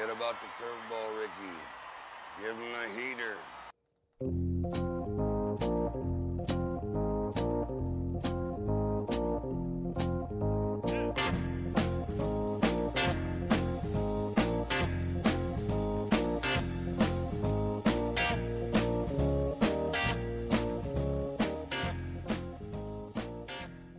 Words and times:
Forget 0.00 0.16
about 0.16 0.40
the 0.40 0.46
curveball, 0.56 1.20
Ricky. 1.20 1.52
Give 2.40 2.56
him 2.56 2.74
a 2.74 2.88
heater. 2.96 3.36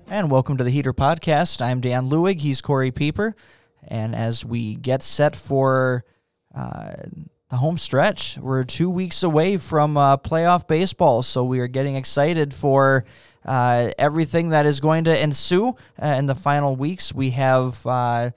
And 0.09 0.31
welcome 0.31 0.57
to 0.57 0.63
the 0.63 0.71
Heater 0.71 0.93
Podcast. 0.93 1.61
I'm 1.61 1.79
Dan 1.79 2.09
Lewig. 2.09 2.39
He's 2.39 2.59
Corey 2.59 2.89
Pieper. 2.89 3.35
And 3.87 4.15
as 4.15 4.45
we 4.45 4.75
get 4.75 5.03
set 5.03 5.35
for 5.35 6.05
uh, 6.53 6.93
the 7.49 7.57
home 7.57 7.77
stretch, 7.77 8.37
we're 8.37 8.63
two 8.63 8.89
weeks 8.89 9.23
away 9.23 9.57
from 9.57 9.97
uh, 9.97 10.17
playoff 10.17 10.67
baseball. 10.67 11.23
So 11.23 11.43
we 11.43 11.59
are 11.59 11.67
getting 11.67 11.95
excited 11.95 12.53
for 12.53 13.05
uh, 13.45 13.91
everything 13.97 14.49
that 14.49 14.65
is 14.65 14.79
going 14.79 15.05
to 15.05 15.23
ensue 15.23 15.75
uh, 16.01 16.07
in 16.07 16.25
the 16.25 16.35
final 16.35 16.75
weeks. 16.75 17.13
We 17.13 17.31
have. 17.31 17.85
Uh, 17.85 18.31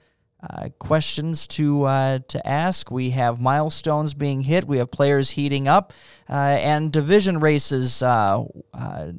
uh, 0.47 0.69
questions 0.77 1.47
to 1.47 1.83
uh, 1.85 2.19
to 2.27 2.47
ask. 2.47 2.91
We 2.91 3.11
have 3.11 3.41
milestones 3.41 4.13
being 4.13 4.41
hit. 4.41 4.65
We 4.65 4.77
have 4.77 4.91
players 4.91 5.31
heating 5.31 5.67
up, 5.67 5.91
uh, 6.29 6.33
and 6.33 6.91
division 6.91 7.39
races 7.39 8.03
uh, 8.03 8.43
uh, 8.73 9.11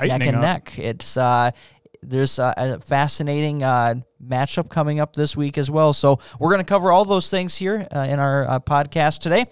neck 0.00 0.20
and 0.22 0.36
up. 0.36 0.42
neck. 0.42 0.78
It's 0.78 1.16
uh, 1.16 1.52
there's 2.06 2.38
a, 2.38 2.78
fascinating 2.84 3.62
uh, 3.62 3.94
matchup 4.24 4.68
coming 4.68 5.00
up 5.00 5.14
this 5.14 5.36
week 5.36 5.58
as 5.58 5.70
well. 5.70 5.92
So 5.92 6.18
we're 6.38 6.50
going 6.50 6.64
to 6.64 6.64
cover 6.64 6.92
all 6.92 7.04
those 7.04 7.28
things 7.30 7.56
here 7.56 7.86
uh, 7.94 8.00
in 8.00 8.18
our 8.18 8.48
uh, 8.48 8.60
podcast 8.60 9.20
today. 9.20 9.46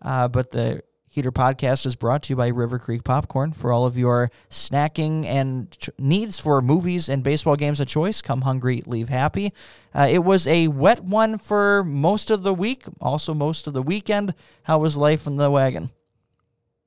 Uh, 0.00 0.28
but 0.28 0.50
the 0.50 0.82
Heater 1.10 1.32
Podcast 1.32 1.84
is 1.86 1.96
brought 1.96 2.22
to 2.24 2.32
you 2.32 2.36
by 2.36 2.48
River 2.48 2.78
Creek 2.78 3.02
Popcorn 3.02 3.52
for 3.52 3.72
all 3.72 3.86
of 3.86 3.96
your 3.96 4.30
snacking 4.50 5.24
and 5.24 5.70
ch- 5.70 5.90
needs 5.98 6.38
for 6.38 6.62
movies 6.62 7.08
and 7.08 7.24
baseball 7.24 7.56
games 7.56 7.80
of 7.80 7.88
choice. 7.88 8.22
Come 8.22 8.42
hungry, 8.42 8.82
leave 8.86 9.08
happy. 9.08 9.52
Uh, 9.94 10.06
it 10.10 10.20
was 10.20 10.46
a 10.46 10.68
wet 10.68 11.02
one 11.02 11.38
for 11.38 11.82
most 11.82 12.30
of 12.30 12.42
the 12.42 12.54
week, 12.54 12.84
also 13.00 13.34
most 13.34 13.66
of 13.66 13.72
the 13.72 13.82
weekend. 13.82 14.34
How 14.64 14.78
was 14.78 14.96
life 14.96 15.26
in 15.26 15.36
the 15.36 15.50
wagon? 15.50 15.90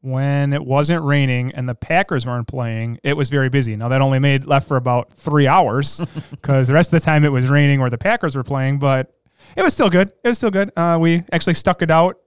When 0.01 0.51
it 0.51 0.65
wasn't 0.65 1.03
raining 1.03 1.51
and 1.53 1.69
the 1.69 1.75
Packers 1.75 2.25
weren't 2.25 2.47
playing, 2.47 2.99
it 3.03 3.15
was 3.15 3.29
very 3.29 3.49
busy. 3.49 3.75
Now 3.75 3.87
that 3.89 4.01
only 4.01 4.19
made 4.19 4.45
left 4.45 4.67
for 4.67 4.77
about 4.77 5.13
three 5.13 5.47
hours 5.47 6.01
because 6.31 6.67
the 6.67 6.73
rest 6.73 6.91
of 6.91 6.99
the 6.99 7.05
time 7.05 7.23
it 7.23 7.31
was 7.31 7.47
raining 7.49 7.79
or 7.79 7.89
the 7.89 7.97
Packers 7.97 8.35
were 8.35 8.43
playing, 8.43 8.79
but 8.79 9.13
it 9.55 9.61
was 9.61 9.73
still 9.73 9.89
good. 9.89 10.11
It 10.23 10.27
was 10.27 10.37
still 10.37 10.51
good. 10.51 10.71
Uh, 10.75 10.97
we 10.99 11.23
actually 11.31 11.53
stuck 11.53 11.81
it 11.81 11.91
out 11.91 12.17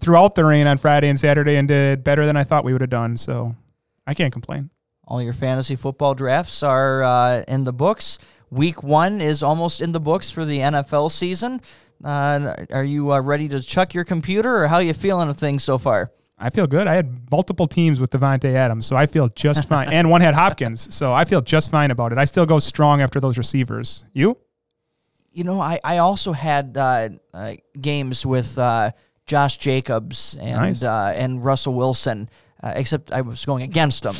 throughout 0.00 0.34
the 0.34 0.44
rain 0.44 0.66
on 0.66 0.78
Friday 0.78 1.08
and 1.08 1.18
Saturday 1.18 1.56
and 1.56 1.66
did 1.66 2.04
better 2.04 2.26
than 2.26 2.36
I 2.36 2.44
thought 2.44 2.64
we 2.64 2.72
would 2.72 2.80
have 2.80 2.90
done. 2.90 3.16
So 3.16 3.54
I 4.06 4.14
can't 4.14 4.32
complain. 4.32 4.70
All 5.06 5.20
your 5.20 5.34
fantasy 5.34 5.76
football 5.76 6.14
drafts 6.14 6.62
are 6.62 7.02
uh, 7.02 7.44
in 7.46 7.64
the 7.64 7.72
books. 7.72 8.18
Week 8.50 8.82
one 8.82 9.20
is 9.20 9.42
almost 9.42 9.82
in 9.82 9.92
the 9.92 10.00
books 10.00 10.30
for 10.30 10.44
the 10.44 10.60
NFL 10.60 11.10
season. 11.10 11.60
Uh, 12.02 12.54
are 12.70 12.84
you 12.84 13.12
uh, 13.12 13.20
ready 13.20 13.48
to 13.48 13.60
chuck 13.60 13.94
your 13.94 14.04
computer, 14.04 14.62
or 14.62 14.68
how 14.68 14.76
are 14.76 14.82
you 14.82 14.94
feeling 14.94 15.28
of 15.28 15.36
things 15.36 15.64
so 15.64 15.78
far? 15.78 16.10
I 16.36 16.50
feel 16.50 16.66
good. 16.66 16.86
I 16.88 16.94
had 16.94 17.30
multiple 17.30 17.68
teams 17.68 18.00
with 18.00 18.10
Davante 18.10 18.52
Adams, 18.54 18.86
so 18.86 18.96
I 18.96 19.06
feel 19.06 19.28
just 19.28 19.68
fine. 19.68 19.92
and 19.92 20.10
one 20.10 20.20
had 20.20 20.34
Hopkins, 20.34 20.92
so 20.94 21.12
I 21.12 21.24
feel 21.24 21.40
just 21.40 21.70
fine 21.70 21.90
about 21.90 22.12
it. 22.12 22.18
I 22.18 22.24
still 22.24 22.44
go 22.46 22.58
strong 22.58 23.00
after 23.00 23.20
those 23.20 23.38
receivers. 23.38 24.04
You? 24.12 24.36
You 25.32 25.44
know, 25.44 25.60
I, 25.60 25.80
I 25.84 25.98
also 25.98 26.32
had 26.32 26.76
uh, 26.76 27.08
uh, 27.32 27.54
games 27.80 28.24
with 28.26 28.58
uh, 28.58 28.90
Josh 29.26 29.56
Jacobs 29.58 30.36
and 30.40 30.56
Nice. 30.60 30.82
uh, 30.82 31.12
and 31.16 31.44
Russell 31.44 31.74
Wilson, 31.74 32.28
uh, 32.62 32.72
except 32.76 33.12
I 33.12 33.20
was 33.22 33.44
going 33.44 33.62
against 33.62 34.02
them. 34.02 34.14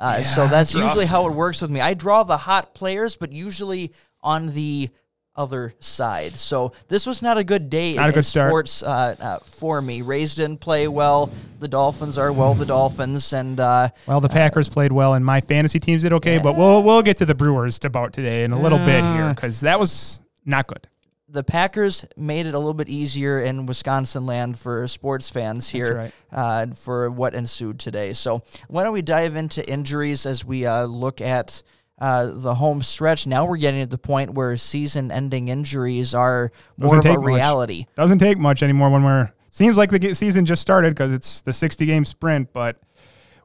Uh, 0.00 0.22
so 0.22 0.44
Yeah, 0.44 0.50
that's 0.50 0.72
that's 0.72 0.74
rough. 0.74 0.84
usually 0.84 1.06
how 1.06 1.26
it 1.28 1.32
works 1.32 1.60
with 1.62 1.70
me. 1.70 1.80
I 1.80 1.94
draw 1.94 2.24
the 2.24 2.36
hot 2.36 2.74
players, 2.74 3.16
but 3.16 3.32
usually 3.32 3.92
on 4.22 4.48
the 4.54 4.90
other 5.36 5.74
side. 5.80 6.36
So 6.36 6.72
this 6.88 7.06
was 7.06 7.20
not 7.22 7.38
a 7.38 7.44
good 7.44 7.68
day 7.68 7.94
Not 7.94 8.04
in, 8.04 8.10
a 8.10 8.12
good 8.12 8.26
start. 8.26 8.50
sports 8.50 8.82
uh, 8.82 9.16
uh, 9.18 9.38
for 9.44 9.82
me. 9.82 10.02
Rays 10.02 10.34
didn't 10.34 10.58
play 10.58 10.86
well. 10.88 11.30
The 11.60 11.68
Dolphins 11.68 12.18
are 12.18 12.32
well 12.32 12.54
the 12.54 12.66
Dolphins, 12.66 13.32
and 13.32 13.58
uh, 13.58 13.88
Well, 14.06 14.20
the 14.20 14.28
Packers 14.28 14.68
played 14.68 14.92
well, 14.92 15.14
and 15.14 15.24
my 15.24 15.40
fantasy 15.40 15.80
teams 15.80 16.02
did 16.02 16.12
okay. 16.14 16.38
But 16.38 16.56
we'll 16.56 16.82
we'll 16.82 17.02
get 17.02 17.16
to 17.18 17.26
the 17.26 17.34
Brewers 17.34 17.78
about 17.84 18.12
today 18.12 18.44
in 18.44 18.52
a 18.52 18.60
little 18.60 18.78
bit 18.78 19.02
here 19.02 19.34
because 19.34 19.60
that 19.60 19.80
was 19.80 20.20
not 20.44 20.66
good. 20.66 20.86
the 21.28 21.42
Packers 21.42 22.04
made 22.16 22.46
it 22.46 22.54
a 22.54 22.58
little 22.58 22.74
bit 22.74 22.88
easier 22.88 23.40
in 23.40 23.66
Wisconsin 23.66 24.24
land 24.26 24.56
for 24.58 24.86
sports 24.86 25.30
fans 25.30 25.70
here 25.70 25.96
right. 25.96 26.12
uh, 26.30 26.66
for 26.74 27.10
what 27.10 27.34
ensued 27.34 27.80
today. 27.80 28.12
So 28.12 28.42
why 28.68 28.84
don't 28.84 28.92
we 28.92 29.02
dive 29.02 29.34
into 29.34 29.68
injuries 29.68 30.26
as 30.26 30.44
we 30.44 30.64
uh, 30.64 30.84
look 30.84 31.20
at 31.20 31.62
uh, 32.04 32.26
the 32.32 32.54
home 32.56 32.82
stretch? 32.82 33.26
Now 33.26 33.46
we're 33.46 33.56
getting 33.56 33.80
to 33.80 33.86
the 33.88 33.98
point 33.98 34.34
where 34.34 34.56
season-ending 34.56 35.48
injuries 35.48 36.14
are 36.14 36.50
more 36.76 36.90
Doesn't 36.90 36.98
of 36.98 37.04
a 37.04 37.08
take 37.08 37.18
much. 37.18 37.26
reality. 37.26 37.86
Doesn't 37.96 38.18
take 38.18 38.38
much 38.38 38.62
anymore 38.62 38.90
when 38.90 39.02
we're 39.04 39.32
seems 39.50 39.76
like 39.76 39.90
the 39.90 40.14
season 40.14 40.44
just 40.46 40.60
started 40.62 40.90
because 40.94 41.12
it's 41.12 41.40
the 41.42 41.52
60 41.52 41.86
game 41.86 42.04
sprint, 42.04 42.52
but 42.52 42.76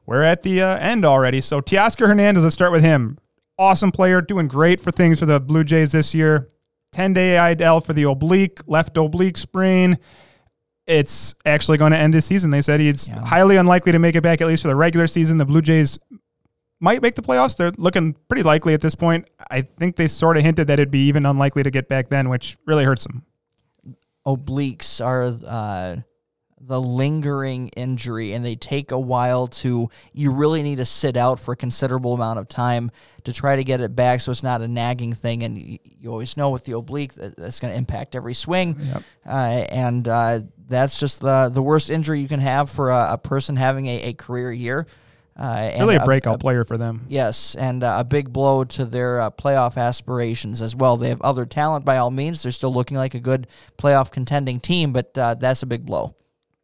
we're 0.06 0.22
at 0.24 0.42
the 0.42 0.60
uh, 0.60 0.76
end 0.78 1.04
already. 1.04 1.40
So 1.40 1.60
Teoscar 1.60 2.08
Hernandez, 2.08 2.42
let's 2.42 2.54
start 2.54 2.72
with 2.72 2.82
him. 2.82 3.18
Awesome 3.58 3.92
player, 3.92 4.20
doing 4.20 4.48
great 4.48 4.80
for 4.80 4.90
things 4.90 5.20
for 5.20 5.26
the 5.26 5.38
Blue 5.38 5.62
Jays 5.64 5.92
this 5.92 6.14
year. 6.14 6.48
10 6.92 7.12
day 7.12 7.36
IDL 7.36 7.84
for 7.84 7.92
the 7.92 8.02
oblique, 8.02 8.58
left 8.66 8.96
oblique 8.96 9.36
sprain. 9.36 9.98
It's 10.86 11.36
actually 11.46 11.78
going 11.78 11.92
to 11.92 11.98
end 11.98 12.14
his 12.14 12.24
season. 12.24 12.50
They 12.50 12.62
said 12.62 12.80
he's 12.80 13.06
Yeah. 13.06 13.24
highly 13.24 13.56
unlikely 13.56 13.92
to 13.92 13.98
make 14.00 14.16
it 14.16 14.22
back 14.22 14.40
at 14.40 14.48
least 14.48 14.62
for 14.62 14.68
the 14.68 14.74
regular 14.74 15.06
season. 15.06 15.38
The 15.38 15.44
Blue 15.44 15.62
Jays 15.62 15.98
might 16.80 17.02
make 17.02 17.14
the 17.14 17.22
playoffs. 17.22 17.56
They're 17.56 17.72
looking 17.76 18.14
pretty 18.28 18.42
likely 18.42 18.74
at 18.74 18.80
this 18.80 18.94
point. 18.94 19.28
I 19.50 19.62
think 19.62 19.96
they 19.96 20.08
sort 20.08 20.36
of 20.36 20.42
hinted 20.42 20.66
that 20.68 20.74
it'd 20.80 20.90
be 20.90 21.06
even 21.08 21.26
unlikely 21.26 21.62
to 21.62 21.70
get 21.70 21.88
back 21.88 22.08
then, 22.08 22.28
which 22.28 22.56
really 22.66 22.84
hurts 22.84 23.04
them. 23.04 23.24
obliques 24.26 25.04
are 25.04 25.24
uh, 25.46 25.96
the 26.62 26.80
lingering 26.80 27.68
injury 27.68 28.32
and 28.34 28.44
they 28.44 28.54
take 28.54 28.90
a 28.92 28.98
while 28.98 29.46
to 29.46 29.88
you 30.12 30.30
really 30.30 30.62
need 30.62 30.76
to 30.76 30.84
sit 30.84 31.16
out 31.16 31.40
for 31.40 31.52
a 31.52 31.56
considerable 31.56 32.12
amount 32.12 32.38
of 32.38 32.46
time 32.48 32.90
to 33.24 33.32
try 33.32 33.56
to 33.56 33.64
get 33.64 33.80
it 33.80 33.96
back 33.96 34.20
so 34.20 34.30
it's 34.30 34.42
not 34.42 34.60
a 34.60 34.68
nagging 34.68 35.14
thing 35.14 35.42
and 35.42 35.56
you, 35.56 35.78
you 35.98 36.10
always 36.10 36.36
know 36.36 36.50
with 36.50 36.66
the 36.66 36.72
oblique 36.76 37.14
that 37.14 37.34
that's 37.36 37.60
going 37.60 37.72
to 37.72 37.78
impact 37.78 38.14
every 38.14 38.34
swing 38.34 38.76
Yep. 38.78 39.02
uh, 39.26 39.30
and 39.30 40.06
uh, 40.06 40.40
that's 40.68 41.00
just 41.00 41.22
the 41.22 41.48
the 41.48 41.62
worst 41.62 41.88
injury 41.88 42.20
you 42.20 42.28
can 42.28 42.40
have 42.40 42.68
for 42.68 42.90
a, 42.90 43.12
a 43.12 43.18
person 43.18 43.56
having 43.56 43.86
a, 43.86 44.02
a 44.02 44.12
career 44.12 44.52
year 44.52 44.86
uh, 45.40 45.70
and 45.72 45.80
Really 45.80 45.96
a 45.96 46.04
breakout 46.04 46.38
player 46.38 46.64
for 46.64 46.76
them. 46.76 47.06
Yes, 47.08 47.54
and 47.54 47.82
uh, 47.82 47.96
a 48.00 48.04
big 48.04 48.30
blow 48.30 48.62
to 48.64 48.84
their 48.84 49.20
uh, 49.22 49.30
playoff 49.30 49.78
aspirations 49.78 50.60
as 50.60 50.76
well. 50.76 50.98
They 50.98 51.08
have 51.08 51.22
other 51.22 51.46
talent 51.46 51.86
by 51.86 51.96
all 51.96 52.10
means. 52.10 52.42
They're 52.42 52.52
still 52.52 52.72
looking 52.72 52.98
like 52.98 53.14
a 53.14 53.20
good 53.20 53.46
playoff 53.78 54.10
contending 54.10 54.60
team, 54.60 54.92
but 54.92 55.16
uh, 55.16 55.34
that's 55.34 55.62
a 55.62 55.66
big 55.66 55.86
blow. 55.86 56.14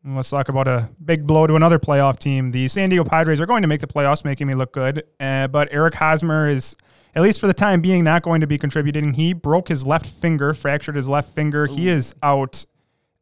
And 0.05 0.15
Let's 0.15 0.29
talk 0.29 0.51
about 0.51 0.69
a 0.69 0.91
big 1.03 1.27
blow 1.27 1.47
to 1.47 1.57
another 1.57 1.79
playoff 1.79 2.19
team. 2.19 2.51
The 2.51 2.69
San 2.69 2.91
Diego 2.91 3.05
Padres 3.05 3.41
are 3.41 3.47
going 3.47 3.63
to 3.63 3.69
make 3.69 3.81
the 3.81 3.87
playoffs, 3.87 4.27
making 4.27 4.47
me 4.47 4.53
look 4.53 4.73
good. 4.73 5.05
Uh, 5.19 5.49
but 5.49 5.69
Eric 5.71 5.95
Hosmer 5.95 6.47
is, 6.47 6.77
at 7.15 7.23
least 7.23 7.41
for 7.41 7.47
the 7.47 7.55
time 7.55 7.81
being, 7.81 8.05
not 8.05 8.21
going 8.21 8.43
to 8.43 8.47
be 8.47 8.59
contributing. 8.59 9.15
He 9.15 9.33
broke 9.33 9.69
his 9.69 9.87
left 9.87 10.07
finger, 10.07 10.53
fractured 10.53 10.97
his 10.97 11.09
left 11.09 11.35
finger. 11.35 11.67
He 11.67 11.89
is 11.89 12.15
out. 12.23 12.67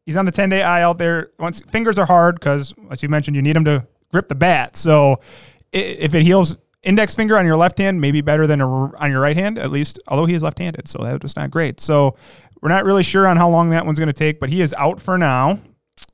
He's 0.04 0.16
on 0.16 0.26
the 0.26 0.32
10 0.32 0.50
day 0.50 0.81
IL 0.82 0.94
there. 0.94 1.31
Once 1.38 1.60
fingers 1.60 1.97
are 1.97 2.06
hard 2.06 2.41
because, 2.41 2.75
as 2.91 3.04
you 3.04 3.09
mentioned, 3.09 3.36
you 3.36 3.42
need 3.42 3.54
them 3.54 3.65
to 3.66 3.86
grip 4.14 4.28
the 4.28 4.34
bat. 4.36 4.76
So 4.76 5.16
if 5.72 6.14
it 6.14 6.22
heals 6.22 6.56
index 6.84 7.14
finger 7.16 7.36
on 7.36 7.44
your 7.44 7.56
left 7.56 7.78
hand, 7.78 8.00
maybe 8.00 8.20
better 8.20 8.47
than 8.47 8.60
a, 8.60 8.66
on 8.69 9.10
your 9.10 9.20
right 9.20 9.36
hand, 9.36 9.58
at 9.58 9.70
least, 9.72 9.98
although 10.06 10.26
he 10.26 10.34
is 10.34 10.42
left 10.42 10.60
handed. 10.60 10.86
So 10.86 11.02
that 11.02 11.20
was 11.22 11.34
not 11.34 11.50
great. 11.50 11.80
So 11.80 12.14
we're 12.62 12.69
not 12.69 12.84
really 12.84 13.03
sure 13.03 13.26
on 13.26 13.36
how 13.36 13.48
long 13.48 13.71
that 13.71 13.84
one's 13.84 13.98
going 13.98 14.06
to 14.06 14.12
take, 14.12 14.39
but 14.39 14.48
he 14.50 14.60
is 14.60 14.72
out 14.78 15.00
for 15.00 15.18
now. 15.18 15.59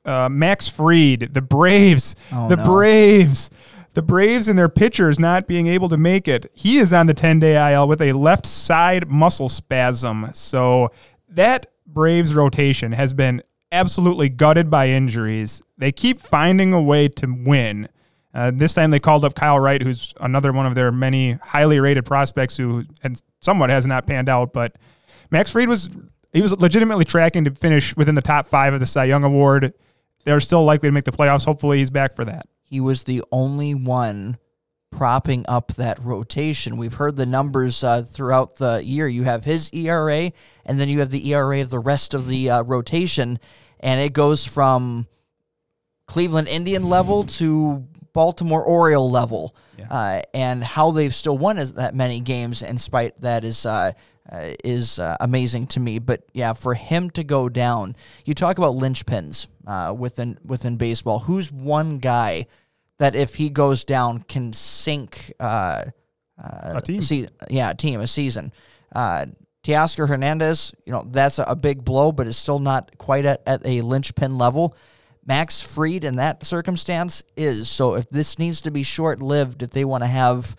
Uh, 0.03 0.27
Max 0.29 0.67
Fried, 0.67 1.33
the 1.33 1.41
Braves, 1.41 2.15
Oh, 2.31 2.49
the 2.49 2.55
no. 2.55 2.65
Braves, 2.65 3.51
the 3.93 4.01
Braves 4.01 4.47
and 4.47 4.57
their 4.57 4.69
pitchers 4.69 5.19
not 5.19 5.45
being 5.47 5.67
able 5.67 5.89
to 5.89 5.97
make 5.97 6.27
it. 6.27 6.49
He 6.55 6.77
is 6.79 6.91
on 6.91 7.05
the 7.05 7.13
10 7.13 7.39
day 7.39 7.73
IL 7.73 7.87
with 7.87 8.01
a 8.01 8.13
left 8.13 8.47
side 8.47 9.09
muscle 9.09 9.47
spasm. 9.49 10.31
So 10.33 10.91
that 11.29 11.67
Braves 11.85 12.33
rotation 12.33 12.93
has 12.93 13.13
been 13.13 13.43
absolutely 13.71 14.29
gutted 14.29 14.69
by 14.69 14.89
injuries. 14.89 15.61
They 15.77 15.91
keep 15.91 16.19
finding 16.19 16.73
a 16.73 16.81
way 16.81 17.07
to 17.07 17.27
win. 17.27 17.89
Uh, 18.33 18.51
this 18.53 18.73
time 18.73 18.91
they 18.91 18.99
called 18.99 19.25
up 19.25 19.35
Kyle 19.35 19.59
Wright, 19.59 19.81
who's 19.81 20.13
another 20.19 20.51
one 20.53 20.65
of 20.65 20.75
their 20.75 20.91
many 20.91 21.33
highly 21.33 21.79
rated 21.79 22.05
prospects 22.05 22.57
who 22.57 22.85
and 23.03 23.21
somewhat 23.41 23.69
has 23.69 23.85
not 23.85 24.07
panned 24.07 24.29
out. 24.29 24.53
But 24.53 24.77
Max 25.29 25.51
Fried 25.51 25.67
was 25.67 25.89
he 26.31 26.41
was 26.41 26.57
legitimately 26.59 27.05
tracking 27.05 27.43
to 27.43 27.51
finish 27.51 27.95
within 27.97 28.15
the 28.15 28.21
top 28.21 28.47
five 28.47 28.73
of 28.73 28.79
the 28.79 28.85
Cy 28.85 29.05
Young 29.05 29.23
Award. 29.23 29.73
They're 30.23 30.39
still 30.39 30.63
likely 30.63 30.87
to 30.87 30.93
make 30.93 31.03
the 31.03 31.11
playoffs. 31.11 31.45
Hopefully, 31.45 31.79
he's 31.79 31.89
back 31.89 32.15
for 32.15 32.23
that. 32.25 32.45
He 32.63 32.79
was 32.79 33.03
the 33.03 33.21
only 33.31 33.73
one 33.73 34.37
propping 34.91 35.45
up 35.47 35.73
that 35.73 35.99
rotation. 36.03 36.77
We've 36.77 36.93
heard 36.93 37.15
the 37.15 37.25
numbers 37.25 37.83
uh, 37.83 38.03
throughout 38.03 38.55
the 38.55 38.81
year. 38.83 39.07
You 39.07 39.23
have 39.23 39.45
his 39.45 39.71
ERA, 39.73 40.31
and 40.65 40.79
then 40.79 40.89
you 40.89 40.99
have 40.99 41.09
the 41.09 41.31
ERA 41.33 41.61
of 41.61 41.69
the 41.69 41.79
rest 41.79 42.13
of 42.13 42.27
the 42.27 42.49
uh, 42.49 42.63
rotation, 42.63 43.39
and 43.79 44.01
it 44.01 44.13
goes 44.13 44.45
from 44.45 45.07
Cleveland 46.05 46.47
Indian 46.47 46.83
level 46.83 47.23
to 47.23 47.87
Baltimore 48.13 48.63
Oriole 48.63 49.09
level. 49.09 49.55
Yeah. 49.77 49.87
Uh, 49.89 50.21
and 50.33 50.63
how 50.63 50.91
they've 50.91 51.15
still 51.15 51.37
won 51.37 51.57
as 51.57 51.73
that 51.73 51.95
many 51.95 52.19
games 52.19 52.61
in 52.61 52.77
spite 52.77 53.19
that 53.21 53.43
is 53.43 53.65
uh, 53.65 53.93
uh, 54.31 54.53
is 54.63 54.99
uh, 54.99 55.17
amazing 55.19 55.67
to 55.67 55.79
me. 55.79 55.99
But 55.99 56.23
yeah, 56.33 56.53
for 56.53 56.73
him 56.73 57.09
to 57.11 57.23
go 57.23 57.49
down, 57.49 57.95
you 58.25 58.33
talk 58.33 58.57
about 58.57 58.75
linchpins 58.75 59.47
uh, 59.65 59.93
within 59.97 60.37
within 60.45 60.77
baseball. 60.77 61.19
Who's 61.19 61.51
one 61.51 61.97
guy 61.97 62.45
that 63.01 63.15
if 63.15 63.33
he 63.33 63.49
goes 63.49 63.83
down 63.83 64.19
can 64.19 64.53
sink 64.53 65.33
uh, 65.39 65.85
uh, 66.37 66.73
A 66.75 66.81
team. 66.81 67.01
Se- 67.01 67.29
yeah, 67.49 67.71
a 67.71 67.75
team, 67.75 67.99
a 67.99 68.05
season. 68.05 68.53
Uh, 68.93 69.25
Teoscar 69.63 70.07
Hernandez, 70.07 70.71
you 70.85 70.91
know 70.91 71.03
that's 71.07 71.39
a, 71.39 71.43
a 71.43 71.55
big 71.55 71.83
blow, 71.83 72.11
but 72.11 72.27
it's 72.27 72.37
still 72.37 72.59
not 72.59 72.95
quite 72.99 73.25
at, 73.25 73.41
at 73.47 73.65
a 73.65 73.81
linchpin 73.81 74.37
level. 74.37 74.75
Max 75.25 75.61
Fried 75.61 76.03
in 76.03 76.17
that 76.17 76.43
circumstance 76.43 77.23
is 77.35 77.69
so. 77.69 77.95
If 77.95 78.07
this 78.09 78.37
needs 78.37 78.61
to 78.61 78.71
be 78.71 78.83
short 78.83 79.19
lived, 79.19 79.63
if 79.63 79.71
they 79.71 79.83
want 79.83 80.03
to 80.03 80.07
have 80.07 80.55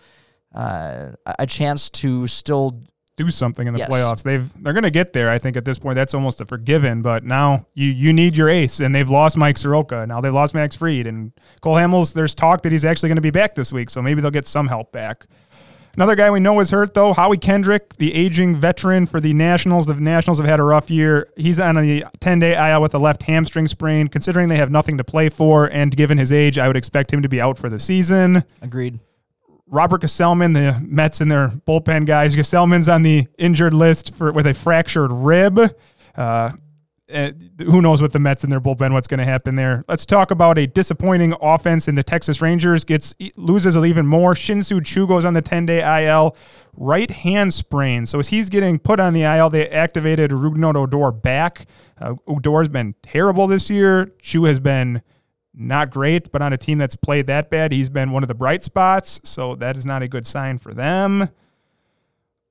uh, 0.53 1.11
a 1.25 1.35
a 1.39 1.47
chance 1.47 1.89
to 2.01 2.27
still 2.27 2.81
do 3.15 3.29
something 3.29 3.67
in 3.67 3.73
the 3.73 3.79
Yes. 3.79 3.89
playoffs. 3.89 4.23
They've 4.23 4.49
they're 4.63 4.73
going 4.73 4.83
to 4.83 4.89
get 4.91 5.13
there. 5.13 5.29
I 5.29 5.37
think 5.37 5.55
at 5.55 5.65
this 5.65 5.77
point 5.77 5.95
that's 5.95 6.13
almost 6.13 6.41
a 6.41 6.45
forgiven. 6.45 7.01
But 7.01 7.23
now 7.23 7.67
you 7.73 7.89
you 7.89 8.11
need 8.13 8.35
your 8.37 8.49
ace, 8.49 8.79
and 8.79 8.93
they've 8.95 9.09
lost 9.09 9.37
Mike 9.37 9.57
Soroka. 9.57 10.05
Now 10.07 10.19
they've 10.21 10.33
lost 10.33 10.55
Max 10.55 10.75
Fried 10.75 11.05
and 11.07 11.31
Cole 11.61 11.75
Hamels. 11.75 12.13
There's 12.13 12.33
talk 12.33 12.63
that 12.63 12.71
he's 12.71 12.83
actually 12.85 13.09
going 13.09 13.17
to 13.17 13.21
be 13.21 13.29
back 13.31 13.55
this 13.55 13.71
week, 13.71 13.89
so 13.89 14.01
maybe 14.01 14.21
they'll 14.21 14.31
get 14.31 14.47
some 14.47 14.67
help 14.67 14.91
back. 14.91 15.25
Another 15.95 16.15
guy 16.15 16.31
we 16.31 16.39
know 16.39 16.59
is 16.59 16.71
hurt 16.71 16.95
though, 16.95 17.13
Howie 17.13 17.37
Kendrick, 17.37 17.97
the 17.97 18.15
aging 18.15 18.55
veteran 18.55 19.05
for 19.05 19.19
the 19.19 19.31
Nationals. 19.31 19.85
The 19.85 19.93
Nationals 19.93 20.39
have 20.39 20.47
had 20.47 20.59
a 20.59 20.63
rough 20.63 20.89
year. 20.89 21.27
He's 21.37 21.59
on 21.59 21.75
the 21.75 22.03
10-day 22.19 22.71
IL 22.71 22.81
with 22.81 22.95
a 22.95 22.97
left 22.97 23.21
hamstring 23.21 23.67
sprain. 23.67 24.07
Considering 24.07 24.49
they 24.49 24.55
have 24.57 24.71
nothing 24.71 24.97
to 24.97 25.03
play 25.03 25.29
for, 25.29 25.67
and 25.67 25.95
given 25.95 26.17
his 26.17 26.31
age, 26.31 26.57
I 26.57 26.65
would 26.65 26.77
expect 26.77 27.13
him 27.13 27.21
to 27.21 27.29
be 27.29 27.39
out 27.39 27.59
for 27.59 27.69
the 27.69 27.77
season. 27.79 28.43
agreed. 28.63 28.99
Robert 29.73 30.01
Gsellman, 30.01 30.53
the 30.53 30.79
Mets 30.85 31.19
and 31.19 31.31
their 31.31 31.49
bullpen 31.49 32.05
guys. 32.05 32.35
Gsellman's 32.35 32.87
on 32.87 33.01
the 33.01 33.27
injured 33.39 33.73
list 33.73 34.13
for 34.13 34.31
with 34.31 34.45
a 34.45 34.53
fractured 34.53 35.11
rib. 35.11 35.59
Uh, 36.15 36.51
eh, 37.09 37.31
who 37.57 37.81
knows 37.81 37.99
what 37.99 38.13
the 38.13 38.19
Mets 38.19 38.43
and 38.43 38.53
their 38.53 38.61
bullpen, 38.61 38.93
what's 38.93 39.07
going 39.07 39.17
to 39.17 39.25
happen 39.25 39.55
there. 39.55 39.83
Let's 39.87 40.05
talk 40.05 40.29
about 40.29 40.59
a 40.59 40.67
disappointing 40.67 41.33
offense 41.41 41.87
in 41.87 41.95
the 41.95 42.03
Texas 42.03 42.39
Rangers. 42.39 42.83
Gets 42.83 43.15
loses 43.35 43.75
even 43.75 44.05
more. 44.05 44.35
Shin-Soo 44.35 44.79
Choo 44.81 45.07
goes 45.07 45.25
on 45.25 45.33
the 45.33 45.41
10-day 45.41 46.05
IL, 46.05 46.37
right 46.73 47.09
hand 47.09 47.51
sprain. 47.51 48.05
So 48.05 48.19
as 48.19 48.27
he's 48.27 48.51
getting 48.51 48.77
put 48.77 48.99
on 48.99 49.13
the 49.13 49.23
IL, 49.23 49.49
they 49.49 49.67
activated 49.69 50.29
Rougned 50.29 50.75
Odor 50.75 51.11
back. 51.11 51.65
Uh, 51.99 52.13
Odor's 52.27 52.69
been 52.69 52.93
terrible 53.01 53.47
this 53.47 53.71
year. 53.71 54.11
Choo 54.21 54.43
has 54.43 54.59
been 54.59 55.01
not 55.53 55.91
great, 55.91 56.31
but 56.31 56.41
on 56.41 56.53
a 56.53 56.57
team 56.57 56.77
that's 56.77 56.95
played 56.95 57.27
that 57.27 57.49
bad, 57.49 57.71
he's 57.71 57.89
been 57.89 58.11
one 58.11 58.23
of 58.23 58.27
the 58.27 58.33
bright 58.33 58.63
spots. 58.63 59.19
So 59.23 59.55
that 59.55 59.77
is 59.77 59.85
not 59.85 60.01
a 60.01 60.07
good 60.07 60.25
sign 60.25 60.57
for 60.57 60.73
them. 60.73 61.29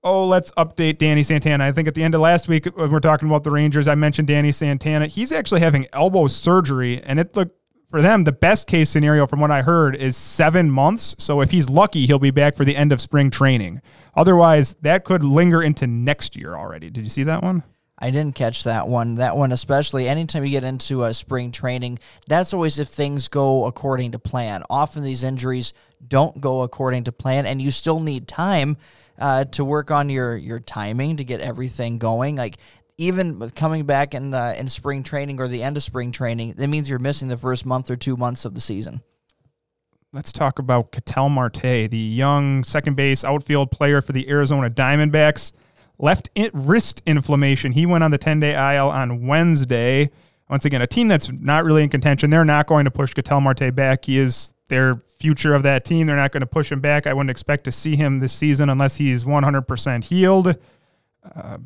Oh, 0.04 0.26
let's 0.26 0.50
update 0.52 0.98
Danny 0.98 1.22
Santana. 1.22 1.64
I 1.64 1.72
think 1.72 1.86
at 1.86 1.94
the 1.94 2.02
end 2.02 2.14
of 2.14 2.20
last 2.20 2.48
week, 2.48 2.66
when 2.76 2.90
we're 2.90 3.00
talking 3.00 3.28
about 3.28 3.44
the 3.44 3.52
Rangers, 3.52 3.86
I 3.86 3.94
mentioned 3.94 4.28
Danny 4.28 4.50
Santana. 4.50 5.06
He's 5.06 5.30
actually 5.30 5.60
having 5.60 5.86
elbow 5.92 6.26
surgery, 6.26 7.00
and 7.04 7.20
it 7.20 7.36
looked 7.36 7.56
for 7.88 8.02
them 8.02 8.24
the 8.24 8.32
best 8.32 8.66
case 8.66 8.90
scenario, 8.90 9.26
from 9.26 9.38
what 9.38 9.50
I 9.50 9.62
heard, 9.62 9.94
is 9.94 10.16
seven 10.16 10.70
months. 10.70 11.14
So 11.18 11.40
if 11.40 11.52
he's 11.52 11.68
lucky, 11.68 12.06
he'll 12.06 12.18
be 12.18 12.30
back 12.30 12.56
for 12.56 12.64
the 12.64 12.74
end 12.74 12.90
of 12.90 13.00
spring 13.00 13.30
training. 13.30 13.80
Otherwise, 14.16 14.74
that 14.80 15.04
could 15.04 15.22
linger 15.22 15.62
into 15.62 15.86
next 15.86 16.34
year 16.34 16.56
already. 16.56 16.90
Did 16.90 17.04
you 17.04 17.10
see 17.10 17.22
that 17.24 17.42
one? 17.42 17.62
I 18.02 18.10
didn't 18.10 18.34
catch 18.34 18.64
that 18.64 18.88
one. 18.88 19.14
That 19.14 19.36
one, 19.36 19.52
especially 19.52 20.08
anytime 20.08 20.44
you 20.44 20.50
get 20.50 20.64
into 20.64 21.04
a 21.04 21.14
spring 21.14 21.52
training, 21.52 22.00
that's 22.26 22.52
always 22.52 22.80
if 22.80 22.88
things 22.88 23.28
go 23.28 23.66
according 23.66 24.10
to 24.10 24.18
plan. 24.18 24.64
Often 24.68 25.04
these 25.04 25.22
injuries 25.22 25.72
don't 26.04 26.40
go 26.40 26.62
according 26.62 27.04
to 27.04 27.12
plan, 27.12 27.46
and 27.46 27.62
you 27.62 27.70
still 27.70 28.00
need 28.00 28.26
time 28.26 28.76
uh, 29.20 29.44
to 29.44 29.64
work 29.64 29.92
on 29.92 30.08
your 30.10 30.36
your 30.36 30.58
timing 30.58 31.18
to 31.18 31.24
get 31.24 31.40
everything 31.40 31.98
going. 31.98 32.34
Like 32.34 32.56
even 32.98 33.38
with 33.38 33.54
coming 33.54 33.86
back 33.86 34.14
in 34.14 34.34
uh, 34.34 34.56
in 34.58 34.66
spring 34.66 35.04
training 35.04 35.38
or 35.38 35.46
the 35.46 35.62
end 35.62 35.76
of 35.76 35.84
spring 35.84 36.10
training, 36.10 36.54
that 36.54 36.66
means 36.66 36.90
you're 36.90 36.98
missing 36.98 37.28
the 37.28 37.36
first 37.36 37.64
month 37.64 37.88
or 37.88 37.94
two 37.94 38.16
months 38.16 38.44
of 38.44 38.54
the 38.54 38.60
season. 38.60 39.00
Let's 40.12 40.32
talk 40.32 40.58
about 40.58 40.90
Ketel 40.90 41.28
Marte, 41.28 41.88
the 41.88 41.96
young 41.96 42.64
second 42.64 42.96
base 42.96 43.22
outfield 43.22 43.70
player 43.70 44.02
for 44.02 44.10
the 44.10 44.28
Arizona 44.28 44.68
Diamondbacks. 44.68 45.52
Left 45.98 46.28
wrist 46.52 47.02
inflammation. 47.06 47.72
He 47.72 47.86
went 47.86 48.02
on 48.02 48.10
the 48.10 48.18
10 48.18 48.40
day 48.40 48.52
IL 48.52 48.88
on 48.88 49.26
Wednesday. 49.26 50.10
Once 50.48 50.64
again, 50.64 50.82
a 50.82 50.86
team 50.86 51.08
that's 51.08 51.30
not 51.30 51.64
really 51.64 51.82
in 51.82 51.88
contention. 51.88 52.30
They're 52.30 52.44
not 52.44 52.66
going 52.66 52.84
to 52.84 52.90
push 52.90 53.14
Ketel 53.14 53.40
Marte 53.40 53.74
back. 53.74 54.04
He 54.04 54.18
is 54.18 54.52
their 54.68 54.98
future 55.20 55.54
of 55.54 55.62
that 55.62 55.84
team. 55.84 56.06
They're 56.06 56.16
not 56.16 56.32
going 56.32 56.40
to 56.40 56.46
push 56.46 56.72
him 56.72 56.80
back. 56.80 57.06
I 57.06 57.12
wouldn't 57.12 57.30
expect 57.30 57.64
to 57.64 57.72
see 57.72 57.94
him 57.96 58.18
this 58.18 58.32
season 58.32 58.68
unless 58.68 58.96
he's 58.96 59.24
100% 59.24 60.04
healed. 60.04 60.56
Uh, 61.36 61.58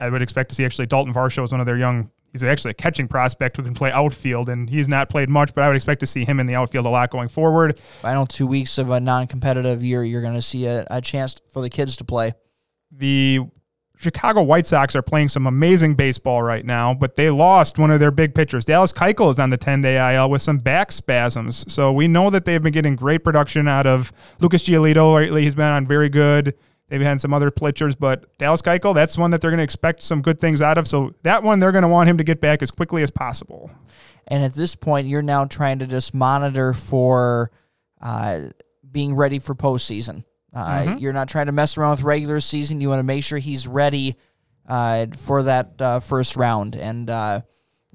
I 0.00 0.08
would 0.08 0.22
expect 0.22 0.48
to 0.48 0.54
see 0.54 0.64
actually 0.64 0.86
Dalton 0.86 1.14
Varsho 1.14 1.44
is 1.44 1.52
one 1.52 1.60
of 1.60 1.66
their 1.66 1.76
young. 1.76 2.10
He's 2.32 2.42
actually 2.42 2.72
a 2.72 2.74
catching 2.74 3.06
prospect 3.06 3.56
who 3.56 3.62
can 3.62 3.74
play 3.74 3.92
outfield, 3.92 4.48
and 4.48 4.68
he's 4.68 4.88
not 4.88 5.10
played 5.10 5.28
much, 5.28 5.54
but 5.54 5.62
I 5.62 5.68
would 5.68 5.76
expect 5.76 6.00
to 6.00 6.06
see 6.06 6.24
him 6.24 6.40
in 6.40 6.46
the 6.46 6.54
outfield 6.54 6.86
a 6.86 6.88
lot 6.88 7.10
going 7.10 7.28
forward. 7.28 7.78
Final 8.00 8.26
two 8.26 8.46
weeks 8.46 8.78
of 8.78 8.90
a 8.90 8.98
non-competitive 8.98 9.82
year, 9.82 10.02
you're 10.02 10.22
going 10.22 10.34
to 10.34 10.42
see 10.42 10.66
a, 10.66 10.86
a 10.90 11.00
chance 11.00 11.36
for 11.50 11.60
the 11.60 11.70
kids 11.70 11.96
to 11.98 12.04
play. 12.04 12.32
The 12.92 13.40
Chicago 13.96 14.42
White 14.42 14.66
Sox 14.66 14.96
are 14.96 15.02
playing 15.02 15.28
some 15.28 15.46
amazing 15.46 15.94
baseball 15.94 16.42
right 16.42 16.64
now, 16.64 16.92
but 16.92 17.14
they 17.14 17.30
lost 17.30 17.78
one 17.78 17.90
of 17.90 18.00
their 18.00 18.10
big 18.10 18.34
pitchers. 18.34 18.64
Dallas 18.64 18.92
Keuchel 18.92 19.30
is 19.30 19.38
on 19.38 19.50
the 19.50 19.58
10-day 19.58 20.14
IL 20.14 20.28
with 20.28 20.42
some 20.42 20.58
back 20.58 20.90
spasms. 20.90 21.64
So 21.72 21.92
we 21.92 22.08
know 22.08 22.28
that 22.30 22.44
they've 22.44 22.62
been 22.62 22.72
getting 22.72 22.96
great 22.96 23.22
production 23.22 23.68
out 23.68 23.86
of 23.86 24.12
Lucas 24.40 24.64
Giolito 24.64 25.14
lately. 25.14 25.44
He's 25.44 25.54
been 25.54 25.66
on 25.66 25.86
very 25.86 26.08
good. 26.08 26.54
They've 26.88 27.00
had 27.00 27.20
some 27.20 27.32
other 27.32 27.50
pitchers, 27.50 27.94
but 27.94 28.36
Dallas 28.38 28.60
Keuchel, 28.60 28.94
that's 28.94 29.16
one 29.16 29.30
that 29.30 29.40
they're 29.40 29.50
going 29.50 29.58
to 29.58 29.64
expect 29.64 30.02
some 30.02 30.20
good 30.20 30.40
things 30.40 30.60
out 30.60 30.78
of. 30.78 30.88
So 30.88 31.14
that 31.22 31.42
one, 31.42 31.60
they're 31.60 31.72
going 31.72 31.82
to 31.82 31.88
want 31.88 32.10
him 32.10 32.18
to 32.18 32.24
get 32.24 32.40
back 32.40 32.60
as 32.60 32.70
quickly 32.70 33.02
as 33.02 33.10
possible. 33.10 33.70
And 34.26 34.44
at 34.44 34.54
this 34.54 34.74
point, 34.74 35.06
you're 35.06 35.22
now 35.22 35.44
trying 35.44 35.78
to 35.78 35.86
just 35.86 36.12
monitor 36.12 36.74
for 36.74 37.50
uh, 38.00 38.48
being 38.90 39.14
ready 39.14 39.38
for 39.38 39.54
postseason. 39.54 40.24
Uh, 40.54 40.96
You're 40.98 41.12
not 41.12 41.28
trying 41.28 41.46
to 41.46 41.52
mess 41.52 41.76
around 41.78 41.92
with 41.92 42.02
regular 42.02 42.40
season. 42.40 42.80
You 42.80 42.88
want 42.88 42.98
to 43.00 43.04
make 43.04 43.24
sure 43.24 43.38
he's 43.38 43.66
ready 43.66 44.16
uh, 44.68 45.06
for 45.16 45.44
that 45.44 45.80
uh, 45.80 46.00
first 46.00 46.36
round. 46.36 46.76
And 46.76 47.08
uh, 47.08 47.40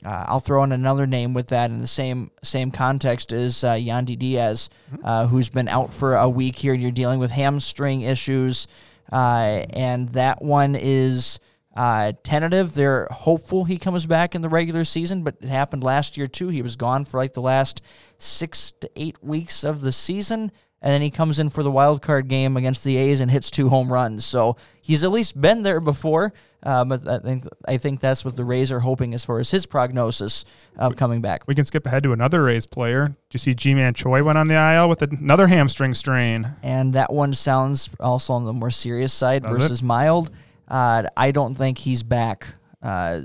uh, 0.05 0.25
I'll 0.27 0.39
throw 0.39 0.63
in 0.63 0.71
another 0.71 1.07
name 1.07 1.33
with 1.33 1.47
that 1.47 1.71
in 1.71 1.81
the 1.81 1.87
same 1.87 2.31
same 2.43 2.71
context 2.71 3.31
is 3.33 3.63
uh, 3.63 3.73
Yandy 3.73 4.17
Diaz, 4.17 4.69
uh, 5.03 5.27
who's 5.27 5.49
been 5.49 5.67
out 5.67 5.93
for 5.93 6.15
a 6.15 6.29
week 6.29 6.55
here. 6.55 6.73
And 6.73 6.81
you're 6.81 6.91
dealing 6.91 7.19
with 7.19 7.31
hamstring 7.31 8.01
issues, 8.01 8.67
uh, 9.11 9.65
and 9.71 10.09
that 10.09 10.41
one 10.41 10.75
is 10.75 11.39
uh, 11.75 12.13
tentative. 12.23 12.73
They're 12.73 13.07
hopeful 13.11 13.63
he 13.65 13.77
comes 13.77 14.05
back 14.05 14.35
in 14.35 14.41
the 14.41 14.49
regular 14.49 14.83
season, 14.83 15.23
but 15.23 15.37
it 15.41 15.49
happened 15.49 15.83
last 15.83 16.17
year 16.17 16.27
too. 16.27 16.49
He 16.49 16.61
was 16.61 16.75
gone 16.75 17.05
for 17.05 17.17
like 17.17 17.33
the 17.33 17.41
last 17.41 17.81
six 18.17 18.73
to 18.81 18.89
eight 18.95 19.23
weeks 19.23 19.63
of 19.63 19.81
the 19.81 19.91
season, 19.91 20.51
and 20.81 20.93
then 20.93 21.01
he 21.01 21.09
comes 21.09 21.39
in 21.39 21.49
for 21.49 21.63
the 21.63 21.71
wild 21.71 22.01
card 22.01 22.27
game 22.27 22.55
against 22.55 22.83
the 22.83 22.97
A's 22.97 23.19
and 23.19 23.31
hits 23.31 23.49
two 23.49 23.69
home 23.69 23.91
runs. 23.91 24.25
So 24.25 24.57
he's 24.81 25.03
at 25.03 25.11
least 25.11 25.39
been 25.39 25.63
there 25.63 25.79
before. 25.79 26.33
Uh, 26.63 26.83
but 26.83 27.07
I 27.07 27.19
think 27.19 27.45
I 27.67 27.77
think 27.77 27.99
that's 27.99 28.25
what 28.25 28.35
the 28.35 28.43
Rays 28.43 28.71
are 28.71 28.79
hoping 28.79 29.13
as 29.13 29.23
far 29.23 29.39
as 29.39 29.51
his 29.51 29.65
prognosis 29.67 30.43
of 30.77 30.95
coming 30.95 31.21
back. 31.21 31.43
We 31.47 31.53
can 31.55 31.65
skip 31.65 31.85
ahead 31.85 32.03
to 32.03 32.13
another 32.13 32.43
Rays 32.43 32.65
player. 32.65 33.07
Do 33.07 33.15
you 33.33 33.37
see 33.37 33.53
Ji-Man 33.53 33.93
Choi 33.93 34.23
went 34.23 34.37
on 34.39 34.47
the 34.47 34.55
IL 34.55 34.89
with 34.89 35.01
another 35.03 35.47
hamstring 35.47 35.93
strain? 35.93 36.55
and 36.63 36.93
that 36.93 37.13
one 37.13 37.33
sounds 37.33 37.91
also 37.99 38.33
on 38.33 38.45
the 38.45 38.53
more 38.53 38.71
serious 38.71 39.13
side 39.13 39.43
Does 39.43 39.51
it? 39.55 39.59
versus 39.61 39.83
mild. 39.83 40.31
Uh, 40.67 41.03
I 41.15 41.31
don't 41.31 41.55
think 41.55 41.77
he's 41.77 42.01
back 42.03 42.47
uh, 42.81 43.21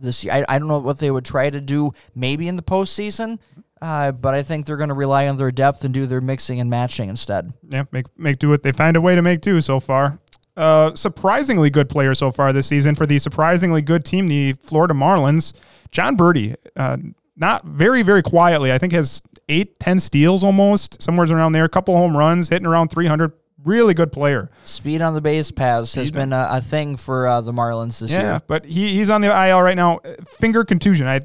this 0.00 0.24
year. 0.24 0.32
I, 0.34 0.44
I 0.48 0.58
don't 0.58 0.68
know 0.68 0.78
what 0.78 0.98
they 0.98 1.10
would 1.10 1.24
try 1.24 1.50
to 1.50 1.60
do 1.60 1.92
maybe 2.14 2.46
in 2.48 2.56
the 2.56 2.62
postseason, 2.62 3.38
uh, 3.82 4.12
but 4.12 4.34
I 4.34 4.42
think 4.42 4.66
they're 4.66 4.76
going 4.76 4.88
to 4.88 4.94
rely 4.94 5.28
on 5.28 5.36
their 5.36 5.50
depth 5.50 5.84
and 5.84 5.92
do 5.92 6.06
their 6.06 6.20
mixing 6.20 6.60
and 6.60 6.70
matching 6.70 7.08
instead. 7.08 7.52
yeah, 7.70 7.84
make 7.92 8.06
make 8.18 8.38
do 8.38 8.48
what 8.48 8.62
they 8.62 8.72
find 8.72 8.96
a 8.96 9.00
way 9.00 9.14
to 9.14 9.22
make 9.22 9.40
do 9.40 9.60
so 9.60 9.80
far. 9.80 10.18
Uh, 10.56 10.94
surprisingly 10.94 11.68
good 11.68 11.88
player 11.90 12.14
so 12.14 12.32
far 12.32 12.50
this 12.52 12.66
season 12.66 12.94
for 12.94 13.04
the 13.04 13.18
surprisingly 13.18 13.82
good 13.82 14.04
team, 14.04 14.26
the 14.28 14.54
Florida 14.62 14.94
Marlins. 14.94 15.52
Jon 15.90 16.16
Berti, 16.16 16.54
uh, 16.76 16.96
not 17.36 17.64
very 17.64 18.02
very 18.02 18.22
quietly. 18.22 18.72
I 18.72 18.78
think 18.78 18.92
has 18.94 19.22
eight, 19.48 19.78
ten 19.78 20.00
steals 20.00 20.42
almost, 20.42 21.02
somewhere 21.02 21.30
around 21.30 21.52
there. 21.52 21.64
A 21.64 21.68
couple 21.68 21.94
home 21.96 22.16
runs, 22.16 22.48
hitting 22.48 22.66
around 22.66 22.88
300. 22.88 23.32
Really 23.64 23.94
good 23.94 24.12
player. 24.12 24.48
Speed 24.64 25.02
on 25.02 25.14
the 25.14 25.20
base 25.20 25.50
paths 25.50 25.94
has 25.94 26.10
been 26.12 26.32
a, 26.32 26.48
a 26.52 26.60
thing 26.60 26.96
for 26.96 27.26
uh, 27.26 27.40
the 27.40 27.52
Marlins 27.52 27.98
this 28.00 28.12
Yeah, 28.12 28.20
year. 28.20 28.30
Yeah, 28.32 28.38
but 28.46 28.64
he, 28.64 28.94
he's 28.94 29.10
on 29.10 29.20
the 29.22 29.26
IL 29.48 29.60
right 29.60 29.76
now. 29.76 30.00
Finger 30.38 30.64
contusion. 30.64 31.06
I 31.08 31.20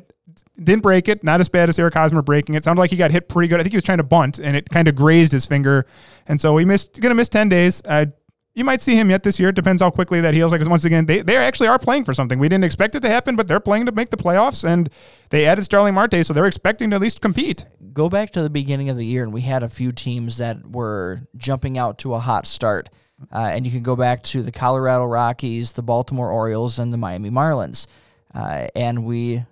didn't 0.63 0.84
break 0.84 1.08
it. 1.08 1.24
Not 1.24 1.41
as 1.41 1.50
bad 1.50 1.70
as 1.70 1.77
Eric 1.80 1.94
Hosmer 1.94 2.22
breaking 2.22 2.56
it. 2.56 2.63
Sounded 2.63 2.80
like 2.80 2.91
he 2.91 2.98
got 2.98 3.12
hit 3.12 3.30
pretty 3.30 3.48
good. 3.48 3.60
I 3.60 3.63
think 3.63 3.74
he 3.74 3.77
was 3.77 3.84
trying 3.84 4.00
to 4.00 4.03
bunt 4.03 4.39
and 4.39 4.56
it 4.56 4.70
kind 4.70 4.88
of 4.88 4.96
grazed 4.96 5.32
his 5.32 5.46
finger, 5.46 5.86
and 6.27 6.39
so 6.39 6.58
he 6.58 6.65
missed. 6.65 7.00
Going 7.00 7.12
to 7.12 7.15
miss 7.15 7.30
ten 7.30 7.50
days. 7.50 7.82
Uh, 7.86 8.06
you 8.53 8.65
might 8.65 8.82
see 8.82 8.96
him 8.96 9.10
yet 9.10 9.24
this 9.24 9.39
year. 9.39 9.50
It 9.50 9.56
depends 9.56 9.82
how 9.82 9.89
quickly 9.91 10.20
that 10.22 10.34
heals. 10.34 10.51
Like 10.51 10.68
once 10.68 10.84
again, 10.84 11.06
they 11.06 11.22
they 11.22 11.38
actually 11.38 11.68
are 11.68 11.80
playing 11.80 12.06
for 12.06 12.13
something. 12.13 12.38
We 12.38 12.50
didn't 12.50 12.65
expect 12.65 12.96
it 12.96 13.00
to 13.01 13.10
happen, 13.10 13.36
but 13.36 13.48
they're 13.48 13.62
playing 13.62 13.86
to 13.86 13.91
make 13.91 14.10
the 14.10 14.18
playoffs, 14.18 14.63
and 14.63 14.89
they 15.30 15.46
added 15.46 15.63
Starling 15.63 15.94
Marte, 15.94 16.25
so 16.25 16.34
they're 16.34 16.48
expecting 16.48 16.89
to 16.89 16.98
at 16.98 17.01
least 17.01 17.22
compete. 17.22 17.65
Go 17.94 18.10
back 18.10 18.32
to 18.32 18.41
the 18.41 18.50
beginning 18.50 18.89
of 18.89 18.98
the 18.98 19.06
year, 19.06 19.24
and 19.24 19.34
we 19.34 19.41
had 19.41 19.63
a 19.63 19.70
few 19.70 19.91
teams 19.91 20.38
that 20.38 20.72
were 20.72 21.22
jumping 21.38 21.77
out 21.77 21.98
to 22.00 22.13
a 22.13 22.20
hot 22.20 22.46
start. 22.46 22.89
Uh, 23.32 23.51
and 23.53 23.65
you 23.65 23.72
can 23.72 23.84
go 23.84 23.96
back 23.96 24.24
to 24.24 24.41
the 24.41 24.51
Colorado 24.51 25.06
Rockies, 25.06 25.74
the 25.74 25.84
Baltimore 25.84 26.32
Orioles, 26.32 26.80
and 26.80 26.91
the 26.91 26.98
Miami 26.98 27.30
Marlins. 27.30 27.86
Uh, 28.34 28.68
and 28.75 29.06
we, 29.06 29.46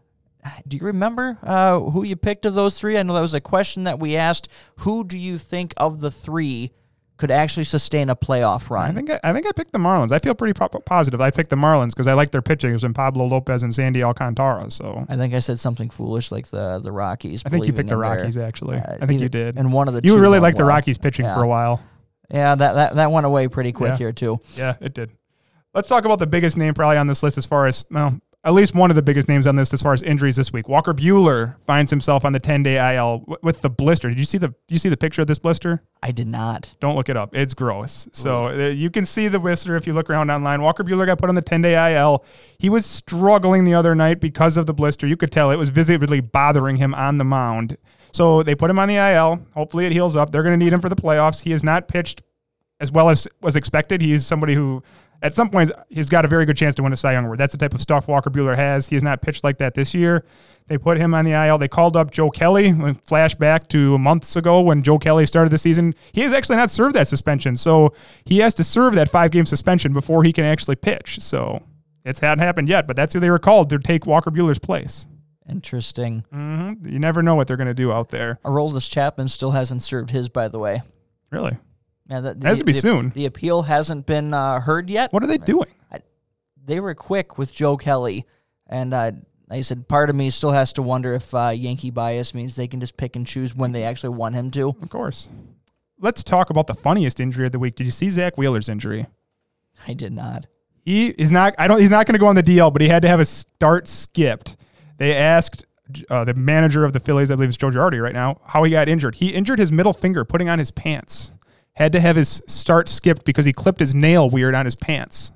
do 0.67 0.77
you 0.77 0.83
remember 0.85 1.37
uh, 1.43 1.79
who 1.79 2.03
you 2.03 2.15
picked 2.15 2.45
of 2.45 2.53
those 2.53 2.79
three? 2.79 2.97
I 2.97 3.03
know 3.03 3.13
that 3.13 3.21
was 3.21 3.33
a 3.33 3.41
question 3.41 3.83
that 3.83 3.99
we 3.99 4.15
asked. 4.15 4.47
Who 4.79 5.03
do 5.03 5.17
you 5.17 5.37
think 5.37 5.73
of 5.77 5.99
the 5.99 6.09
three 6.11 6.71
could 7.17 7.31
actually 7.31 7.65
sustain 7.65 8.09
a 8.09 8.15
playoff 8.15 8.69
run? 8.69 8.89
I 8.89 8.93
think 8.93 9.09
I, 9.11 9.19
I 9.23 9.33
think 9.33 9.45
I 9.45 9.51
picked 9.51 9.73
the 9.73 9.77
Marlins. 9.79 10.13
I 10.13 10.19
feel 10.19 10.33
pretty 10.35 10.53
po- 10.53 10.69
positive. 10.79 11.19
I 11.19 11.31
picked 11.31 11.49
the 11.49 11.57
Marlins 11.57 11.89
because 11.89 12.07
I 12.07 12.13
like 12.13 12.31
their 12.31 12.41
pitching. 12.41 12.69
It 12.69 12.73
was 12.73 12.85
in 12.85 12.93
Pablo 12.93 13.25
Lopez 13.25 13.63
and 13.63 13.75
Sandy 13.75 14.01
Alcantara. 14.03 14.71
So 14.71 15.05
I 15.09 15.17
think 15.17 15.33
I 15.33 15.39
said 15.39 15.59
something 15.59 15.89
foolish 15.89 16.31
like 16.31 16.47
the 16.47 16.79
the 16.79 16.91
Rockies. 16.93 17.43
I 17.45 17.49
think 17.49 17.65
you 17.65 17.73
picked 17.73 17.89
the 17.89 17.95
in 17.95 17.99
their- 17.99 18.09
Rockies. 18.17 18.37
Actually, 18.37 18.77
uh, 18.77 18.93
I 19.01 19.05
think 19.05 19.11
either- 19.15 19.23
you 19.23 19.29
did. 19.29 19.57
And 19.57 19.73
one 19.73 19.89
of 19.89 19.93
the 19.93 20.01
You 20.03 20.17
really 20.19 20.39
liked 20.39 20.57
the. 20.57 20.63
Rockies 20.63 20.97
pitching 20.97 21.25
Yeah. 21.25 21.35
for 21.35 21.43
a 21.43 21.47
while. 21.47 21.81
Yeah, 22.31 22.55
that, 22.55 22.73
that 22.73 22.95
that 22.95 23.11
went 23.11 23.25
away 23.25 23.47
pretty 23.49 23.71
quick 23.73 23.91
Yeah. 23.91 23.97
here 23.97 24.11
too. 24.13 24.39
Yeah, 24.55 24.75
it 24.79 24.93
did. 24.93 25.11
Let's 25.73 25.89
talk 25.89 26.05
about 26.05 26.19
the 26.19 26.27
biggest 26.27 26.57
name 26.57 26.73
probably 26.73 26.97
on 26.97 27.07
this 27.07 27.21
list 27.23 27.37
as 27.37 27.45
far 27.45 27.67
as 27.67 27.85
well, 27.91 28.19
at 28.45 28.53
least 28.53 28.73
one 28.73 28.89
of 28.89 28.95
the 28.95 29.01
biggest 29.01 29.27
names 29.27 29.45
on 29.45 29.57
this 29.57 29.73
as 29.73 29.81
far 29.81 29.93
as 29.93 30.01
injuries 30.01 30.37
this 30.37 30.53
week. 30.53 30.69
Walker 30.69 30.93
Buehler 30.93 31.55
finds 31.65 31.89
himself 31.89 32.23
on 32.23 32.31
the 32.31 32.39
10-day 32.39 32.95
IL 32.95 33.19
w- 33.19 33.37
with 33.43 33.61
the 33.61 33.69
blister. 33.69 34.07
Did 34.07 34.17
you 34.17 34.23
see 34.25 34.37
the 34.37 34.53
you 34.69 34.77
see 34.77 34.87
the 34.87 34.95
picture 34.95 35.21
of 35.21 35.27
this 35.27 35.39
blister? 35.39 35.83
I 36.01 36.11
did 36.11 36.27
not. 36.27 36.73
Don't 36.79 36.95
look 36.95 37.09
it 37.09 37.17
up. 37.17 37.35
It's 37.35 37.53
gross. 37.53 38.07
So 38.13 38.47
uh, 38.47 38.69
you 38.69 38.89
can 38.89 39.05
see 39.05 39.27
the 39.27 39.39
blister 39.39 39.75
if 39.75 39.85
you 39.85 39.93
look 39.93 40.09
around 40.09 40.29
online. 40.31 40.61
Walker 40.61 40.85
Buehler 40.85 41.05
got 41.05 41.17
put 41.17 41.27
on 41.27 41.35
the 41.35 41.41
10-day 41.41 41.95
IL. 41.95 42.23
He 42.57 42.69
was 42.69 42.85
struggling 42.85 43.65
the 43.65 43.73
other 43.73 43.93
night 43.93 44.21
because 44.21 44.55
of 44.55 44.65
the 44.65 44.73
blister. 44.73 45.05
You 45.05 45.17
could 45.17 45.31
tell 45.31 45.51
it 45.51 45.57
was 45.57 45.69
visibly 45.69 46.21
bothering 46.21 46.77
him 46.77 46.95
on 46.95 47.17
the 47.17 47.25
mound. 47.25 47.77
So 48.11 48.41
they 48.41 48.55
put 48.55 48.69
him 48.69 48.79
on 48.79 48.87
the 48.87 48.95
IL. 48.95 49.45
Hopefully 49.53 49.85
it 49.85 49.91
heals 49.91 50.15
up. 50.15 50.31
They're 50.31 50.43
going 50.43 50.57
to 50.57 50.63
need 50.63 50.73
him 50.73 50.81
for 50.81 50.89
the 50.89 50.95
playoffs. 50.95 51.43
He 51.43 51.51
has 51.51 51.63
not 51.63 51.87
pitched 51.87 52.23
as 52.79 52.91
well 52.91 53.09
as 53.09 53.27
was 53.41 53.55
expected. 53.55 54.01
He's 54.01 54.25
somebody 54.25 54.55
who, 54.55 54.81
at 55.21 55.33
some 55.33 55.49
points, 55.49 55.71
he's 55.89 56.09
got 56.09 56.23
a 56.25 56.27
very 56.27 56.45
good 56.45 56.57
chance 56.57 56.75
to 56.75 56.83
win 56.83 56.93
a 56.93 56.97
Cy 56.97 57.13
Young 57.13 57.25
Award. 57.25 57.39
That's 57.39 57.51
the 57.51 57.57
type 57.57 57.73
of 57.73 57.81
stuff 57.81 58.07
Walker 58.07 58.29
Buehler 58.29 58.55
has. 58.55 58.87
He 58.89 58.95
has 58.95 59.03
not 59.03 59.21
pitched 59.21 59.43
like 59.43 59.57
that 59.57 59.73
this 59.73 59.93
year. 59.93 60.23
They 60.67 60.77
put 60.77 60.97
him 60.97 61.13
on 61.13 61.25
the 61.25 61.31
IL. 61.31 61.57
They 61.57 61.67
called 61.67 61.97
up 61.97 62.11
Joe 62.11 62.29
Kelly. 62.29 62.71
Flashback 62.71 63.67
to 63.69 63.97
months 63.97 64.35
ago 64.35 64.61
when 64.61 64.83
Joe 64.83 64.99
Kelly 64.99 65.25
started 65.25 65.49
the 65.49 65.57
season. 65.57 65.95
He 66.11 66.21
has 66.21 66.31
actually 66.31 66.57
not 66.57 66.69
served 66.71 66.95
that 66.95 67.07
suspension, 67.07 67.57
so 67.57 67.93
he 68.23 68.37
has 68.39 68.53
to 68.55 68.63
serve 68.63 68.93
that 68.95 69.09
five 69.09 69.31
game 69.31 69.45
suspension 69.45 69.93
before 69.93 70.23
he 70.23 70.31
can 70.31 70.45
actually 70.45 70.75
pitch. 70.75 71.19
So 71.21 71.63
it's 72.05 72.19
hadn't 72.19 72.43
happened 72.43 72.69
yet, 72.69 72.87
but 72.87 72.95
that's 72.95 73.13
who 73.13 73.19
they 73.19 73.29
were 73.31 73.39
called 73.39 73.69
to 73.71 73.79
take 73.79 74.05
Walker 74.05 74.31
Buehler's 74.31 74.59
place. 74.59 75.07
Interesting. 75.49 76.23
hmm 76.31 76.73
You 76.85 76.99
never 76.99 77.23
know 77.23 77.33
what 77.35 77.47
they're 77.47 77.57
going 77.57 77.67
to 77.67 77.73
do 77.73 77.91
out 77.91 78.09
there. 78.09 78.39
Aroldis 78.45 78.89
Chapman 78.89 79.27
still 79.27 79.51
hasn't 79.51 79.81
served 79.81 80.11
his, 80.11 80.29
by 80.29 80.47
the 80.47 80.59
way. 80.59 80.83
Really, 81.31 81.57
Yeah, 82.09 82.21
that, 82.21 82.43
has 82.43 82.59
to 82.59 82.63
be 82.63 82.71
the, 82.71 82.79
soon. 82.79 83.09
The 83.09 83.25
appeal 83.25 83.63
hasn't 83.63 84.05
been 84.05 84.33
uh, 84.33 84.59
heard 84.61 84.89
yet. 84.89 85.13
What 85.13 85.23
are 85.23 85.27
they 85.27 85.37
doing? 85.37 85.69
They 86.65 86.79
were 86.79 86.93
quick 86.93 87.37
with 87.37 87.53
Joe 87.53 87.77
Kelly, 87.77 88.25
and 88.67 88.93
uh, 88.93 89.11
I 89.49 89.61
said, 89.61 89.87
part 89.87 90.09
of 90.09 90.15
me 90.15 90.29
still 90.29 90.51
has 90.51 90.73
to 90.73 90.83
wonder 90.83 91.13
if 91.13 91.33
uh, 91.33 91.49
Yankee 91.49 91.89
bias 91.89 92.35
means 92.35 92.55
they 92.55 92.67
can 92.67 92.79
just 92.79 92.95
pick 92.95 93.15
and 93.15 93.25
choose 93.25 93.55
when 93.55 93.71
they 93.71 93.83
actually 93.83 94.09
want 94.09 94.35
him 94.35 94.51
to. 94.51 94.69
Of 94.69 94.89
course. 94.89 95.29
Let's 95.99 96.23
talk 96.23 96.51
about 96.51 96.67
the 96.67 96.75
funniest 96.75 97.19
injury 97.19 97.45
of 97.45 97.51
the 97.51 97.59
week. 97.59 97.75
Did 97.75 97.85
you 97.85 97.91
see 97.91 98.09
Zack 98.09 98.37
Wheeler's 98.37 98.69
injury? 98.69 99.07
I 99.87 99.93
did 99.93 100.13
not. 100.13 100.45
He 100.85 101.07
is 101.07 101.31
not. 101.31 101.55
I 101.57 101.67
don't. 101.67 101.79
He's 101.79 101.91
not 101.91 102.05
going 102.05 102.13
to 102.13 102.19
go 102.19 102.27
on 102.27 102.35
the 102.35 102.43
DL, 102.43 102.71
but 102.71 102.81
he 102.81 102.87
had 102.87 103.01
to 103.01 103.07
have 103.07 103.19
a 103.19 103.25
start 103.25 103.87
skipped. 103.87 104.55
They 104.97 105.15
asked 105.15 105.65
uh, 106.09 106.23
the 106.25 106.33
manager 106.33 106.83
of 106.83 106.93
the 106.93 106.99
Phillies, 106.99 107.31
I 107.31 107.35
believe 107.35 107.49
it's 107.49 107.57
Joe 107.57 107.69
Girardi 107.69 108.01
right 108.01 108.13
now, 108.13 108.39
how 108.45 108.63
he 108.63 108.71
got 108.71 108.87
injured. 108.87 109.15
He 109.15 109.29
injured 109.29 109.59
his 109.59 109.71
middle 109.71 109.93
finger 109.93 110.23
putting 110.23 110.49
on 110.49 110.59
his 110.59 110.71
pants. 110.71 111.31
Had 111.73 111.91
to 111.93 111.99
have 111.99 112.15
his 112.15 112.41
start 112.45 112.89
skipped 112.89 113.25
because 113.25 113.45
he 113.45 113.53
clipped 113.53 113.79
his 113.79 113.95
nail 113.95 114.29
weird 114.29 114.53
on 114.53 114.65
his 114.65 114.75
pants. 114.75 115.31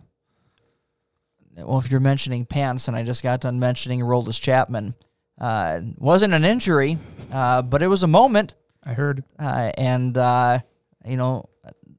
Well, 1.56 1.78
if 1.78 1.92
you're 1.92 2.00
mentioning 2.00 2.46
pants, 2.46 2.88
and 2.88 2.98
I 2.98 3.04
just 3.04 3.24
got 3.24 3.42
done 3.42 3.60
mentioning 3.60 4.00
Aroldis 4.00 4.42
Chapman, 4.42 4.96
uh, 5.40 5.82
wasn't 5.98 6.34
an 6.34 6.44
injury, 6.44 6.98
uh, 7.32 7.62
but 7.62 7.82
it 7.82 7.88
was 7.88 8.04
a 8.04 8.08
moment. 8.08 8.56
I 8.84 8.94
heard. 8.94 9.24
Uh, 9.40 9.72
and, 9.78 10.18
uh, 10.18 10.60
you 11.06 11.16
know, 11.16 11.50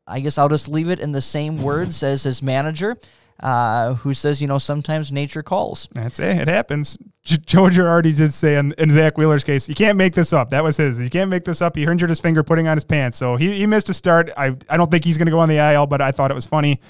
I 0.07 0.21
guess 0.21 0.37
I'll 0.37 0.49
just 0.49 0.69
leave 0.69 0.91
it 0.91 1.00
in 1.00 1.12
the 1.12 1.23
same 1.23 1.62
words 1.62 2.03
as 2.03 2.25
his 2.25 2.43
manager, 2.43 2.97
uh, 3.41 3.95
who 3.95 4.14
says, 4.14 4.41
you 4.41 4.49
know, 4.49 4.59
sometimes 4.59 5.11
nature 5.12 5.43
calls. 5.43 5.88
That's 5.93 6.19
it. 6.19 6.41
It 6.41 6.49
happens. 6.49 6.97
Joe 7.25 7.64
Girardi 7.64 8.14
did 8.17 8.33
say 8.33 8.57
in, 8.57 8.73
in 8.76 8.91
Zack 8.91 9.17
Wheeler's 9.17 9.45
case, 9.45 9.69
you 9.69 9.75
can't 9.75 9.97
make 9.97 10.14
this 10.14 10.33
up. 10.33 10.50
That 10.50 10.62
was 10.62 10.76
his. 10.76 11.00
You 11.00 11.11
can't 11.11 11.31
make 11.31 11.45
this 11.45 11.62
up. 11.62 11.75
He 11.76 11.85
injured 11.85 12.11
his 12.11 12.21
finger 12.21 12.43
putting 12.43 12.69
on 12.69 12.76
his 12.76 12.85
pants. 12.85 13.19
So 13.19 13.37
he, 13.37 13.57
he 13.57 13.67
missed 13.67 13.88
a 13.88 13.95
start. 13.95 14.31
I, 14.37 14.57
I 14.69 14.76
don't 14.76 14.91
think 14.91 15.05
he's 15.05 15.17
going 15.17 15.26
to 15.26 15.33
go 15.33 15.38
on 15.38 15.49
the 15.49 15.57
IL, 15.57 15.87
but 15.87 16.00
I 16.00 16.12
thought 16.12 16.31
it 16.31 16.35
was 16.35 16.45
funny. 16.45 16.81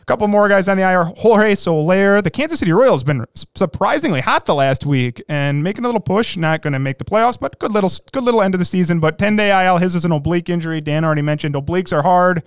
A 0.00 0.04
couple 0.06 0.28
more 0.28 0.48
guys 0.48 0.68
on 0.68 0.76
the 0.76 0.82
IR. 0.82 1.04
Jorge 1.04 1.54
Soler. 1.54 2.20
The 2.20 2.30
Kansas 2.30 2.58
City 2.58 2.72
Royals 2.72 3.02
been 3.04 3.24
surprisingly 3.54 4.20
hot 4.20 4.44
the 4.44 4.54
last 4.54 4.84
week 4.84 5.22
and 5.30 5.62
making 5.62 5.84
a 5.84 5.88
little 5.88 6.00
push. 6.00 6.36
Not 6.36 6.60
going 6.60 6.74
to 6.74 6.78
make 6.78 6.98
the 6.98 7.06
playoffs, 7.06 7.40
but 7.40 7.58
good 7.58 7.72
little 7.72 7.90
good 8.12 8.22
little 8.22 8.42
end 8.42 8.54
of 8.54 8.58
the 8.58 8.66
season. 8.66 9.00
But 9.00 9.16
10 9.18 9.36
day 9.36 9.66
IL. 9.66 9.78
His 9.78 9.94
is 9.94 10.04
an 10.04 10.12
oblique 10.12 10.50
injury. 10.50 10.82
Dan 10.82 11.06
already 11.06 11.22
mentioned 11.22 11.54
obliques 11.54 11.90
are 11.90 12.02
hard. 12.02 12.42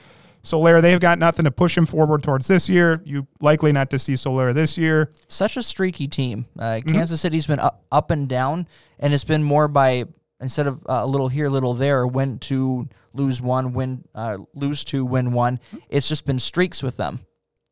Soler, 0.47 0.81
they've 0.81 0.99
got 0.99 1.19
nothing 1.19 1.45
to 1.45 1.51
push 1.51 1.77
him 1.77 1.85
forward 1.85 2.23
towards 2.23 2.47
this 2.47 2.67
year. 2.69 3.01
You 3.05 3.27
likely 3.41 3.71
not 3.71 3.89
to 3.91 3.99
see 3.99 4.15
Soler 4.15 4.53
this 4.53 4.77
year. 4.77 5.11
Such 5.27 5.57
a 5.57 5.63
streaky 5.63 6.07
team. 6.07 6.45
Uh, 6.57 6.77
Mm-hmm. 6.77 6.93
Kansas 6.93 7.21
City's 7.21 7.47
been 7.47 7.59
up, 7.59 7.83
up 7.91 8.11
and 8.11 8.27
down, 8.29 8.67
and 8.99 9.13
it's 9.13 9.23
been 9.23 9.43
more 9.43 9.67
by 9.67 10.05
instead 10.39 10.67
of 10.67 10.83
uh, 10.87 11.01
a 11.01 11.07
little 11.07 11.27
here, 11.29 11.49
little 11.49 11.73
there, 11.73 12.05
win 12.05 12.37
two, 12.39 12.87
lose 13.13 13.41
one, 13.41 13.73
win, 13.73 14.03
uh, 14.13 14.37
lose 14.53 14.83
two, 14.83 15.03
win 15.05 15.33
one. 15.33 15.59
It's 15.89 16.07
just 16.07 16.25
been 16.25 16.39
streaks 16.39 16.83
with 16.83 16.97
them. 16.97 17.21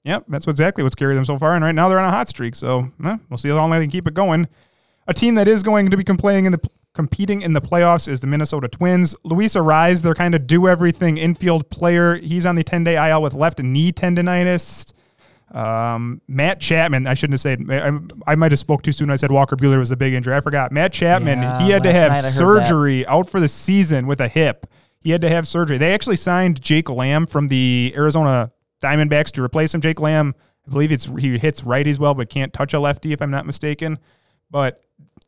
Yep, 0.03 0.25
that's 0.27 0.47
exactly 0.47 0.83
what's 0.83 0.95
carried 0.95 1.15
them 1.17 1.25
so 1.25 1.37
far. 1.37 1.53
And 1.55 1.63
right 1.63 1.73
now 1.73 1.89
they're 1.89 1.99
on 1.99 2.07
a 2.07 2.11
hot 2.11 2.27
streak. 2.29 2.55
So 2.55 2.89
eh, 3.05 3.17
we'll 3.29 3.37
see 3.37 3.49
how 3.49 3.55
long 3.55 3.71
they 3.71 3.79
can 3.81 3.89
keep 3.89 4.07
it 4.07 4.13
going. 4.13 4.47
A 5.07 5.13
team 5.13 5.35
that 5.35 5.47
is 5.47 5.61
going 5.63 5.89
to 5.91 5.97
be 5.97 6.03
competing 6.03 6.45
in 6.45 6.51
the 6.51 6.59
competing 6.95 7.41
in 7.41 7.53
the 7.53 7.61
playoffs 7.61 8.07
is 8.07 8.21
the 8.21 8.27
Minnesota 8.27 8.67
Twins. 8.67 9.15
Luis 9.23 9.53
Arraez, 9.53 10.01
their 10.01 10.15
kind 10.15 10.33
of 10.33 10.47
do 10.47 10.67
everything 10.67 11.17
infield 11.17 11.69
player. 11.69 12.15
He's 12.15 12.45
on 12.45 12.55
the 12.55 12.63
10 12.63 12.83
day 12.85 13.11
IL 13.11 13.21
with 13.21 13.33
left 13.33 13.59
knee 13.59 13.91
tendonitis. 13.91 14.91
Um, 15.51 16.21
Matt 16.27 16.59
Chapman, 16.59 17.05
I 17.05 17.13
shouldn't 17.13 17.33
have 17.33 17.41
said. 17.41 17.69
I, 17.69 18.31
I 18.31 18.35
might 18.35 18.51
have 18.51 18.59
spoke 18.59 18.81
too 18.81 18.91
soon. 18.91 19.11
I 19.11 19.15
said 19.15 19.29
Walker 19.29 19.55
Buehler 19.55 19.77
was 19.77 19.91
a 19.91 19.95
big 19.95 20.13
injury. 20.13 20.35
I 20.35 20.41
forgot. 20.41 20.71
Matt 20.71 20.91
Chapman, 20.91 21.41
Yeah, 21.41 21.61
he 21.61 21.69
had 21.69 21.83
to 21.83 21.93
have 21.93 22.13
night 22.13 22.25
I 22.25 22.31
heard 22.31 22.33
surgery 22.33 23.05
out 23.05 23.29
for 23.29 23.39
the 23.39 23.47
season 23.47 24.07
with 24.07 24.19
a 24.21 24.27
hip. 24.27 24.65
He 25.01 25.11
had 25.11 25.21
to 25.21 25.29
have 25.29 25.47
surgery. 25.47 25.77
They 25.77 25.93
actually 25.93 26.15
signed 26.15 26.61
Jake 26.61 26.89
Lamb 26.89 27.27
from 27.27 27.49
the 27.49 27.93
Arizona 27.95 28.51
Diamondbacks 28.81 29.31
to 29.33 29.43
replace 29.43 29.73
him. 29.73 29.81
Jake 29.81 29.99
Lamb, 29.99 30.33
I 30.67 30.71
believe 30.71 30.91
it's 30.91 31.05
he 31.19 31.37
hits 31.37 31.61
righties 31.61 31.99
well, 31.99 32.15
but 32.15 32.29
can't 32.29 32.51
touch 32.51 32.73
a 32.73 32.79
lefty 32.79 33.13
if 33.13 33.21
I'm 33.21 33.31
not 33.31 33.45
mistaken. 33.45 33.99
But 34.49 34.81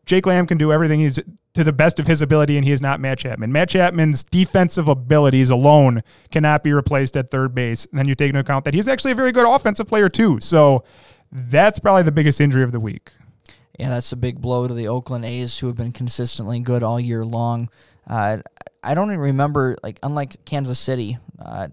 Jake 0.08 0.26
Lamb 0.26 0.48
can 0.48 0.58
do 0.58 0.72
everything 0.72 1.00
he's 1.02 1.20
to 1.54 1.64
the 1.64 1.74
best 1.74 2.00
of 2.00 2.08
his 2.08 2.22
ability, 2.22 2.56
and 2.56 2.66
he 2.66 2.72
is 2.72 2.82
not 2.82 3.00
Matt 3.00 3.20
Chapman. 3.20 3.52
Matt 3.52 3.70
Chapman's 3.70 4.24
defensive 4.24 4.88
abilities 4.88 5.50
alone 5.50 6.02
cannot 6.32 6.64
be 6.64 6.72
replaced 6.74 7.18
at 7.18 7.30
third 7.30 7.54
base. 7.54 7.86
And 7.86 8.00
then 8.00 8.08
you 8.08 8.16
take 8.16 8.30
into 8.30 8.40
account 8.40 8.66
that 8.66 8.74
he's 8.74 8.88
actually 8.88 9.12
a 9.12 9.16
very 9.16 9.32
good 9.32 9.48
offensive 9.48 9.88
player 9.88 10.08
too. 10.08 10.40
So 10.40 10.84
that's 11.32 11.78
probably 11.78 12.04
the 12.04 12.12
biggest 12.12 12.40
injury 12.40 12.64
of 12.64 12.72
the 12.72 12.80
week. 12.80 13.12
Yeah, 13.78 13.90
that's 13.90 14.12
a 14.12 14.16
big 14.16 14.42
blow 14.42 14.68
to 14.68 14.74
the 14.74 14.88
Oakland 14.88 15.26
A's, 15.26 15.60
who 15.60 15.68
have 15.68 15.76
been 15.76 15.92
consistently 15.92 16.60
good 16.60 16.84
all 16.84 17.00
year 17.00 17.24
long. 17.26 17.70
Uh, 18.08 18.38
I 18.82 18.94
don't 18.94 19.10
even 19.10 19.20
remember, 19.20 19.76
like, 19.84 20.00
unlike 20.02 20.46
Kansas 20.46 20.80
City, 20.80 21.18
uh, 21.38 21.68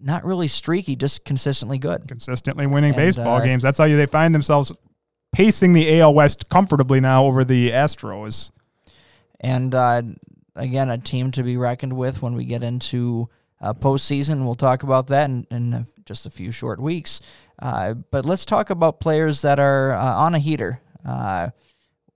not 0.00 0.24
really 0.24 0.48
streaky, 0.48 0.96
just 0.96 1.24
consistently 1.24 1.78
good. 1.78 2.08
Consistently 2.08 2.66
winning 2.66 2.94
And, 2.94 2.96
baseball 2.96 3.36
uh, 3.36 3.44
games. 3.44 3.62
That's 3.62 3.76
how 3.76 3.84
you, 3.84 3.96
they 3.96 4.06
find 4.06 4.34
themselves 4.34 4.72
pacing 5.32 5.72
the 5.72 6.00
AL 6.00 6.14
West 6.14 6.48
comfortably 6.48 7.00
now 7.00 7.24
over 7.24 7.44
the 7.44 7.70
Astros. 7.70 8.50
And 9.40 9.74
uh, 9.74 10.02
again, 10.54 10.90
a 10.90 10.98
team 10.98 11.30
to 11.32 11.42
be 11.42 11.56
reckoned 11.56 11.94
with 11.94 12.22
when 12.22 12.34
we 12.34 12.44
get 12.44 12.62
into 12.62 13.28
uh, 13.60 13.74
postseason. 13.74 14.44
We'll 14.44 14.54
talk 14.54 14.82
about 14.82 15.08
that 15.08 15.28
in, 15.30 15.46
in 15.50 15.86
just 16.04 16.26
a 16.26 16.30
few 16.30 16.52
short 16.52 16.80
weeks. 16.80 17.20
Uh, 17.60 17.94
but 17.94 18.24
let's 18.24 18.44
talk 18.44 18.70
about 18.70 19.00
players 19.00 19.42
that 19.42 19.58
are 19.58 19.92
uh, 19.92 20.14
on 20.14 20.34
a 20.34 20.38
heater. 20.38 20.80
Uh, 21.04 21.50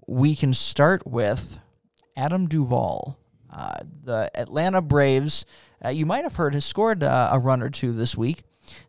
we 0.06 0.34
can 0.34 0.52
start 0.54 1.06
with 1.06 1.58
Adam 2.16 2.46
Duvall. 2.46 3.18
Uh, 3.50 3.76
the 4.02 4.30
Atlanta 4.34 4.80
Braves, 4.82 5.46
uh, 5.84 5.88
you 5.88 6.06
might 6.06 6.24
have 6.24 6.36
heard, 6.36 6.54
has 6.54 6.64
scored 6.64 7.02
a 7.02 7.38
run 7.40 7.62
or 7.62 7.70
two 7.70 7.92
this 7.92 8.16
week. 8.16 8.42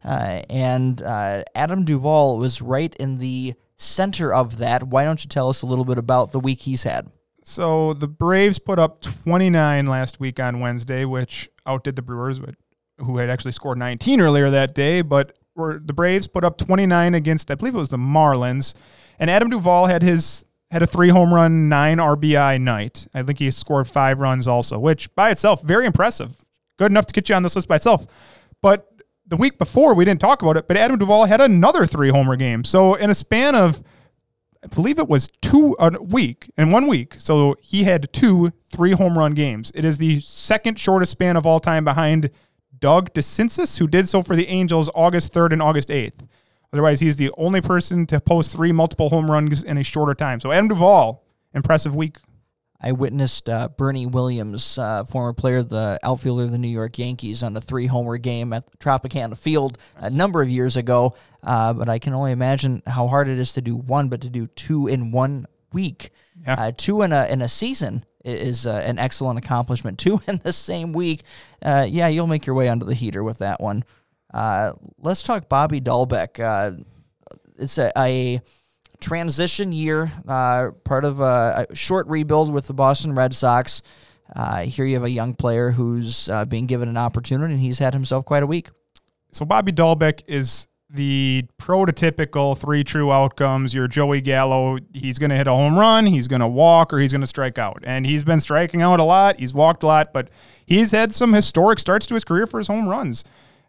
And 0.04 1.02
Adam 1.02 1.86
Duvall 1.86 2.38
was 2.38 2.62
right 2.62 2.96
in 2.96 3.20
the 3.20 3.54
center 3.78 4.34
of 4.34 4.58
that. 4.58 4.84
Why 4.84 5.06
don't 5.06 5.24
you 5.24 5.28
tell 5.28 5.50
us 5.50 5.62
a 5.62 5.66
little 5.66 5.86
bit 5.86 5.98
about 5.98 6.32
the 6.32 6.40
week 6.40 6.62
he's 6.62 6.84
had? 6.84 7.12
So 7.44 7.94
the 7.94 8.08
Braves 8.08 8.58
put 8.58 8.80
up 8.80 9.02
29 9.02 9.86
last 9.86 10.20
week 10.20 10.40
on 10.40 10.60
Wednesday, 10.60 11.06
which 11.06 11.50
outdid 11.66 11.96
the 11.96 12.02
Brewers, 12.02 12.40
but 12.40 12.56
who 12.98 13.18
had 13.18 13.30
actually 13.30 13.52
scored 13.52 13.78
19 13.78 14.20
earlier 14.20 14.50
that 14.50 14.74
day. 14.74 15.02
But 15.02 15.38
the 15.56 15.94
Braves 15.94 16.28
put 16.28 16.44
up 16.44 16.58
29 16.58 17.14
against, 17.14 17.52
I 17.52 17.56
believe 17.56 17.76
it 17.76 17.80
was 17.80 17.90
the 17.90 17.98
Marlins, 17.98 18.74
and 19.20 19.30
Adam 19.30 19.50
Duvall 19.50 19.86
had 19.86 20.02
his 20.02 20.44
had 20.72 20.82
a 20.82 20.88
three 20.88 21.10
home 21.10 21.34
run, 21.34 21.70
nine 21.70 21.98
RBI 21.98 22.60
night. 22.60 23.08
I 23.14 23.24
think 23.24 23.40
he 23.40 23.52
scored 23.52 23.88
five 23.88 24.20
runs 24.20 24.48
also, 24.48 24.80
which 24.80 25.14
by 25.16 25.30
itself 25.30 25.62
very 25.62 25.86
impressive, 25.86 26.36
good 26.78 26.92
enough 26.92 27.06
to 27.06 27.14
get 27.14 27.30
you 27.30 27.36
on 27.36 27.44
this 27.44 27.56
list 27.56 27.68
by 27.68 27.76
itself. 27.76 28.06
But 28.62 28.92
the 29.28 29.38
week 29.38 29.58
before 29.58 29.94
we 29.94 30.06
didn't 30.06 30.22
talk 30.22 30.42
about 30.42 30.58
it, 30.58 30.68
but 30.68 30.78
Adam 30.78 30.98
Duvall 30.98 31.26
had 31.26 31.42
another 31.42 31.86
three 31.86 32.10
homer 32.10 32.36
game. 32.36 32.64
So 32.64 32.96
in 32.96 33.10
a 33.10 33.16
span 33.16 33.56
of 33.56 33.82
I 34.64 34.68
believe 34.68 34.98
it 34.98 35.08
was 35.08 35.30
two 35.44 35.76
a 35.80 35.92
week 36.02 36.52
in 36.58 36.72
one 36.72 36.88
week. 36.88 37.16
So 37.18 37.56
he 37.62 37.84
had 37.84 38.12
two 38.12 38.52
three 38.68 38.92
home 38.92 39.18
run 39.18 39.36
games. 39.36 39.72
It 39.76 39.86
is 39.86 40.00
the 40.00 40.20
second 40.22 40.80
shortest 40.80 41.12
span 41.12 41.38
of 41.38 41.46
all 41.46 41.60
time 41.60 41.84
behind 41.84 42.32
Doug 42.80 43.14
DeCinces, 43.14 43.78
who 43.78 43.88
did 43.88 44.10
so 44.10 44.24
for 44.24 44.36
the 44.36 44.48
Angels 44.48 44.90
August 44.96 45.34
3rd 45.34 45.54
and 45.54 45.62
August 45.62 45.90
8th. 45.90 46.28
Otherwise, 46.74 47.00
he's 47.00 47.16
the 47.16 47.32
only 47.38 47.62
person 47.62 48.06
to 48.08 48.20
post 48.20 48.52
three 48.52 48.72
multiple 48.72 49.10
home 49.10 49.30
runs 49.30 49.64
in 49.64 49.78
a 49.78 49.84
shorter 49.84 50.16
time. 50.16 50.40
So 50.40 50.52
Adam 50.52 50.68
Duvall, 50.68 51.24
impressive 51.54 51.96
week. 51.96 52.18
I 52.82 52.92
witnessed 52.92 53.50
uh, 53.50 53.70
Bernie 53.70 54.06
Williams, 54.06 54.78
uh, 54.78 55.04
former 55.06 55.34
player 55.34 55.58
of 55.58 55.70
the 55.70 56.00
outfielder 56.04 56.44
of 56.44 56.52
the 56.52 56.58
New 56.58 56.68
York 56.68 56.98
Yankees, 57.00 57.42
on 57.42 57.56
a 57.56 57.62
three 57.62 57.88
homer 57.88 58.18
game 58.18 58.54
at 58.54 58.80
Tropicana 58.80 59.38
Field 59.38 59.78
a 59.98 60.10
number 60.10 60.42
of 60.42 60.50
years 60.50 60.76
ago. 60.78 61.16
Uh, 61.42 61.74
but 61.74 61.90
I 61.90 62.00
can 62.00 62.14
only 62.14 62.32
imagine 62.32 62.82
how 62.86 63.08
hard 63.08 63.28
it 63.28 63.40
is 63.40 63.54
to 63.54 63.62
do 63.62 63.76
one, 63.76 64.10
but 64.10 64.22
to 64.22 64.30
do 64.30 64.48
two 64.48 64.88
in 64.88 65.12
one 65.12 65.46
week, 65.72 66.12
yeah. 66.46 66.56
Uh, 66.56 66.72
two 66.76 67.02
in 67.02 67.14
a 67.14 67.26
in 67.28 67.42
a 67.42 67.50
season 67.50 68.06
is 68.24 68.68
uh, 68.68 68.82
an 68.86 69.00
excellent 69.00 69.40
accomplishment. 69.40 70.00
Two 70.00 70.20
in 70.28 70.38
the 70.44 70.52
same 70.52 70.94
week, 70.94 71.24
uh, 71.62 71.86
yeah, 71.88 72.08
you'll 72.08 72.28
make 72.28 72.46
your 72.46 72.56
way 72.56 72.68
under 72.68 72.84
the 72.84 72.94
heater 72.94 73.24
with 73.24 73.38
that 73.38 73.62
one. 73.62 73.84
let's 74.34 75.24
talk 75.24 75.48
Bobby 75.48 75.80
Dalbec. 75.80 76.84
it's 77.58 77.78
a, 77.78 77.92
a 77.98 78.42
transition 79.00 79.72
year, 79.72 80.12
uh, 80.28 80.72
part 80.84 81.06
of 81.06 81.20
a, 81.20 81.68
a, 81.70 81.76
short 81.76 82.08
rebuild 82.08 82.52
with 82.52 82.68
the 82.68 82.74
Boston 82.74 83.14
Red 83.14 83.34
Sox. 83.34 83.82
Uh, 84.36 84.62
here 84.62 84.86
you 84.86 84.96
have 84.96 85.04
a 85.04 85.10
young 85.10 85.34
player 85.34 85.72
who's 85.72 86.30
uh, 86.30 86.46
being 86.46 86.66
given 86.66 86.90
an 86.90 86.98
opportunity, 86.98 87.54
and 87.54 87.62
he's 87.62 87.80
had 87.80 87.94
himself 87.94 88.26
quite 88.26 88.44
a 88.44 88.48
week. 88.48 88.70
So 89.32 89.46
Bobby 89.46 89.72
Dalbec 89.72 90.24
is 90.28 90.68
the 90.90 91.46
prototypical 91.60 92.58
three 92.58 92.84
true 92.84 93.12
outcomes. 93.12 93.74
Your 93.74 93.88
Joey 93.88 94.22
Gallo, 94.22 94.78
he's 94.94 95.20
going 95.20 95.30
to 95.30 95.36
hit 95.36 95.48
a 95.48 95.52
home 95.52 95.78
run, 95.78 96.06
he's 96.06 96.28
going 96.28 96.42
to 96.42 96.48
walk, 96.48 96.94
or 96.94 97.00
he's 97.00 97.12
going 97.12 97.22
to 97.22 97.28
strike 97.28 97.58
out. 97.58 97.84
And 97.86 98.06
he's 98.06 98.24
been 98.24 98.40
striking 98.40 98.82
out 98.82 99.00
a 99.00 99.04
lot. 99.04 99.40
He's 99.40 99.54
walked 99.54 99.84
a 99.84 99.88
lot, 99.88 100.14
but 100.14 100.30
he's 100.66 100.92
had 100.92 101.14
some 101.14 101.34
historic 101.34 101.80
starts 101.80 102.06
to 102.08 102.14
his 102.14 102.24
career 102.24 102.48
for 102.48 102.58
his 102.58 102.68
home 102.68 102.88
runs. 102.88 103.24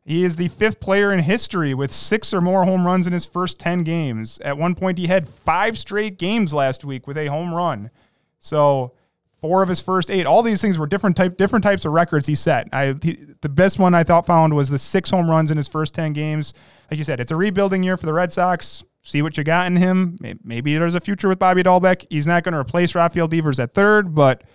He 0.06 0.22
is 0.22 0.36
the 0.36 0.46
fifth 0.46 0.78
player 0.78 1.12
in 1.12 1.18
history 1.18 1.74
with 1.74 1.90
six 1.90 2.32
or 2.32 2.40
more 2.40 2.64
home 2.64 2.86
runs 2.86 3.08
in 3.08 3.12
his 3.12 3.26
first 3.26 3.58
10 3.58 3.82
games. 3.82 4.38
At 4.44 4.56
one 4.56 4.76
point, 4.76 4.98
he 4.98 5.08
had 5.08 5.28
five 5.28 5.76
straight 5.76 6.16
games 6.16 6.54
last 6.54 6.84
week 6.84 7.08
with 7.08 7.18
a 7.18 7.26
home 7.26 7.52
run. 7.52 7.90
So, 8.38 8.92
four 9.40 9.64
of 9.64 9.68
his 9.68 9.80
first 9.80 10.08
eight. 10.08 10.24
All 10.24 10.44
these 10.44 10.62
things 10.62 10.78
were 10.78 10.86
different 10.86 11.16
type, 11.16 11.36
different 11.36 11.64
types 11.64 11.84
of 11.84 11.90
records 11.90 12.28
he 12.28 12.36
set. 12.36 12.68
I, 12.72 12.94
he, 13.02 13.18
the 13.40 13.48
best 13.48 13.80
one 13.80 13.94
I 13.94 14.04
thought 14.04 14.26
found 14.26 14.54
was 14.54 14.68
the 14.68 14.78
six 14.78 15.10
home 15.10 15.28
runs 15.28 15.50
in 15.50 15.56
his 15.56 15.66
first 15.66 15.92
10 15.94 16.12
games. 16.12 16.54
Like 16.88 16.98
you 16.98 17.04
said, 17.04 17.18
it's 17.18 17.32
a 17.32 17.36
rebuilding 17.36 17.82
year 17.82 17.96
for 17.96 18.06
the 18.06 18.14
Red 18.14 18.32
Sox. 18.32 18.84
See 19.02 19.22
what 19.22 19.36
you 19.36 19.42
got 19.42 19.66
in 19.66 19.74
him. 19.74 20.18
Maybe 20.44 20.78
there's 20.78 20.94
a 20.94 21.00
future 21.00 21.26
with 21.26 21.40
Bobby 21.40 21.64
Dalbec. 21.64 22.06
He's 22.10 22.28
not 22.28 22.44
going 22.44 22.52
to 22.52 22.60
replace 22.60 22.94
Rafael 22.94 23.26
Devers 23.26 23.58
at 23.58 23.74
third, 23.74 24.14
but– 24.14 24.44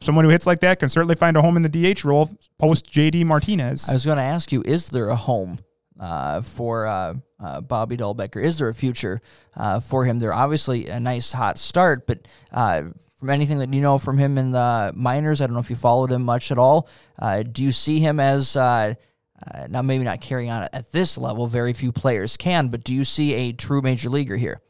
someone 0.00 0.24
who 0.24 0.30
hits 0.30 0.46
like 0.46 0.60
that 0.60 0.78
can 0.78 0.88
certainly 0.88 1.16
find 1.16 1.36
a 1.36 1.42
home 1.42 1.56
in 1.56 1.62
the 1.62 1.94
DH 1.94 2.04
role 2.04 2.30
post 2.58 2.90
JD 2.90 3.24
Martinez. 3.24 3.88
I 3.88 3.92
was 3.92 4.04
going 4.04 4.18
to 4.18 4.22
ask 4.22 4.52
you, 4.52 4.62
is 4.64 4.88
there 4.90 5.08
a 5.08 5.16
home 5.16 5.58
uh, 5.98 6.42
for 6.42 6.86
uh, 6.86 7.14
uh, 7.40 7.60
Bobby 7.60 7.96
Dalbecker? 7.96 8.42
Is 8.42 8.58
there 8.58 8.68
a 8.68 8.74
future 8.74 9.20
uh, 9.56 9.80
for 9.80 10.04
him? 10.04 10.18
They're 10.18 10.34
obviously 10.34 10.88
a 10.88 11.00
nice 11.00 11.32
hot 11.32 11.58
start, 11.58 12.06
but 12.06 12.28
uh, 12.52 12.84
from 13.14 13.30
anything 13.30 13.58
that 13.58 13.72
you 13.72 13.80
know 13.80 13.98
from 13.98 14.18
him 14.18 14.36
in 14.38 14.50
the 14.50 14.92
minors, 14.94 15.40
I 15.40 15.46
don't 15.46 15.54
know 15.54 15.60
if 15.60 15.70
you 15.70 15.76
followed 15.76 16.12
him 16.12 16.24
much 16.24 16.50
at 16.50 16.58
all. 16.58 16.88
Uh, 17.18 17.42
do 17.42 17.64
you 17.64 17.72
see 17.72 17.98
him 17.98 18.20
as 18.20 18.56
now 18.56 19.82
maybe 19.82 20.04
not 20.04 20.20
carrying 20.20 20.50
on 20.50 20.66
at 20.72 20.92
this 20.92 21.16
level? 21.16 21.46
Very 21.46 21.72
few 21.72 21.92
players 21.92 22.36
can, 22.36 22.68
but 22.68 22.84
do 22.84 22.94
you 22.94 23.04
see 23.04 23.32
a 23.32 23.52
true 23.52 23.80
major 23.80 24.10
leaguer 24.10 24.36
here? 24.36 24.60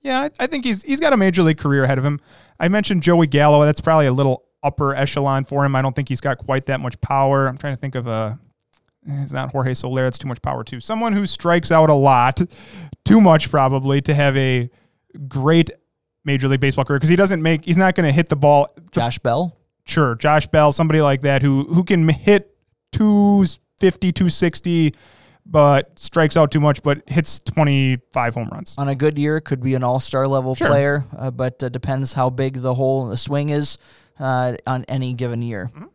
Yeah, 0.00 0.20
I, 0.20 0.44
I 0.44 0.46
think 0.46 0.64
he's 0.64 0.84
he's 0.84 1.00
got 1.00 1.12
a 1.12 1.16
major 1.16 1.42
league 1.42 1.58
career 1.58 1.82
ahead 1.82 1.98
of 1.98 2.04
him. 2.04 2.20
I 2.60 2.68
mentioned 2.68 3.02
Joey 3.02 3.26
Gallo. 3.26 3.64
That's 3.64 3.80
probably 3.80 4.06
a 4.06 4.12
little 4.12 4.45
upper 4.66 4.94
echelon 4.94 5.44
for 5.44 5.64
him. 5.64 5.76
I 5.76 5.82
don't 5.82 5.94
think 5.94 6.08
he's 6.08 6.20
got 6.20 6.38
quite 6.38 6.66
that 6.66 6.80
much 6.80 7.00
power. 7.00 7.46
I'm 7.46 7.56
trying 7.56 7.74
to 7.74 7.80
think 7.80 7.94
of 7.94 8.06
a. 8.06 8.38
Eh, 9.08 9.22
it's 9.22 9.32
not 9.32 9.52
Jorge 9.52 9.74
Soler. 9.74 10.06
It's 10.06 10.18
too 10.18 10.28
much 10.28 10.42
power 10.42 10.64
too. 10.64 10.80
Someone 10.80 11.12
who 11.12 11.24
strikes 11.26 11.70
out 11.70 11.88
a 11.88 11.94
lot, 11.94 12.42
too 13.04 13.20
much 13.20 13.50
probably 13.50 14.00
to 14.02 14.14
have 14.14 14.36
a 14.36 14.68
great 15.28 15.70
Major 16.24 16.48
League 16.48 16.60
Baseball 16.60 16.84
career 16.84 16.98
because 16.98 17.08
he 17.08 17.16
doesn't 17.16 17.42
make. 17.42 17.64
He's 17.64 17.76
not 17.76 17.94
going 17.94 18.06
to 18.06 18.12
hit 18.12 18.28
the 18.28 18.36
ball. 18.36 18.74
Josh 18.90 19.18
Bell. 19.20 19.56
Sure, 19.84 20.16
Josh 20.16 20.48
Bell, 20.48 20.72
somebody 20.72 21.00
like 21.00 21.20
that 21.22 21.42
who 21.42 21.64
who 21.72 21.84
can 21.84 22.08
hit 22.08 22.56
250, 22.92 24.12
260 24.12 24.92
but 25.48 25.96
strikes 25.98 26.36
out 26.36 26.50
too 26.50 26.60
much, 26.60 26.82
but 26.82 27.08
hits 27.08 27.38
25 27.38 28.34
home 28.34 28.48
runs. 28.50 28.74
On 28.78 28.88
a 28.88 28.94
good 28.94 29.18
year, 29.18 29.40
could 29.40 29.62
be 29.62 29.74
an 29.74 29.84
all 29.84 30.00
star 30.00 30.26
level 30.26 30.54
sure. 30.54 30.66
player, 30.66 31.04
uh, 31.16 31.30
but 31.30 31.62
uh, 31.62 31.68
depends 31.68 32.14
how 32.14 32.30
big 32.30 32.54
the 32.62 32.74
hole 32.74 33.04
in 33.04 33.10
the 33.10 33.16
swing 33.16 33.50
is 33.50 33.78
uh, 34.18 34.56
on 34.66 34.84
any 34.88 35.14
given 35.14 35.42
year. 35.42 35.70
Mm-hmm. 35.74 35.86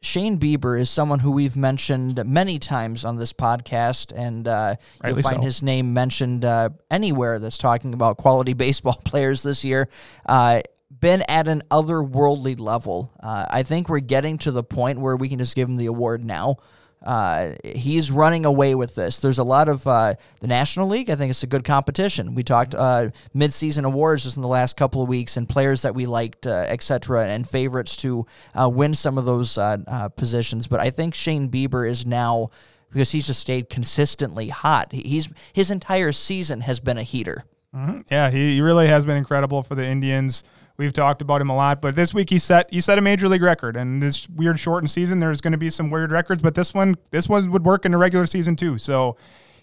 Shane 0.00 0.38
Bieber 0.38 0.78
is 0.78 0.88
someone 0.88 1.18
who 1.18 1.32
we've 1.32 1.56
mentioned 1.56 2.24
many 2.24 2.58
times 2.60 3.04
on 3.04 3.16
this 3.16 3.32
podcast, 3.32 4.12
and 4.16 4.46
uh, 4.46 4.76
you'll 5.04 5.22
find 5.22 5.36
so. 5.36 5.42
his 5.42 5.60
name 5.60 5.92
mentioned 5.92 6.44
uh, 6.44 6.70
anywhere 6.90 7.38
that's 7.38 7.58
talking 7.58 7.94
about 7.94 8.16
quality 8.16 8.52
baseball 8.54 9.00
players 9.04 9.42
this 9.42 9.64
year. 9.64 9.88
Uh, 10.24 10.60
been 10.90 11.22
at 11.28 11.48
an 11.48 11.62
otherworldly 11.70 12.58
level. 12.58 13.12
Uh, 13.20 13.46
I 13.50 13.62
think 13.62 13.88
we're 13.88 14.00
getting 14.00 14.38
to 14.38 14.50
the 14.50 14.62
point 14.62 15.00
where 15.00 15.16
we 15.16 15.28
can 15.28 15.38
just 15.38 15.56
give 15.56 15.68
him 15.68 15.76
the 15.76 15.86
award 15.86 16.24
now. 16.24 16.56
Uh, 17.02 17.52
he's 17.64 18.10
running 18.10 18.44
away 18.44 18.74
with 18.74 18.94
this. 18.94 19.20
There's 19.20 19.38
a 19.38 19.44
lot 19.44 19.68
of 19.68 19.86
uh, 19.86 20.14
the 20.40 20.46
National 20.46 20.88
League. 20.88 21.10
I 21.10 21.14
think 21.14 21.30
it's 21.30 21.42
a 21.42 21.48
good 21.48 21.64
competition. 21.64 22.34
We 22.34 22.42
talked 22.42 22.74
uh, 22.74 23.10
midseason 23.34 23.84
awards 23.84 24.24
just 24.24 24.36
in 24.36 24.42
the 24.42 24.48
last 24.48 24.76
couple 24.76 25.02
of 25.02 25.08
weeks, 25.08 25.36
and 25.36 25.48
players 25.48 25.82
that 25.82 25.94
we 25.94 26.06
liked, 26.06 26.46
uh, 26.46 26.66
etc., 26.68 27.26
and 27.26 27.48
favorites 27.48 27.96
to 27.98 28.26
uh, 28.54 28.68
win 28.68 28.94
some 28.94 29.16
of 29.16 29.24
those 29.24 29.56
uh, 29.56 29.78
uh, 29.86 30.08
positions. 30.08 30.66
But 30.66 30.80
I 30.80 30.90
think 30.90 31.14
Shane 31.14 31.48
Bieber 31.48 31.88
is 31.88 32.04
now 32.04 32.50
because 32.90 33.12
he's 33.12 33.26
just 33.26 33.40
stayed 33.40 33.68
consistently 33.68 34.48
hot. 34.48 34.92
He's 34.92 35.28
his 35.52 35.70
entire 35.70 36.12
season 36.12 36.62
has 36.62 36.80
been 36.80 36.98
a 36.98 37.02
heater. 37.02 37.44
Mm-hmm. 37.74 38.00
Yeah, 38.10 38.30
he, 38.30 38.54
he 38.54 38.60
really 38.60 38.88
has 38.88 39.04
been 39.04 39.16
incredible 39.16 39.62
for 39.62 39.74
the 39.74 39.86
Indians. 39.86 40.42
We've 40.78 40.92
talked 40.92 41.20
about 41.22 41.40
him 41.40 41.50
a 41.50 41.56
lot, 41.56 41.82
but 41.82 41.96
this 41.96 42.14
week 42.14 42.30
he 42.30 42.38
set 42.38 42.72
he 42.72 42.80
set 42.80 42.98
a 42.98 43.00
major 43.00 43.28
league 43.28 43.42
record. 43.42 43.76
And 43.76 44.00
this 44.00 44.28
weird 44.28 44.60
shortened 44.60 44.90
season, 44.90 45.18
there's 45.18 45.40
going 45.40 45.52
to 45.52 45.58
be 45.58 45.70
some 45.70 45.90
weird 45.90 46.12
records, 46.12 46.40
but 46.40 46.54
this 46.54 46.72
one 46.72 46.94
this 47.10 47.28
one 47.28 47.50
would 47.50 47.64
work 47.64 47.84
in 47.84 47.90
the 47.90 47.98
regular 47.98 48.26
season 48.26 48.54
too. 48.54 48.78
So 48.78 49.16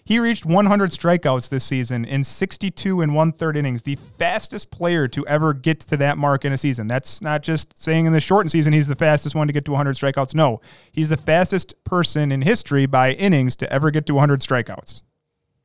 he 0.04 0.20
reached 0.20 0.44
100 0.44 0.90
strikeouts 0.90 1.48
this 1.48 1.64
season 1.64 2.04
in 2.04 2.22
62 2.22 3.00
and 3.00 3.14
one 3.14 3.32
third 3.32 3.56
innings, 3.56 3.82
the 3.82 3.98
fastest 4.18 4.70
player 4.70 5.08
to 5.08 5.26
ever 5.26 5.54
get 5.54 5.80
to 5.80 5.96
that 5.96 6.18
mark 6.18 6.44
in 6.44 6.52
a 6.52 6.58
season. 6.58 6.86
That's 6.86 7.22
not 7.22 7.42
just 7.42 7.76
saying 7.76 8.04
in 8.04 8.12
the 8.12 8.20
shortened 8.20 8.52
season 8.52 8.74
he's 8.74 8.86
the 8.86 8.94
fastest 8.94 9.34
one 9.34 9.46
to 9.46 9.54
get 9.54 9.64
to 9.64 9.72
100 9.72 9.96
strikeouts. 9.96 10.34
No, 10.34 10.60
he's 10.92 11.08
the 11.08 11.16
fastest 11.16 11.82
person 11.84 12.30
in 12.30 12.42
history 12.42 12.84
by 12.84 13.12
innings 13.12 13.56
to 13.56 13.72
ever 13.72 13.90
get 13.90 14.04
to 14.06 14.14
100 14.14 14.42
strikeouts. 14.42 15.02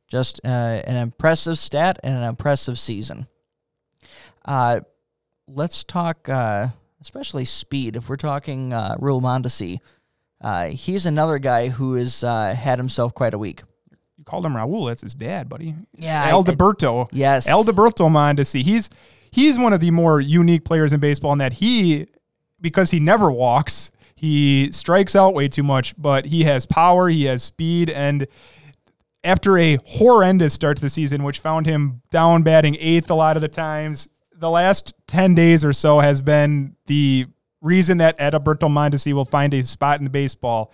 Just 0.07 0.39
uh, 0.45 0.47
an 0.47 0.95
impressive 0.95 1.59
stat 1.59 1.99
and 2.03 2.15
an 2.15 2.23
impressive 2.23 2.79
season. 2.79 3.27
Uh, 4.45 4.79
let's 5.55 5.83
talk, 5.83 6.29
uh, 6.29 6.67
especially 7.01 7.45
speed. 7.45 7.95
If 7.95 8.09
we're 8.09 8.15
talking 8.15 8.73
uh, 8.73 8.95
Raul 8.99 9.21
Mondesi, 9.21 9.79
uh, 10.41 10.67
he's 10.67 11.05
another 11.05 11.39
guy 11.39 11.69
who 11.69 11.95
has 11.95 12.23
uh, 12.23 12.53
had 12.53 12.79
himself 12.79 13.13
quite 13.13 13.33
a 13.33 13.37
week. 13.37 13.63
You 14.17 14.23
called 14.23 14.45
him 14.45 14.53
Raul. 14.53 14.87
That's 14.87 15.01
his 15.01 15.13
dad, 15.13 15.49
buddy. 15.49 15.75
Yeah, 15.97 16.23
Alberto. 16.25 17.09
yes, 17.11 17.47
Alberto 17.47 18.07
Mondesi. 18.07 18.61
He's 18.61 18.89
he's 19.31 19.57
one 19.57 19.73
of 19.73 19.79
the 19.79 19.91
more 19.91 20.19
unique 20.19 20.65
players 20.65 20.93
in 20.93 20.99
baseball 20.99 21.33
in 21.33 21.39
that 21.39 21.53
he, 21.53 22.07
because 22.59 22.91
he 22.91 22.99
never 22.99 23.31
walks, 23.31 23.91
he 24.15 24.69
strikes 24.71 25.15
out 25.15 25.33
way 25.33 25.47
too 25.47 25.63
much, 25.63 25.99
but 25.99 26.25
he 26.25 26.43
has 26.43 26.65
power, 26.65 27.09
he 27.09 27.25
has 27.25 27.41
speed, 27.43 27.89
and 27.89 28.27
after 29.23 29.57
a 29.57 29.77
horrendous 29.85 30.53
start 30.53 30.77
to 30.77 30.81
the 30.81 30.89
season, 30.89 31.23
which 31.23 31.39
found 31.39 31.65
him 31.67 32.01
down 32.09 32.41
batting 32.41 32.75
eighth 32.79 33.09
a 33.09 33.13
lot 33.13 33.35
of 33.35 33.41
the 33.41 33.47
times, 33.47 34.07
the 34.41 34.49
last 34.49 34.95
10 35.07 35.35
days 35.35 35.63
or 35.63 35.71
so 35.71 35.99
has 35.99 36.19
been 36.21 36.75
the 36.87 37.27
reason 37.61 37.99
that 37.99 38.17
Adalberto 38.17 38.67
Mondesi 38.67 39.13
will 39.13 39.23
find 39.23 39.53
a 39.53 39.63
spot 39.63 40.01
in 40.01 40.07
baseball. 40.07 40.73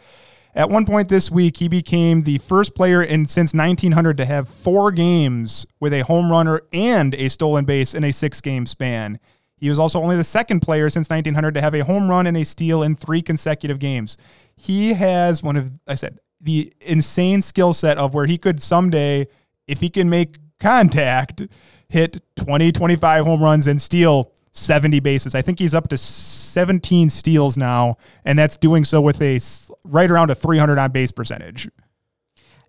At 0.56 0.70
one 0.70 0.86
point 0.86 1.10
this 1.10 1.30
week, 1.30 1.58
he 1.58 1.68
became 1.68 2.24
the 2.24 2.40
first 2.40 2.74
player 2.74 3.04
in 3.04 3.28
since 3.28 3.54
1900 3.54 4.18
to 4.18 4.26
have 4.26 4.50
four 4.50 4.92
games 4.92 5.68
with 5.80 5.94
a 5.94 6.02
home 6.02 6.32
runner 6.32 6.62
and 6.74 7.14
a 7.14 7.30
stolen 7.30 7.66
base 7.66 7.94
in 7.94 8.04
a 8.04 8.12
six-game 8.12 8.66
span. 8.66 9.20
He 9.58 9.70
was 9.70 9.80
also 9.80 10.02
only 10.02 10.16
the 10.16 10.24
second 10.24 10.62
player 10.62 10.90
since 10.90 11.10
1900 11.10 11.54
to 11.54 11.62
have 11.62 11.76
a 11.76 11.84
home 11.84 12.10
run 12.10 12.26
and 12.26 12.38
a 12.38 12.46
steal 12.46 12.82
in 12.82 12.96
three 12.96 13.22
consecutive 13.22 13.80
games. 13.80 14.18
He 14.56 14.94
has 14.94 15.44
one 15.44 15.58
of, 15.58 15.72
I 15.86 15.96
said, 15.96 16.20
the 16.40 16.74
insane 16.80 17.42
skill 17.42 17.74
set 17.74 17.98
of 17.98 18.14
where 18.14 18.28
he 18.28 18.38
could 18.38 18.62
someday, 18.62 19.28
if 19.68 19.82
he 19.82 19.90
can 19.90 20.10
make 20.10 20.38
contact, 20.60 21.42
hit 21.90 22.22
20, 22.36 22.72
25 22.72 23.26
home 23.26 23.42
runs 23.44 23.68
and 23.68 23.82
steal 23.82 24.32
70 24.52 25.00
bases. 25.00 25.36
I 25.36 25.42
think 25.42 25.60
he's 25.60 25.76
up 25.76 25.88
to 25.90 25.98
17 25.98 27.10
steals 27.10 27.58
now, 27.58 27.98
and 28.26 28.38
that's 28.38 28.58
doing 28.58 28.84
so 28.84 29.02
with 29.02 29.22
a 29.22 29.40
right 29.84 30.10
around 30.10 30.32
a 30.32 30.36
300 30.36 30.78
on 30.78 30.92
base 30.92 31.12
percentage. 31.12 31.70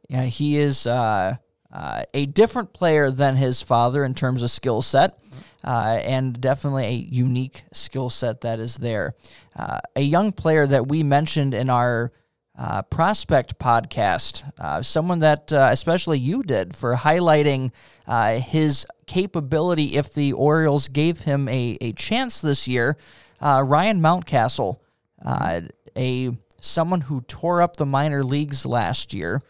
Yeah, 0.08 0.24
he 0.24 0.58
is 0.58 0.86
uh, 0.86 1.36
uh, 1.72 2.02
a 2.14 2.26
different 2.26 2.72
player 2.72 3.10
than 3.10 3.36
his 3.36 3.62
father 3.62 4.04
in 4.04 4.14
terms 4.14 4.42
of 4.42 4.50
skill 4.50 4.82
set. 4.82 5.18
Uh, 5.64 6.00
and 6.04 6.40
definitely 6.40 6.86
a 6.86 6.92
unique 6.92 7.64
skill 7.72 8.08
set 8.08 8.42
that 8.42 8.60
is 8.60 8.76
there. 8.76 9.14
Uh, 9.56 9.78
a 9.96 10.00
young 10.00 10.30
player 10.30 10.66
that 10.66 10.86
we 10.86 11.02
mentioned 11.02 11.52
in 11.52 11.68
our 11.68 12.12
uh, 12.58 12.82
prospect 12.82 13.58
podcast, 13.60 14.50
uh, 14.58 14.82
someone 14.82 15.20
that 15.20 15.52
uh, 15.52 15.68
especially 15.70 16.18
you 16.18 16.42
did 16.42 16.74
for 16.74 16.96
highlighting 16.96 17.70
uh, 18.08 18.40
his 18.40 18.84
capability 19.06 19.96
if 19.96 20.12
the 20.12 20.32
Orioles 20.32 20.88
gave 20.88 21.20
him 21.20 21.48
a, 21.48 21.78
a 21.80 21.92
chance 21.92 22.40
this 22.40 22.66
year. 22.66 22.96
Ryan 23.40 24.00
Mountcastle, 24.00 24.80
a 25.96 26.30
someone 26.60 27.02
who 27.02 27.20
tore 27.20 27.62
up 27.62 27.76
the 27.76 27.86
minor 27.86 28.24
leagues 28.24 28.66
last 28.66 29.14
year. 29.14 29.40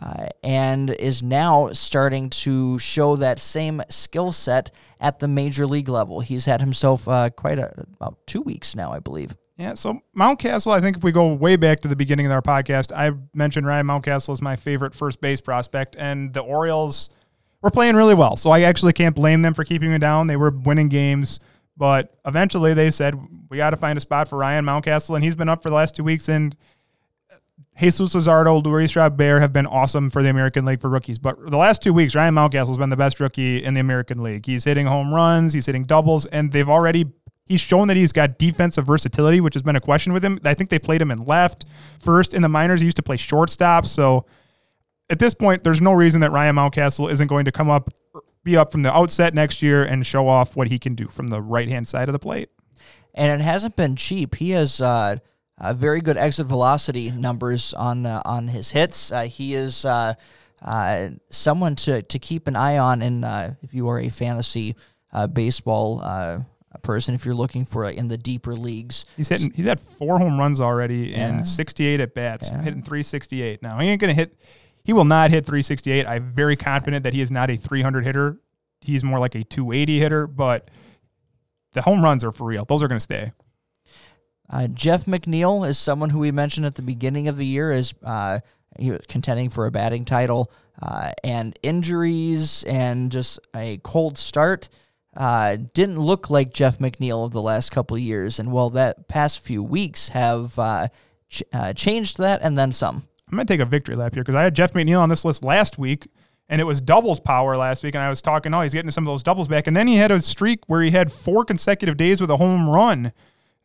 Uh, 0.00 0.26
and 0.42 0.90
is 0.90 1.22
now 1.22 1.68
starting 1.68 2.28
to 2.28 2.76
show 2.80 3.14
that 3.14 3.38
same 3.38 3.80
skill 3.88 4.32
set 4.32 4.72
at 4.98 5.20
the 5.20 5.28
major 5.28 5.64
league 5.64 5.88
level. 5.88 6.18
He's 6.18 6.44
had 6.44 6.60
himself 6.60 7.06
uh, 7.06 7.30
quite 7.30 7.60
a, 7.60 7.72
about 7.94 8.18
two 8.26 8.40
weeks 8.40 8.74
now, 8.74 8.90
I 8.90 8.98
believe. 8.98 9.36
Yeah, 9.62 9.74
so 9.74 10.00
Mountcastle, 10.18 10.72
I 10.72 10.80
think 10.80 10.96
if 10.96 11.04
we 11.04 11.12
go 11.12 11.32
way 11.32 11.54
back 11.54 11.78
to 11.82 11.88
the 11.88 11.94
beginning 11.94 12.26
of 12.26 12.32
our 12.32 12.42
podcast, 12.42 12.90
I 12.90 13.12
mentioned 13.32 13.64
Ryan 13.64 13.86
Mountcastle 13.86 14.32
is 14.32 14.42
my 14.42 14.56
favorite 14.56 14.92
first 14.92 15.20
base 15.20 15.40
prospect, 15.40 15.94
and 15.96 16.34
the 16.34 16.40
Orioles 16.40 17.10
were 17.60 17.70
playing 17.70 17.94
really 17.94 18.14
well. 18.14 18.36
So 18.36 18.50
I 18.50 18.62
actually 18.62 18.92
can't 18.92 19.14
blame 19.14 19.42
them 19.42 19.54
for 19.54 19.64
keeping 19.64 19.92
him 19.92 20.00
down. 20.00 20.26
They 20.26 20.34
were 20.34 20.50
winning 20.50 20.88
games, 20.88 21.38
but 21.76 22.12
eventually 22.26 22.74
they 22.74 22.90
said, 22.90 23.14
we 23.50 23.56
got 23.56 23.70
to 23.70 23.76
find 23.76 23.96
a 23.96 24.00
spot 24.00 24.26
for 24.26 24.36
Ryan 24.36 24.64
Mountcastle, 24.64 25.14
and 25.14 25.22
he's 25.22 25.36
been 25.36 25.48
up 25.48 25.62
for 25.62 25.70
the 25.70 25.76
last 25.76 25.94
two 25.94 26.02
weeks, 26.02 26.28
and– 26.28 26.56
Jesus 27.80 28.14
Luzardo, 28.14 28.62
Luis 28.62 28.94
Robert 28.94 29.40
have 29.40 29.52
been 29.52 29.66
awesome 29.66 30.10
for 30.10 30.22
the 30.22 30.28
American 30.28 30.64
League 30.64 30.80
for 30.80 30.88
rookies. 30.88 31.18
But 31.18 31.50
the 31.50 31.56
last 31.56 31.82
two 31.82 31.92
weeks, 31.92 32.14
Ryan 32.14 32.34
Mountcastle's 32.34 32.78
been 32.78 32.90
the 32.90 32.96
best 32.96 33.18
rookie 33.18 33.64
in 33.64 33.74
the 33.74 33.80
American 33.80 34.22
League. 34.22 34.46
He's 34.46 34.64
hitting 34.64 34.86
home 34.86 35.12
runs, 35.12 35.52
he's 35.52 35.66
hitting 35.66 35.84
doubles, 35.84 36.26
and 36.26 36.52
they've 36.52 36.68
already 36.68 37.06
he's 37.52 37.60
shown 37.60 37.86
that 37.88 37.98
he's 37.98 38.12
got 38.12 38.38
defensive 38.38 38.86
versatility, 38.86 39.40
which 39.40 39.52
has 39.54 39.62
been 39.62 39.76
a 39.76 39.80
question 39.80 40.14
with 40.14 40.24
him. 40.24 40.40
I 40.42 40.54
think 40.54 40.70
they 40.70 40.78
played 40.78 41.02
him 41.02 41.10
in 41.10 41.24
left 41.24 41.66
first 42.00 42.32
in 42.32 42.40
the 42.40 42.48
minors. 42.48 42.80
He 42.80 42.86
used 42.86 42.96
to 42.96 43.02
play 43.02 43.18
shortstop. 43.18 43.86
So 43.86 44.24
at 45.10 45.18
this 45.18 45.34
point, 45.34 45.62
there's 45.62 45.82
no 45.82 45.92
reason 45.92 46.22
that 46.22 46.32
Ryan 46.32 46.56
Mountcastle 46.56 47.12
isn't 47.12 47.26
going 47.26 47.44
to 47.44 47.52
come 47.52 47.68
up, 47.68 47.90
be 48.42 48.56
up 48.56 48.72
from 48.72 48.82
the 48.82 48.92
outset 48.92 49.34
next 49.34 49.62
year 49.62 49.84
and 49.84 50.06
show 50.06 50.26
off 50.28 50.56
what 50.56 50.68
he 50.68 50.78
can 50.78 50.94
do 50.94 51.08
from 51.08 51.26
the 51.26 51.42
right 51.42 51.68
hand 51.68 51.86
side 51.86 52.08
of 52.08 52.14
the 52.14 52.18
plate. 52.18 52.48
And 53.14 53.38
it 53.38 53.44
hasn't 53.44 53.76
been 53.76 53.96
cheap. 53.96 54.36
He 54.36 54.52
has 54.52 54.80
uh, 54.80 55.16
uh, 55.58 55.74
very 55.74 56.00
good 56.00 56.16
exit 56.16 56.46
velocity 56.46 57.10
numbers 57.10 57.74
on 57.74 58.06
uh, 58.06 58.22
on 58.24 58.48
his 58.48 58.70
hits. 58.70 59.12
Uh, 59.12 59.24
he 59.24 59.54
is 59.54 59.84
uh, 59.84 60.14
uh, 60.62 61.08
someone 61.28 61.76
to, 61.76 62.00
to 62.00 62.18
keep 62.18 62.46
an 62.46 62.56
eye 62.56 62.78
on, 62.78 63.02
and 63.02 63.56
if 63.62 63.74
you 63.74 63.88
are 63.88 64.00
a 64.00 64.08
fantasy 64.08 64.74
baseball 65.34 66.46
person, 66.80 67.14
if 67.14 67.24
you're 67.24 67.34
looking 67.34 67.64
for 67.64 67.84
it 67.84 67.96
in 67.96 68.08
the 68.08 68.18
deeper 68.18 68.54
leagues, 68.54 69.04
he's 69.16 69.28
hitting. 69.28 69.52
He's 69.54 69.66
had 69.66 69.80
four 69.80 70.18
home 70.18 70.38
runs 70.38 70.60
already 70.60 71.10
yeah. 71.10 71.28
and 71.28 71.46
68 71.46 72.00
at 72.00 72.14
bats, 72.14 72.48
yeah. 72.48 72.62
hitting 72.62 72.82
368. 72.82 73.62
Now 73.62 73.78
he 73.78 73.88
ain't 73.88 74.00
gonna 74.00 74.14
hit. 74.14 74.36
He 74.84 74.92
will 74.92 75.04
not 75.04 75.30
hit 75.30 75.46
368. 75.46 76.06
I'm 76.06 76.32
very 76.32 76.56
confident 76.56 77.04
that 77.04 77.14
he 77.14 77.20
is 77.20 77.30
not 77.30 77.50
a 77.50 77.56
300 77.56 78.04
hitter. 78.04 78.38
He's 78.80 79.04
more 79.04 79.20
like 79.20 79.34
a 79.34 79.44
280 79.44 80.00
hitter, 80.00 80.26
but 80.26 80.70
the 81.72 81.82
home 81.82 82.02
runs 82.02 82.24
are 82.24 82.32
for 82.32 82.44
real. 82.44 82.64
Those 82.64 82.82
are 82.82 82.88
going 82.88 82.98
to 82.98 83.00
stay. 83.00 83.32
Uh, 84.50 84.66
Jeff 84.68 85.06
McNeil 85.06 85.66
is 85.66 85.78
someone 85.78 86.10
who 86.10 86.18
we 86.18 86.30
mentioned 86.30 86.66
at 86.66 86.74
the 86.74 86.82
beginning 86.82 87.28
of 87.28 87.36
the 87.36 87.46
year 87.46 87.70
as 87.70 87.94
uh, 88.02 88.40
he 88.78 88.90
was 88.90 89.00
contending 89.08 89.50
for 89.50 89.66
a 89.66 89.70
batting 89.70 90.04
title, 90.04 90.50
uh, 90.80 91.12
and 91.22 91.58
injuries 91.62 92.64
and 92.64 93.12
just 93.12 93.38
a 93.54 93.78
cold 93.82 94.18
start 94.18 94.68
uh, 95.16 95.56
didn't 95.74 95.98
look 95.98 96.30
like 96.30 96.54
Jeff 96.54 96.78
McNeil 96.78 97.24
of 97.24 97.32
the 97.32 97.42
last 97.42 97.70
couple 97.70 97.98
years. 97.98 98.38
And 98.38 98.52
well, 98.52 98.70
that 98.70 99.08
past 99.08 99.40
few 99.40 99.62
weeks 99.62 100.10
have 100.10 100.58
uh, 100.58 100.88
ch- 101.28 101.42
uh, 101.52 101.72
changed 101.72 102.18
that 102.18 102.40
and 102.42 102.56
then 102.56 102.72
some. 102.72 103.08
I'm 103.28 103.36
gonna 103.36 103.46
take 103.46 103.60
a 103.60 103.66
victory 103.66 103.94
lap 103.96 104.14
here 104.14 104.22
because 104.22 104.34
I 104.34 104.42
had 104.42 104.54
Jeff 104.54 104.72
McNeil 104.72 105.00
on 105.00 105.08
this 105.08 105.24
list 105.24 105.42
last 105.42 105.78
week 105.78 106.08
and 106.48 106.60
it 106.60 106.64
was 106.64 106.80
doubles 106.80 107.20
power 107.20 107.56
last 107.56 107.82
week. 107.82 107.94
And 107.94 108.02
I 108.02 108.10
was 108.10 108.20
talking, 108.20 108.52
oh, 108.52 108.60
he's 108.60 108.74
getting 108.74 108.90
some 108.90 109.06
of 109.06 109.10
those 109.10 109.22
doubles 109.22 109.48
back. 109.48 109.66
And 109.66 109.76
then 109.76 109.86
he 109.86 109.96
had 109.96 110.10
a 110.10 110.20
streak 110.20 110.60
where 110.66 110.82
he 110.82 110.90
had 110.90 111.10
four 111.10 111.44
consecutive 111.44 111.96
days 111.96 112.20
with 112.20 112.30
a 112.30 112.36
home 112.36 112.68
run. 112.68 113.12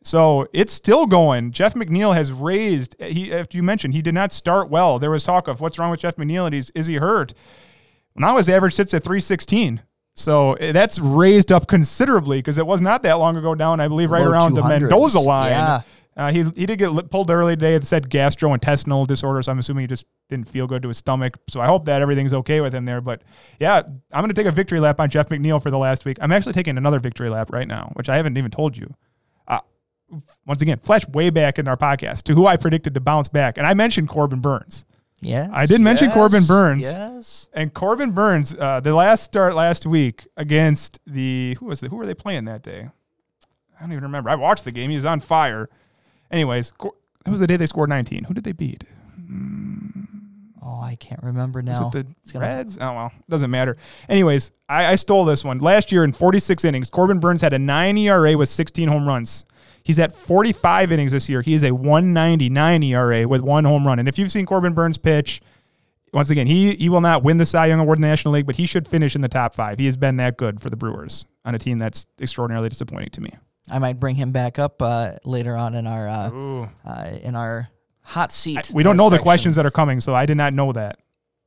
So 0.02 0.48
it's 0.54 0.72
still 0.72 1.06
going. 1.06 1.52
Jeff 1.52 1.74
McNeil 1.74 2.14
has 2.14 2.32
raised. 2.32 2.96
He, 2.98 3.32
after 3.32 3.56
you 3.56 3.62
mentioned, 3.62 3.94
he 3.94 4.00
did 4.00 4.14
not 4.14 4.32
start 4.32 4.70
well. 4.70 4.98
There 4.98 5.10
was 5.10 5.24
talk 5.24 5.48
of 5.48 5.60
what's 5.60 5.78
wrong 5.78 5.90
with 5.90 6.00
Jeff 6.00 6.16
McNeil 6.16 6.46
and 6.46 6.54
he's 6.54 6.70
is 6.70 6.86
he 6.86 6.94
hurt? 6.94 7.34
Now 8.16 8.36
his 8.36 8.48
average 8.48 8.74
sits 8.74 8.94
at 8.94 9.04
316. 9.04 9.82
So 10.18 10.54
eh, 10.54 10.72
that's 10.72 10.98
raised 10.98 11.52
up 11.52 11.66
considerably 11.66 12.38
because 12.38 12.58
it 12.58 12.66
was 12.66 12.80
not 12.80 13.02
that 13.02 13.14
long 13.14 13.36
ago 13.36 13.54
down, 13.54 13.80
I 13.80 13.88
believe, 13.88 14.10
right 14.10 14.24
Low 14.24 14.32
around 14.32 14.52
200s. 14.52 14.54
the 14.56 14.68
Mendoza 14.68 15.20
line. 15.20 15.50
Yeah. 15.52 15.80
Uh, 16.16 16.32
he, 16.32 16.42
he 16.56 16.66
did 16.66 16.80
get 16.80 17.10
pulled 17.10 17.30
early 17.30 17.54
today. 17.54 17.76
It 17.76 17.86
said 17.86 18.10
gastrointestinal 18.10 19.06
disorder, 19.06 19.40
so 19.40 19.52
I'm 19.52 19.60
assuming 19.60 19.82
he 19.82 19.86
just 19.86 20.04
didn't 20.28 20.48
feel 20.48 20.66
good 20.66 20.82
to 20.82 20.88
his 20.88 20.96
stomach. 20.96 21.38
So 21.48 21.60
I 21.60 21.66
hope 21.66 21.84
that 21.84 22.02
everything's 22.02 22.34
okay 22.34 22.60
with 22.60 22.74
him 22.74 22.84
there. 22.84 23.00
But 23.00 23.22
yeah, 23.60 23.76
I'm 23.76 24.22
going 24.22 24.28
to 24.28 24.34
take 24.34 24.46
a 24.46 24.50
victory 24.50 24.80
lap 24.80 24.98
on 24.98 25.10
Jeff 25.10 25.28
McNeil 25.28 25.62
for 25.62 25.70
the 25.70 25.78
last 25.78 26.04
week. 26.04 26.18
I'm 26.20 26.32
actually 26.32 26.54
taking 26.54 26.76
another 26.76 26.98
victory 26.98 27.28
lap 27.28 27.52
right 27.52 27.68
now, 27.68 27.92
which 27.94 28.08
I 28.08 28.16
haven't 28.16 28.36
even 28.36 28.50
told 28.50 28.76
you 28.76 28.92
once 30.46 30.62
again, 30.62 30.78
flash 30.78 31.06
way 31.08 31.30
back 31.30 31.58
in 31.58 31.68
our 31.68 31.76
podcast 31.76 32.22
to 32.24 32.34
who 32.34 32.46
I 32.46 32.56
predicted 32.56 32.94
to 32.94 33.00
bounce 33.00 33.28
back. 33.28 33.58
And 33.58 33.66
I 33.66 33.74
mentioned 33.74 34.08
Corbin 34.08 34.40
Burnes. 34.40 34.84
Yeah. 35.20 35.48
I 35.52 35.66
did 35.66 35.80
mention 35.80 36.08
yes, 36.08 36.14
Corbin 36.14 36.44
Burnes. 36.44 36.82
Yes. 36.82 37.48
And 37.52 37.74
Corbin 37.74 38.12
Burnes, 38.12 38.54
uh, 38.58 38.80
the 38.80 38.94
last 38.94 39.24
start 39.24 39.54
last 39.54 39.84
week 39.86 40.26
against 40.36 40.98
the 41.06 41.56
who 41.58 41.66
was 41.66 41.82
it? 41.82 41.90
Who 41.90 41.96
were 41.96 42.06
they 42.06 42.14
playing 42.14 42.44
that 42.44 42.62
day? 42.62 42.88
I 43.76 43.80
don't 43.80 43.92
even 43.92 44.04
remember. 44.04 44.30
I 44.30 44.34
watched 44.34 44.64
the 44.64 44.72
game. 44.72 44.90
He 44.90 44.96
was 44.96 45.04
on 45.04 45.20
fire. 45.20 45.68
Anyways, 46.30 46.72
that 46.80 47.30
was 47.30 47.40
the 47.40 47.46
day 47.46 47.56
they 47.56 47.66
scored 47.66 47.88
19. 47.88 48.24
Who 48.24 48.34
did 48.34 48.44
they 48.44 48.52
beat? 48.52 48.84
Oh, 50.68 50.80
I 50.82 50.96
can't 50.96 51.22
remember 51.22 51.62
now. 51.62 51.90
It 51.94 52.06
the 52.32 52.38
Reds? 52.38 52.76
Oh 52.78 52.92
well, 52.92 53.12
it 53.16 53.30
doesn't 53.30 53.50
matter. 53.50 53.76
Anyways, 54.08 54.50
I, 54.68 54.86
I 54.86 54.94
stole 54.96 55.24
this 55.24 55.42
one 55.42 55.58
last 55.58 55.90
year 55.90 56.04
in 56.04 56.12
46 56.12 56.64
innings. 56.64 56.90
Corbin 56.90 57.20
Burnes 57.20 57.40
had 57.40 57.54
a 57.54 57.58
nine 57.58 57.96
ERA 57.96 58.36
with 58.36 58.50
16 58.50 58.86
home 58.88 59.08
runs. 59.08 59.44
He's 59.88 59.98
at 59.98 60.14
45 60.14 60.92
innings 60.92 61.12
this 61.12 61.30
year. 61.30 61.40
He 61.40 61.54
is 61.54 61.64
a 61.64 61.70
199 61.70 62.82
ERA 62.82 63.26
with 63.26 63.40
one 63.40 63.64
home 63.64 63.86
run. 63.86 63.98
And 63.98 64.06
if 64.06 64.18
you've 64.18 64.30
seen 64.30 64.44
Corbin 64.44 64.74
Burnes 64.74 64.98
pitch, 64.98 65.40
once 66.12 66.28
again, 66.28 66.46
he 66.46 66.74
he 66.74 66.90
will 66.90 67.00
not 67.00 67.22
win 67.22 67.38
the 67.38 67.46
Cy 67.46 67.68
Young 67.68 67.80
Award 67.80 67.96
in 67.96 68.02
the 68.02 68.08
National 68.08 68.34
League, 68.34 68.44
but 68.44 68.56
he 68.56 68.66
should 68.66 68.86
finish 68.86 69.14
in 69.14 69.22
the 69.22 69.30
top 69.30 69.54
five. 69.54 69.78
He 69.78 69.86
has 69.86 69.96
been 69.96 70.18
that 70.18 70.36
good 70.36 70.60
for 70.60 70.68
the 70.68 70.76
Brewers 70.76 71.24
on 71.42 71.54
a 71.54 71.58
team 71.58 71.78
that's 71.78 72.04
extraordinarily 72.20 72.68
disappointing 72.68 73.08
to 73.12 73.22
me. 73.22 73.30
I 73.70 73.78
might 73.78 73.98
bring 73.98 74.16
him 74.16 74.30
back 74.30 74.58
up 74.58 74.82
uh, 74.82 75.12
later 75.24 75.56
on 75.56 75.74
in 75.74 75.86
our 75.86 76.06
uh, 76.06 76.68
uh, 76.84 77.18
in 77.22 77.34
our 77.34 77.70
hot 78.02 78.30
seat. 78.30 78.70
I, 78.70 78.74
we 78.74 78.82
don't 78.82 78.98
know 78.98 79.08
section. 79.08 79.18
the 79.20 79.22
questions 79.22 79.56
that 79.56 79.64
are 79.64 79.70
coming, 79.70 80.02
so 80.02 80.14
I 80.14 80.26
did 80.26 80.36
not 80.36 80.52
know 80.52 80.70
that. 80.72 80.98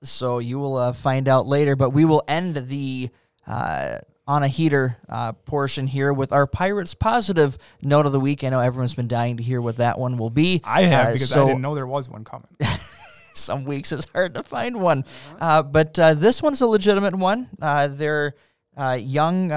So 0.01 0.39
you 0.39 0.57
will 0.57 0.77
uh, 0.77 0.93
find 0.93 1.27
out 1.27 1.45
later. 1.45 1.75
But 1.75 1.91
we 1.91 2.05
will 2.05 2.23
end 2.27 2.55
the 2.55 3.11
uh, 3.45 3.99
on 4.27 4.43
a 4.43 4.47
heater 4.47 4.97
uh, 5.09 5.33
portion 5.33 5.87
here 5.87 6.13
with 6.13 6.31
our 6.31 6.45
Pirates 6.45 6.93
positive 6.93 7.57
note 7.81 8.05
of 8.05 8.11
the 8.11 8.19
week. 8.19 8.43
I 8.43 8.49
know 8.49 8.59
everyone's 8.59 8.95
been 8.95 9.07
dying 9.07 9.37
to 9.37 9.43
hear 9.43 9.61
what 9.61 9.77
that 9.77 9.97
one 9.97 10.17
will 10.17 10.29
be. 10.29 10.61
I 10.63 10.83
have 10.83 11.07
uh, 11.07 11.13
because 11.13 11.29
so 11.29 11.43
I 11.43 11.47
didn't 11.47 11.61
know 11.61 11.75
there 11.75 11.87
was 11.87 12.07
one 12.07 12.23
coming. 12.23 12.47
some 13.33 13.65
weeks 13.65 13.91
it's 13.91 14.09
hard 14.11 14.35
to 14.35 14.43
find 14.43 14.79
one, 14.79 15.05
uh, 15.39 15.63
but 15.63 15.97
uh, 15.97 16.13
this 16.13 16.41
one's 16.41 16.61
a 16.61 16.67
legitimate 16.67 17.15
one. 17.15 17.49
Uh, 17.61 17.87
their 17.87 18.35
uh, 18.77 18.97
young 18.99 19.49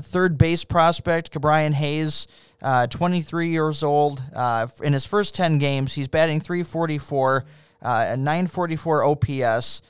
third 0.00 0.38
base 0.38 0.64
prospect, 0.64 1.32
Ke'Bryan 1.32 1.72
Hayes. 1.72 2.26
23 2.88 3.50
years 3.50 3.82
old. 3.82 4.22
in 4.82 4.92
his 4.94 5.04
first 5.04 5.34
10 5.34 5.58
games, 5.58 5.92
he's 5.92 6.08
batting 6.08 6.40
344, 6.40 7.44
a 7.82 8.16
944 8.16 9.04
OPS. 9.04 9.82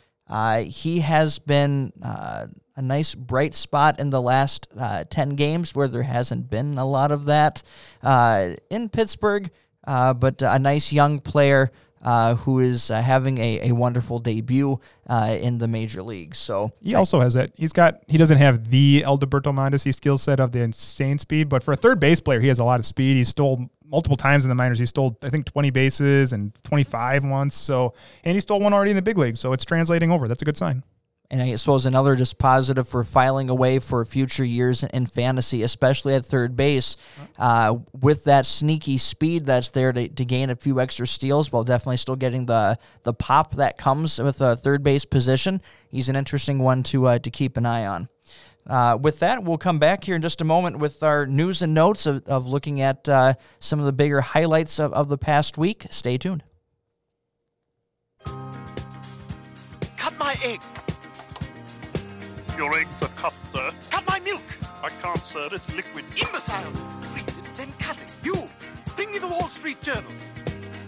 he 0.67 0.99
has 1.01 1.39
been 1.39 1.93
a 2.77 2.83
nice 2.83 3.15
bright 3.15 3.55
spot 3.55 4.01
in 4.01 4.11
the 4.11 4.21
last 4.21 4.67
uh, 4.79 5.05
10 5.09 5.31
games 5.31 5.75
where 5.75 5.89
there 5.89 6.03
hasn't 6.03 6.51
been 6.51 6.79
a 6.79 6.85
lot 6.87 7.11
of 7.11 7.27
that 7.27 7.63
uh, 8.03 8.51
in 8.71 8.89
Pittsburgh, 8.89 9.51
uh, 9.87 10.15
but 10.15 10.43
a 10.43 10.59
nice 10.59 10.93
young 10.93 11.21
player 11.21 11.71
uh, 12.03 12.35
who 12.35 12.59
is 12.59 12.91
uh, 12.91 13.01
having 13.01 13.39
a, 13.39 13.71
a 13.71 13.73
wonderful 13.73 14.19
debut 14.19 14.79
uh, 15.09 15.37
in 15.41 15.59
the 15.59 15.67
major 15.67 16.03
leagues. 16.03 16.37
So 16.39 16.73
he 16.83 16.95
also 16.95 17.21
has 17.21 17.35
that. 17.35 17.53
He's 17.57 17.73
got. 17.73 18.03
He 18.09 18.19
doesn't 18.19 18.37
have 18.39 18.69
the 18.69 19.05
Alberto 19.07 19.53
Mondesi 19.53 19.95
skill 19.95 20.19
set 20.19 20.39
of 20.39 20.53
the 20.53 20.63
insane 20.63 21.19
speed, 21.19 21.49
but 21.49 21.63
for 21.63 21.73
a 21.73 21.77
third 21.77 22.01
base 22.01 22.21
player, 22.21 22.41
he 22.41 22.49
has 22.49 22.59
a 22.59 22.65
lot 22.65 22.79
of 22.79 22.85
speed. 22.85 23.17
He 23.17 23.25
stole 23.25 23.71
multiple 23.87 24.17
times 24.17 24.45
in 24.45 24.51
the 24.51 24.55
minors. 24.55 24.79
He 24.79 24.87
stole, 24.87 25.17
I 25.23 25.31
think, 25.31 25.47
20 25.47 25.71
bases 25.71 26.33
and 26.33 26.53
25 26.65 27.25
once. 27.25 27.55
So, 27.55 27.95
and 28.25 28.35
he 28.35 28.41
stole 28.41 28.61
one 28.61 28.75
already 28.75 28.91
in 28.91 28.97
the 28.97 29.03
big 29.03 29.17
league. 29.19 29.37
So 29.37 29.53
it's 29.53 29.65
translating 29.65 30.11
over. 30.11 30.29
That's 30.29 30.43
a 30.43 30.45
good 30.45 30.57
sign. 30.57 30.83
And 31.31 31.43
I 31.43 31.55
suppose 31.57 31.87
another 31.87 32.17
just 32.17 32.39
positive 32.39 32.87
for 32.87 33.03
filing 33.03 33.49
away 33.49 33.79
for 33.79 34.05
future 34.05 34.45
years 34.45 34.83
in 34.85 35.07
fantasy, 35.07 35.63
especially 35.63 36.15
at 36.15 36.25
third 36.25 36.55
base, 36.55 36.97
uh, 37.39 37.77
with 37.99 38.25
that 38.25 38.47
sneaky 38.47 38.99
speed 38.99 39.47
that's 39.47 39.71
there 39.71 39.93
to, 39.93 40.09
to 40.09 40.25
gain 40.25 40.51
a 40.51 40.57
few 40.57 40.81
extra 40.81 41.07
steals, 41.07 41.51
while 41.51 41.65
definitely 41.65 41.97
still 41.97 42.15
getting 42.15 42.47
the 42.47 42.79
the 43.03 43.15
pop 43.15 43.53
that 43.53 43.79
comes 43.79 44.21
with 44.21 44.41
a 44.41 44.55
third 44.55 44.83
base 44.83 45.05
position. 45.05 45.61
He's 45.89 46.09
an 46.09 46.15
interesting 46.15 46.59
one 46.59 46.83
to 46.85 47.07
uh, 47.07 47.19
to 47.19 47.31
keep 47.31 47.57
an 47.57 47.67
eye 47.67 47.87
on. 47.87 48.09
Uh, 48.67 48.99
with 49.01 49.19
that, 49.21 49.45
we'll 49.45 49.59
come 49.59 49.79
back 49.79 50.05
here 50.05 50.17
in 50.17 50.23
just 50.23 50.41
a 50.41 50.45
moment 50.45 50.79
with 50.79 51.03
our 51.03 51.27
news 51.27 51.63
and 51.63 51.75
notes 51.75 52.07
of, 52.07 52.25
of 52.27 52.47
looking 52.47 52.81
at 52.81 53.09
uh, 53.09 53.35
some 53.59 53.79
of 53.79 53.85
the 53.85 53.93
bigger 53.93 54.21
highlights 54.21 54.79
of, 54.79 54.93
of 54.93 55.09
the 55.09 55.19
past 55.19 55.59
week. 55.59 55.87
Stay 55.91 56.17
tuned. 56.17 56.43
Cut 59.97 60.19
my 60.19 60.35
egg. 60.43 60.61
Your 62.57 62.79
eggs 62.79 63.03
are 63.03 63.09
cut, 63.09 63.33
sir. 63.43 63.71
Cut 63.91 64.07
my 64.07 64.21
milk. 64.21 64.43
I 64.83 64.89
can't, 65.03 65.19
sir. 65.27 65.49
It's 65.51 65.75
liquid. 65.75 66.05
Imbecile. 66.17 66.71
Freeze 67.11 67.37
it, 67.37 67.45
then 67.57 67.73
cut 67.81 67.97
it. 67.97 68.09
You, 68.23 68.49
bring 68.95 69.11
me 69.11 69.19
the 69.19 69.27
Wall 69.27 69.49
Street 69.49 69.81
Journal. 69.83 70.13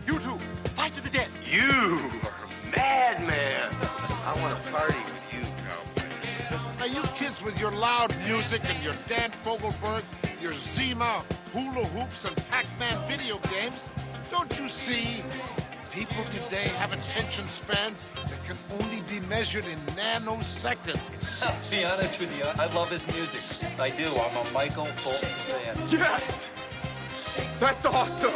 You 0.07 0.19
two, 0.21 0.39
fight 0.77 0.93
to 0.93 1.03
the 1.03 1.11
death. 1.11 1.31
You 1.51 1.99
are 2.23 2.45
a 2.45 2.77
madman. 2.77 3.69
I 4.25 4.41
want 4.41 4.63
to 4.63 4.71
party 4.71 4.99
with 4.99 5.35
you, 5.35 5.43
cowboy. 5.67 6.79
Now, 6.79 6.85
you 6.85 7.03
kids 7.15 7.43
with 7.43 7.61
your 7.61 7.73
loud 7.73 8.15
music 8.27 8.63
and 8.69 8.81
your 8.85 8.95
Dan 9.09 9.31
Fogelberg, 9.45 10.05
your 10.41 10.53
Zima, 10.53 11.23
hula 11.53 11.85
hoops, 11.87 12.25
and 12.27 12.37
Pac-Man 12.49 13.09
video 13.09 13.39
games, 13.51 13.89
don't 14.31 14.57
you 14.61 14.69
see? 14.69 15.23
People 15.97 16.25
today 16.25 16.69
have 16.77 16.93
attention 16.93 17.47
spans 17.47 18.07
that 18.29 18.45
can 18.45 18.59
only 18.79 19.01
be 19.09 19.19
measured 19.29 19.65
in 19.65 19.79
nanoseconds. 19.97 21.09
To 21.41 21.71
be 21.75 21.87
honest 21.87 22.21
with 22.21 22.37
you, 22.37 22.45
I 22.45 22.67
love 22.75 22.91
his 22.91 23.07
music. 23.07 23.41
I 23.81 23.89
do. 23.89 24.05
I'm 24.05 24.47
a 24.47 24.51
Michael 24.51 24.85
Bolton 24.85 25.27
fan. 25.27 25.77
Yes! 25.89 26.51
That's 27.59 27.87
awesome! 27.87 28.35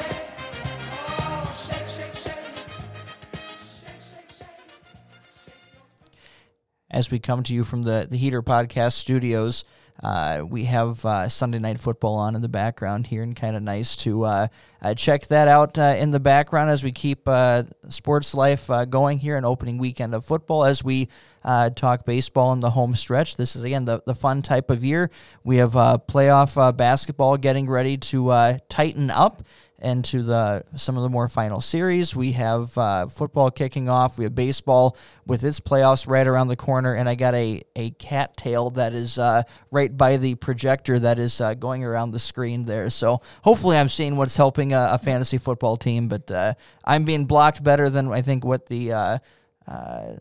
As 6.91 7.11
we 7.11 7.19
come 7.19 7.43
to 7.43 7.53
you 7.53 7.65
from 7.65 7.83
the, 7.83 8.07
the 8.09 8.17
Heater 8.17 8.43
Podcast 8.43 8.93
studios, 8.93 9.67
uh, 10.03 10.43
we 10.49 10.65
have 10.65 11.05
uh, 11.05 11.29
Sunday 11.29 11.59
Night 11.59 11.79
Football 11.79 12.17
on 12.17 12.35
in 12.35 12.41
the 12.41 12.49
background 12.49 13.09
here, 13.09 13.23
and 13.23 13.37
kind 13.37 13.55
of 13.55 13.63
nice 13.63 13.97
to 13.97 14.25
uh, 14.25 14.49
uh 14.81 14.95
check 14.95 15.27
that 15.27 15.47
out 15.47 15.79
uh, 15.79 15.95
in 15.99 16.11
the 16.11 16.21
background 16.21 16.71
as 16.71 16.83
we 16.83 16.91
keep 16.91 17.29
uh, 17.29 17.65
sports 17.89 18.35
life 18.35 18.71
going 18.89 19.19
here, 19.19 19.37
and 19.37 19.45
opening 19.45 19.77
weekend 19.79 20.15
of 20.15 20.25
football 20.25 20.65
as 20.65 20.83
we 20.83 21.09
talk 21.75 22.05
baseball 22.07 22.53
in 22.53 22.61
the 22.61 22.71
home 22.71 22.95
stretch. 22.95 23.37
This 23.37 23.57
is, 23.57 23.65
again, 23.65 23.85
the, 23.85 24.03
the 24.07 24.15
fun 24.15 24.43
type 24.43 24.71
of 24.71 24.85
year. 24.85 25.11
We 25.45 25.59
have 25.59 25.73
playoff 25.73 26.77
basketball 26.77 27.37
getting 27.37 27.69
ready 27.69 27.97
to 27.97 28.59
tighten 28.69 29.11
up 29.11 29.43
into 29.81 30.23
the 30.23 30.63
some 30.77 30.97
of 30.97 31.03
the 31.03 31.09
more 31.09 31.29
final 31.29 31.61
series. 31.61 32.15
We 32.15 32.33
have 32.33 32.77
uh, 32.77 33.07
football 33.07 33.51
kicking 33.51 33.89
off. 33.89 34.19
We 34.19 34.25
have 34.25 34.35
baseball 34.35 34.97
with 35.27 35.43
its 35.45 35.61
playoffs 35.61 36.07
right 36.07 36.27
around 36.27 36.49
the 36.49 36.57
corner, 36.57 36.95
and 36.95 37.09
I 37.09 37.15
got 37.15 37.35
a 37.35 37.63
a 37.77 37.91
cat 37.93 38.37
tail 38.37 38.71
that 38.71 38.93
is 38.93 39.19
uh, 39.19 39.43
right 39.71 39.95
by 39.97 40.17
the 40.17 40.35
projector 40.35 40.99
that 40.99 41.19
is 41.19 41.41
uh, 41.41 41.55
going 41.55 41.85
around 41.85 42.11
the 42.11 42.19
screen 42.19 42.65
there. 42.65 42.91
So 42.91 43.23
hopefully, 43.43 43.77
I'm 43.77 43.89
seeing 43.89 44.17
what's 44.17 44.37
helping 44.37 44.73
a, 44.73 44.91
a 44.93 44.99
fantasy 44.99 45.39
football 45.39 45.77
team. 45.77 46.09
But 46.09 46.31
uh, 46.31 46.55
I'm 46.85 47.05
being 47.05 47.25
blocked 47.25 47.63
better 47.63 47.89
than 47.91 48.13
I 48.13 48.23
think 48.23 48.45
what 48.45 48.67
the 48.67 48.93
uh, 48.93 49.19
uh, 49.67 50.13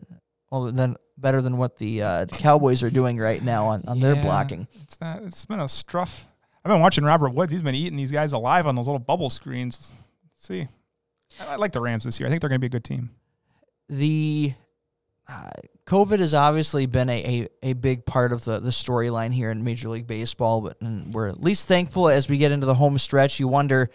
well 0.50 0.72
then 0.72 0.96
better 1.18 1.42
than 1.42 1.58
what 1.58 1.76
the 1.76 2.26
Cowboys 2.32 2.82
are 2.82 2.90
doing 2.90 3.18
right 3.18 3.42
now 3.42 3.66
on, 3.66 3.84
on 3.86 3.98
yeah, 3.98 4.14
their 4.14 4.22
blocking. 4.22 4.68
It's 4.82 4.98
not. 5.00 5.22
It's 5.22 5.44
been 5.44 5.60
a 5.60 5.64
struff 5.64 6.24
I've 6.64 6.70
been 6.70 6.80
watching 6.80 7.04
Robert 7.04 7.30
Woods. 7.30 7.52
He's 7.52 7.62
been 7.62 7.74
eating 7.74 7.96
these 7.96 8.12
guys 8.12 8.32
alive 8.32 8.66
on 8.66 8.74
those 8.74 8.86
little 8.86 8.98
bubble 8.98 9.30
screens. 9.30 9.92
Let's 10.34 10.46
see. 10.46 10.66
I, 11.40 11.54
I 11.54 11.56
like 11.56 11.72
the 11.72 11.80
Rams 11.80 12.04
this 12.04 12.20
year. 12.20 12.26
I 12.26 12.30
think 12.30 12.42
they're 12.42 12.50
going 12.50 12.60
to 12.60 12.60
be 12.60 12.66
a 12.66 12.70
good 12.70 12.84
team. 12.84 13.10
The 13.88 14.54
uh, 15.26 15.50
COVID 15.86 16.18
has 16.18 16.34
obviously 16.34 16.86
been 16.86 17.08
a, 17.08 17.48
a, 17.62 17.70
a, 17.70 17.72
big 17.74 18.04
part 18.04 18.32
of 18.32 18.44
the, 18.44 18.58
the 18.58 18.70
storyline 18.70 19.32
here 19.32 19.50
in 19.50 19.64
Major 19.64 19.88
League 19.88 20.06
Baseball, 20.06 20.60
but 20.60 20.76
we're 21.12 21.28
at 21.28 21.40
least 21.40 21.66
thankful 21.66 22.08
as 22.08 22.28
we 22.28 22.36
get 22.36 22.52
into 22.52 22.66
the 22.66 22.74
home 22.74 22.98
stretch. 22.98 23.40
You 23.40 23.48
wonder, 23.48 23.90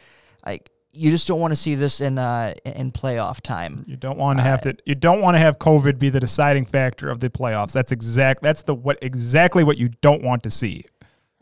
like, 0.46 0.72
you 0.92 1.12
just 1.12 1.28
don't 1.28 1.40
want 1.40 1.52
to 1.52 1.58
see 1.58 1.76
this 1.76 2.00
in 2.00 2.18
uh, 2.18 2.54
in 2.64 2.92
playoff 2.92 3.42
time. 3.42 3.84
You 3.86 3.98
don't 3.98 4.18
want 4.18 4.40
to 4.40 4.44
have 4.44 4.62
to. 4.62 4.76
You 4.86 4.96
don't 4.96 5.22
want 5.22 5.36
to 5.36 5.40
have 5.40 5.60
COVID 5.60 6.00
be 6.00 6.10
the 6.10 6.22
deciding 6.22 6.66
factor 6.66 7.10
of 7.10 7.20
the 7.20 7.30
playoffs. 7.30 7.74
That's 7.74 7.92
exact. 7.92 8.42
That's 8.42 8.62
the 8.62 8.74
what 8.74 8.98
exactly 9.02 9.66
what 9.66 9.78
you 9.78 9.90
don't 10.02 10.24
want 10.24 10.44
to 10.44 10.50
see. 10.50 10.86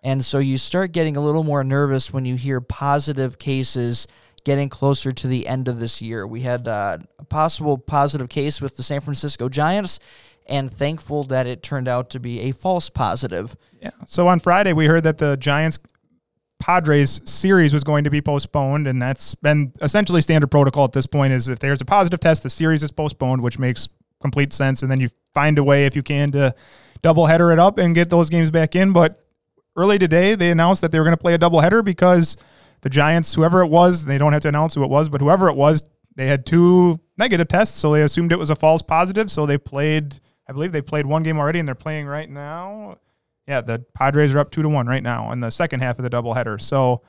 And 0.03 0.23
so 0.23 0.39
you 0.39 0.57
start 0.57 0.91
getting 0.91 1.15
a 1.15 1.21
little 1.21 1.43
more 1.43 1.63
nervous 1.63 2.11
when 2.11 2.25
you 2.25 2.35
hear 2.35 2.59
positive 2.59 3.39
cases 3.39 4.07
getting 4.43 4.67
closer 4.67 5.11
to 5.13 5.27
the 5.27 5.47
end 5.47 5.69
of 5.69 5.79
this 5.79 6.01
year. 6.01 6.27
We 6.27 6.41
had 6.41 6.67
uh, 6.67 6.97
a 7.17 7.25
possible 7.25 7.77
positive 7.77 8.27
case 8.27 8.61
with 8.61 8.75
the 8.75 8.83
San 8.83 8.99
Francisco 8.99 9.47
Giants, 9.47 9.99
and 10.45 10.69
thankful 10.69 11.23
that 11.25 11.47
it 11.47 11.63
turned 11.63 11.87
out 11.87 12.09
to 12.09 12.19
be 12.19 12.41
a 12.41 12.51
false 12.51 12.89
positive. 12.89 13.55
Yeah. 13.81 13.91
So 14.05 14.27
on 14.27 14.41
Friday, 14.41 14.73
we 14.73 14.87
heard 14.87 15.03
that 15.03 15.17
the 15.17 15.37
Giants 15.37 15.79
Padres 16.59 17.21
series 17.25 17.73
was 17.73 17.85
going 17.85 18.03
to 18.03 18.09
be 18.09 18.21
postponed, 18.21 18.87
and 18.87 19.01
that's 19.01 19.35
been 19.35 19.71
essentially 19.81 20.19
standard 20.19 20.51
protocol 20.51 20.83
at 20.83 20.91
this 20.91 21.05
point. 21.05 21.31
Is 21.31 21.47
if 21.47 21.59
there's 21.59 21.79
a 21.79 21.85
positive 21.85 22.19
test, 22.19 22.43
the 22.43 22.49
series 22.49 22.83
is 22.83 22.91
postponed, 22.91 23.41
which 23.41 23.57
makes 23.57 23.87
complete 24.21 24.51
sense, 24.51 24.81
and 24.81 24.91
then 24.91 24.99
you 24.99 25.09
find 25.33 25.57
a 25.57 25.63
way 25.63 25.85
if 25.85 25.95
you 25.95 26.03
can 26.03 26.31
to 26.31 26.53
double 27.01 27.25
header 27.25 27.51
it 27.51 27.59
up 27.59 27.77
and 27.77 27.95
get 27.95 28.09
those 28.09 28.29
games 28.29 28.51
back 28.51 28.75
in. 28.75 28.91
But 28.91 29.22
early 29.75 29.97
today, 29.97 30.35
they 30.35 30.49
announced 30.49 30.81
that 30.81 30.91
they 30.91 30.99
were 30.99 31.05
going 31.05 31.17
to 31.17 31.21
play 31.21 31.33
a 31.33 31.39
doubleheader 31.39 31.83
because 31.83 32.37
the 32.81 32.89
Giants, 32.89 33.33
whoever 33.33 33.61
it 33.61 33.67
was, 33.67 34.05
they 34.05 34.17
don't 34.17 34.33
have 34.33 34.41
to 34.43 34.47
announce 34.49 34.75
who 34.75 34.83
it 34.83 34.89
was, 34.89 35.09
but 35.09 35.21
whoever 35.21 35.49
it 35.49 35.55
was, 35.55 35.83
they 36.15 36.27
had 36.27 36.45
two 36.45 36.99
negative 37.17 37.47
tests, 37.47 37.77
so 37.79 37.91
they 37.91 38.01
assumed 38.01 38.31
it 38.31 38.39
was 38.39 38.49
a 38.49 38.55
false 38.55 38.81
positive. 38.81 39.31
So 39.31 39.45
they 39.45 39.57
played, 39.57 40.19
I 40.47 40.53
believe 40.53 40.71
they 40.71 40.81
played 40.81 41.05
one 41.05 41.23
game 41.23 41.39
already, 41.39 41.59
and 41.59 41.67
they're 41.67 41.75
playing 41.75 42.05
right 42.05 42.29
now. 42.29 42.97
Yeah, 43.47 43.61
the 43.61 43.83
Padres 43.93 44.33
are 44.33 44.39
up 44.39 44.51
two 44.51 44.61
to 44.61 44.69
one 44.69 44.87
right 44.87 45.03
now 45.03 45.31
in 45.31 45.39
the 45.39 45.49
second 45.49 45.81
half 45.81 45.99
of 45.99 46.03
the 46.03 46.09
doubleheader. 46.09 46.61
So 46.61 47.01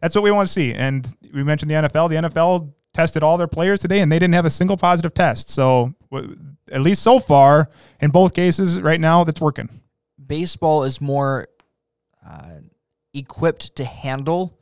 that's 0.00 0.14
what 0.14 0.24
we 0.24 0.30
want 0.30 0.46
to 0.46 0.52
see. 0.52 0.72
And 0.72 1.06
we 1.34 1.42
mentioned 1.42 1.70
the 1.70 1.74
NFL. 1.74 2.10
The 2.10 2.28
NFL 2.28 2.72
tested 2.92 3.22
all 3.22 3.38
their 3.38 3.48
players 3.48 3.80
today, 3.80 4.00
and 4.00 4.10
they 4.10 4.18
didn't 4.18 4.34
have 4.34 4.46
a 4.46 4.50
single 4.50 4.76
positive 4.76 5.14
test. 5.14 5.50
So 5.50 5.94
at 6.70 6.80
least 6.80 7.02
so 7.02 7.18
far, 7.18 7.68
in 8.00 8.10
both 8.10 8.34
cases, 8.34 8.80
right 8.80 9.00
now, 9.00 9.24
that's 9.24 9.40
working. 9.40 9.68
Baseball 10.24 10.84
is 10.84 11.00
more 11.00 11.46
uh, 12.30 12.60
equipped 13.12 13.74
to 13.76 13.84
handle 13.84 14.58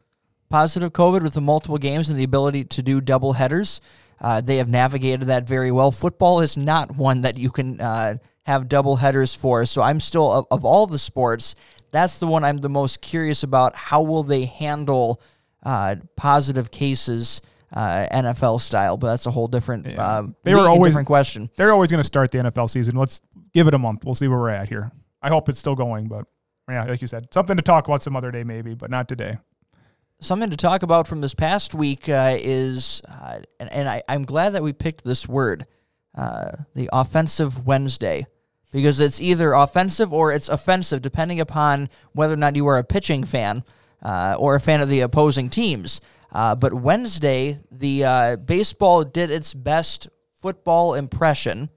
positive 0.48 0.92
COVID 0.92 1.22
with 1.22 1.34
the 1.34 1.40
multiple 1.40 1.78
games 1.78 2.08
and 2.08 2.18
the 2.18 2.24
ability 2.24 2.64
to 2.64 2.82
do 2.82 3.00
double 3.00 3.34
headers. 3.34 3.80
Uh, 4.20 4.40
they 4.40 4.56
have 4.56 4.68
navigated 4.68 5.28
that 5.28 5.46
very 5.46 5.70
well. 5.70 5.92
Football 5.92 6.40
is 6.40 6.56
not 6.56 6.96
one 6.96 7.22
that 7.22 7.38
you 7.38 7.50
can 7.50 7.80
uh, 7.80 8.16
have 8.46 8.68
double 8.68 8.96
headers 8.96 9.34
for. 9.34 9.64
So 9.66 9.82
I'm 9.82 10.00
still 10.00 10.32
of, 10.32 10.46
of, 10.50 10.64
all 10.64 10.86
the 10.86 10.98
sports, 10.98 11.54
that's 11.90 12.18
the 12.18 12.26
one 12.26 12.42
I'm 12.44 12.58
the 12.58 12.68
most 12.68 13.00
curious 13.00 13.42
about. 13.42 13.76
How 13.76 14.02
will 14.02 14.22
they 14.22 14.46
handle 14.46 15.20
uh, 15.62 15.96
positive 16.16 16.70
cases? 16.70 17.40
Uh, 17.70 18.08
NFL 18.10 18.62
style, 18.62 18.96
but 18.96 19.08
that's 19.08 19.26
a 19.26 19.30
whole 19.30 19.46
different. 19.46 19.84
Yeah. 19.84 20.02
Uh, 20.02 20.26
they 20.42 20.54
were 20.54 20.70
always 20.70 20.92
different 20.92 21.06
question. 21.06 21.50
They're 21.56 21.70
always 21.70 21.90
going 21.90 22.00
to 22.00 22.06
start 22.06 22.30
the 22.30 22.38
NFL 22.38 22.70
season. 22.70 22.96
Let's 22.96 23.20
give 23.52 23.68
it 23.68 23.74
a 23.74 23.78
month. 23.78 24.06
We'll 24.06 24.14
see 24.14 24.26
where 24.26 24.38
we're 24.38 24.48
at 24.48 24.70
here. 24.70 24.90
I 25.20 25.28
hope 25.28 25.50
it's 25.50 25.58
still 25.58 25.74
going, 25.74 26.08
but 26.08 26.24
yeah, 26.68 26.84
like 26.84 27.00
you 27.00 27.06
said, 27.06 27.32
something 27.32 27.56
to 27.56 27.62
talk 27.62 27.88
about 27.88 28.02
some 28.02 28.16
other 28.16 28.30
day, 28.30 28.44
maybe, 28.44 28.74
but 28.74 28.90
not 28.90 29.08
today. 29.08 29.36
Something 30.20 30.50
to 30.50 30.56
talk 30.56 30.82
about 30.82 31.06
from 31.06 31.20
this 31.20 31.34
past 31.34 31.74
week 31.74 32.08
uh, 32.08 32.36
is, 32.38 33.00
uh, 33.08 33.40
and, 33.60 33.72
and 33.72 33.88
I, 33.88 34.02
am 34.08 34.24
glad 34.24 34.50
that 34.54 34.62
we 34.62 34.72
picked 34.72 35.04
this 35.04 35.28
word, 35.28 35.66
uh, 36.14 36.52
the 36.74 36.90
offensive 36.92 37.66
Wednesday, 37.66 38.26
because 38.72 39.00
it's 39.00 39.20
either 39.20 39.52
offensive 39.52 40.12
or 40.12 40.32
it's 40.32 40.48
offensive, 40.48 41.02
depending 41.02 41.40
upon 41.40 41.88
whether 42.12 42.34
or 42.34 42.38
not 42.38 42.56
you 42.56 42.66
are 42.66 42.78
a 42.78 42.84
pitching 42.84 43.24
fan 43.24 43.62
uh, 44.02 44.36
or 44.38 44.56
a 44.56 44.60
fan 44.60 44.80
of 44.80 44.88
the 44.88 45.00
opposing 45.00 45.48
teams. 45.48 46.00
Uh, 46.32 46.54
but 46.54 46.74
Wednesday, 46.74 47.58
the 47.70 48.04
uh, 48.04 48.36
baseball 48.36 49.04
did 49.04 49.30
its 49.30 49.54
best 49.54 50.08
football 50.40 50.94
impression 50.94 51.70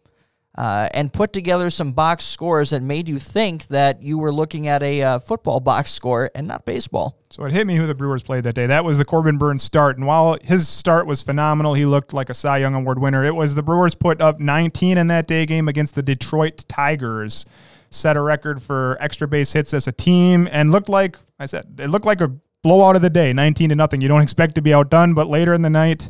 uh, 0.56 0.90
and 0.94 1.14
put 1.14 1.32
together 1.32 1.70
some 1.70 1.94
box 1.94 2.26
scores 2.26 2.72
that 2.72 2.84
made 2.84 3.08
you 3.08 3.18
think 3.18 3.68
that 3.68 4.02
you 4.04 4.18
were 4.18 4.34
looking 4.34 4.68
at 4.68 4.84
a 4.84 5.02
uh, 5.02 5.20
football 5.20 5.60
box 5.60 5.92
score 5.92 6.30
and 6.36 6.48
not 6.48 6.66
baseball. 6.66 7.18
So 7.30 7.46
it 7.46 7.54
hit 7.54 7.66
me 7.66 7.78
who 7.78 7.88
the 7.88 7.96
Brewers 7.96 8.22
played 8.22 8.44
that 8.44 8.56
day. 8.56 8.66
That 8.66 8.84
was 8.84 8.98
the 8.98 9.06
Corbin 9.06 9.38
Burnes 9.38 9.64
start. 9.64 9.98
And 9.98 10.06
while 10.06 10.38
his 10.44 10.68
start 10.68 11.08
was 11.08 11.22
phenomenal, 11.22 11.76
he 11.76 11.86
looked 11.86 12.14
like 12.14 12.30
a 12.30 12.34
Cy 12.34 12.58
Young 12.58 12.74
Award 12.74 13.00
winner. 13.00 13.24
It 13.24 13.36
was 13.36 13.56
the 13.56 13.64
Brewers 13.64 13.96
put 13.96 14.20
up 14.22 14.40
19 14.40 14.98
in 14.98 15.08
that 15.08 15.28
day 15.28 15.46
game 15.46 15.70
against 15.70 15.96
the 15.96 16.04
Detroit 16.04 16.66
Tigers, 16.68 17.46
set 17.90 18.18
a 18.18 18.22
record 18.22 18.62
for 18.62 18.98
extra 19.00 19.30
base 19.30 19.54
hits 19.54 19.74
as 19.74 19.88
a 19.88 19.94
team, 19.94 20.50
and 20.52 20.72
looked 20.72 20.90
like 20.90 21.18
I 21.40 21.46
said 21.46 21.80
it 21.80 21.88
looked 21.88 22.06
like 22.06 22.20
a 22.20 22.36
blowout 22.62 22.98
of 22.98 23.02
the 23.02 23.10
day, 23.10 23.32
19 23.32 23.70
to 23.70 23.76
nothing. 23.76 24.02
You 24.02 24.10
don't 24.10 24.22
expect 24.22 24.56
to 24.56 24.62
be 24.62 24.74
outdone, 24.74 25.14
but 25.14 25.28
later 25.28 25.54
in 25.54 25.62
the 25.62 25.70
night 25.70 26.10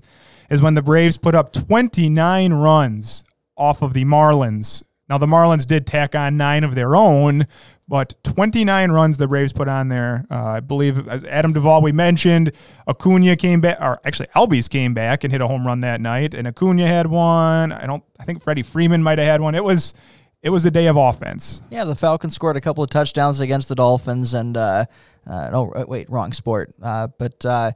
is 0.49 0.61
when 0.61 0.73
the 0.73 0.81
Braves 0.81 1.15
put 1.15 1.35
up 1.35 1.53
29 1.53 2.53
runs 2.53 3.23
off 3.61 3.81
of 3.81 3.93
the 3.93 4.03
Marlins. 4.05 4.83
Now 5.07 5.17
the 5.17 5.27
Marlins 5.27 5.67
did 5.67 5.85
tack 5.85 6.15
on 6.15 6.35
nine 6.37 6.63
of 6.63 6.73
their 6.73 6.95
own, 6.95 7.45
but 7.87 8.15
29 8.23 8.91
runs 8.91 9.17
the 9.17 9.27
Braves 9.27 9.53
put 9.53 9.67
on 9.67 9.89
there. 9.89 10.25
Uh, 10.31 10.43
I 10.43 10.59
believe 10.61 11.07
as 11.07 11.23
Adam 11.25 11.53
Duvall 11.53 11.81
we 11.81 11.91
mentioned, 11.91 12.53
Acuna 12.87 13.35
came 13.35 13.61
back, 13.61 13.77
or 13.79 13.99
actually 14.03 14.27
Albies 14.35 14.69
came 14.69 14.93
back 14.93 15.23
and 15.23 15.31
hit 15.31 15.41
a 15.41 15.47
home 15.47 15.67
run 15.67 15.81
that 15.81 16.01
night, 16.01 16.33
and 16.33 16.47
Acuna 16.47 16.87
had 16.87 17.07
one. 17.07 17.71
I 17.71 17.85
don't. 17.85 18.03
I 18.19 18.23
think 18.23 18.41
Freddie 18.41 18.63
Freeman 18.63 19.03
might 19.03 19.19
have 19.19 19.27
had 19.27 19.41
one. 19.41 19.53
It 19.55 19.63
was. 19.63 19.93
It 20.41 20.49
was 20.49 20.65
a 20.65 20.71
day 20.71 20.87
of 20.87 20.97
offense. 20.97 21.61
Yeah, 21.69 21.83
the 21.83 21.93
Falcons 21.93 22.33
scored 22.33 22.57
a 22.57 22.61
couple 22.61 22.83
of 22.83 22.89
touchdowns 22.89 23.39
against 23.41 23.69
the 23.69 23.75
Dolphins, 23.75 24.33
and 24.33 24.57
uh, 24.57 24.85
uh, 25.27 25.49
no, 25.51 25.85
wait, 25.87 26.09
wrong 26.09 26.33
sport. 26.33 26.73
Uh, 26.81 27.09
but 27.19 27.45
uh, 27.45 27.73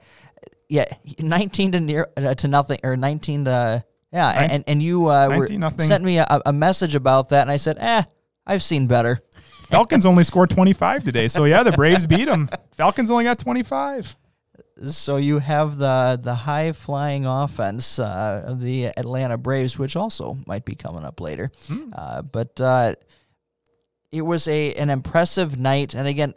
yeah, 0.68 0.86
19 1.20 1.74
to 1.74 1.80
near 1.80 2.08
uh, 2.18 2.34
to 2.34 2.48
nothing, 2.48 2.80
or 2.84 2.98
19 2.98 3.46
to 3.46 3.84
yeah, 4.16 4.42
Nin- 4.42 4.52
and 4.52 4.64
and 4.68 4.84
you 4.84 5.10
uh, 5.10 5.28
were, 5.30 5.48
sent 5.78 6.04
me 6.04 6.18
a, 6.18 6.42
a 6.46 6.54
message 6.54 6.96
about 6.96 7.30
that, 7.30 7.42
and 7.42 7.52
I 7.52 7.58
said, 7.58 7.78
eh, 7.80 8.04
I've 8.48 8.64
seen 8.64 8.88
better. 8.88 9.20
Falcons 9.70 10.06
only 10.06 10.24
scored 10.24 10.50
25 10.52 11.04
today, 11.04 11.28
so 11.28 11.44
yeah, 11.44 11.64
the 11.64 11.72
Braves 11.72 12.06
beat 12.06 12.26
them. 12.26 12.50
Falcons 12.78 13.12
only 13.12 13.24
got 13.26 13.40
25. 13.40 14.16
So 14.90 15.18
you 15.18 15.40
have 15.40 15.78
the 15.78 16.20
the 16.22 16.34
high 16.36 16.72
flying 16.72 17.26
offense 17.26 18.00
uh, 18.00 18.44
of 18.46 18.62
the 18.62 18.86
Atlanta 18.86 19.38
Braves, 19.38 19.78
which 19.78 19.96
also 19.96 20.38
might 20.48 20.64
be 20.66 20.76
coming 20.76 21.04
up 21.04 21.20
later. 21.20 21.52
Uh, 21.94 22.22
but 22.22 22.60
uh, 22.62 22.96
it 24.12 24.22
was 24.22 24.48
a 24.48 24.74
an 24.76 24.90
impressive 24.90 25.58
night, 25.60 25.94
and 25.94 26.08
again, 26.08 26.34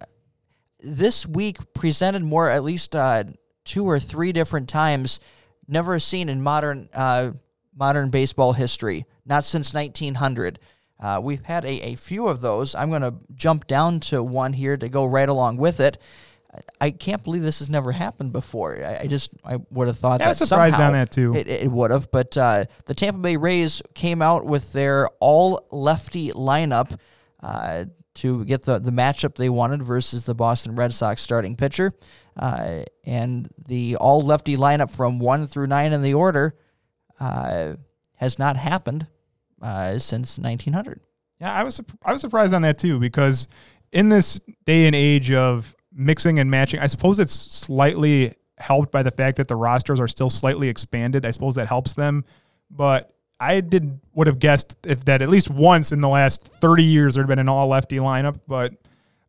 this 0.81 1.27
week 1.27 1.59
presented 1.75 2.23
more 2.23 2.51
at 2.51 2.65
least 2.65 2.97
uh, 2.97 3.25
two 3.65 3.85
or 3.85 3.99
three 4.01 4.33
different 4.33 4.69
times, 4.69 5.21
never 5.67 5.99
seen 5.99 6.29
in 6.29 6.41
modern 6.43 6.89
uh, 6.95 7.33
modern 7.79 8.11
baseball 8.11 8.53
history, 8.53 9.07
not 9.25 9.45
since 9.45 9.73
1900. 9.73 10.59
Uh, 11.01 11.21
we've 11.23 11.45
had 11.45 11.65
a, 11.65 11.93
a 11.93 11.95
few 11.95 12.27
of 12.27 12.41
those. 12.41 12.75
I'm 12.75 12.91
going 12.91 13.03
to 13.03 13.15
jump 13.35 13.67
down 13.69 14.01
to 14.01 14.23
one 14.23 14.53
here 14.53 14.77
to 14.77 14.89
go 14.89 15.05
right 15.07 15.29
along 15.29 15.59
with 15.59 15.79
it. 15.79 15.97
I- 16.81 16.91
can't 16.91 17.23
believe 17.23 17.43
this 17.43 17.61
has 17.61 17.69
never 17.69 17.93
happened 17.93 18.33
before. 18.33 18.83
I, 18.85 19.01
I 19.03 19.07
just 19.07 19.31
I 19.45 19.59
would 19.71 19.87
have 19.87 19.99
thought 19.99 20.21
Yeah, 20.21 20.29
that 20.29 20.37
surprised 20.37 20.81
on 20.81 20.93
that, 20.95 21.11
too. 21.13 21.35
It, 21.35 21.47
it 21.47 21.71
would 21.71 21.91
have, 21.93 22.11
but 22.11 22.37
uh, 22.37 22.65
the 22.87 22.95
Tampa 22.95 23.21
Bay 23.21 23.37
Rays 23.37 23.81
came 23.95 24.23
out 24.23 24.45
with 24.45 24.73
their 24.73 25.09
all 25.21 25.67
lefty 25.71 26.31
lineup 26.31 26.99
uh, 27.41 27.85
to 28.15 28.45
get 28.45 28.63
the 28.63 28.81
the 28.81 28.91
matchup 28.91 29.37
they 29.37 29.51
wanted 29.51 29.83
versus 29.83 30.25
the 30.25 30.35
Boston 30.35 30.75
Red 30.75 30.93
Sox 30.93 31.21
starting 31.23 31.55
pitcher, 31.55 31.93
uh, 32.37 32.81
and 33.05 33.49
the 33.69 33.95
all 33.97 34.23
lefty 34.23 34.57
lineup 34.57 34.91
from 34.91 35.21
one 35.21 35.47
through 35.47 35.69
nine 35.69 35.93
in 35.93 36.03
the 36.03 36.15
order 36.15 36.57
uh, 37.21 37.75
has 38.17 38.39
not 38.39 38.57
happened 38.57 39.07
uh, 39.63 39.99
since 39.99 40.39
1900. 40.39 41.01
Yeah, 41.41 41.53
I 41.53 41.63
was 41.63 41.81
I 42.05 42.13
was 42.13 42.21
surprised 42.21 42.53
on 42.53 42.63
that 42.63 42.79
too 42.79 42.99
because 42.99 43.49
in 43.93 44.09
this 44.09 44.41
day 44.67 44.87
and 44.87 44.97
age 44.97 45.31
of 45.31 45.75
mixing 45.93 46.39
and 46.39 46.51
matching, 46.51 46.81
I 46.81 46.87
suppose 46.87 47.19
it's 47.19 47.33
slightly 47.33 48.35
helped 48.59 48.91
by 48.91 49.03
the 49.03 49.11
fact 49.11 49.37
that 49.37 49.47
the 49.47 49.57
rosters 49.57 50.01
are 50.01 50.09
still 50.09 50.31
slightly 50.31 50.69
expanded. 50.69 51.25
I 51.25 51.31
suppose 51.31 51.55
that 51.55 51.69
helps 51.69 51.95
them, 51.95 52.25
but 52.71 53.15
I 53.41 53.61
did 53.61 54.01
would 54.15 54.27
have 54.27 54.41
guessed 54.41 54.77
if 54.85 55.05
that 55.05 55.23
at 55.23 55.29
least 55.29 55.49
once 55.49 55.93
in 55.93 56.01
the 56.01 56.09
last 56.09 56.45
30 56.45 56.83
years 56.83 57.15
there'd 57.15 57.29
been 57.29 57.39
an 57.39 57.49
all 57.49 57.69
lefty 57.69 57.99
lineup, 57.99 58.41
but 58.49 58.75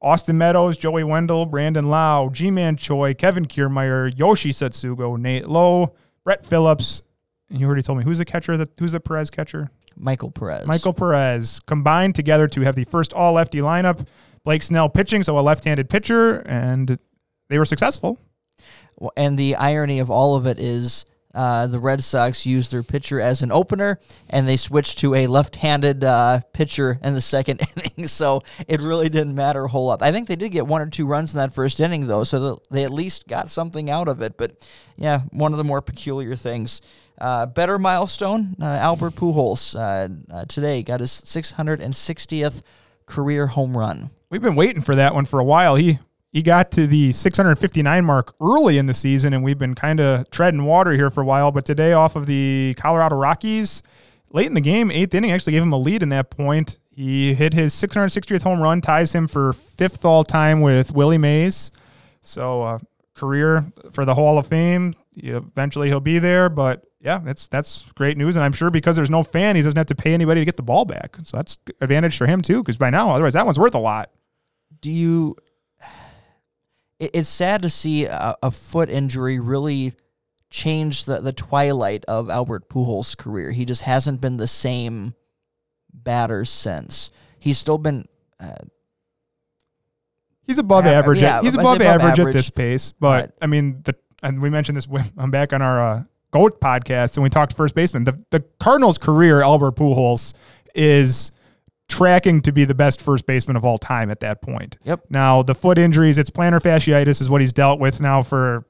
Austin 0.01 0.37
Meadows, 0.37 0.77
Joey 0.77 1.03
Wendle, 1.03 1.45
Brandon 1.45 1.89
Lowe, 1.89 2.29
Ji-Man 2.31 2.77
Choi, 2.77 3.13
Kevin 3.13 3.45
Kiermaier, 3.45 4.17
Yoshi 4.17 4.51
Tsutsugo, 4.51 5.19
Nate 5.19 5.47
Lowe, 5.47 5.93
Brett 6.23 6.45
Phillips, 6.45 7.01
you 7.49 7.65
already 7.65 7.81
told 7.81 7.97
me 7.97 8.03
who's 8.03 8.19
the 8.19 8.25
catcher 8.25 8.57
that 8.57 8.69
who's 8.79 8.91
the 8.91 8.99
Perez 8.99 9.29
catcher? 9.29 9.71
Michael 9.95 10.31
Perez. 10.31 10.65
Michael 10.67 10.93
Perez 10.93 11.59
combined 11.61 12.15
together 12.15 12.47
to 12.47 12.61
have 12.61 12.75
the 12.75 12.85
first 12.85 13.13
all 13.13 13.33
lefty 13.33 13.59
lineup. 13.59 14.07
Blake 14.45 14.63
Snell 14.63 14.87
pitching, 14.89 15.23
so 15.23 15.37
a 15.37 15.41
left 15.41 15.65
handed 15.65 15.89
pitcher, 15.89 16.39
and 16.47 16.97
they 17.49 17.57
were 17.57 17.65
successful. 17.65 18.19
Well, 18.97 19.11
And 19.17 19.37
the 19.37 19.55
irony 19.55 19.99
of 19.99 20.09
all 20.09 20.35
of 20.35 20.45
it 20.45 20.59
is 20.59 21.05
uh, 21.33 21.67
the 21.67 21.79
Red 21.79 22.03
Sox 22.03 22.45
used 22.45 22.71
their 22.71 22.81
pitcher 22.81 23.19
as 23.19 23.43
an 23.43 23.51
opener, 23.51 23.99
and 24.29 24.47
they 24.47 24.57
switched 24.57 24.97
to 24.99 25.13
a 25.13 25.27
left-handed 25.27 26.03
uh, 26.03 26.39
pitcher 26.53 26.99
in 27.03 27.13
the 27.13 27.21
second 27.21 27.61
inning. 27.75 28.07
So 28.07 28.41
it 28.67 28.81
really 28.81 29.09
didn't 29.09 29.35
matter 29.35 29.65
a 29.65 29.67
whole 29.67 29.85
lot. 29.87 30.01
I 30.01 30.11
think 30.11 30.27
they 30.27 30.35
did 30.35 30.51
get 30.51 30.65
one 30.65 30.81
or 30.81 30.87
two 30.89 31.05
runs 31.05 31.33
in 31.33 31.37
that 31.37 31.53
first 31.53 31.79
inning, 31.79 32.07
though, 32.07 32.23
so 32.23 32.61
they 32.71 32.83
at 32.83 32.91
least 32.91 33.27
got 33.27 33.49
something 33.49 33.89
out 33.89 34.07
of 34.07 34.21
it. 34.21 34.37
But 34.37 34.67
yeah, 34.97 35.21
one 35.31 35.51
of 35.51 35.57
the 35.57 35.63
more 35.63 35.81
peculiar 35.81 36.35
things. 36.35 36.81
Uh, 37.19 37.45
better 37.45 37.77
milestone: 37.77 38.55
uh, 38.61 38.65
Albert 38.65 39.15
Pujols 39.15 39.75
uh, 39.75 40.09
uh, 40.33 40.45
today 40.45 40.83
got 40.83 40.99
his 40.99 41.11
660th 41.11 42.61
career 43.05 43.47
home 43.47 43.75
run. 43.75 44.11
We've 44.29 44.41
been 44.41 44.55
waiting 44.55 44.81
for 44.81 44.95
that 44.95 45.13
one 45.13 45.25
for 45.25 45.39
a 45.39 45.43
while. 45.43 45.75
He 45.75 45.99
he 46.31 46.43
got 46.43 46.71
to 46.71 46.85
the 46.85 47.11
659 47.11 48.05
mark 48.05 48.35
early 48.39 48.77
in 48.77 48.85
the 48.85 48.93
season, 48.93 49.33
and 49.33 49.43
we've 49.43 49.57
been 49.57 49.75
kind 49.75 49.99
of 49.99 50.29
treading 50.29 50.63
water 50.63 50.91
here 50.91 51.09
for 51.09 51.21
a 51.21 51.25
while. 51.25 51.51
But 51.51 51.65
today, 51.65 51.93
off 51.93 52.15
of 52.15 52.27
the 52.27 52.75
Colorado 52.77 53.15
Rockies, 53.15 53.81
late 54.31 54.45
in 54.45 54.53
the 54.53 54.61
game, 54.61 54.91
eighth 54.91 55.13
inning, 55.13 55.31
actually 55.31 55.53
gave 55.53 55.63
him 55.63 55.73
a 55.73 55.77
lead 55.77 56.03
in 56.03 56.09
that 56.09 56.29
point. 56.29 56.77
He 56.91 57.33
hit 57.33 57.53
his 57.53 57.73
660th 57.73 58.43
home 58.43 58.61
run, 58.61 58.81
ties 58.81 59.13
him 59.13 59.27
for 59.27 59.53
fifth 59.53 60.05
all 60.05 60.23
time 60.23 60.61
with 60.61 60.91
Willie 60.91 61.17
Mays. 61.17 61.71
So, 62.21 62.61
uh, 62.61 62.79
career 63.15 63.71
for 63.91 64.05
the 64.05 64.15
Hall 64.15 64.37
of 64.37 64.47
Fame. 64.47 64.95
Eventually, 65.15 65.87
he'll 65.87 65.99
be 65.99 66.19
there. 66.19 66.49
But 66.49 66.85
yeah, 66.99 67.19
that's 67.19 67.47
that's 67.47 67.85
great 67.95 68.17
news, 68.17 68.35
and 68.35 68.43
I'm 68.43 68.53
sure 68.53 68.69
because 68.69 68.95
there's 68.95 69.09
no 69.09 69.23
fan, 69.23 69.55
he 69.55 69.61
doesn't 69.61 69.77
have 69.77 69.87
to 69.87 69.95
pay 69.95 70.13
anybody 70.13 70.41
to 70.41 70.45
get 70.45 70.57
the 70.57 70.63
ball 70.63 70.85
back. 70.85 71.17
So 71.23 71.37
that's 71.37 71.57
advantage 71.81 72.17
for 72.17 72.27
him 72.27 72.41
too. 72.41 72.61
Because 72.61 72.77
by 72.77 72.89
now, 72.89 73.11
otherwise, 73.11 73.33
that 73.33 73.45
one's 73.45 73.59
worth 73.59 73.75
a 73.75 73.79
lot. 73.79 74.11
do 74.81 74.91
you 74.91 75.35
it's 76.99 77.29
sad 77.29 77.61
to 77.61 77.69
see 77.69 78.05
a, 78.05 78.35
a 78.43 78.51
foot 78.51 78.89
injury 78.89 79.39
really 79.39 79.93
change 80.49 81.05
the, 81.05 81.19
the 81.19 81.31
twilight 81.31 82.03
of 82.05 82.29
Albert 82.29 82.69
Pujols' 82.69 83.15
career. 83.15 83.51
He 83.51 83.65
just 83.65 83.83
hasn't 83.83 84.19
been 84.19 84.37
the 84.37 84.47
same 84.47 85.13
batter 85.93 86.43
since. 86.45 87.11
He's 87.39 87.57
still 87.57 87.77
been 87.77 88.05
uh, 88.39 88.55
He's 90.49 90.57
above 90.57 90.87
average. 90.87 91.21
yeah, 91.21 91.37
at, 91.37 91.43
he's 91.43 91.53
above, 91.53 91.75
above 91.75 92.01
average, 92.01 92.19
at 92.19 92.33
this 92.33 92.49
pace, 92.49 92.91
but 92.91 93.27
but- 93.27 93.37
I 93.39 93.45
mean, 93.45 93.81
the 93.83 93.95
and 94.23 94.41
we 94.41 94.49
mentioned 94.49 94.77
this. 94.77 94.87
when- 94.87 95.11
I'm 95.17 95.31
back 95.31 95.53
on 95.53 95.61
our 95.61 95.81
uh, 95.81 96.03
goat 96.31 96.59
podcast, 96.61 97.15
and 97.17 97.23
we 97.23 97.29
talked 97.29 97.53
first 97.53 97.75
baseman. 97.75 98.03
The 98.03 98.21
the 98.31 98.43
Cardinals' 98.59 98.97
career, 98.97 99.41
Albert 99.41 99.75
Pujols, 99.75 100.33
is 100.75 101.31
tracking 101.87 102.41
to 102.43 102.51
be 102.51 102.65
the 102.65 102.75
best 102.75 103.01
first 103.01 103.25
baseman 103.25 103.57
of 103.57 103.65
all 103.65 103.77
time 103.79 104.11
at 104.11 104.19
that 104.19 104.41
point. 104.41 104.77
Yep. 104.83 105.05
Now 105.09 105.41
the 105.41 105.55
foot 105.55 105.77
injuries, 105.77 106.17
it's 106.17 106.29
plantar 106.29 106.61
fasciitis, 106.61 107.19
is 107.21 107.29
what 107.29 107.41
he's 107.41 107.53
dealt 107.53 107.79
with 107.79 107.99
now 107.99 108.21
for 108.21 108.65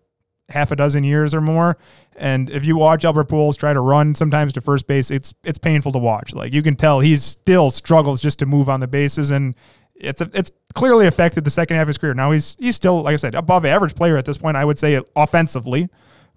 half 0.47 0.71
a 0.71 0.75
dozen 0.75 1.03
years 1.03 1.35
or 1.35 1.41
more. 1.41 1.77
And 2.15 2.49
if 2.49 2.65
you 2.65 2.75
watch 2.75 3.05
Albert 3.05 3.27
Pujols 3.29 3.57
try 3.57 3.71
to 3.73 3.79
run 3.81 4.15
sometimes 4.15 4.51
to 4.53 4.61
first 4.61 4.87
base, 4.87 5.11
it's 5.11 5.33
it's 5.43 5.57
painful 5.57 5.91
to 5.91 5.99
watch. 5.99 6.33
Like 6.33 6.53
you 6.53 6.61
can 6.63 6.75
tell 6.75 7.01
he 7.01 7.17
still 7.17 7.69
struggles 7.71 8.21
just 8.21 8.39
to 8.39 8.45
move 8.45 8.69
on 8.69 8.79
the 8.79 8.87
bases 8.87 9.31
and 9.31 9.53
it's 9.99 10.21
it's 10.21 10.51
clearly 10.73 11.07
affected 11.07 11.43
the 11.43 11.49
second 11.49 11.75
half 11.75 11.83
of 11.83 11.87
his 11.89 11.97
career. 11.97 12.13
Now 12.13 12.31
he's 12.31 12.55
he's 12.59 12.75
still 12.75 13.01
like 13.03 13.13
I 13.13 13.17
said 13.17 13.35
above 13.35 13.65
average 13.65 13.95
player 13.95 14.17
at 14.17 14.25
this 14.25 14.37
point. 14.37 14.57
I 14.57 14.65
would 14.65 14.77
say 14.77 15.01
offensively, 15.15 15.89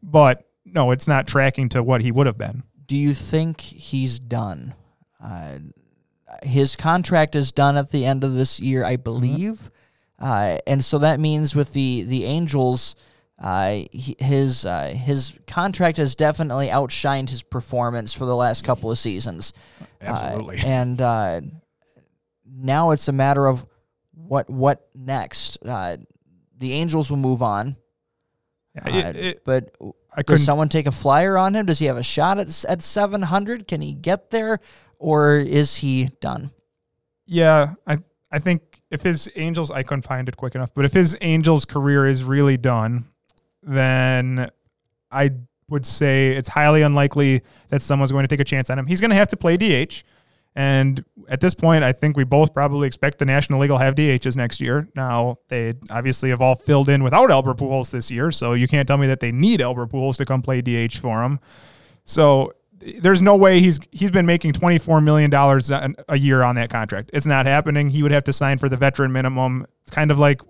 but 0.02 0.48
no, 0.64 0.90
it's 0.90 1.08
not 1.08 1.26
tracking 1.26 1.68
to 1.70 1.82
what 1.82 2.00
he 2.00 2.10
would 2.10 2.26
have 2.26 2.38
been. 2.38 2.62
do 2.86 2.96
you 2.96 3.14
think 3.14 3.60
he's 3.60 4.18
done? 4.18 4.74
Uh, 5.22 5.58
his 6.42 6.76
contract 6.76 7.36
is 7.36 7.52
done 7.52 7.76
at 7.76 7.90
the 7.90 8.04
end 8.04 8.24
of 8.24 8.34
this 8.34 8.58
year, 8.58 8.84
I 8.84 8.96
believe, 8.96 9.70
uh, 10.18 10.58
and 10.66 10.84
so 10.84 10.98
that 10.98 11.20
means 11.20 11.54
with 11.54 11.72
the 11.72 12.02
the 12.04 12.24
Angels, 12.24 12.94
uh, 13.38 13.80
he, 13.90 14.16
his 14.18 14.64
uh, 14.64 14.88
his 14.88 15.38
contract 15.46 15.98
has 15.98 16.14
definitely 16.14 16.68
outshined 16.68 17.30
his 17.30 17.42
performance 17.42 18.12
for 18.12 18.24
the 18.24 18.36
last 18.36 18.64
couple 18.64 18.90
of 18.90 18.98
seasons. 18.98 19.52
Absolutely. 20.00 20.58
Uh, 20.60 20.66
and 20.66 21.00
uh, 21.00 21.40
now 22.54 22.90
it's 22.90 23.08
a 23.08 23.12
matter 23.12 23.46
of 23.46 23.64
what 24.14 24.48
what 24.50 24.88
next. 24.94 25.58
Uh, 25.64 25.96
the 26.58 26.72
Angels 26.74 27.10
will 27.10 27.16
move 27.18 27.42
on. 27.42 27.76
Yeah, 28.74 28.88
it- 28.96 29.16
Uh, 29.16 29.18
it- 29.18 29.44
but 29.44 29.76
I 30.14 30.22
does 30.22 30.44
someone 30.44 30.68
take 30.68 30.86
a 30.86 30.92
flyer 30.92 31.36
on 31.38 31.54
him? 31.54 31.66
Does 31.66 31.78
he 31.78 31.86
have 31.86 31.96
a 31.96 32.02
shot 32.02 32.38
at 32.38 32.64
at 32.66 32.82
700? 32.82 33.66
Can 33.66 33.80
he 33.80 33.94
get 33.94 34.30
there, 34.30 34.60
or 34.98 35.36
is 35.36 35.76
he 35.76 36.10
done? 36.20 36.50
Yeah, 37.26 37.74
I 37.86 37.98
I 38.30 38.38
think 38.38 38.62
if 38.90 39.02
his 39.02 39.28
Angels, 39.36 39.70
I 39.70 39.82
couldn't 39.82 40.02
find 40.02 40.28
it 40.28 40.36
quick 40.36 40.54
enough, 40.54 40.70
but 40.74 40.84
if 40.84 40.92
his 40.92 41.16
Angels 41.22 41.64
career 41.64 42.06
is 42.06 42.24
really 42.24 42.56
done, 42.58 43.06
then 43.62 44.50
I 45.10 45.30
would 45.68 45.86
say 45.86 46.30
it's 46.32 46.48
highly 46.48 46.82
unlikely 46.82 47.42
that 47.68 47.80
someone's 47.82 48.12
going 48.12 48.24
to 48.24 48.28
take 48.28 48.40
a 48.40 48.44
chance 48.44 48.68
on 48.68 48.78
him. 48.78 48.86
He's 48.86 49.00
going 49.00 49.10
to 49.10 49.16
have 49.16 49.28
to 49.28 49.36
play 49.36 49.56
DH. 49.56 50.04
And 50.54 51.02
at 51.28 51.40
this 51.40 51.54
point, 51.54 51.82
I 51.82 51.92
think 51.92 52.16
we 52.16 52.24
both 52.24 52.52
probably 52.52 52.86
expect 52.86 53.18
the 53.18 53.24
National 53.24 53.60
League 53.60 53.70
will 53.70 53.78
have 53.78 53.94
DHs 53.94 54.36
next 54.36 54.60
year. 54.60 54.86
Now, 54.94 55.38
they 55.48 55.72
obviously 55.90 56.28
have 56.30 56.42
all 56.42 56.54
filled 56.54 56.90
in 56.90 57.02
without 57.02 57.30
Albert 57.30 57.56
Pujols 57.56 57.90
this 57.90 58.10
year, 58.10 58.30
so 58.30 58.52
you 58.52 58.68
can't 58.68 58.86
tell 58.86 58.98
me 58.98 59.06
that 59.06 59.20
they 59.20 59.32
need 59.32 59.62
Albert 59.62 59.90
Pujols 59.90 60.16
to 60.18 60.26
come 60.26 60.42
play 60.42 60.60
DH 60.60 60.96
for 60.98 61.20
them. 61.22 61.40
So 62.04 62.52
there's 62.98 63.22
no 63.22 63.36
way 63.36 63.60
he's 63.60 63.78
he's 63.92 64.10
been 64.10 64.26
making 64.26 64.52
24 64.52 65.00
million 65.00 65.30
dollars 65.30 65.70
a 65.70 66.18
year 66.18 66.42
on 66.42 66.56
that 66.56 66.68
contract. 66.70 67.10
It's 67.12 67.26
not 67.26 67.46
happening. 67.46 67.90
He 67.90 68.02
would 68.02 68.12
have 68.12 68.24
to 68.24 68.32
sign 68.32 68.58
for 68.58 68.68
the 68.68 68.76
veteran 68.76 69.12
minimum. 69.12 69.66
It's 69.82 69.90
kind 69.90 70.10
of 70.10 70.18
like 70.18 70.42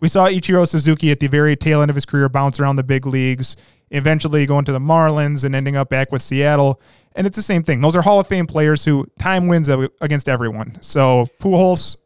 we 0.00 0.08
saw 0.08 0.28
Ichiro 0.28 0.66
Suzuki 0.66 1.10
at 1.10 1.20
the 1.20 1.28
very 1.28 1.56
tail 1.56 1.82
end 1.82 1.90
of 1.90 1.94
his 1.94 2.06
career 2.06 2.28
bounce 2.28 2.58
around 2.58 2.76
the 2.76 2.82
big 2.82 3.06
leagues, 3.06 3.56
eventually 3.90 4.46
going 4.46 4.64
to 4.64 4.72
the 4.72 4.78
Marlins 4.78 5.44
and 5.44 5.54
ending 5.54 5.76
up 5.76 5.88
back 5.88 6.10
with 6.10 6.22
Seattle. 6.22 6.80
And 7.20 7.26
it's 7.26 7.36
the 7.36 7.42
same 7.42 7.62
thing. 7.62 7.82
Those 7.82 7.94
are 7.96 8.00
Hall 8.00 8.18
of 8.18 8.28
Fame 8.28 8.46
players 8.46 8.82
who 8.82 9.06
time 9.18 9.46
wins 9.46 9.68
against 9.68 10.26
everyone. 10.26 10.78
So 10.80 11.26
Pujols, 11.38 11.98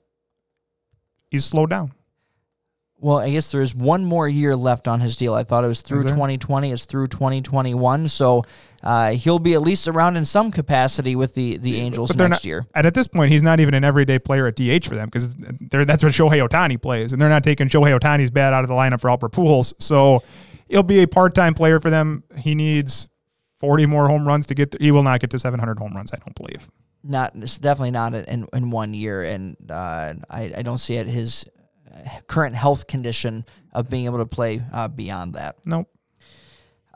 he's 1.30 1.44
slowed 1.44 1.70
down. 1.70 1.92
Well, 2.98 3.18
I 3.18 3.30
guess 3.30 3.52
there's 3.52 3.76
one 3.76 4.04
more 4.04 4.28
year 4.28 4.56
left 4.56 4.88
on 4.88 4.98
his 4.98 5.16
deal. 5.16 5.32
I 5.32 5.44
thought 5.44 5.62
it 5.62 5.68
was 5.68 5.82
through 5.82 6.02
2020. 6.02 6.72
It's 6.72 6.84
through 6.84 7.06
2021. 7.06 8.08
So 8.08 8.42
uh, 8.82 9.12
he'll 9.12 9.38
be 9.38 9.54
at 9.54 9.62
least 9.62 9.86
around 9.86 10.16
in 10.16 10.24
some 10.24 10.50
capacity 10.50 11.14
with 11.14 11.36
the, 11.36 11.58
the 11.58 11.76
Angels 11.76 12.16
next 12.16 12.30
not, 12.30 12.44
year. 12.44 12.66
And 12.74 12.84
at 12.84 12.94
this 12.94 13.06
point, 13.06 13.30
he's 13.30 13.44
not 13.44 13.60
even 13.60 13.74
an 13.74 13.84
everyday 13.84 14.18
player 14.18 14.48
at 14.48 14.56
DH 14.56 14.84
for 14.84 14.96
them 14.96 15.06
because 15.06 15.36
that's 15.36 16.02
what 16.02 16.12
Shohei 16.12 16.44
Ohtani 16.44 16.82
plays, 16.82 17.12
and 17.12 17.22
they're 17.22 17.28
not 17.28 17.44
taking 17.44 17.68
Shohei 17.68 17.96
Ohtani's 17.96 18.32
bat 18.32 18.52
out 18.52 18.64
of 18.64 18.68
the 18.68 18.74
lineup 18.74 19.00
for 19.00 19.10
Albert 19.10 19.30
Pujols. 19.30 19.74
So 19.78 20.24
he'll 20.68 20.82
be 20.82 21.04
a 21.04 21.06
part-time 21.06 21.54
player 21.54 21.78
for 21.78 21.90
them. 21.90 22.24
He 22.36 22.56
needs 22.56 23.06
40 23.64 23.86
more 23.86 24.08
home 24.08 24.26
runs 24.26 24.46
to 24.46 24.54
get. 24.54 24.76
He 24.80 24.90
will 24.90 25.02
not 25.02 25.20
get 25.20 25.30
to 25.30 25.38
700 25.38 25.78
home 25.78 25.94
runs. 25.94 26.12
I 26.12 26.18
don't 26.18 26.34
believe. 26.34 26.70
Not 27.02 27.32
it's 27.34 27.58
definitely 27.58 27.92
not 27.92 28.14
in, 28.14 28.46
in 28.52 28.70
one 28.70 28.92
year, 28.94 29.22
and 29.22 29.56
uh, 29.70 30.14
I, 30.30 30.52
I 30.58 30.62
don't 30.62 30.78
see 30.78 30.96
it 30.96 31.06
his 31.06 31.44
current 32.26 32.54
health 32.54 32.86
condition 32.86 33.44
of 33.72 33.88
being 33.90 34.06
able 34.06 34.18
to 34.18 34.26
play 34.26 34.62
uh, 34.72 34.88
beyond 34.88 35.34
that. 35.34 35.56
Nope. 35.64 35.88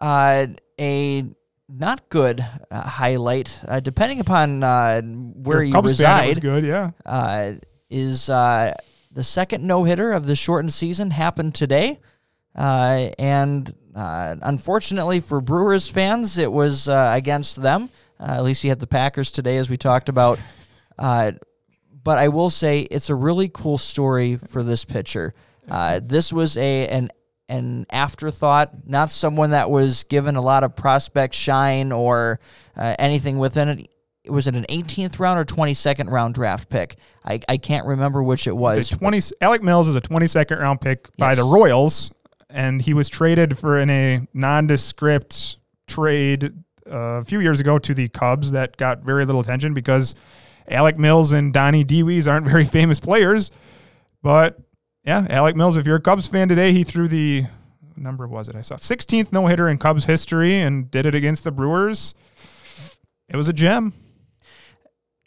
Uh, 0.00 0.48
a 0.80 1.24
not 1.68 2.08
good 2.08 2.44
uh, 2.70 2.82
highlight, 2.82 3.60
uh, 3.66 3.80
depending 3.80 4.20
upon 4.20 4.62
uh, 4.62 5.02
where 5.02 5.58
You're 5.58 5.64
you 5.64 5.72
Cubs 5.72 6.00
fan, 6.00 6.28
reside, 6.28 6.40
good. 6.42 6.64
Yeah. 6.64 6.90
uh, 7.04 7.54
is 7.90 8.30
uh, 8.30 8.74
the 9.10 9.24
second 9.24 9.64
no 9.66 9.84
hitter 9.84 10.12
of 10.12 10.26
the 10.26 10.36
shortened 10.36 10.72
season 10.72 11.10
happened 11.10 11.54
today. 11.54 11.98
Uh, 12.54 13.10
and 13.18 13.72
uh, 13.99 14.36
unfortunately 14.42 15.18
for 15.18 15.40
Brewers 15.40 15.88
fans, 15.88 16.38
it 16.38 16.53
was 16.53 16.88
uh, 16.88 17.12
against 17.14 17.61
them. 17.61 17.90
Uh, 18.20 18.32
at 18.32 18.44
least 18.44 18.62
you 18.62 18.70
had 18.70 18.78
the 18.78 18.86
Packers 18.86 19.32
today, 19.32 19.57
as 19.57 19.68
we 19.68 19.76
talked 19.76 20.09
about. 20.09 20.38
Uh, 20.96 21.32
but 22.05 22.16
I 22.16 22.28
will 22.28 22.51
say 22.51 22.82
it's 22.82 23.11
a 23.11 23.14
really 23.16 23.49
cool 23.49 23.76
story 23.76 24.36
for 24.36 24.62
this 24.62 24.84
pitcher. 24.84 25.34
Uh, 25.68 26.01
this 26.01 26.32
was 26.32 26.57
a 26.57 26.86
an 26.88 27.11
an 27.49 27.86
afterthought, 27.90 28.86
not 28.86 29.11
someone 29.11 29.51
that 29.51 29.68
was 29.68 30.05
given 30.05 30.36
a 30.36 30.42
lot 30.42 30.62
of 30.62 30.76
prospect 30.76 31.34
shine 31.34 31.90
or 31.90 32.38
uh, 32.76 32.94
anything 33.01 33.38
within 33.38 33.68
it. 33.68 33.90
It 34.22 34.30
was 34.30 34.46
it 34.46 34.55
an 34.55 34.66
18th 34.68 35.18
round 35.18 35.40
or 35.40 35.44
22nd 35.44 36.11
round 36.11 36.34
draft 36.34 36.68
pick? 36.68 36.96
I, 37.24 37.40
I 37.49 37.57
can't 37.57 37.86
remember 37.86 38.22
which 38.22 38.46
it 38.46 38.57
was. 38.57 38.78
It's 38.78 38.90
20. 38.90 39.20
Alec 39.40 39.62
Mills 39.62 39.88
is 39.88 39.96
a 39.96 40.01
22nd 40.01 40.61
round 40.61 40.80
pick 40.80 41.14
by 41.16 41.34
the 41.34 41.44
Royals, 41.44 42.12
and 42.51 42.82
he 42.82 42.94
was 42.94 43.09
traded 43.09 43.59
for 43.59 43.78
in 43.78 43.90
a 43.90 44.26
nondescript 44.32 45.59
trade 45.86 46.53
uh, 46.90 47.20
a 47.20 47.24
few 47.24 47.40
years 47.40 47.61
ago 47.61 47.78
to 47.78 47.94
the 47.94 48.09
Cubs 48.09 48.53
that 48.53 48.76
got 48.76 49.01
very 49.01 49.24
little 49.24 49.40
attention 49.40 49.74
because 49.74 50.14
Alec 50.68 50.99
Mills 50.99 51.32
and 51.32 51.53
Donnie 51.53 51.84
Dewees 51.84 52.30
aren't 52.30 52.46
very 52.46 52.64
famous 52.78 53.01
players. 53.01 53.51
But 54.22 54.59
yeah, 55.05 55.26
Alec 55.30 55.57
Mills, 55.57 55.76
if 55.76 55.86
you're 55.86 55.96
a 55.96 56.01
Cubs 56.01 56.26
fan 56.26 56.49
today, 56.49 56.72
he 56.72 56.84
threw 56.84 57.09
the 57.09 57.46
number 57.96 58.26
was 58.26 58.49
it? 58.49 58.57
I 58.57 58.62
saw 58.62 58.76
16th 58.76 59.32
no 59.32 59.46
hitter 59.46 59.68
in 59.68 59.78
Cubs 59.78 60.05
history 60.05 60.61
and 60.61 60.90
did 60.90 61.07
it 61.07 61.14
against 61.14 61.44
the 61.44 61.51
Brewers. 61.51 62.14
It 63.28 63.36
was 63.36 63.49
a 63.49 63.53
gem. 63.53 63.92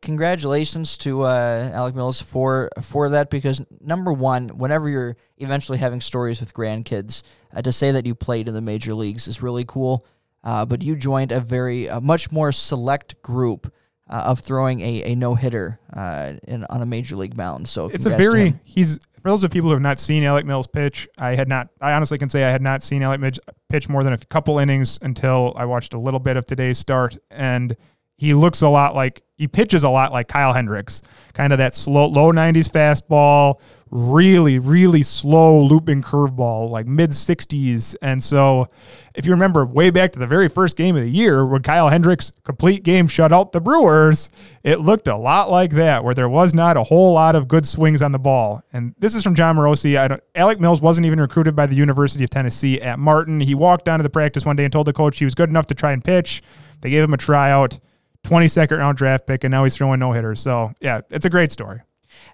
Congratulations 0.01 0.97
to 0.97 1.23
uh, 1.23 1.71
Alec 1.73 1.95
Mills 1.95 2.21
for 2.21 2.69
for 2.81 3.09
that 3.09 3.29
because 3.29 3.61
number 3.79 4.11
one, 4.11 4.49
whenever 4.49 4.89
you're 4.89 5.15
eventually 5.37 5.77
having 5.77 6.01
stories 6.01 6.39
with 6.39 6.53
grandkids, 6.53 7.21
uh, 7.55 7.61
to 7.61 7.71
say 7.71 7.91
that 7.91 8.05
you 8.05 8.15
played 8.15 8.47
in 8.47 8.53
the 8.53 8.61
major 8.61 8.93
leagues 8.93 9.27
is 9.27 9.41
really 9.41 9.65
cool. 9.65 10.05
Uh, 10.43 10.65
but 10.65 10.81
you 10.81 10.95
joined 10.95 11.31
a 11.31 11.39
very 11.39 11.85
a 11.87 12.01
much 12.01 12.31
more 12.31 12.51
select 12.51 13.21
group 13.21 13.71
uh, 14.09 14.23
of 14.25 14.39
throwing 14.39 14.81
a, 14.81 15.11
a 15.11 15.15
no 15.15 15.35
hitter 15.35 15.79
uh, 15.93 16.33
in 16.47 16.65
on 16.65 16.81
a 16.81 16.85
major 16.85 17.15
league 17.15 17.37
mound. 17.37 17.67
So 17.67 17.87
it's 17.87 18.05
a 18.05 18.17
very 18.17 18.55
he's 18.63 18.97
for 19.21 19.29
those 19.29 19.43
of 19.43 19.51
people 19.51 19.69
who 19.69 19.73
have 19.73 19.81
not 19.81 19.99
seen 19.99 20.23
Alec 20.23 20.45
Mills 20.45 20.67
pitch. 20.67 21.07
I 21.17 21.35
had 21.35 21.47
not. 21.47 21.69
I 21.79 21.93
honestly 21.93 22.17
can 22.17 22.27
say 22.27 22.43
I 22.43 22.49
had 22.49 22.61
not 22.61 22.81
seen 22.81 23.03
Alec 23.03 23.21
Mills 23.21 23.39
pitch 23.69 23.87
more 23.87 24.03
than 24.03 24.13
a 24.13 24.17
couple 24.17 24.57
innings 24.57 24.97
until 25.01 25.53
I 25.55 25.65
watched 25.65 25.93
a 25.93 25.99
little 25.99 26.19
bit 26.19 26.37
of 26.37 26.45
today's 26.45 26.79
start, 26.79 27.17
and 27.29 27.77
he 28.21 28.35
looks 28.35 28.61
a 28.61 28.69
lot 28.69 28.93
like 28.93 29.23
he 29.35 29.47
pitches 29.47 29.83
a 29.83 29.89
lot 29.89 30.11
like 30.11 30.27
Kyle 30.27 30.53
Hendricks, 30.53 31.01
kind 31.33 31.51
of 31.51 31.57
that 31.57 31.73
slow, 31.73 32.05
low 32.05 32.29
nineties 32.29 32.69
fastball, 32.69 33.59
really, 33.89 34.59
really 34.59 35.01
slow 35.01 35.59
looping 35.59 36.03
curveball, 36.03 36.69
like 36.69 36.85
mid 36.85 37.15
sixties. 37.15 37.95
And 38.03 38.21
so, 38.21 38.69
if 39.15 39.25
you 39.25 39.31
remember 39.31 39.65
way 39.65 39.89
back 39.89 40.11
to 40.11 40.19
the 40.19 40.27
very 40.27 40.49
first 40.49 40.77
game 40.77 40.95
of 40.95 41.01
the 41.01 41.09
year 41.09 41.47
when 41.47 41.63
Kyle 41.63 41.89
Hendricks 41.89 42.31
complete 42.43 42.83
game 42.83 43.07
shut 43.07 43.33
out 43.33 43.53
the 43.53 43.59
Brewers, 43.59 44.29
it 44.63 44.81
looked 44.81 45.07
a 45.07 45.17
lot 45.17 45.49
like 45.49 45.71
that, 45.71 46.03
where 46.03 46.13
there 46.13 46.29
was 46.29 46.53
not 46.53 46.77
a 46.77 46.83
whole 46.83 47.13
lot 47.13 47.35
of 47.35 47.47
good 47.47 47.65
swings 47.65 48.03
on 48.03 48.11
the 48.11 48.19
ball. 48.19 48.61
And 48.71 48.93
this 48.99 49.15
is 49.15 49.23
from 49.23 49.33
Jon 49.33 49.55
Morosi. 49.55 49.97
I 49.97 50.09
don't, 50.09 50.21
Alec 50.35 50.59
Mills 50.59 50.79
wasn't 50.79 51.07
even 51.07 51.19
recruited 51.19 51.55
by 51.55 51.65
the 51.65 51.73
University 51.73 52.23
of 52.23 52.29
Tennessee 52.29 52.79
at 52.79 52.99
Martin. 52.99 53.39
He 53.39 53.55
walked 53.55 53.85
down 53.85 53.97
to 53.97 54.03
the 54.03 54.11
practice 54.11 54.45
one 54.45 54.57
day 54.57 54.65
and 54.65 54.71
told 54.71 54.85
the 54.85 54.93
coach 54.93 55.17
he 55.17 55.25
was 55.25 55.33
good 55.33 55.49
enough 55.49 55.65
to 55.65 55.73
try 55.73 55.91
and 55.91 56.03
pitch. 56.03 56.43
They 56.81 56.91
gave 56.91 57.03
him 57.03 57.15
a 57.15 57.17
tryout. 57.17 57.79
22nd 58.25 58.77
round 58.77 58.97
draft 58.97 59.25
pick, 59.27 59.43
and 59.43 59.51
now 59.51 59.63
he's 59.63 59.75
throwing 59.75 59.99
no 59.99 60.11
hitters. 60.11 60.39
So, 60.41 60.73
yeah, 60.79 61.01
it's 61.09 61.25
a 61.25 61.29
great 61.29 61.51
story. 61.51 61.81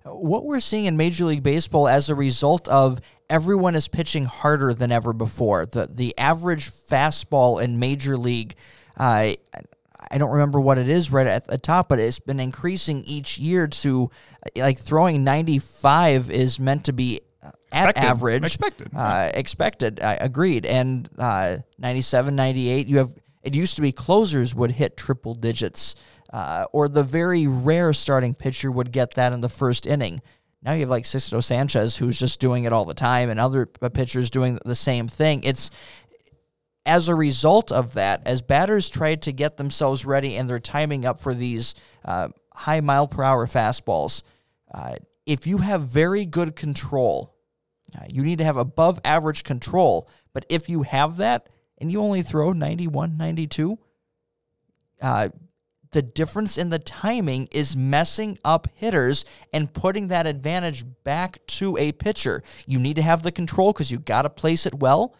what 0.03 0.45
we're 0.45 0.59
seeing 0.59 0.85
in 0.85 0.97
Major 0.97 1.25
League 1.25 1.43
Baseball 1.43 1.87
as 1.87 2.09
a 2.09 2.15
result 2.15 2.67
of 2.67 2.99
everyone 3.29 3.75
is 3.75 3.87
pitching 3.87 4.25
harder 4.25 4.73
than 4.73 4.91
ever 4.91 5.13
before. 5.13 5.65
The 5.65 5.87
the 5.87 6.17
average 6.17 6.69
fastball 6.71 7.61
in 7.63 7.79
Major 7.79 8.17
League, 8.17 8.55
uh, 8.97 9.33
I 10.09 10.17
don't 10.17 10.31
remember 10.31 10.59
what 10.59 10.77
it 10.77 10.87
is 10.89 11.11
right 11.11 11.27
at 11.27 11.47
the 11.47 11.57
top, 11.57 11.89
but 11.89 11.99
it's 11.99 12.19
been 12.19 12.39
increasing 12.39 13.03
each 13.05 13.37
year 13.39 13.67
to 13.67 14.09
like 14.55 14.77
throwing 14.79 15.23
95 15.23 16.29
is 16.31 16.59
meant 16.59 16.85
to 16.85 16.93
be 16.93 17.21
at 17.71 17.89
Expected. 17.89 18.03
average. 18.03 18.43
Expected. 18.43 18.89
Uh, 18.95 19.31
expected. 19.33 19.99
I 20.01 20.13
agreed. 20.15 20.65
And 20.65 21.09
uh, 21.17 21.57
97, 21.77 22.35
98, 22.35 22.87
you 22.87 22.97
have 22.99 23.13
it 23.41 23.55
used 23.55 23.75
to 23.75 23.81
be 23.81 23.91
closers 23.91 24.55
would 24.55 24.71
hit 24.71 24.97
triple 24.97 25.35
digits, 25.35 25.95
uh, 26.31 26.65
or 26.73 26.89
the 26.89 27.03
very 27.03 27.47
rare 27.47 27.93
starting 27.93 28.33
pitcher 28.33 28.71
would 28.71 28.91
get 28.91 29.13
that 29.15 29.33
in 29.33 29.41
the 29.41 29.49
first 29.49 29.85
inning. 29.85 30.21
Now 30.61 30.73
you 30.73 30.81
have 30.81 30.89
like 30.89 31.03
Sixto 31.03 31.43
Sanchez, 31.43 31.97
who's 31.97 32.19
just 32.19 32.39
doing 32.39 32.63
it 32.63 32.73
all 32.73 32.85
the 32.85 32.93
time, 32.93 33.29
and 33.29 33.39
other 33.39 33.65
pitchers 33.65 34.29
doing 34.29 34.59
the 34.65 34.75
same 34.75 35.07
thing. 35.07 35.43
It's 35.43 35.69
as 36.85 37.09
a 37.09 37.15
result 37.15 37.71
of 37.71 37.93
that, 37.93 38.21
as 38.25 38.41
batters 38.41 38.89
try 38.89 39.15
to 39.15 39.31
get 39.33 39.57
themselves 39.57 40.05
ready 40.05 40.37
and 40.37 40.49
they're 40.49 40.57
timing 40.57 41.05
up 41.05 41.19
for 41.19 41.33
these 41.33 41.75
uh, 42.05 42.29
high 42.53 42.79
mile 42.79 43.07
per 43.07 43.23
hour 43.23 43.45
fastballs, 43.45 44.23
uh, 44.73 44.95
if 45.25 45.45
you 45.45 45.57
have 45.57 45.81
very 45.81 46.25
good 46.25 46.55
control, 46.55 47.35
uh, 47.95 48.05
you 48.09 48.23
need 48.23 48.37
to 48.37 48.45
have 48.45 48.57
above 48.57 48.99
average 49.03 49.43
control. 49.43 50.09
But 50.33 50.45
if 50.49 50.69
you 50.69 50.83
have 50.83 51.17
that 51.17 51.49
and 51.77 51.91
you 51.91 52.01
only 52.01 52.21
throw 52.21 52.53
91, 52.53 53.17
92, 53.17 53.77
uh, 55.01 55.29
the 55.91 56.01
difference 56.01 56.57
in 56.57 56.69
the 56.69 56.79
timing 56.79 57.47
is 57.51 57.75
messing 57.75 58.37
up 58.43 58.67
hitters 58.75 59.25
and 59.53 59.73
putting 59.73 60.09
that 60.09 60.27
advantage 60.27 60.83
back 61.03 61.45
to 61.47 61.77
a 61.77 61.91
pitcher. 61.93 62.43
You 62.65 62.79
need 62.79 62.97
to 62.97 63.01
have 63.01 63.23
the 63.23 63.31
control 63.31 63.73
because 63.73 63.91
you 63.91 63.99
got 63.99 64.23
to 64.23 64.29
place 64.29 64.65
it 64.65 64.75
well. 64.79 65.15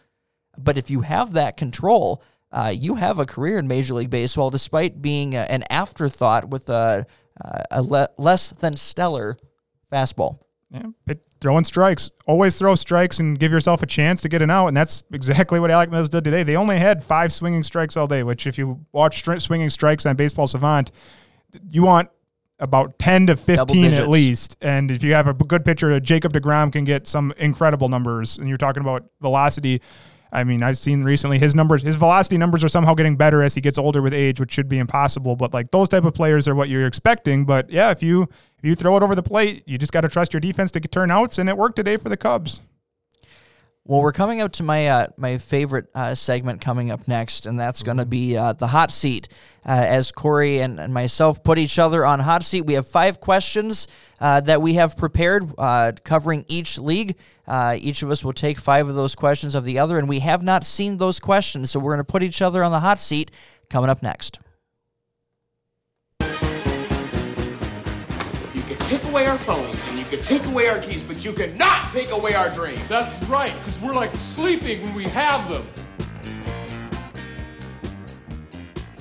But 0.56 0.76
if 0.76 0.90
you 0.90 1.02
have 1.02 1.32
that 1.34 1.56
control, 1.56 2.22
uh, 2.50 2.72
you 2.76 2.96
have 2.96 3.18
a 3.18 3.26
career 3.26 3.58
in 3.58 3.68
Major 3.68 3.94
League 3.94 4.10
Baseball, 4.10 4.50
despite 4.50 5.00
being 5.00 5.34
a, 5.34 5.40
an 5.40 5.64
afterthought 5.70 6.50
with 6.50 6.68
a, 6.68 7.06
a 7.70 7.82
le- 7.82 8.08
less 8.18 8.50
than 8.50 8.76
stellar 8.76 9.38
fastball. 9.92 10.40
Yeah, 10.70 10.86
but 11.06 11.18
throwing 11.40 11.64
strikes. 11.64 12.10
Always 12.26 12.58
throw 12.58 12.74
strikes 12.74 13.20
and 13.20 13.38
give 13.38 13.50
yourself 13.50 13.82
a 13.82 13.86
chance 13.86 14.20
to 14.20 14.28
get 14.28 14.42
an 14.42 14.50
out, 14.50 14.66
and 14.66 14.76
that's 14.76 15.02
exactly 15.12 15.58
what 15.58 15.70
Alec 15.70 15.90
Mills 15.90 16.10
did 16.10 16.24
today. 16.24 16.42
They 16.42 16.56
only 16.56 16.78
had 16.78 17.02
five 17.02 17.32
swinging 17.32 17.62
strikes 17.62 17.96
all 17.96 18.06
day, 18.06 18.22
which 18.22 18.46
if 18.46 18.58
you 18.58 18.84
watch 18.92 19.24
stri- 19.24 19.40
swinging 19.40 19.70
strikes 19.70 20.04
on 20.04 20.16
Baseball 20.16 20.46
Savant, 20.46 20.90
you 21.70 21.82
want 21.82 22.10
about 22.60 22.98
10 22.98 23.28
to 23.28 23.36
15 23.36 23.94
at 23.94 24.08
least. 24.08 24.56
And 24.60 24.90
if 24.90 25.04
you 25.04 25.14
have 25.14 25.28
a 25.28 25.32
good 25.32 25.64
pitcher, 25.64 25.98
Jacob 26.00 26.32
DeGrom 26.32 26.72
can 26.72 26.84
get 26.84 27.06
some 27.06 27.32
incredible 27.38 27.88
numbers. 27.88 28.38
And 28.38 28.48
you're 28.48 28.58
talking 28.58 28.80
about 28.80 29.04
velocity. 29.20 29.80
I 30.32 30.44
mean, 30.44 30.62
I've 30.62 30.76
seen 30.76 31.04
recently 31.04 31.38
his 31.38 31.54
numbers, 31.54 31.82
his 31.82 31.96
velocity 31.96 32.36
numbers 32.36 32.62
are 32.64 32.68
somehow 32.68 32.94
getting 32.94 33.16
better 33.16 33.42
as 33.42 33.54
he 33.54 33.60
gets 33.60 33.78
older 33.78 34.02
with 34.02 34.12
age, 34.12 34.40
which 34.40 34.52
should 34.52 34.68
be 34.68 34.78
impossible. 34.78 35.36
But 35.36 35.54
like 35.54 35.70
those 35.70 35.88
type 35.88 36.04
of 36.04 36.14
players 36.14 36.46
are 36.48 36.54
what 36.54 36.68
you're 36.68 36.86
expecting. 36.86 37.44
But 37.44 37.70
yeah, 37.70 37.90
if 37.90 38.02
you 38.02 38.28
if 38.58 38.64
you 38.64 38.74
throw 38.74 38.96
it 38.96 39.02
over 39.02 39.14
the 39.14 39.22
plate, 39.22 39.62
you 39.66 39.78
just 39.78 39.92
got 39.92 40.00
to 40.00 40.08
trust 40.08 40.32
your 40.32 40.40
defense 40.40 40.70
to 40.72 40.80
turn 40.80 41.10
outs, 41.10 41.38
and 41.38 41.48
it 41.48 41.56
worked 41.56 41.76
today 41.76 41.96
for 41.96 42.08
the 42.08 42.16
Cubs. 42.16 42.60
Well, 43.88 44.02
we're 44.02 44.12
coming 44.12 44.42
up 44.42 44.52
to 44.52 44.62
my 44.62 44.86
uh, 44.86 45.06
my 45.16 45.38
favorite 45.38 45.86
uh, 45.94 46.14
segment 46.14 46.60
coming 46.60 46.90
up 46.90 47.08
next, 47.08 47.46
and 47.46 47.58
that's 47.58 47.82
going 47.82 47.96
to 47.96 48.04
be 48.04 48.36
uh, 48.36 48.52
the 48.52 48.66
hot 48.66 48.90
seat. 48.90 49.28
Uh, 49.64 49.70
as 49.70 50.12
Corey 50.12 50.60
and, 50.60 50.78
and 50.78 50.92
myself 50.92 51.42
put 51.42 51.56
each 51.56 51.78
other 51.78 52.04
on 52.04 52.20
hot 52.20 52.42
seat, 52.42 52.62
we 52.62 52.74
have 52.74 52.86
five 52.86 53.18
questions 53.18 53.88
uh, 54.20 54.40
that 54.42 54.60
we 54.60 54.74
have 54.74 54.96
prepared 54.98 55.50
uh, 55.56 55.92
covering 56.04 56.44
each 56.48 56.78
league. 56.78 57.16
each 57.76 58.02
of 58.02 58.10
us 58.10 58.22
will 58.22 58.34
take 58.34 58.58
five 58.58 58.90
of 58.90 58.94
those 58.94 59.14
questions 59.14 59.54
of 59.54 59.64
the 59.64 59.78
other, 59.78 59.98
and 59.98 60.06
we 60.06 60.18
have 60.18 60.42
not 60.42 60.64
seen 60.64 60.98
those 60.98 61.18
questions, 61.18 61.70
so 61.70 61.80
we're 61.80 61.94
going 61.94 62.04
to 62.04 62.12
put 62.12 62.22
each 62.22 62.42
other 62.42 62.62
on 62.62 62.72
the 62.72 62.80
hot 62.80 63.00
seat 63.00 63.30
coming 63.70 63.88
up 63.88 64.02
next. 64.02 64.38
Take 68.88 69.04
away 69.04 69.26
our 69.26 69.36
phones 69.36 69.86
and 69.88 69.98
you 69.98 70.04
can 70.06 70.22
take 70.22 70.46
away 70.46 70.66
our 70.66 70.78
keys, 70.78 71.02
but 71.02 71.22
you 71.22 71.30
cannot 71.34 71.92
take 71.92 72.10
away 72.10 72.32
our 72.32 72.48
dreams. 72.48 72.80
That's 72.88 73.22
right, 73.24 73.54
because 73.58 73.78
we're 73.82 73.92
like 73.92 74.14
sleeping 74.16 74.80
when 74.80 74.94
we 74.94 75.04
have 75.04 75.46
them. 75.50 75.66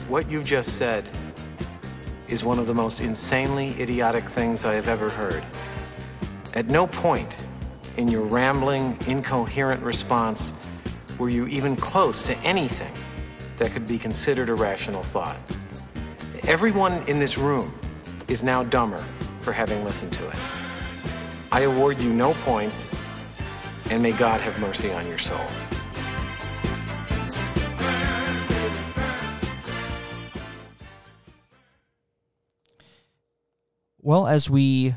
What 0.09 0.29
you 0.29 0.43
just 0.43 0.77
said 0.77 1.07
is 2.27 2.43
one 2.43 2.59
of 2.59 2.65
the 2.65 2.73
most 2.73 2.99
insanely 2.99 3.69
idiotic 3.79 4.25
things 4.25 4.65
I 4.65 4.73
have 4.73 4.89
ever 4.89 5.09
heard. 5.09 5.41
At 6.53 6.67
no 6.67 6.87
point 6.87 7.33
in 7.95 8.09
your 8.09 8.23
rambling, 8.23 8.97
incoherent 9.07 9.81
response 9.81 10.51
were 11.17 11.29
you 11.29 11.47
even 11.47 11.77
close 11.77 12.23
to 12.23 12.37
anything 12.39 12.91
that 13.55 13.71
could 13.71 13.87
be 13.87 13.97
considered 13.97 14.49
a 14.49 14.53
rational 14.53 15.03
thought. 15.03 15.39
Everyone 16.43 17.01
in 17.07 17.19
this 17.19 17.37
room 17.37 17.73
is 18.27 18.43
now 18.43 18.65
dumber 18.65 19.01
for 19.47 19.53
having 19.53 19.81
listened 19.85 20.11
to 20.11 20.27
it. 20.27 20.35
I 21.53 21.61
award 21.61 22.01
you 22.01 22.11
no 22.11 22.33
points, 22.33 22.89
and 23.89 24.03
may 24.03 24.11
God 24.11 24.41
have 24.41 24.59
mercy 24.59 24.91
on 24.91 25.07
your 25.07 25.17
soul. 25.17 25.39
Well, 34.01 34.27
as 34.27 34.49
we 34.49 34.95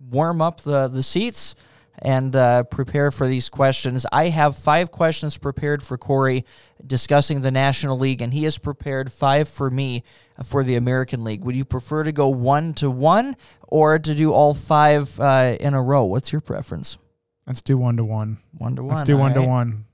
warm 0.00 0.42
up 0.42 0.62
the, 0.62 0.88
the 0.88 1.04
seats 1.04 1.54
and 1.96 2.34
uh, 2.34 2.64
prepare 2.64 3.12
for 3.12 3.28
these 3.28 3.48
questions, 3.48 4.04
I 4.10 4.30
have 4.30 4.56
five 4.56 4.90
questions 4.90 5.38
prepared 5.38 5.84
for 5.84 5.96
Corey 5.96 6.44
discussing 6.84 7.42
the 7.42 7.52
National 7.52 7.96
League, 7.96 8.20
and 8.20 8.34
he 8.34 8.42
has 8.42 8.58
prepared 8.58 9.12
five 9.12 9.48
for 9.48 9.70
me 9.70 10.02
for 10.44 10.64
the 10.64 10.76
American 10.76 11.24
League. 11.24 11.44
Would 11.44 11.56
you 11.56 11.64
prefer 11.64 12.02
to 12.04 12.12
go 12.12 12.28
one 12.28 12.72
to 12.74 12.90
one 12.90 13.36
or 13.68 13.98
to 13.98 14.14
do 14.14 14.32
all 14.32 14.54
five 14.54 15.18
uh, 15.20 15.56
in 15.60 15.74
a 15.74 15.82
row? 15.82 16.04
What's 16.04 16.32
your 16.32 16.40
preference? 16.40 16.98
Let's 17.46 17.62
do 17.62 17.76
one 17.76 17.96
to 17.96 18.04
one. 18.04 18.38
One 18.58 18.76
to 18.76 18.82
one. 18.82 18.90
Let's 18.96 19.04
do 19.04 19.16
one 19.16 19.34
to 19.34 19.42
one. 19.42 19.84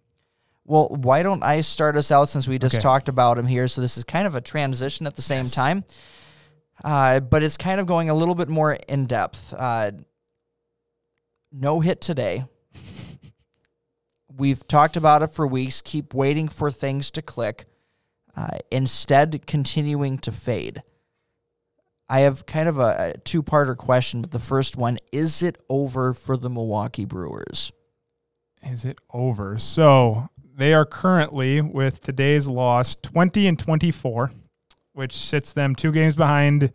Well, 0.64 0.88
why 0.88 1.22
don't 1.22 1.42
I 1.42 1.60
start 1.60 1.96
us 1.96 2.10
out 2.10 2.28
since 2.28 2.48
we 2.48 2.58
just 2.58 2.74
Okay. 2.74 2.82
talked 2.82 3.08
about 3.08 3.38
him 3.38 3.46
here? 3.46 3.68
So 3.68 3.80
this 3.80 3.96
is 3.96 4.04
kind 4.04 4.26
of 4.26 4.34
a 4.34 4.40
transition 4.40 5.06
at 5.06 5.14
the 5.16 5.22
same 5.22 5.46
time, 5.46 5.84
uh, 6.84 7.20
but 7.20 7.42
it's 7.44 7.56
kind 7.56 7.80
of 7.80 7.86
going 7.86 8.10
a 8.10 8.14
little 8.14 8.34
bit 8.34 8.48
more 8.48 8.72
in 8.88 9.06
depth. 9.06 9.54
Uh, 9.56 9.92
no 11.52 11.80
hit 11.80 12.00
today. 12.00 12.44
We've 14.36 14.66
talked 14.66 14.96
about 14.96 15.22
it 15.22 15.28
for 15.28 15.46
weeks. 15.46 15.80
Keep 15.82 16.12
waiting 16.14 16.48
for 16.48 16.70
things 16.70 17.10
to 17.12 17.22
click. 17.22 17.64
Uh, 18.36 18.58
instead, 18.70 19.46
continuing 19.46 20.18
to 20.18 20.30
fade. 20.30 20.82
I 22.08 22.20
have 22.20 22.46
kind 22.46 22.68
of 22.68 22.78
a, 22.78 23.14
a 23.14 23.18
two-parter 23.18 23.76
question, 23.76 24.20
but 24.20 24.30
the 24.30 24.38
first 24.38 24.76
one: 24.76 24.98
Is 25.10 25.42
it 25.42 25.56
over 25.68 26.12
for 26.12 26.36
the 26.36 26.50
Milwaukee 26.50 27.04
Brewers? 27.04 27.72
Is 28.62 28.84
it 28.84 28.98
over? 29.12 29.58
So 29.58 30.28
they 30.56 30.74
are 30.74 30.84
currently 30.84 31.60
with 31.60 32.00
today's 32.00 32.46
loss 32.46 32.96
20 32.96 33.46
and 33.46 33.58
24, 33.58 34.32
which 34.92 35.14
sits 35.14 35.52
them 35.52 35.74
two 35.74 35.92
games 35.92 36.14
behind 36.14 36.72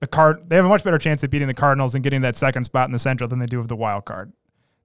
the 0.00 0.06
card. 0.06 0.48
They 0.48 0.56
have 0.56 0.64
a 0.64 0.68
much 0.68 0.84
better 0.84 0.98
chance 0.98 1.22
of 1.22 1.30
beating 1.30 1.48
the 1.48 1.54
Cardinals 1.54 1.94
and 1.94 2.02
getting 2.02 2.22
that 2.22 2.36
second 2.36 2.64
spot 2.64 2.88
in 2.88 2.92
the 2.92 2.98
Central 2.98 3.28
than 3.28 3.38
they 3.38 3.46
do 3.46 3.60
of 3.60 3.68
the 3.68 3.76
wild 3.76 4.04
card. 4.04 4.32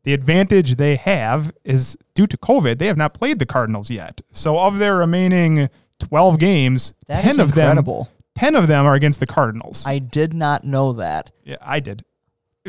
The 0.03 0.13
advantage 0.13 0.75
they 0.75 0.97
have 0.97 1.51
is 1.63 1.97
due 2.13 2.27
to 2.27 2.37
COVID, 2.37 2.77
they 2.77 2.85
have 2.85 2.97
not 2.97 3.15
played 3.15 3.39
the 3.39 3.45
Cardinals 3.45 3.89
yet. 3.89 4.21
So 4.31 4.59
of 4.59 4.77
their 4.77 4.97
remaining 4.97 5.69
12 5.99 6.39
games, 6.39 6.93
That 7.07 7.21
10 7.21 7.31
is 7.31 7.39
of 7.39 7.47
incredible. 7.49 8.03
them 8.05 8.11
10 8.35 8.55
of 8.55 8.67
them 8.67 8.85
are 8.85 8.95
against 8.95 9.19
the 9.21 9.25
Cardinals. 9.25 9.85
I 9.87 9.99
did 9.99 10.33
not 10.33 10.63
know 10.65 10.93
that. 10.93 11.31
Yeah, 11.45 11.55
I 11.61 11.79
did. 11.79 12.03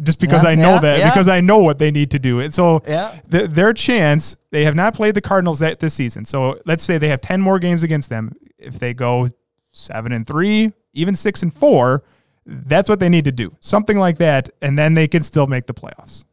Just 0.03 0.21
because 0.21 0.43
Yeah, 0.45 0.51
I 0.51 0.55
know 0.55 0.75
yeah, 0.75 0.81
that, 0.81 0.99
yeah. 1.01 1.11
because 1.11 1.27
I 1.27 1.41
know 1.41 1.59
what 1.59 1.79
they 1.79 1.91
need 1.91 2.11
to 2.13 2.19
do. 2.19 2.39
And 2.41 2.55
so 2.55 2.83
Yeah. 2.87 3.19
th- 3.31 3.51
their 3.51 3.73
chance, 3.73 4.37
they 4.53 4.65
have 4.65 4.75
not 4.75 4.95
played 4.95 5.15
the 5.15 5.21
Cardinals 5.21 5.59
that 5.61 5.81
this 5.81 5.95
season. 5.95 6.25
So 6.25 6.61
let's 6.67 6.85
say 6.85 6.99
they 6.99 7.09
have 7.09 7.21
10 7.21 7.41
more 7.41 7.59
games 7.59 7.83
against 7.83 8.11
them. 8.11 8.37
If 8.59 8.79
they 8.79 8.95
go 8.95 9.31
seven 9.73 10.13
and 10.13 10.27
three, 10.27 10.73
even 10.93 11.17
six 11.17 11.43
and 11.43 11.53
four, 11.53 12.05
that's 12.45 12.89
what 12.89 13.01
they 13.01 13.09
need 13.09 13.25
to 13.25 13.33
do. 13.33 13.57
Something 13.59 13.99
like 13.99 14.19
that. 14.19 14.51
And 14.63 14.79
then 14.79 14.95
they 14.95 15.09
can 15.09 15.23
still 15.23 15.47
make 15.47 15.67
the 15.67 15.75
playoffs. 15.75 16.25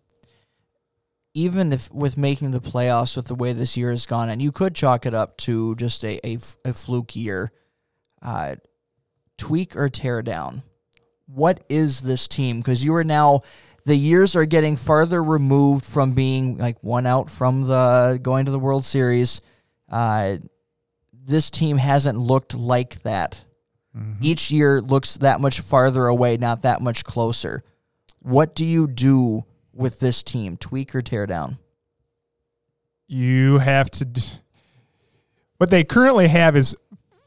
Even 1.34 1.74
if 1.74 1.92
with 1.92 2.18
making 2.18 2.52
the 2.52 2.62
playoffs 2.62 3.16
with 3.16 3.28
the 3.28 3.36
way 3.36 3.54
this 3.54 3.76
year 3.76 3.90
has 3.90 4.06
gone, 4.06 4.30
and 4.30 4.42
you 4.42 4.52
could 4.52 4.76
chalk 4.76 5.06
it 5.06 5.14
up 5.14 5.38
to 5.38 5.76
just 5.76 6.04
a 6.06 6.20
a 6.24 6.74
fluke 6.74 7.16
year, 7.16 7.52
uh, 8.22 8.56
tweak 9.38 9.76
or 9.76 9.90
tear 9.90 10.22
down. 10.22 10.64
What 11.26 11.64
is 11.70 12.02
this 12.02 12.28
team? 12.28 12.60
Because 12.60 12.86
you 12.86 12.94
are 12.96 13.04
now, 13.04 13.42
the 13.86 13.96
years 13.96 14.36
are 14.36 14.46
getting 14.46 14.76
farther 14.76 15.24
removed 15.24 15.86
from 15.86 16.12
being 16.12 16.58
like 16.58 16.78
one 16.84 17.08
out 17.08 17.30
from 17.30 17.64
the 17.68 18.20
going 18.22 18.46
to 18.46 18.52
the 18.52 18.60
World 18.60 18.86
Series. 18.86 19.42
Uh, 19.90 20.38
this 21.12 21.50
team 21.50 21.78
hasn't 21.78 22.18
looked 22.18 22.54
like 22.56 23.02
that. 23.04 23.44
Each 24.22 24.52
year 24.52 24.82
looks 24.82 25.18
that 25.18 25.40
much 25.40 25.60
farther 25.62 26.08
away, 26.08 26.38
not 26.38 26.64
that 26.64 26.82
much 26.82 27.04
closer. 27.04 27.64
What 28.20 28.56
do 28.56 28.66
you 28.66 28.88
do 28.88 29.46
with 29.74 30.00
this 30.00 30.24
team? 30.24 30.58
Tweak 30.58 30.94
or 30.96 31.02
tear 31.02 31.26
down? 31.26 31.58
You 33.08 33.60
have 33.60 33.90
to. 33.92 34.06
D- 34.06 34.22
what 35.58 35.70
they 35.70 35.84
currently 35.84 36.28
have 36.28 36.56
is 36.56 36.76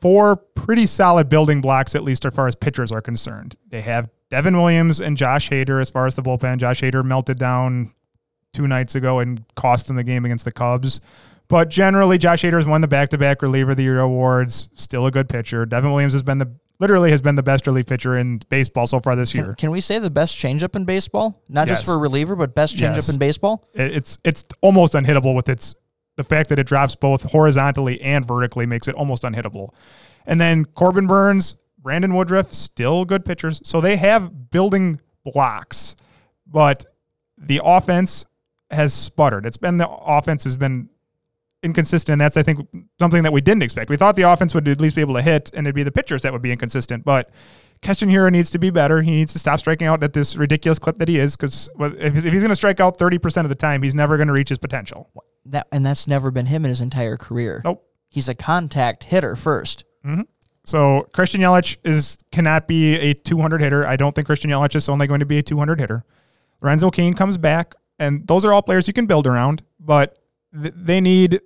four 0.00 0.36
pretty 0.36 0.86
solid 0.86 1.28
building 1.28 1.60
blocks, 1.60 1.94
at 1.94 2.02
least 2.02 2.24
as 2.24 2.34
far 2.34 2.46
as 2.46 2.54
pitchers 2.54 2.92
are 2.92 3.00
concerned. 3.00 3.56
They 3.68 3.80
have 3.82 4.10
Devin 4.30 4.56
Williams 4.56 5.00
and 5.00 5.16
Josh 5.16 5.50
Hader 5.50 5.80
as 5.80 5.90
far 5.90 6.06
as 6.06 6.16
the 6.16 6.22
bullpen. 6.22 6.58
Josh 6.58 6.80
Hader 6.80 7.04
melted 7.04 7.38
down 7.38 7.92
two 8.52 8.66
nights 8.66 8.94
ago 8.94 9.18
and 9.20 9.44
cost 9.54 9.86
them 9.86 9.96
the 9.96 10.04
game 10.04 10.24
against 10.24 10.44
the 10.44 10.52
Cubs. 10.52 11.00
But 11.48 11.68
generally, 11.68 12.18
Josh 12.18 12.42
Hader 12.42 12.56
has 12.56 12.66
won 12.66 12.80
the 12.80 12.88
back-to-back 12.88 13.40
reliever 13.40 13.70
of 13.70 13.76
the 13.76 13.84
year 13.84 14.00
awards. 14.00 14.68
Still 14.74 15.06
a 15.06 15.12
good 15.12 15.28
pitcher. 15.28 15.64
Devin 15.64 15.90
Williams 15.90 16.12
has 16.12 16.24
been 16.24 16.38
the 16.38 16.50
literally 16.78 17.10
has 17.10 17.20
been 17.20 17.34
the 17.34 17.42
best 17.42 17.66
relief 17.66 17.86
pitcher 17.86 18.16
in 18.16 18.40
baseball 18.48 18.86
so 18.86 19.00
far 19.00 19.16
this 19.16 19.32
Can, 19.32 19.44
year. 19.44 19.54
can 19.54 19.70
we 19.70 19.80
say 19.80 19.98
the 19.98 20.10
best 20.10 20.36
changeup 20.36 20.76
in 20.76 20.84
baseball? 20.84 21.42
Not 21.48 21.68
just 21.68 21.82
Yes. 21.86 21.94
for 21.94 21.98
reliever, 21.98 22.36
but 22.36 22.54
best 22.54 22.76
changeup 22.76 22.96
Yes. 22.96 23.08
in 23.08 23.18
baseball? 23.18 23.64
It- 23.74 23.96
It's 23.96 24.18
it's 24.24 24.44
almost 24.60 24.94
unhittable 24.94 25.34
with 25.34 25.48
its 25.48 25.74
the 26.16 26.24
fact 26.24 26.48
that 26.48 26.58
it 26.58 26.66
drops 26.66 26.94
both 26.94 27.24
horizontally 27.32 28.00
and 28.00 28.26
vertically 28.26 28.64
makes 28.64 28.88
it 28.88 28.94
almost 28.94 29.22
unhittable. 29.22 29.68
And 30.26 30.40
then 30.40 30.64
Corbin 30.64 31.06
Burnes, 31.06 31.56
Brandon 31.78 32.14
Woodruff, 32.14 32.52
still 32.54 33.04
good 33.04 33.24
pitchers. 33.24 33.60
So 33.64 33.80
they 33.82 33.96
have 33.96 34.50
building 34.50 34.98
blocks, 35.24 35.94
but 36.46 36.84
the 37.36 37.60
offense 37.62 38.24
has 38.70 38.94
sputtered. 38.94 39.44
It's 39.46 39.58
been 39.58 39.76
the 39.76 39.88
offense 39.88 40.44
has 40.44 40.56
been 40.56 40.88
inconsistent. 41.62 42.14
And 42.14 42.20
that's 42.20 42.36
I 42.36 42.42
think 42.42 42.66
something 42.98 43.22
that 43.22 43.32
we 43.32 43.40
didn't 43.40 43.62
expect. 43.62 43.90
We 43.90 43.96
thought 43.96 44.16
the 44.16 44.22
offense 44.22 44.54
would 44.54 44.68
at 44.68 44.80
least 44.80 44.96
be 44.96 45.00
able 45.00 45.14
to 45.14 45.22
hit, 45.22 45.50
and 45.54 45.66
it'd 45.66 45.74
be 45.74 45.82
the 45.82 45.92
pitchers 45.92 46.22
that 46.22 46.32
would 46.32 46.42
be 46.42 46.52
inconsistent. 46.52 47.04
But 47.04 47.30
Keston 47.82 48.08
Hiura 48.08 48.30
needs 48.30 48.50
to 48.50 48.58
be 48.58 48.70
better. 48.70 49.02
He 49.02 49.10
needs 49.10 49.32
to 49.32 49.38
stop 49.38 49.58
striking 49.58 49.86
out 49.86 50.02
at 50.02 50.12
this 50.12 50.36
ridiculous 50.36 50.78
clip 50.78 50.96
that 50.96 51.08
he 51.08 51.18
is, 51.18 51.36
because 51.36 51.68
if 51.78 52.14
he's, 52.14 52.24
if 52.24 52.32
he's 52.32 52.42
going 52.42 52.50
to 52.50 52.56
strike 52.56 52.80
out 52.80 52.96
thirty 52.96 53.18
percent 53.18 53.44
of 53.44 53.48
the 53.48 53.54
time, 53.54 53.82
he's 53.82 53.94
never 53.94 54.16
going 54.16 54.28
to 54.28 54.32
reach 54.32 54.48
his 54.48 54.58
potential. 54.58 55.10
That 55.44 55.66
and 55.72 55.84
that's 55.84 56.06
never 56.06 56.30
been 56.30 56.46
him 56.46 56.64
in 56.64 56.70
his 56.70 56.80
entire 56.80 57.16
career. 57.16 57.62
Nope. 57.64 57.84
He's 58.08 58.28
a 58.28 58.34
contact 58.34 59.04
hitter 59.04 59.36
first. 59.36 59.84
Mm-hmm. 60.04 60.22
So 60.64 61.08
Christian 61.12 61.40
Yelich 61.40 61.76
is 61.84 62.18
cannot 62.32 62.66
be 62.66 62.94
a 62.96 63.14
200 63.14 63.60
hitter. 63.60 63.86
I 63.86 63.96
don't 63.96 64.14
think 64.14 64.26
Christian 64.26 64.50
Yelich 64.50 64.74
is 64.74 64.88
only 64.88 65.06
going 65.06 65.20
to 65.20 65.26
be 65.26 65.38
a 65.38 65.42
200 65.42 65.78
hitter. 65.78 66.04
Lorenzo 66.60 66.90
Cain 66.90 67.14
comes 67.14 67.38
back, 67.38 67.74
and 67.98 68.26
those 68.26 68.44
are 68.44 68.52
all 68.52 68.62
players 68.62 68.88
you 68.88 68.94
can 68.94 69.06
build 69.06 69.26
around, 69.26 69.62
but 69.78 70.18
they 70.56 71.00
need 71.00 71.40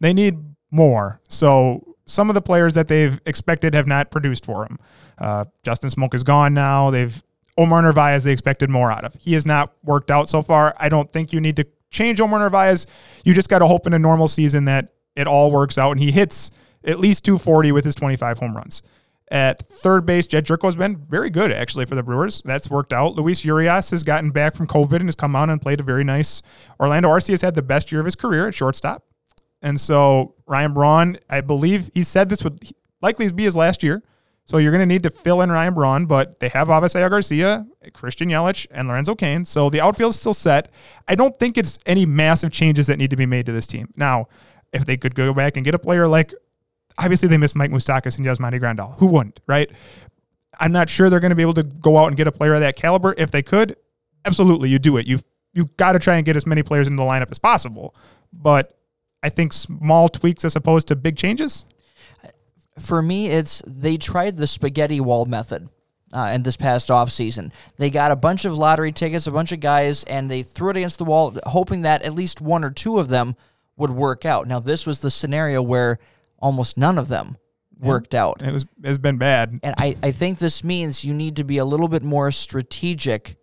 they 0.00 0.12
need 0.12 0.38
more. 0.70 1.20
So 1.28 1.96
some 2.06 2.30
of 2.30 2.34
the 2.34 2.42
players 2.42 2.74
that 2.74 2.88
they've 2.88 3.20
expected 3.26 3.74
have 3.74 3.86
not 3.86 4.10
produced 4.10 4.44
for 4.44 4.64
them. 4.64 4.78
Uh, 5.18 5.44
Justin 5.62 5.90
Smoak 5.90 6.14
is 6.14 6.22
gone 6.22 6.54
now. 6.54 6.90
They've 6.90 7.22
Omar 7.58 7.82
Narvaez 7.82 8.24
they 8.24 8.32
expected 8.32 8.70
more 8.70 8.90
out 8.90 9.04
of. 9.04 9.14
He 9.14 9.34
has 9.34 9.44
not 9.44 9.74
worked 9.84 10.10
out 10.10 10.28
so 10.28 10.42
far. 10.42 10.74
I 10.78 10.88
don't 10.88 11.12
think 11.12 11.32
you 11.32 11.40
need 11.40 11.56
to 11.56 11.66
change 11.90 12.20
Omar 12.20 12.38
Narvaez. 12.38 12.86
You 13.24 13.34
just 13.34 13.48
got 13.48 13.58
to 13.58 13.66
hope 13.66 13.86
in 13.86 13.94
a 13.94 13.98
normal 13.98 14.28
season 14.28 14.64
that 14.64 14.88
it 15.14 15.26
all 15.26 15.50
works 15.50 15.76
out 15.76 15.90
and 15.92 16.00
he 16.00 16.10
hits 16.10 16.50
at 16.84 16.98
least 16.98 17.24
240 17.24 17.72
with 17.72 17.84
his 17.84 17.94
25 17.94 18.38
home 18.38 18.56
runs. 18.56 18.82
At 19.32 19.66
third 19.66 20.04
base, 20.04 20.26
Jedd 20.26 20.44
Gyorko 20.44 20.66
has 20.66 20.76
been 20.76 21.06
very 21.08 21.30
good 21.30 21.50
actually 21.50 21.86
for 21.86 21.94
the 21.94 22.02
Brewers. 22.02 22.42
That's 22.44 22.68
worked 22.68 22.92
out. 22.92 23.14
Luis 23.14 23.46
Urias 23.46 23.88
has 23.90 24.02
gotten 24.02 24.30
back 24.30 24.54
from 24.54 24.66
COVID 24.66 24.96
and 24.96 25.06
has 25.06 25.16
come 25.16 25.34
out 25.34 25.48
and 25.48 25.58
played 25.58 25.80
a 25.80 25.82
very 25.82 26.04
nice. 26.04 26.42
Orlando 26.78 27.08
Arcia 27.08 27.30
has 27.30 27.40
had 27.40 27.54
the 27.54 27.62
best 27.62 27.90
year 27.90 27.98
of 27.98 28.04
his 28.04 28.14
career 28.14 28.46
at 28.46 28.54
shortstop. 28.54 29.04
And 29.62 29.80
so 29.80 30.34
Ryan 30.46 30.74
Braun, 30.74 31.18
I 31.30 31.40
believe 31.40 31.90
he 31.94 32.02
said 32.02 32.28
this 32.28 32.44
would 32.44 32.74
likely 33.00 33.32
be 33.32 33.44
his 33.44 33.56
last 33.56 33.82
year. 33.82 34.02
So 34.44 34.58
you're 34.58 34.70
going 34.70 34.82
to 34.82 34.86
need 34.86 35.04
to 35.04 35.10
fill 35.10 35.40
in 35.40 35.50
Ryan 35.50 35.72
Braun, 35.72 36.04
but 36.04 36.38
they 36.40 36.48
have 36.48 36.68
Avisail 36.68 37.08
Garcia, 37.08 37.66
Christian 37.94 38.28
Yelich, 38.28 38.66
and 38.70 38.86
Lorenzo 38.86 39.14
Cain. 39.14 39.46
So 39.46 39.70
the 39.70 39.80
outfield 39.80 40.10
is 40.10 40.20
still 40.20 40.34
set. 40.34 40.68
I 41.08 41.14
don't 41.14 41.34
think 41.38 41.56
it's 41.56 41.78
any 41.86 42.04
massive 42.04 42.52
changes 42.52 42.86
that 42.88 42.98
need 42.98 43.08
to 43.08 43.16
be 43.16 43.24
made 43.24 43.46
to 43.46 43.52
this 43.52 43.66
team. 43.66 43.88
Now, 43.96 44.26
if 44.74 44.84
they 44.84 44.98
could 44.98 45.14
go 45.14 45.32
back 45.32 45.56
and 45.56 45.64
get 45.64 45.74
a 45.74 45.78
player 45.78 46.06
like, 46.06 46.34
obviously 46.98 47.28
they 47.28 47.36
missed 47.36 47.56
Mike 47.56 47.70
Moustakas 47.70 48.18
and 48.18 48.26
Yasmani 48.26 48.60
Grandal. 48.60 48.98
Who 48.98 49.06
wouldn't, 49.06 49.40
right? 49.46 49.70
I'm 50.58 50.72
not 50.72 50.88
sure 50.88 51.10
they're 51.10 51.20
going 51.20 51.30
to 51.30 51.36
be 51.36 51.42
able 51.42 51.54
to 51.54 51.62
go 51.62 51.98
out 51.98 52.08
and 52.08 52.16
get 52.16 52.26
a 52.26 52.32
player 52.32 52.54
of 52.54 52.60
that 52.60 52.76
caliber. 52.76 53.14
If 53.16 53.30
they 53.30 53.42
could, 53.42 53.76
absolutely, 54.24 54.68
you 54.68 54.78
do 54.78 54.96
it. 54.96 55.06
You've 55.06 55.24
you 55.54 55.66
got 55.76 55.92
to 55.92 55.98
try 55.98 56.16
and 56.16 56.24
get 56.24 56.36
as 56.36 56.46
many 56.46 56.62
players 56.62 56.88
in 56.88 56.96
the 56.96 57.02
lineup 57.02 57.30
as 57.30 57.38
possible. 57.38 57.94
But 58.32 58.78
I 59.22 59.28
think 59.28 59.52
small 59.52 60.08
tweaks 60.08 60.44
as 60.44 60.56
opposed 60.56 60.88
to 60.88 60.96
big 60.96 61.16
changes. 61.16 61.64
For 62.78 63.02
me, 63.02 63.28
it's 63.28 63.62
they 63.66 63.96
tried 63.96 64.36
the 64.36 64.46
spaghetti 64.46 65.00
wall 65.00 65.26
method. 65.26 65.68
Uh, 66.14 66.30
in 66.34 66.42
this 66.42 66.58
past 66.58 66.90
offseason. 66.90 67.50
They 67.78 67.88
got 67.88 68.10
a 68.10 68.16
bunch 68.16 68.44
of 68.44 68.58
lottery 68.58 68.92
tickets, 68.92 69.26
a 69.26 69.32
bunch 69.32 69.50
of 69.50 69.60
guys, 69.60 70.04
and 70.04 70.30
they 70.30 70.42
threw 70.42 70.68
it 70.68 70.76
against 70.76 70.98
the 70.98 71.06
wall, 71.06 71.34
hoping 71.46 71.80
that 71.82 72.02
at 72.02 72.12
least 72.12 72.42
one 72.42 72.64
or 72.64 72.70
two 72.70 72.98
of 72.98 73.08
them 73.08 73.34
would 73.78 73.90
work 73.90 74.26
out. 74.26 74.46
Now, 74.46 74.60
this 74.60 74.86
was 74.86 75.00
the 75.00 75.10
scenario 75.10 75.62
where 75.62 75.98
almost 76.42 76.76
none 76.76 76.98
of 76.98 77.08
them 77.08 77.36
worked 77.78 78.14
out. 78.14 78.42
It 78.42 78.52
was 78.52 78.66
has 78.84 78.98
been 78.98 79.18
bad. 79.18 79.58
And 79.62 79.74
I, 79.78 79.96
I 80.02 80.12
think 80.12 80.38
this 80.38 80.62
means 80.62 81.04
you 81.04 81.14
need 81.14 81.36
to 81.36 81.44
be 81.44 81.58
a 81.58 81.64
little 81.64 81.88
bit 81.88 82.02
more 82.02 82.30
strategic 82.30 83.36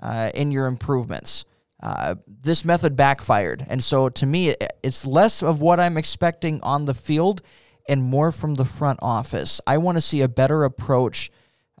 uh, 0.00 0.30
in 0.34 0.52
your 0.52 0.66
improvements. 0.66 1.44
Uh, 1.82 2.16
this 2.26 2.64
method 2.64 2.94
backfired. 2.94 3.64
And 3.68 3.82
so 3.82 4.08
to 4.10 4.26
me, 4.26 4.54
it's 4.82 5.06
less 5.06 5.42
of 5.42 5.60
what 5.60 5.80
I'm 5.80 5.96
expecting 5.96 6.62
on 6.62 6.84
the 6.84 6.94
field 6.94 7.40
and 7.88 8.02
more 8.02 8.32
from 8.32 8.54
the 8.54 8.66
front 8.66 8.98
office. 9.02 9.60
I 9.66 9.78
want 9.78 9.96
to 9.96 10.02
see 10.02 10.20
a 10.20 10.28
better 10.28 10.64
approach 10.64 11.30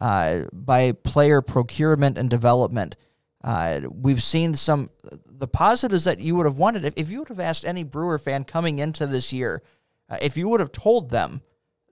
uh, 0.00 0.44
by 0.52 0.92
player 0.92 1.42
procurement 1.42 2.16
and 2.16 2.30
development. 2.30 2.96
Uh, 3.44 3.80
we've 3.90 4.22
seen 4.22 4.54
some 4.54 4.90
the 5.26 5.48
positives 5.48 6.04
that 6.04 6.18
you 6.18 6.34
would 6.36 6.46
have 6.46 6.58
wanted 6.58 6.84
if, 6.84 6.94
if 6.96 7.10
you 7.10 7.20
would 7.20 7.28
have 7.28 7.40
asked 7.40 7.64
any 7.64 7.84
Brewer 7.84 8.18
fan 8.18 8.44
coming 8.44 8.78
into 8.78 9.06
this 9.06 9.32
year, 9.32 9.62
uh, 10.10 10.16
if 10.20 10.36
you 10.36 10.48
would 10.48 10.60
have 10.60 10.72
told 10.72 11.10
them 11.10 11.40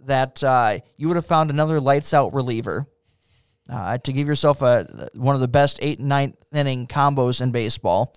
that 0.01 0.43
uh, 0.45 0.79
you 0.97 1.09
would 1.09 1.17
have 1.17 1.27
found 1.27 1.51
another 1.51 1.81
lights 1.81 2.13
out 2.15 2.33
reliever 2.35 2.87
uh, 3.69 3.99
to 3.99 4.13
give 4.13 4.27
yourself 4.29 4.63
a 4.63 5.09
one 5.15 5.35
of 5.35 5.41
the 5.41 5.49
best 5.49 5.79
eight 5.83 5.99
and 5.99 6.09
ninth 6.09 6.37
inning 6.53 6.87
combos 6.87 7.41
in 7.41 7.51
baseball. 7.51 8.15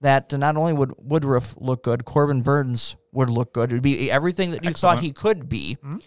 That 0.00 0.32
not 0.32 0.56
only 0.56 0.72
would 0.72 0.92
Woodruff 0.98 1.54
look 1.58 1.84
good, 1.84 2.04
Corbin 2.04 2.42
Burnes 2.42 2.96
would 3.12 3.30
look 3.30 3.52
good. 3.54 3.70
It 3.70 3.76
would 3.76 3.82
be 3.84 4.10
everything 4.10 4.50
that 4.50 4.64
you 4.64 4.70
Excellent. 4.70 4.96
thought 4.98 5.04
he 5.04 5.12
could 5.12 5.48
be. 5.48 5.76
Mm-hmm. 5.84 5.98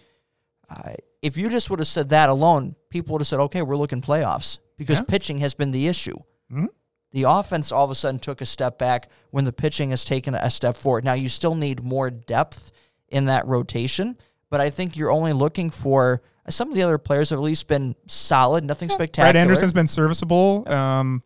Uh, 0.68 0.92
if 1.22 1.38
you 1.38 1.48
just 1.48 1.70
would 1.70 1.78
have 1.78 1.88
said 1.88 2.10
that 2.10 2.28
alone, 2.28 2.76
people 2.90 3.14
would 3.14 3.22
have 3.22 3.26
said, 3.26 3.40
"Okay, 3.40 3.62
we're 3.62 3.76
looking 3.76 4.02
playoffs," 4.02 4.58
because 4.76 4.98
Yeah. 4.98 5.04
pitching 5.08 5.38
has 5.38 5.54
been 5.54 5.70
the 5.70 5.86
issue. 5.88 6.16
Mhm. 6.52 6.66
The 7.12 7.22
offense 7.22 7.72
all 7.72 7.86
of 7.86 7.90
a 7.90 7.94
sudden 7.94 8.20
took 8.20 8.42
a 8.42 8.46
step 8.46 8.78
back 8.78 9.08
when 9.30 9.44
the 9.46 9.52
pitching 9.52 9.90
has 9.90 10.04
taken 10.04 10.34
a 10.34 10.50
step 10.50 10.76
forward. 10.76 11.04
Now 11.04 11.14
you 11.14 11.30
still 11.30 11.54
need 11.54 11.82
more 11.82 12.10
depth 12.10 12.72
in 13.08 13.26
that 13.26 13.46
rotation, 13.46 14.16
but 14.50 14.60
I 14.60 14.70
think 14.70 14.96
you're 14.96 15.12
only 15.12 15.32
looking 15.32 15.70
for 15.70 16.22
some 16.48 16.68
of 16.68 16.76
the 16.76 16.82
other 16.82 16.98
players 16.98 17.30
have 17.30 17.38
at 17.38 17.42
least 17.42 17.66
been 17.68 17.94
solid, 18.06 18.64
nothing 18.64 18.88
spectacular. 18.88 19.32
Brett 19.32 19.36
Anderson's 19.36 19.72
been 19.72 19.88
serviceable. 19.88 20.64
Um, 20.68 21.22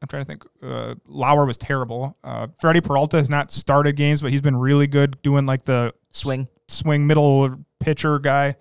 I'm 0.00 0.08
trying 0.08 0.22
to 0.22 0.26
think. 0.26 0.44
Uh, 0.62 0.94
Lauer 1.06 1.46
was 1.46 1.56
terrible. 1.56 2.16
Uh, 2.24 2.48
Freddie 2.60 2.80
Peralta 2.80 3.18
has 3.18 3.30
not 3.30 3.52
started 3.52 3.96
games, 3.96 4.20
but 4.22 4.30
he's 4.30 4.40
been 4.40 4.56
really 4.56 4.86
good 4.86 5.20
doing 5.22 5.46
like 5.46 5.64
the 5.64 5.94
swing, 6.10 6.48
swing 6.68 7.06
middle 7.06 7.64
pitcher 7.80 8.18
guy. 8.18 8.56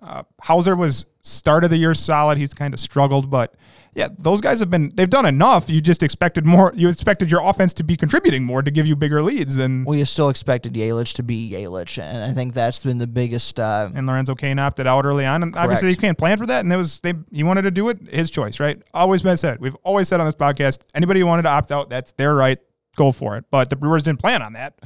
Uh, 0.00 0.22
Houser 0.40 0.74
was 0.74 1.06
start 1.22 1.64
of 1.64 1.70
the 1.70 1.76
year 1.76 1.94
solid. 1.94 2.38
He's 2.38 2.54
kind 2.54 2.72
of 2.72 2.80
struggled, 2.80 3.30
but 3.30 3.54
yeah, 3.94 4.08
those 4.18 4.40
guys 4.40 4.60
have 4.60 4.70
been 4.70 4.90
they've 4.94 5.10
done 5.10 5.26
enough. 5.26 5.68
You 5.68 5.80
just 5.82 6.02
expected 6.02 6.46
more. 6.46 6.72
You 6.74 6.88
expected 6.88 7.30
your 7.30 7.42
offense 7.42 7.74
to 7.74 7.84
be 7.84 7.96
contributing 7.96 8.42
more 8.42 8.62
to 8.62 8.70
give 8.70 8.86
you 8.86 8.96
bigger 8.96 9.22
leads, 9.22 9.58
and 9.58 9.84
well, 9.84 9.98
you 9.98 10.04
still 10.06 10.30
expected 10.30 10.72
Yelich 10.72 11.12
to 11.16 11.22
be 11.22 11.50
Yelich, 11.52 12.02
and 12.02 12.24
I 12.24 12.32
think 12.32 12.54
that's 12.54 12.82
been 12.82 12.96
the 12.98 13.06
biggest. 13.06 13.60
Uh, 13.60 13.90
and 13.94 14.06
Lorenzo 14.06 14.34
Cain 14.34 14.58
opted 14.58 14.86
out 14.86 15.04
early 15.04 15.26
on, 15.26 15.42
and 15.42 15.54
obviously 15.56 15.90
you 15.90 15.96
can't 15.96 16.16
plan 16.16 16.38
for 16.38 16.46
that. 16.46 16.60
And 16.64 16.72
it 16.72 16.76
was 16.76 17.00
they 17.00 17.12
he 17.30 17.42
wanted 17.42 17.62
to 17.62 17.70
do 17.70 17.90
it, 17.90 18.08
his 18.08 18.30
choice, 18.30 18.58
right? 18.60 18.80
Always 18.94 19.22
been 19.22 19.36
said. 19.36 19.60
We've 19.60 19.76
always 19.84 20.08
said 20.08 20.20
on 20.20 20.26
this 20.26 20.34
podcast, 20.34 20.86
anybody 20.94 21.20
who 21.20 21.26
wanted 21.26 21.42
to 21.42 21.50
opt 21.50 21.70
out, 21.70 21.90
that's 21.90 22.12
their 22.12 22.34
right. 22.34 22.58
Go 22.96 23.12
for 23.12 23.36
it. 23.36 23.44
But 23.50 23.68
the 23.68 23.76
Brewers 23.76 24.02
didn't 24.04 24.20
plan 24.20 24.40
on 24.42 24.54
that. 24.54 24.78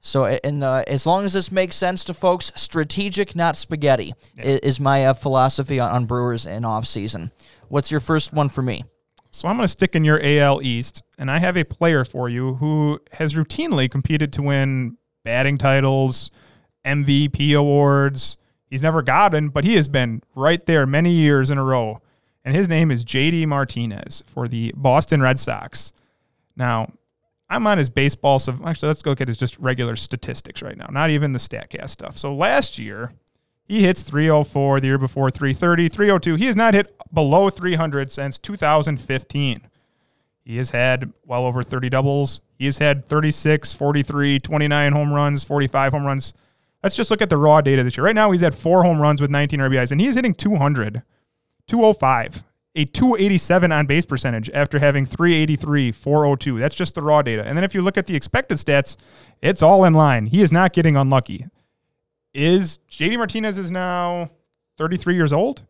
So, 0.00 0.26
in 0.26 0.60
the 0.60 0.84
as 0.86 1.04
long 1.06 1.24
as 1.24 1.32
this 1.32 1.50
makes 1.50 1.74
sense 1.74 2.04
to 2.04 2.14
folks, 2.14 2.52
strategic, 2.54 3.34
not 3.34 3.56
spaghetti, 3.56 4.14
i- 4.38 4.60
is 4.62 4.78
my 4.78 5.04
uh, 5.06 5.14
philosophy 5.14 5.80
on, 5.80 5.90
on 5.90 6.06
Brewers 6.06 6.46
in 6.46 6.64
off 6.64 6.86
season. 6.86 7.32
What's 7.68 7.90
your 7.90 8.00
first 8.00 8.32
one 8.32 8.48
for 8.48 8.62
me? 8.62 8.82
So 9.30 9.48
I'm 9.48 9.56
going 9.56 9.64
to 9.64 9.68
stick 9.68 9.94
in 9.94 10.04
your 10.04 10.20
AL 10.22 10.62
East, 10.62 11.02
and 11.18 11.30
I 11.30 11.38
have 11.38 11.56
a 11.56 11.64
player 11.64 12.04
for 12.04 12.28
you 12.28 12.54
who 12.54 13.00
has 13.12 13.34
routinely 13.34 13.90
competed 13.90 14.32
to 14.34 14.42
win 14.42 14.96
batting 15.24 15.58
titles, 15.58 16.30
MVP 16.86 17.56
awards. 17.56 18.38
He's 18.70 18.82
never 18.82 19.02
gotten, 19.02 19.50
but 19.50 19.64
he 19.64 19.74
has 19.74 19.88
been 19.88 20.22
right 20.34 20.64
there 20.64 20.86
many 20.86 21.10
years 21.10 21.50
in 21.50 21.58
a 21.58 21.64
row. 21.64 22.00
And 22.44 22.54
his 22.54 22.68
name 22.68 22.90
is 22.90 23.04
JD 23.04 23.46
Martinez 23.46 24.22
for 24.26 24.48
the 24.48 24.72
Boston 24.76 25.20
Red 25.20 25.38
Sox. 25.38 25.92
Now, 26.56 26.92
I'm 27.50 27.66
on 27.66 27.78
his 27.78 27.88
baseball. 27.88 28.38
So 28.38 28.58
actually, 28.64 28.88
let's 28.88 29.02
go 29.02 29.10
look 29.10 29.20
at 29.20 29.28
his 29.28 29.36
just 29.36 29.58
regular 29.58 29.96
statistics 29.96 30.62
right 30.62 30.76
now, 30.76 30.88
not 30.90 31.10
even 31.10 31.32
the 31.32 31.38
StatCast 31.38 31.90
stuff. 31.90 32.16
So 32.16 32.34
last 32.34 32.78
year, 32.78 33.10
he 33.66 33.82
hits 33.82 34.02
304, 34.02 34.80
the 34.80 34.86
year 34.86 34.98
before 34.98 35.28
330, 35.28 35.88
302. 35.88 36.34
He 36.36 36.46
has 36.46 36.56
not 36.56 36.74
hit 36.74 36.96
below 37.12 37.50
300 37.50 38.12
since 38.12 38.38
2015. 38.38 39.68
He 40.44 40.56
has 40.58 40.70
had 40.70 41.12
well 41.24 41.44
over 41.44 41.64
30 41.64 41.90
doubles. 41.90 42.40
He 42.56 42.66
has 42.66 42.78
had 42.78 43.04
36, 43.06 43.74
43, 43.74 44.38
29 44.38 44.92
home 44.92 45.12
runs, 45.12 45.42
45 45.42 45.92
home 45.92 46.06
runs. 46.06 46.32
Let's 46.84 46.94
just 46.94 47.10
look 47.10 47.20
at 47.20 47.30
the 47.30 47.36
raw 47.36 47.60
data 47.60 47.82
this 47.82 47.96
year. 47.96 48.04
Right 48.04 48.14
now, 48.14 48.30
he's 48.30 48.42
had 48.42 48.54
four 48.54 48.84
home 48.84 49.00
runs 49.00 49.20
with 49.20 49.30
19 49.30 49.58
RBIs, 49.58 49.90
and 49.90 50.00
he 50.00 50.06
is 50.06 50.14
hitting 50.14 50.34
200, 50.34 51.02
205, 51.66 52.44
a 52.76 52.84
287 52.84 53.72
on 53.72 53.86
base 53.86 54.06
percentage 54.06 54.48
after 54.50 54.78
having 54.78 55.04
383, 55.04 55.90
402. 55.90 56.60
That's 56.60 56.76
just 56.76 56.94
the 56.94 57.02
raw 57.02 57.22
data. 57.22 57.42
And 57.44 57.56
then 57.56 57.64
if 57.64 57.74
you 57.74 57.82
look 57.82 57.98
at 57.98 58.06
the 58.06 58.14
expected 58.14 58.58
stats, 58.58 58.96
it's 59.42 59.64
all 59.64 59.84
in 59.84 59.94
line. 59.94 60.26
He 60.26 60.42
is 60.42 60.52
not 60.52 60.72
getting 60.72 60.94
unlucky. 60.94 61.46
Is 62.36 62.80
JD 62.90 63.16
Martinez 63.16 63.56
is 63.56 63.70
now 63.70 64.28
33 64.76 65.14
years 65.14 65.32
old? 65.32 65.62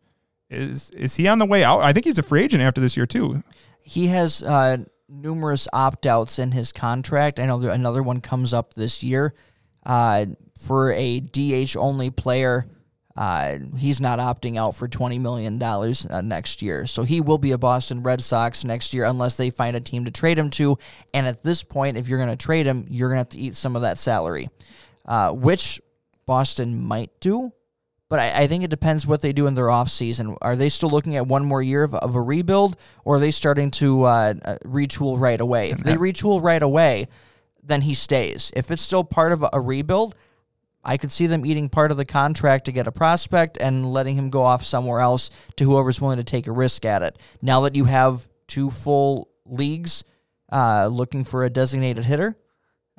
Is 0.49 0.89
is 0.89 1.15
he 1.15 1.25
on 1.29 1.39
the 1.39 1.45
way 1.45 1.63
out? 1.63 1.79
I 1.79 1.93
think 1.93 2.05
he's 2.05 2.19
a 2.19 2.23
free 2.23 2.43
agent 2.43 2.61
after 2.61 2.81
this 2.81 2.97
year 2.97 3.05
too. 3.05 3.41
He 3.81 4.07
has 4.07 4.43
uh, 4.43 4.79
numerous 5.07 5.69
opt 5.71 6.05
outs 6.05 6.39
in 6.39 6.51
his 6.51 6.73
contract. 6.73 7.39
I 7.39 7.45
know 7.45 7.61
another 7.61 8.03
one 8.03 8.19
comes 8.19 8.53
up 8.53 8.73
this 8.73 9.01
year 9.01 9.33
uh, 9.85 10.25
for 10.59 10.91
a 10.91 11.21
DH 11.21 11.77
only 11.77 12.09
player. 12.09 12.65
Uh, 13.15 13.59
he's 13.77 14.01
not 14.01 14.19
opting 14.19 14.57
out 14.57 14.75
for 14.75 14.87
$20 14.87 15.19
million 15.19 15.63
uh, 15.63 16.21
next 16.21 16.61
year. 16.61 16.85
So 16.85 17.03
he 17.03 17.19
will 17.19 17.39
be 17.39 17.51
a 17.51 17.57
Boston 17.57 18.03
Red 18.03 18.21
Sox 18.21 18.63
next 18.63 18.93
year 18.93 19.05
unless 19.05 19.37
they 19.37 19.49
find 19.49 19.75
a 19.75 19.81
team 19.81 20.05
to 20.05 20.11
trade 20.11 20.37
him 20.37 20.49
to. 20.51 20.77
And 21.13 21.25
at 21.25 21.41
this 21.41 21.63
point, 21.63 21.97
if 21.97 22.09
you're 22.09 22.19
going 22.19 22.29
to 22.29 22.35
trade 22.35 22.67
him, 22.67 22.85
you're 22.89 23.09
going 23.09 23.15
to 23.15 23.21
have 23.21 23.29
to 23.29 23.39
eat 23.39 23.55
some 23.55 23.75
of 23.75 23.81
that 23.83 23.97
salary, 23.97 24.49
uh, 25.05 25.31
which 25.31 25.81
Boston 26.27 26.79
might 26.83 27.09
do. 27.19 27.51
But 28.09 28.19
I, 28.19 28.43
I 28.43 28.47
think 28.47 28.63
it 28.63 28.69
depends 28.69 29.07
what 29.07 29.21
they 29.21 29.33
do 29.33 29.47
in 29.47 29.55
their 29.55 29.65
offseason. 29.65 30.37
Are 30.41 30.55
they 30.55 30.69
still 30.69 30.89
looking 30.89 31.15
at 31.15 31.27
one 31.27 31.43
more 31.43 31.61
year 31.61 31.83
of, 31.83 31.95
of 31.95 32.15
a 32.15 32.21
rebuild, 32.21 32.77
or 33.03 33.15
are 33.15 33.19
they 33.19 33.31
starting 33.31 33.71
to 33.71 34.03
uh, 34.03 34.33
uh, 34.45 34.57
retool 34.63 35.19
right 35.19 35.41
away? 35.41 35.71
If 35.71 35.79
they 35.79 35.95
retool 35.95 36.41
right 36.41 36.61
away, 36.61 37.07
then 37.63 37.81
he 37.81 37.93
stays. 37.93 38.51
If 38.55 38.71
it's 38.71 38.81
still 38.81 39.03
part 39.03 39.33
of 39.33 39.43
a, 39.43 39.49
a 39.53 39.59
rebuild, 39.59 40.15
I 40.85 40.95
could 40.95 41.11
see 41.11 41.27
them 41.27 41.45
eating 41.45 41.67
part 41.67 41.91
of 41.91 41.97
the 41.97 42.05
contract 42.05 42.65
to 42.65 42.71
get 42.71 42.87
a 42.87 42.93
prospect 42.93 43.57
and 43.59 43.85
letting 43.85 44.15
him 44.15 44.29
go 44.29 44.43
off 44.43 44.63
somewhere 44.63 45.01
else 45.01 45.29
to 45.57 45.65
whoever's 45.65 45.99
willing 45.99 46.17
to 46.17 46.23
take 46.23 46.47
a 46.47 46.51
risk 46.53 46.85
at 46.85 47.01
it. 47.01 47.19
Now 47.41 47.61
that 47.61 47.75
you 47.75 47.85
have 47.85 48.29
two 48.47 48.69
full 48.69 49.27
leagues 49.45 50.05
uh, 50.49 50.87
looking 50.87 51.25
for 51.25 51.43
a 51.43 51.49
designated 51.49 52.05
hitter, 52.05 52.37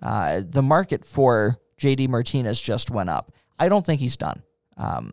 uh, 0.02 0.42
the 0.46 0.60
market 0.60 1.06
for 1.06 1.58
JD 1.78 2.08
Martinez 2.08 2.60
just 2.60 2.90
went 2.90 3.10
up. 3.10 3.32
I 3.58 3.68
don't 3.68 3.84
think 3.84 4.00
he's 4.00 4.16
done. 4.16 4.42
Um, 4.76 5.12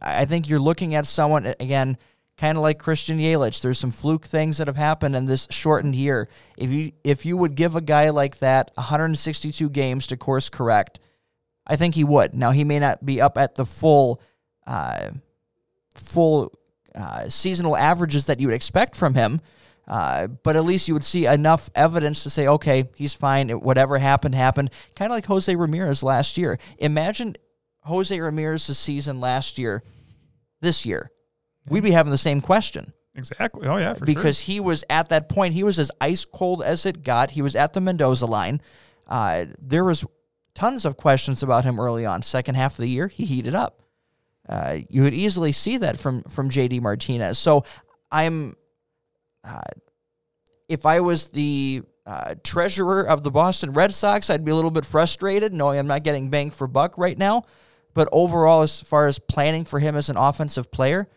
I 0.00 0.24
think 0.24 0.48
you're 0.48 0.60
looking 0.60 0.94
at 0.94 1.06
someone 1.06 1.46
again, 1.60 1.98
kind 2.36 2.56
of 2.56 2.62
like 2.62 2.78
Christian 2.78 3.18
Yelich. 3.18 3.60
There's 3.60 3.78
some 3.78 3.90
fluke 3.90 4.24
things 4.24 4.58
that 4.58 4.66
have 4.66 4.76
happened 4.76 5.14
in 5.14 5.26
this 5.26 5.46
shortened 5.50 5.94
year. 5.94 6.28
If 6.56 6.70
you 6.70 6.92
if 7.04 7.26
you 7.26 7.36
would 7.36 7.54
give 7.54 7.74
a 7.74 7.80
guy 7.80 8.10
like 8.10 8.38
that 8.38 8.70
162 8.74 9.68
games 9.70 10.06
to 10.08 10.16
course 10.16 10.48
correct, 10.48 10.98
I 11.66 11.76
think 11.76 11.94
he 11.94 12.04
would. 12.04 12.34
Now 12.34 12.50
he 12.50 12.64
may 12.64 12.78
not 12.78 13.04
be 13.04 13.20
up 13.20 13.38
at 13.38 13.54
the 13.54 13.66
full, 13.66 14.20
uh, 14.66 15.10
full 15.94 16.52
uh, 16.94 17.28
seasonal 17.28 17.76
averages 17.76 18.26
that 18.26 18.40
you 18.40 18.48
would 18.48 18.56
expect 18.56 18.96
from 18.96 19.14
him. 19.14 19.40
Uh, 19.92 20.26
but 20.26 20.56
at 20.56 20.64
least 20.64 20.88
you 20.88 20.94
would 20.94 21.04
see 21.04 21.26
enough 21.26 21.68
evidence 21.74 22.22
to 22.22 22.30
say, 22.30 22.46
okay, 22.46 22.88
he's 22.96 23.12
fine. 23.12 23.50
Whatever 23.50 23.98
happened, 23.98 24.34
happened. 24.34 24.70
Kind 24.96 25.12
of 25.12 25.14
like 25.14 25.26
Jose 25.26 25.54
Ramirez 25.54 26.02
last 26.02 26.38
year. 26.38 26.58
Imagine 26.78 27.34
Jose 27.82 28.18
Ramirez's 28.18 28.78
season 28.78 29.20
last 29.20 29.58
year, 29.58 29.82
this 30.62 30.86
year. 30.86 31.10
We'd 31.68 31.82
be 31.82 31.90
having 31.90 32.10
the 32.10 32.16
same 32.16 32.40
question. 32.40 32.94
Exactly. 33.14 33.68
Oh 33.68 33.76
yeah, 33.76 33.92
because 34.02 34.40
sure. 34.40 34.54
he 34.54 34.60
was 34.60 34.82
at 34.88 35.10
that 35.10 35.28
point. 35.28 35.52
He 35.52 35.62
was 35.62 35.78
as 35.78 35.90
ice 36.00 36.24
cold 36.24 36.62
as 36.62 36.86
it 36.86 37.02
got. 37.02 37.32
He 37.32 37.42
was 37.42 37.54
at 37.54 37.74
the 37.74 37.80
Mendoza 37.82 38.24
line. 38.24 38.62
Uh, 39.06 39.44
there 39.60 39.84
was 39.84 40.06
tons 40.54 40.86
of 40.86 40.96
questions 40.96 41.42
about 41.42 41.64
him 41.64 41.78
early 41.78 42.06
on. 42.06 42.22
Second 42.22 42.54
half 42.54 42.72
of 42.72 42.78
the 42.78 42.88
year, 42.88 43.08
he 43.08 43.26
heated 43.26 43.54
up. 43.54 43.82
Uh, 44.48 44.78
you 44.88 45.02
would 45.02 45.12
easily 45.12 45.52
see 45.52 45.76
that 45.76 45.98
from 45.98 46.22
from 46.22 46.48
JD 46.48 46.80
Martinez. 46.80 47.38
So 47.38 47.64
I'm, 48.10 48.56
uh, 49.44 49.60
if 50.68 50.86
I 50.86 51.00
was 51.00 51.30
the 51.30 51.82
uh, 52.06 52.34
treasurer 52.42 53.02
of 53.02 53.22
the 53.22 53.30
Boston 53.30 53.72
Red 53.72 53.92
Sox, 53.94 54.30
I'd 54.30 54.44
be 54.44 54.50
a 54.50 54.54
little 54.54 54.70
bit 54.70 54.84
frustrated 54.84 55.52
knowing 55.52 55.78
I'm 55.78 55.86
not 55.86 56.02
getting 56.02 56.30
bang 56.30 56.50
for 56.50 56.66
buck 56.66 56.96
right 56.98 57.16
now. 57.16 57.44
But 57.94 58.08
overall, 58.10 58.62
as 58.62 58.80
far 58.80 59.06
as 59.06 59.18
planning 59.18 59.64
for 59.64 59.78
him 59.78 59.96
as 59.96 60.08
an 60.08 60.16
offensive 60.16 60.70
player, 60.70 61.08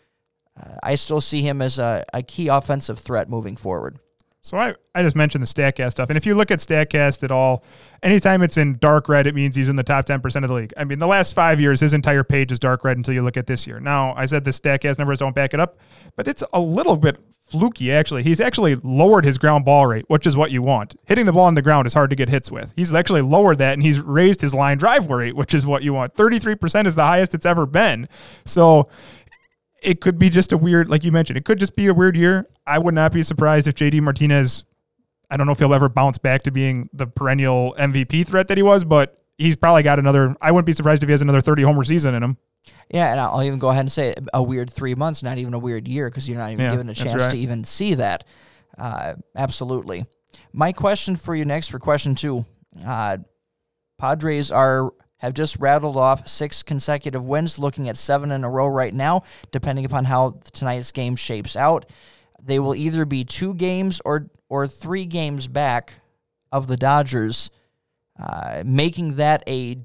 uh, 0.61 0.75
I 0.83 0.95
still 0.95 1.21
see 1.21 1.41
him 1.41 1.61
as 1.61 1.79
a, 1.79 2.03
a 2.13 2.21
key 2.21 2.49
offensive 2.49 2.99
threat 2.99 3.29
moving 3.29 3.55
forward. 3.55 3.99
So 4.41 4.59
I, 4.59 4.75
I 4.93 5.01
just 5.01 5.15
mentioned 5.15 5.41
the 5.41 5.47
StatCast 5.47 5.91
stuff. 5.91 6.09
And 6.09 6.17
if 6.17 6.25
you 6.27 6.35
look 6.35 6.51
at 6.51 6.59
StatCast 6.59 7.23
at 7.23 7.31
all, 7.31 7.63
anytime 8.03 8.43
it's 8.43 8.57
in 8.57 8.77
dark 8.77 9.09
red, 9.09 9.25
it 9.25 9.33
means 9.33 9.55
he's 9.55 9.69
in 9.69 9.75
the 9.75 9.83
top 9.83 10.05
10% 10.05 10.23
of 10.43 10.49
the 10.49 10.53
league. 10.53 10.71
I 10.77 10.83
mean, 10.83 10.99
the 10.99 11.07
last 11.07 11.33
five 11.33 11.59
years, 11.59 11.79
his 11.79 11.93
entire 11.93 12.23
page 12.23 12.51
is 12.51 12.59
dark 12.59 12.83
red 12.83 12.95
until 12.95 13.15
you 13.15 13.23
look 13.23 13.37
at 13.37 13.47
this 13.47 13.65
year. 13.65 13.79
Now, 13.79 14.13
I 14.15 14.27
said 14.27 14.45
the 14.45 14.51
StatCast 14.51 14.99
numbers 14.99 15.17
don't 15.17 15.33
back 15.33 15.55
it 15.55 15.59
up, 15.59 15.79
but 16.15 16.27
it's 16.27 16.43
a 16.53 16.61
little 16.61 16.95
bit 16.95 17.17
fluky, 17.45 17.91
actually. 17.91 18.23
He's 18.23 18.39
actually 18.39 18.75
lowered 18.75 19.25
his 19.25 19.37
ground 19.37 19.65
ball 19.65 19.87
rate, 19.87 20.05
which 20.07 20.25
is 20.25 20.35
what 20.35 20.51
you 20.51 20.61
want. 20.61 20.95
Hitting 21.05 21.25
the 21.25 21.33
ball 21.33 21.45
on 21.45 21.55
the 21.55 21.61
ground 21.61 21.85
is 21.85 21.93
hard 21.93 22.09
to 22.09 22.15
get 22.15 22.29
hits 22.29 22.51
with. 22.51 22.71
He's 22.75 22.93
actually 22.93 23.21
lowered 23.21 23.59
that, 23.59 23.73
and 23.73 23.83
he's 23.83 23.99
raised 23.99 24.41
his 24.41 24.53
line 24.53 24.77
drive 24.77 25.09
rate, 25.09 25.35
which 25.35 25.53
is 25.53 25.65
what 25.65 25.83
you 25.83 25.93
want. 25.93 26.15
33% 26.15 26.85
is 26.85 26.95
the 26.95 27.03
highest 27.03 27.33
it's 27.33 27.45
ever 27.45 27.65
been. 27.65 28.09
So 28.45 28.89
it 29.81 30.01
could 30.01 30.17
be 30.17 30.29
just 30.29 30.51
a 30.51 30.57
weird, 30.57 30.89
like 30.89 31.03
you 31.03 31.11
mentioned, 31.11 31.37
it 31.37 31.45
could 31.45 31.59
just 31.59 31.75
be 31.75 31.87
a 31.87 31.93
weird 31.93 32.17
year. 32.17 32.47
I 32.65 32.79
would 32.79 32.95
not 32.95 33.11
be 33.11 33.21
surprised 33.21 33.67
if 33.67 33.75
JD 33.75 34.01
Martinez, 34.01 34.63
I 35.29 35.37
don't 35.37 35.45
know 35.45 35.53
if 35.53 35.59
he'll 35.59 35.73
ever 35.73 35.89
bounce 35.89 36.17
back 36.17 36.41
to 36.43 36.51
being 36.51 36.89
the 36.91 37.05
perennial 37.05 37.75
MVP 37.77 38.25
threat 38.25 38.47
that 38.47 38.57
he 38.57 38.63
was, 38.63 38.83
but 38.83 39.21
he's 39.37 39.55
probably 39.55 39.83
got 39.83 39.99
another, 39.99 40.35
I 40.41 40.51
wouldn't 40.51 40.65
be 40.65 40.73
surprised 40.73 41.03
if 41.03 41.09
he 41.09 41.11
has 41.11 41.21
another 41.21 41.41
30 41.41 41.63
homer 41.63 41.83
season 41.83 42.15
in 42.15 42.23
him. 42.23 42.37
Yeah, 42.89 43.11
and 43.11 43.19
I'll 43.19 43.43
even 43.43 43.59
go 43.59 43.69
ahead 43.69 43.81
and 43.81 43.91
say 43.91 44.13
a 44.33 44.41
weird 44.43 44.69
three 44.69 44.95
months, 44.95 45.23
not 45.23 45.37
even 45.37 45.53
a 45.53 45.59
weird 45.59 45.87
year, 45.87 46.09
because 46.09 46.29
you're 46.29 46.37
not 46.37 46.51
even 46.51 46.65
Yeah, 46.65 46.71
given 46.71 46.89
a 46.89 46.93
chance 46.93 47.21
right. 47.23 47.31
to 47.31 47.37
even 47.37 47.63
see 47.63 47.95
that. 47.95 48.23
Uh, 48.77 49.15
absolutely. 49.35 50.05
My 50.53 50.71
question 50.71 51.15
for 51.15 51.33
you 51.35 51.45
next 51.45 51.69
for 51.69 51.79
question 51.79 52.15
two 52.15 52.45
uh, 52.85 53.17
Padres 53.97 54.51
are 54.51 54.91
have 55.17 55.33
just 55.33 55.57
rattled 55.59 55.97
off 55.97 56.27
six 56.27 56.61
consecutive 56.61 57.25
wins, 57.25 57.57
looking 57.57 57.87
at 57.89 57.97
seven 57.97 58.31
in 58.31 58.43
a 58.43 58.49
row 58.49 58.67
right 58.67 58.93
now, 58.93 59.23
depending 59.51 59.85
upon 59.85 60.05
how 60.05 60.39
tonight's 60.53 60.91
game 60.91 61.15
shapes 61.15 61.55
out. 61.55 61.85
They 62.43 62.59
will 62.59 62.75
either 62.75 63.05
be 63.05 63.23
two 63.23 63.53
games 63.53 64.01
or 64.05 64.29
or 64.49 64.67
three 64.67 65.05
games 65.05 65.47
back 65.47 65.93
of 66.51 66.67
the 66.67 66.77
Dodgers, 66.77 67.49
uh, 68.19 68.61
making 68.65 69.15
that 69.15 69.43
a, 69.47 69.77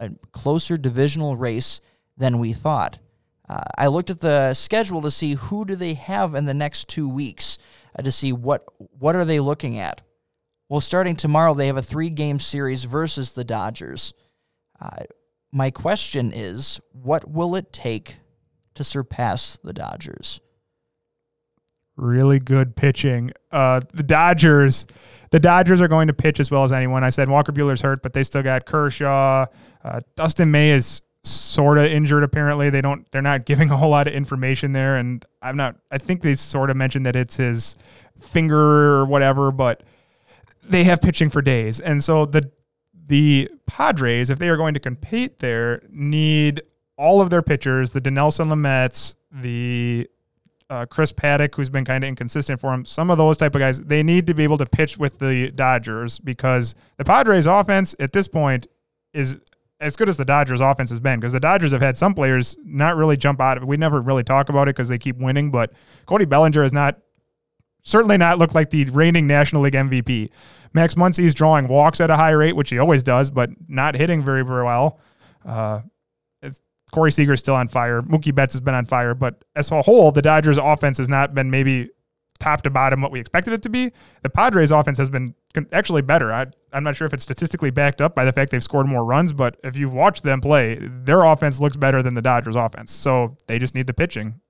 a 0.00 0.10
closer 0.32 0.76
divisional 0.76 1.36
race 1.36 1.80
than 2.18 2.38
we 2.38 2.52
thought. 2.52 2.98
Uh, 3.48 3.62
I 3.78 3.86
looked 3.86 4.10
at 4.10 4.20
the 4.20 4.52
schedule 4.52 5.00
to 5.02 5.10
see 5.10 5.34
who 5.34 5.64
do 5.64 5.74
they 5.74 5.94
have 5.94 6.34
in 6.34 6.44
the 6.44 6.54
next 6.54 6.88
two 6.88 7.08
weeks 7.08 7.58
uh, 7.98 8.02
to 8.02 8.12
see 8.12 8.32
what 8.32 8.64
what 8.76 9.16
are 9.16 9.24
they 9.24 9.40
looking 9.40 9.78
at. 9.78 10.02
Well, 10.68 10.82
starting 10.82 11.16
tomorrow, 11.16 11.54
they 11.54 11.68
have 11.68 11.78
a 11.78 11.82
three 11.82 12.10
game 12.10 12.38
series 12.38 12.84
versus 12.84 13.32
the 13.32 13.44
Dodgers. 13.44 14.12
Uh, 14.78 15.04
my 15.50 15.70
question 15.70 16.30
is, 16.30 16.78
what 16.92 17.28
will 17.28 17.56
it 17.56 17.72
take 17.72 18.18
to 18.74 18.84
surpass 18.84 19.58
the 19.64 19.72
Dodgers? 19.72 20.40
Really 21.96 22.38
good 22.38 22.76
pitching. 22.76 23.32
Uh, 23.50 23.80
the 23.94 24.02
Dodgers, 24.02 24.86
the 25.30 25.40
Dodgers 25.40 25.80
are 25.80 25.88
going 25.88 26.08
to 26.08 26.12
pitch 26.12 26.38
as 26.38 26.50
well 26.50 26.64
as 26.64 26.70
anyone. 26.70 27.02
I 27.02 27.10
said 27.10 27.30
Walker 27.30 27.50
Buehler's 27.50 27.80
hurt, 27.80 28.02
but 28.02 28.12
they 28.12 28.22
still 28.22 28.42
got 28.42 28.66
Kershaw. 28.66 29.46
Uh, 29.82 30.00
Dustin 30.16 30.50
May 30.50 30.70
is 30.70 31.00
sort 31.24 31.78
of 31.78 31.84
injured. 31.84 32.22
Apparently, 32.22 32.70
they 32.70 32.80
don't. 32.80 33.10
They're 33.10 33.22
not 33.22 33.44
giving 33.44 33.70
a 33.70 33.76
whole 33.76 33.90
lot 33.90 34.06
of 34.06 34.14
information 34.14 34.72
there, 34.72 34.96
and 34.96 35.24
I'm 35.42 35.56
not. 35.56 35.76
I 35.90 35.98
think 35.98 36.22
they 36.22 36.34
sort 36.34 36.70
of 36.70 36.76
mentioned 36.76 37.06
that 37.06 37.16
it's 37.16 37.36
his 37.36 37.76
finger 38.20 38.58
or 38.96 39.04
whatever, 39.04 39.50
but 39.50 39.82
they 40.62 40.84
have 40.84 41.00
pitching 41.00 41.30
for 41.30 41.42
days, 41.42 41.80
and 41.80 42.02
so 42.02 42.26
the 42.26 42.50
the 43.08 43.50
Padres, 43.66 44.30
if 44.30 44.38
they 44.38 44.48
are 44.48 44.56
going 44.56 44.74
to 44.74 44.80
compete 44.80 45.38
there, 45.38 45.82
need 45.90 46.60
all 46.96 47.20
of 47.20 47.30
their 47.30 47.42
pitchers, 47.42 47.90
the 47.90 48.00
Dinelson 48.00 48.50
Lamets, 48.50 49.14
the 49.32 50.08
uh, 50.70 50.84
Chris 50.86 51.12
Paddack, 51.12 51.54
who's 51.54 51.70
been 51.70 51.84
kind 51.84 52.04
of 52.04 52.08
inconsistent 52.08 52.60
for 52.60 52.72
him, 52.74 52.84
some 52.84 53.10
of 53.10 53.16
those 53.16 53.38
type 53.38 53.54
of 53.54 53.60
guys, 53.60 53.80
they 53.80 54.02
need 54.02 54.26
to 54.26 54.34
be 54.34 54.44
able 54.44 54.58
to 54.58 54.66
pitch 54.66 54.98
with 54.98 55.18
the 55.18 55.50
Dodgers 55.52 56.18
because 56.18 56.74
the 56.98 57.04
Padres 57.04 57.46
offense 57.46 57.94
at 57.98 58.12
this 58.12 58.28
point 58.28 58.66
is 59.14 59.38
as 59.80 59.96
good 59.96 60.08
as 60.08 60.16
the 60.16 60.24
Dodgers 60.24 60.60
offense 60.60 60.90
has 60.90 61.00
been 61.00 61.20
because 61.20 61.32
the 61.32 61.40
Dodgers 61.40 61.72
have 61.72 61.80
had 61.80 61.96
some 61.96 62.14
players 62.14 62.56
not 62.64 62.96
really 62.96 63.16
jump 63.16 63.40
out 63.40 63.56
of 63.56 63.62
it. 63.62 63.66
We 63.66 63.76
never 63.76 64.00
really 64.00 64.24
talk 64.24 64.48
about 64.48 64.68
it 64.68 64.74
because 64.74 64.88
they 64.88 64.98
keep 64.98 65.16
winning, 65.16 65.50
but 65.50 65.72
Cody 66.06 66.24
Bellinger 66.24 66.62
has 66.62 66.72
not 66.72 66.98
certainly 67.82 68.16
not 68.16 68.38
looked 68.38 68.54
like 68.54 68.70
the 68.70 68.84
reigning 68.86 69.26
National 69.26 69.62
League 69.62 69.74
MVP. 69.74 70.30
Max 70.72 70.94
Muncy's 70.96 71.34
drawing 71.34 71.68
walks 71.68 72.00
at 72.00 72.10
a 72.10 72.16
high 72.16 72.30
rate, 72.30 72.56
which 72.56 72.70
he 72.70 72.78
always 72.78 73.02
does, 73.02 73.30
but 73.30 73.50
not 73.68 73.94
hitting 73.94 74.22
very, 74.22 74.44
very 74.44 74.64
well. 74.64 75.00
Uh, 75.44 75.80
Corey 76.90 77.12
Seager's 77.12 77.40
still 77.40 77.54
on 77.54 77.68
fire. 77.68 78.00
Mookie 78.02 78.34
Betts 78.34 78.54
has 78.54 78.60
been 78.60 78.74
on 78.74 78.84
fire, 78.86 79.14
but 79.14 79.44
as 79.54 79.70
a 79.70 79.82
whole, 79.82 80.10
the 80.10 80.22
Dodgers' 80.22 80.58
offense 80.58 80.98
has 80.98 81.08
not 81.08 81.34
been 81.34 81.50
maybe 81.50 81.90
top 82.38 82.62
to 82.62 82.70
bottom 82.70 83.02
what 83.02 83.10
we 83.10 83.20
expected 83.20 83.52
it 83.52 83.62
to 83.62 83.68
be. 83.68 83.92
The 84.22 84.30
Padres' 84.30 84.70
offense 84.70 84.98
has 84.98 85.10
been 85.10 85.34
actually 85.72 86.02
better. 86.02 86.32
I, 86.32 86.46
I'm 86.72 86.84
not 86.84 86.96
sure 86.96 87.06
if 87.06 87.14
it's 87.14 87.22
statistically 87.22 87.70
backed 87.70 88.00
up 88.00 88.14
by 88.14 88.24
the 88.24 88.32
fact 88.32 88.50
they've 88.50 88.62
scored 88.62 88.86
more 88.86 89.04
runs, 89.04 89.32
but 89.32 89.56
if 89.64 89.76
you've 89.76 89.92
watched 89.92 90.22
them 90.22 90.40
play, 90.40 90.78
their 90.80 91.24
offense 91.24 91.60
looks 91.60 91.76
better 91.76 92.02
than 92.02 92.14
the 92.14 92.22
Dodgers' 92.22 92.56
offense. 92.56 92.92
So 92.92 93.36
they 93.46 93.58
just 93.58 93.74
need 93.74 93.86
the 93.86 93.94
pitching. 93.94 94.40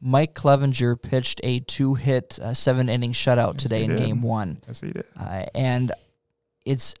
Mike 0.00 0.34
Clevinger 0.34 1.00
pitched 1.00 1.40
a 1.44 1.60
two 1.60 1.94
hit, 1.94 2.38
uh, 2.40 2.54
seven 2.54 2.88
inning 2.88 3.12
shutout 3.12 3.58
today 3.58 3.84
in 3.84 3.90
did. 3.90 3.98
game 3.98 4.22
one. 4.22 4.60
Yes, 4.66 4.80
he 4.80 4.90
did. 4.90 5.04
Uh, 5.18 5.44
and 5.54 5.92
it's, 6.64 6.94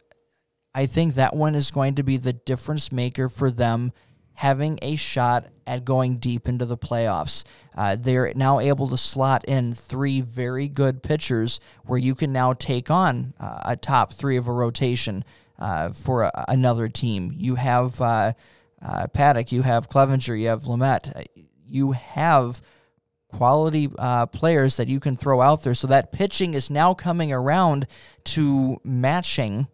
I 0.74 0.86
think 0.86 1.14
that 1.14 1.34
one 1.34 1.54
is 1.54 1.70
going 1.70 1.94
to 1.94 2.02
be 2.02 2.18
the 2.18 2.34
difference 2.34 2.92
maker 2.92 3.30
for 3.30 3.50
them 3.50 3.92
having 4.40 4.78
a 4.80 4.96
shot 4.96 5.44
at 5.66 5.84
going 5.84 6.16
deep 6.16 6.48
into 6.48 6.64
the 6.64 6.76
playoffs. 6.78 7.44
Uh, 7.76 7.94
they're 7.94 8.32
now 8.34 8.58
able 8.58 8.88
to 8.88 8.96
slot 8.96 9.44
in 9.44 9.74
three 9.74 10.22
very 10.22 10.66
good 10.66 11.02
pitchers 11.02 11.60
where 11.84 11.98
you 11.98 12.14
can 12.14 12.32
now 12.32 12.54
take 12.54 12.90
on 12.90 13.34
uh, 13.38 13.60
a 13.66 13.76
top 13.76 14.14
three 14.14 14.38
of 14.38 14.48
a 14.48 14.52
rotation 14.52 15.22
uh, 15.58 15.90
for 15.90 16.22
a, 16.22 16.44
another 16.48 16.88
team. 16.88 17.30
You 17.36 17.56
have 17.56 18.00
uh, 18.00 18.32
uh, 18.80 19.08
Paddack, 19.08 19.52
you 19.52 19.60
have 19.60 19.90
Clevinger, 19.90 20.40
you 20.40 20.48
have 20.48 20.62
Lamet, 20.62 21.14
Uh, 21.14 21.24
you 21.66 21.92
have 21.92 22.62
quality 23.28 23.88
players 24.32 24.78
that 24.78 24.88
you 24.88 25.00
can 25.00 25.18
throw 25.18 25.42
out 25.42 25.62
there. 25.64 25.74
So 25.74 25.86
that 25.86 26.12
pitching 26.12 26.54
is 26.54 26.70
now 26.70 26.94
coming 26.94 27.30
around 27.30 27.86
to 28.24 28.78
matching 28.84 29.68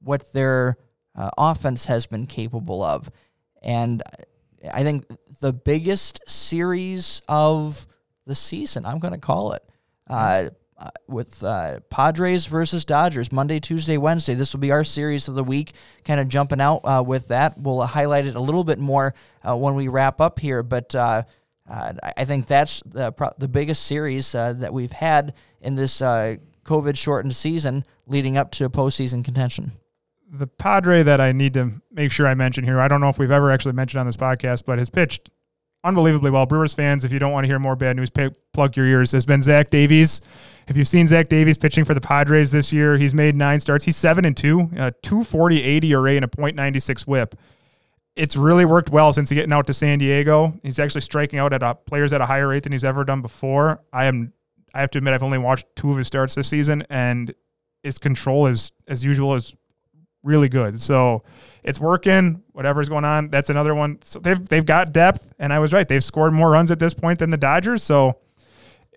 what 0.00 0.32
their 0.32 0.76
offense 1.14 1.84
has 1.84 2.06
been 2.06 2.26
capable 2.26 2.82
of. 2.82 3.10
And 3.66 4.02
I 4.72 4.84
think 4.84 5.04
the 5.40 5.52
biggest 5.52 6.20
series 6.30 7.20
of 7.28 7.86
the 8.26 8.34
season, 8.34 8.86
I'm 8.86 9.00
going 9.00 9.12
to 9.12 9.20
call 9.20 9.52
it, 9.52 9.62
uh, 10.08 10.50
uh, 10.78 10.90
with 11.08 11.42
uh, 11.42 11.80
Padres 11.90 12.46
versus 12.46 12.84
Dodgers, 12.84 13.32
Monday, 13.32 13.58
Tuesday, 13.58 13.96
Wednesday. 13.96 14.34
This 14.34 14.52
will 14.52 14.60
be 14.60 14.70
our 14.70 14.84
series 14.84 15.26
of 15.26 15.34
the 15.34 15.42
week, 15.42 15.72
kind 16.04 16.20
of 16.20 16.28
jumping 16.28 16.60
out 16.60 16.82
uh, 16.84 17.02
with 17.04 17.28
that. 17.28 17.58
We'll 17.58 17.80
highlight 17.82 18.26
it 18.26 18.36
a 18.36 18.40
little 18.40 18.62
bit 18.62 18.78
more 18.78 19.14
uh, 19.42 19.56
when 19.56 19.74
we 19.74 19.88
wrap 19.88 20.20
up 20.20 20.38
here, 20.38 20.62
but 20.62 20.94
uh, 20.94 21.24
I- 21.68 22.24
think 22.24 22.46
that's 22.46 22.82
the 22.86 23.12
the 23.38 23.48
biggest 23.48 23.84
series 23.86 24.32
that 24.32 24.72
we've 24.72 24.92
had 24.92 25.34
in 25.60 25.74
this 25.74 26.00
COVID 26.00 26.96
shortened 26.96 27.34
season 27.34 27.84
leading 28.06 28.36
up 28.36 28.52
to 28.52 28.68
postseason 28.70 29.24
contention. 29.24 29.72
The 30.30 30.46
Padre 30.46 31.02
that 31.02 31.20
I 31.20 31.32
need 31.32 31.54
to 31.54 31.72
make 31.90 32.10
sure 32.10 32.26
I 32.26 32.34
mention 32.34 32.64
here, 32.64 32.80
I 32.80 32.88
don't 32.88 33.00
know 33.00 33.08
if 33.08 33.18
we've 33.18 33.30
ever 33.30 33.50
actually 33.50 33.72
mentioned 33.72 34.00
on 34.00 34.06
this 34.06 34.16
podcast, 34.16 34.64
but 34.64 34.78
has 34.78 34.90
pitched 34.90 35.30
unbelievably 35.84 36.30
well. 36.30 36.46
Brewers 36.46 36.74
fans, 36.74 37.04
if 37.04 37.12
you 37.12 37.18
don't 37.18 37.32
want 37.32 37.44
to 37.44 37.48
hear 37.48 37.58
more 37.58 37.76
bad 37.76 37.96
news, 37.96 38.10
pay, 38.10 38.30
plug 38.52 38.76
your 38.76 38.86
ears. 38.86 39.12
Has 39.12 39.24
been 39.24 39.40
Zach 39.40 39.70
Davies. 39.70 40.20
If 40.66 40.76
you've 40.76 40.88
seen 40.88 41.06
Zach 41.06 41.28
Davies 41.28 41.56
pitching 41.56 41.84
for 41.84 41.94
the 41.94 42.00
Padres 42.00 42.50
this 42.50 42.72
year, 42.72 42.98
he's 42.98 43.14
made 43.14 43.36
nine 43.36 43.60
starts. 43.60 43.84
He's 43.84 43.96
seven 43.96 44.24
and 44.24 44.36
two, 44.36 44.62
uh, 44.76 44.88
a 44.88 44.92
240 45.02 45.62
80 45.62 45.94
array 45.94 46.16
and 46.16 46.24
a 46.24 46.28
.96 46.28 47.06
whip. 47.06 47.36
It's 48.16 48.34
really 48.34 48.64
worked 48.64 48.90
well 48.90 49.12
since 49.12 49.30
getting 49.30 49.52
out 49.52 49.66
to 49.68 49.74
San 49.74 49.98
Diego. 49.98 50.58
He's 50.62 50.78
actually 50.78 51.02
striking 51.02 51.38
out 51.38 51.52
at 51.52 51.62
a, 51.62 51.74
players 51.74 52.12
at 52.12 52.20
a 52.20 52.26
higher 52.26 52.48
rate 52.48 52.64
than 52.64 52.72
he's 52.72 52.84
ever 52.84 53.04
done 53.04 53.22
before. 53.22 53.80
I 53.92 54.06
am, 54.06 54.32
I 54.74 54.80
have 54.80 54.90
to 54.92 54.98
admit, 54.98 55.14
I've 55.14 55.22
only 55.22 55.38
watched 55.38 55.66
two 55.76 55.90
of 55.90 55.98
his 55.98 56.06
starts 56.06 56.34
this 56.34 56.48
season, 56.48 56.82
and 56.88 57.34
his 57.82 57.98
control 57.98 58.46
is, 58.46 58.72
as 58.88 59.04
usual, 59.04 59.34
is 59.34 59.54
really 60.26 60.48
good. 60.48 60.80
So 60.80 61.22
it's 61.62 61.80
working. 61.80 62.42
Whatever's 62.52 62.88
going 62.88 63.04
on, 63.04 63.30
that's 63.30 63.48
another 63.50 63.74
one. 63.74 63.98
So 64.02 64.18
they've 64.18 64.44
they've 64.46 64.66
got 64.66 64.92
depth, 64.92 65.32
and 65.38 65.52
I 65.52 65.58
was 65.58 65.72
right. 65.72 65.88
They've 65.88 66.04
scored 66.04 66.32
more 66.32 66.50
runs 66.50 66.70
at 66.70 66.78
this 66.78 66.92
point 66.94 67.20
than 67.20 67.30
the 67.30 67.36
Dodgers. 67.36 67.82
So 67.82 68.18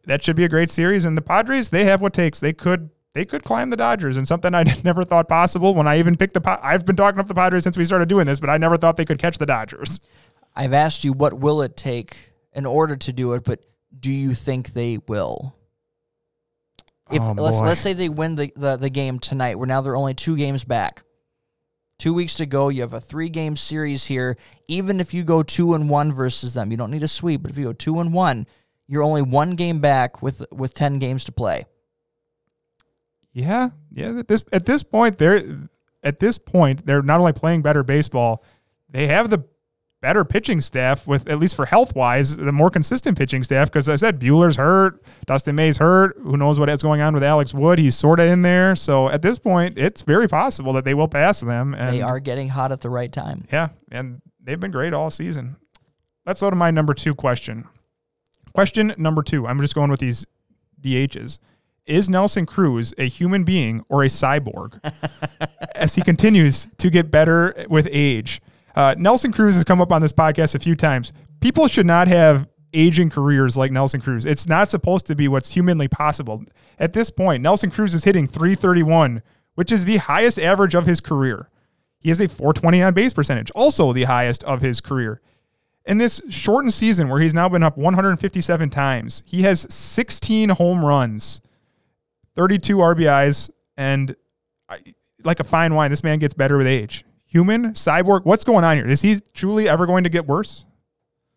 that 0.05 0.23
should 0.23 0.35
be 0.35 0.43
a 0.43 0.49
great 0.49 0.71
series. 0.71 1.05
And 1.05 1.15
the 1.17 1.21
Padres, 1.21 1.69
they 1.69 1.85
have 1.85 2.01
what 2.01 2.13
takes. 2.13 2.39
They 2.39 2.53
could 2.53 2.89
they 3.13 3.25
could 3.25 3.43
climb 3.43 3.69
the 3.69 3.77
Dodgers, 3.77 4.17
and 4.17 4.27
something 4.27 4.53
I 4.53 4.63
never 4.83 5.03
thought 5.03 5.27
possible 5.29 5.73
when 5.75 5.87
I 5.87 5.99
even 5.99 6.17
picked 6.17 6.33
the. 6.33 6.41
Pa- 6.41 6.59
I've 6.61 6.85
been 6.85 6.95
talking 6.95 7.19
up 7.19 7.27
the 7.27 7.35
Padres 7.35 7.63
since 7.63 7.77
we 7.77 7.85
started 7.85 8.09
doing 8.09 8.25
this, 8.27 8.39
but 8.39 8.49
I 8.49 8.57
never 8.57 8.77
thought 8.77 8.97
they 8.97 9.05
could 9.05 9.19
catch 9.19 9.37
the 9.37 9.45
Dodgers. 9.45 9.99
I've 10.55 10.73
asked 10.73 11.03
you 11.03 11.13
what 11.13 11.33
will 11.33 11.61
it 11.61 11.77
take 11.77 12.33
in 12.53 12.65
order 12.65 12.95
to 12.97 13.13
do 13.13 13.33
it, 13.33 13.43
but 13.43 13.63
do 13.97 14.11
you 14.11 14.33
think 14.33 14.73
they 14.73 14.97
will? 15.07 15.55
If 17.11 17.21
Oh, 17.23 17.33
let's 17.37 17.59
boy. 17.59 17.65
let's 17.65 17.79
say 17.79 17.93
they 17.93 18.09
win 18.09 18.35
the, 18.35 18.51
the, 18.55 18.77
the 18.77 18.89
game 18.89 19.17
tonight, 19.19 19.55
where 19.57 19.65
now 19.67 19.81
they're 19.81 19.95
only 19.95 20.13
two 20.13 20.35
games 20.37 20.63
back. 20.63 21.03
Two 21.99 22.13
weeks 22.13 22.35
to 22.35 22.45
go. 22.45 22.69
You 22.69 22.81
have 22.81 22.93
a 22.93 23.01
three 23.01 23.29
game 23.29 23.55
series 23.55 24.05
here. 24.05 24.37
Even 24.67 24.99
if 24.99 25.13
you 25.13 25.23
go 25.23 25.43
two 25.43 25.73
and 25.73 25.89
one 25.89 26.13
versus 26.13 26.53
them, 26.53 26.71
you 26.71 26.77
don't 26.77 26.91
need 26.91 27.03
a 27.03 27.09
sweep. 27.09 27.41
But 27.41 27.51
if 27.51 27.57
you 27.57 27.65
go 27.65 27.73
two 27.73 27.99
and 27.99 28.13
one, 28.13 28.47
you're 28.87 29.03
only 29.03 29.21
one 29.21 29.55
game 29.55 29.79
back 29.79 30.21
with 30.21 30.43
with 30.51 30.73
ten 30.73 30.97
games 30.97 31.25
to 31.25 31.31
play. 31.33 31.65
Yeah, 33.33 33.71
yeah. 33.91 34.17
At 34.17 34.27
this 34.29 34.45
at 34.53 34.65
this 34.65 34.81
point, 34.81 35.17
they're 35.17 35.59
at 36.01 36.19
this 36.19 36.37
point 36.37 36.85
they're 36.85 37.01
not 37.01 37.19
only 37.19 37.33
playing 37.33 37.61
better 37.61 37.83
baseball, 37.83 38.43
they 38.89 39.07
have 39.07 39.29
the 39.29 39.43
better 40.01 40.23
pitching 40.23 40.61
staff 40.61 41.05
with 41.05 41.29
at 41.29 41.39
least 41.39 41.55
for 41.55 41.65
health 41.65 41.93
wise 41.95 42.37
the 42.37 42.51
more 42.51 42.69
consistent 42.69 43.17
pitching 43.17 43.43
staff. 43.43 43.69
Because 43.69 43.89
I 43.89 43.95
said 43.95 44.19
Buehler's 44.19 44.55
hurt, 44.55 45.01
Dustin 45.25 45.55
May's 45.55 45.77
hurt. 45.77 46.17
Who 46.21 46.37
knows 46.37 46.59
what 46.59 46.69
is 46.69 46.81
going 46.81 47.01
on 47.01 47.13
with 47.13 47.23
Alex 47.23 47.53
Wood? 47.53 47.79
He's 47.79 47.95
sort 47.95 48.19
of 48.19 48.27
in 48.27 48.41
there. 48.41 48.75
So 48.75 49.09
at 49.09 49.21
this 49.21 49.39
point, 49.39 49.77
it's 49.77 50.01
very 50.01 50.27
possible 50.27 50.73
that 50.73 50.85
they 50.85 50.93
will 50.93 51.07
pass 51.07 51.41
them. 51.41 51.73
And 51.73 51.93
they 51.95 52.01
are 52.01 52.19
getting 52.19 52.49
hot 52.49 52.71
at 52.71 52.81
the 52.81 52.89
right 52.89 53.11
time. 53.11 53.45
yeah, 53.51 53.69
and 53.91 54.21
they've 54.41 54.59
been 54.59 54.71
great 54.71 54.93
all 54.93 55.09
season. 55.09 55.57
Let's 56.25 56.41
go 56.41 56.49
to 56.49 56.55
my 56.55 56.71
number 56.71 56.93
two 56.93 57.15
question. 57.15 57.67
Question 58.53 58.93
number 58.97 59.21
two. 59.23 59.47
I'm 59.47 59.59
just 59.59 59.75
going 59.75 59.91
with 59.91 59.99
these 59.99 60.25
DHs. 60.81 61.39
Is 61.85 62.07
Nelson 62.07 62.45
Cruz 62.45 62.93
a 62.99 63.07
human 63.07 63.43
being 63.43 63.83
or 63.89 64.03
a 64.03 64.07
cyborg? 64.07 64.79
As 65.75 65.95
he 65.95 66.03
continues 66.03 66.67
to 66.77 66.89
get 66.89 67.09
better 67.09 67.65
with 67.67 67.87
age. 67.91 68.41
Uh, 68.79 68.95
Nelson 68.97 69.33
Cruz 69.33 69.55
has 69.55 69.65
come 69.65 69.81
up 69.81 69.91
on 69.91 70.01
this 70.01 70.13
podcast 70.13 70.55
a 70.55 70.59
few 70.59 70.73
times. 70.73 71.11
People 71.41 71.67
should 71.67 71.85
not 71.85 72.07
have 72.07 72.47
aging 72.71 73.09
careers 73.09 73.57
like 73.57 73.73
Nelson 73.73 73.99
Cruz. 73.99 74.23
It's 74.23 74.47
not 74.47 74.69
supposed 74.69 75.05
to 75.07 75.15
be 75.15 75.27
what's 75.27 75.51
humanly 75.51 75.89
possible. 75.89 76.45
At 76.79 76.93
this 76.93 77.09
point, 77.09 77.43
Nelson 77.43 77.71
Cruz 77.71 77.93
is 77.93 78.05
hitting 78.05 78.25
331, 78.25 79.21
which 79.55 79.73
is 79.73 79.83
the 79.83 79.97
highest 79.97 80.39
average 80.39 80.75
of 80.75 80.85
his 80.85 81.01
career. 81.01 81.49
He 81.99 82.07
has 82.07 82.21
a 82.21 82.29
420 82.29 82.81
on 82.81 82.93
base 82.93 83.11
percentage, 83.11 83.51
also 83.51 83.91
the 83.91 84.05
highest 84.05 84.45
of 84.45 84.61
his 84.61 84.79
career. 84.79 85.19
In 85.83 85.97
this 85.97 86.21
shortened 86.29 86.73
season 86.73 87.09
where 87.09 87.19
he's 87.19 87.33
now 87.33 87.49
been 87.49 87.63
up 87.63 87.77
157 87.77 88.69
times, 88.69 89.23
he 89.25 89.41
has 89.41 89.67
16 89.73 90.51
home 90.51 90.85
runs, 90.85 91.41
32 92.37 92.77
RBIs, 92.77 93.49
and 93.75 94.15
like 95.25 95.41
a 95.41 95.43
fine 95.43 95.75
wine, 95.75 95.89
this 95.89 96.01
man 96.01 96.19
gets 96.19 96.33
better 96.33 96.57
with 96.57 96.65
age. 96.65 97.03
Human, 97.29 97.73
cyborg, 97.73 98.25
what's 98.25 98.43
going 98.43 98.63
on 98.63 98.77
here? 98.77 98.87
Is 98.87 99.03
he 99.03 99.17
truly 99.33 99.69
ever 99.69 99.85
going 99.85 100.03
to 100.03 100.09
get 100.09 100.25
worse? 100.25 100.65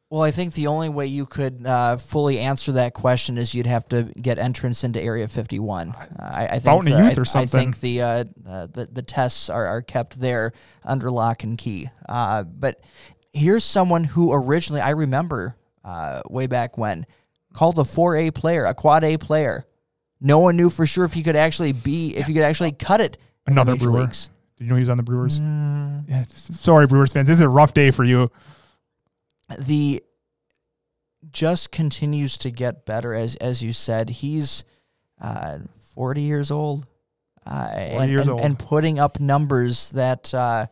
Well, 0.09 0.22
I 0.22 0.30
think 0.30 0.55
the 0.55 0.66
only 0.66 0.88
way 0.88 1.07
you 1.07 1.26
could 1.26 1.66
uh, 1.66 1.99
fully 1.99 2.38
answer 2.38 2.72
that 2.72 2.95
question 2.95 3.36
is 3.36 3.55
you'd 3.55 3.66
have 3.66 3.86
to 3.88 4.05
get 4.05 4.38
entrance 4.38 4.84
into 4.84 5.01
Area 5.01 5.28
51. 5.28 5.90
Uh, 5.90 6.05
I, 6.18 6.45
I 6.45 6.49
think 6.49 6.62
Fountain 6.64 6.93
the, 6.93 7.05
Youth 7.05 7.18
or 7.18 7.38
I, 7.38 7.43
I 7.43 7.47
think 7.47 7.80
the, 7.80 8.03
uh, 8.03 8.24
uh, 8.47 8.66
the 8.72 8.88
the 8.90 9.03
tests 9.03 9.51
are, 9.51 9.66
are 9.66 9.82
kept 9.82 10.18
there 10.18 10.53
under 10.82 11.11
lock 11.11 11.45
and 11.45 11.57
key. 11.57 11.90
Uh, 12.09 12.43
but 12.43 12.82
here's 13.34 13.64
someone 13.64 14.05
who 14.05 14.32
originally 14.32 14.80
I 14.80 14.90
remember 14.90 15.57
uh, 15.84 16.22
way 16.28 16.47
back 16.47 16.78
when 16.78 17.07
called 17.53 17.78
a 17.78 17.82
4A 17.82 18.34
player, 18.34 18.64
a 18.64 18.74
quad 18.74 19.05
A 19.05 19.18
player. 19.18 19.66
No 20.20 20.38
one 20.38 20.57
knew 20.57 20.70
for 20.70 20.86
sure 20.86 21.05
if 21.05 21.12
he 21.12 21.22
could 21.22 21.36
actually 21.36 21.72
be, 21.72 22.16
if 22.16 22.26
he 22.26 22.34
could 22.34 22.45
actually 22.45 22.72
cut 22.72 23.01
it. 23.01 23.18
Another 23.47 23.76
Brewer. 23.76 24.01
leagues. 24.03 24.30
Did 24.62 24.66
you 24.66 24.70
know 24.70 24.76
he 24.76 24.82
was 24.82 24.90
on 24.90 24.96
the 24.96 25.02
Brewers? 25.02 25.40
Yeah, 25.40 26.24
sorry, 26.30 26.86
Brewers 26.86 27.12
fans. 27.12 27.26
This 27.26 27.38
is 27.38 27.40
a 27.40 27.48
rough 27.48 27.74
day 27.74 27.90
for 27.90 28.04
you. 28.04 28.30
the 29.58 30.00
just 31.32 31.72
continues 31.72 32.38
to 32.38 32.50
get 32.52 32.86
better 32.86 33.12
as 33.12 33.34
as 33.36 33.62
you 33.62 33.72
said 33.72 34.10
he's 34.10 34.64
uh 35.20 35.58
40 35.94 36.20
years 36.20 36.50
old 36.50 36.86
uh, 37.46 37.68
40 37.72 37.78
and, 37.78 38.10
years 38.10 38.20
and, 38.22 38.30
old. 38.30 38.40
and 38.40 38.58
putting 38.58 38.98
up 38.98 39.20
numbers 39.20 39.90
that 39.92 40.34
uh, 40.34 40.66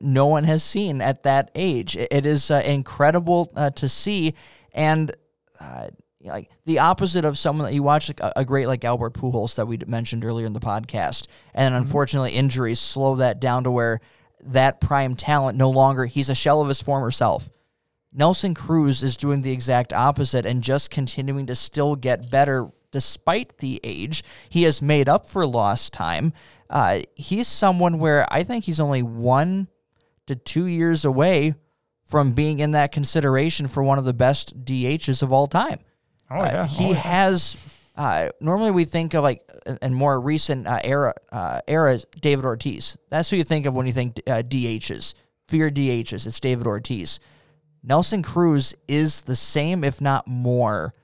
no 0.00 0.26
one 0.26 0.44
has 0.44 0.64
seen 0.64 1.00
at 1.00 1.22
that 1.22 1.50
age 1.54 1.96
it, 1.96 2.08
it 2.10 2.26
is 2.26 2.50
uh, 2.50 2.60
incredible 2.64 3.52
uh, 3.54 3.70
to 3.70 3.88
see 3.88 4.34
and 4.72 5.14
uh, 5.60 5.88
like 6.32 6.50
the 6.64 6.78
opposite 6.78 7.24
of 7.24 7.38
someone 7.38 7.66
that 7.66 7.74
you 7.74 7.82
watch 7.82 8.08
like 8.08 8.20
a, 8.20 8.32
a 8.36 8.44
great 8.44 8.66
like 8.66 8.84
Albert 8.84 9.14
Pujols 9.14 9.56
that 9.56 9.66
we 9.66 9.78
mentioned 9.86 10.24
earlier 10.24 10.46
in 10.46 10.52
the 10.52 10.60
podcast 10.60 11.26
and 11.54 11.74
unfortunately 11.74 12.32
injuries 12.32 12.80
slow 12.80 13.16
that 13.16 13.40
down 13.40 13.64
to 13.64 13.70
where 13.70 14.00
that 14.40 14.80
prime 14.80 15.16
talent 15.16 15.56
no 15.56 15.70
longer 15.70 16.06
he's 16.06 16.28
a 16.28 16.34
shell 16.34 16.60
of 16.60 16.68
his 16.68 16.80
former 16.80 17.10
self 17.10 17.50
Nelson 18.14 18.54
Cruz 18.54 19.02
is 19.02 19.16
doing 19.16 19.42
the 19.42 19.52
exact 19.52 19.92
opposite 19.92 20.46
and 20.46 20.62
just 20.62 20.90
continuing 20.90 21.46
to 21.46 21.56
still 21.56 21.96
get 21.96 22.30
better 22.30 22.70
despite 22.92 23.58
the 23.58 23.80
age. 23.82 24.22
He 24.48 24.62
has 24.62 24.80
made 24.80 25.08
up 25.08 25.28
for 25.28 25.44
lost 25.44 25.92
time. 25.92 26.32
Uh, 26.70 27.00
he's 27.16 27.48
someone 27.48 27.98
where 27.98 28.24
I 28.32 28.44
think 28.44 28.64
he's 28.64 28.78
only 28.78 29.02
one 29.02 29.66
to 30.26 30.36
two 30.36 30.66
years 30.66 31.04
away 31.04 31.54
from 32.04 32.32
being 32.32 32.60
in 32.60 32.70
that 32.70 32.92
consideration 32.92 33.66
for 33.66 33.82
one 33.82 33.98
of 33.98 34.04
the 34.04 34.14
best 34.14 34.64
DHs 34.64 35.22
of 35.22 35.32
all 35.32 35.48
time. 35.48 35.80
Oh, 36.34 36.40
Uh, 36.40 36.66
he 36.66 36.86
Oh, 36.86 36.88
yeah. 36.90 36.94
has. 36.96 37.56
Uh, 37.96 38.28
normally, 38.40 38.72
we 38.72 38.84
think 38.84 39.14
of 39.14 39.22
like 39.22 39.48
in 39.80 39.94
more 39.94 40.20
recent 40.20 40.66
uh, 40.66 40.80
era 40.82 41.14
uh, 41.30 41.60
eras, 41.68 42.06
David 42.20 42.44
Ortiz. 42.44 42.98
That's 43.08 43.30
who 43.30 43.36
you 43.36 43.44
think 43.44 43.66
of 43.66 43.74
when 43.74 43.86
you 43.86 43.92
think 43.92 44.20
uh, 44.26 44.42
DHs. 44.42 45.14
Fear 45.48 45.70
DHs. 45.70 46.26
It's 46.26 46.40
David 46.40 46.66
Ortiz. 46.66 47.20
Nelson 47.82 48.22
Cruz 48.22 48.74
is 48.88 49.22
the 49.22 49.36
same, 49.36 49.84
if 49.84 50.00
not 50.00 50.26
more, 50.26 50.94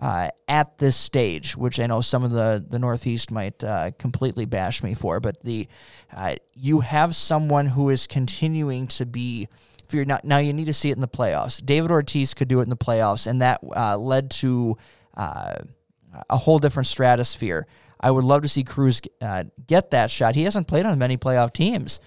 uh, 0.00 0.30
at 0.48 0.78
this 0.78 0.96
stage, 0.96 1.56
which 1.56 1.78
I 1.78 1.86
know 1.86 2.00
some 2.00 2.24
of 2.24 2.32
the 2.32 2.64
the 2.68 2.78
Northeast 2.80 3.30
might 3.30 3.62
uh, 3.62 3.92
completely 3.98 4.46
bash 4.46 4.82
me 4.82 4.94
for. 4.94 5.20
But 5.20 5.44
the 5.44 5.68
uh, 6.12 6.34
you 6.54 6.80
have 6.80 7.14
someone 7.14 7.66
who 7.66 7.88
is 7.90 8.06
continuing 8.08 8.88
to 8.88 9.06
be. 9.06 9.46
Not 9.94 10.24
now, 10.24 10.38
you 10.38 10.52
need 10.52 10.66
to 10.66 10.74
see 10.74 10.90
it 10.90 10.96
in 10.96 11.00
the 11.00 11.08
playoffs. 11.08 11.64
David 11.64 11.90
Ortiz 11.90 12.34
could 12.34 12.48
do 12.48 12.60
it 12.60 12.64
in 12.64 12.70
the 12.70 12.76
playoffs, 12.76 13.26
and 13.26 13.42
that 13.42 13.60
uh, 13.74 13.96
led 13.96 14.30
to 14.32 14.76
uh, 15.16 15.54
a 16.28 16.36
whole 16.36 16.58
different 16.58 16.86
stratosphere. 16.86 17.66
I 18.00 18.10
would 18.10 18.24
love 18.24 18.42
to 18.42 18.48
see 18.48 18.64
Cruz 18.64 19.00
uh, 19.20 19.44
get 19.66 19.90
that 19.92 20.10
shot. 20.10 20.34
He 20.34 20.42
hasn't 20.42 20.66
played 20.66 20.86
on 20.86 20.98
many 20.98 21.16
playoff 21.16 21.52
teams. 21.52 22.00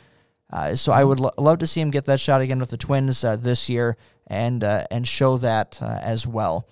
Uh, 0.51 0.75
so 0.75 0.91
I 0.91 1.03
would 1.03 1.19
lo- 1.19 1.33
love 1.37 1.59
to 1.59 1.67
see 1.67 1.81
him 1.81 1.91
get 1.91 2.05
that 2.05 2.19
shot 2.19 2.41
again 2.41 2.59
with 2.59 2.69
the 2.69 2.77
Twins 2.77 3.23
uh, 3.23 3.35
this 3.35 3.69
year 3.69 3.97
and 4.27 4.63
uh, 4.63 4.85
and 4.91 5.07
show 5.07 5.37
that 5.37 5.79
uh, 5.81 5.99
as 6.01 6.27
well. 6.27 6.67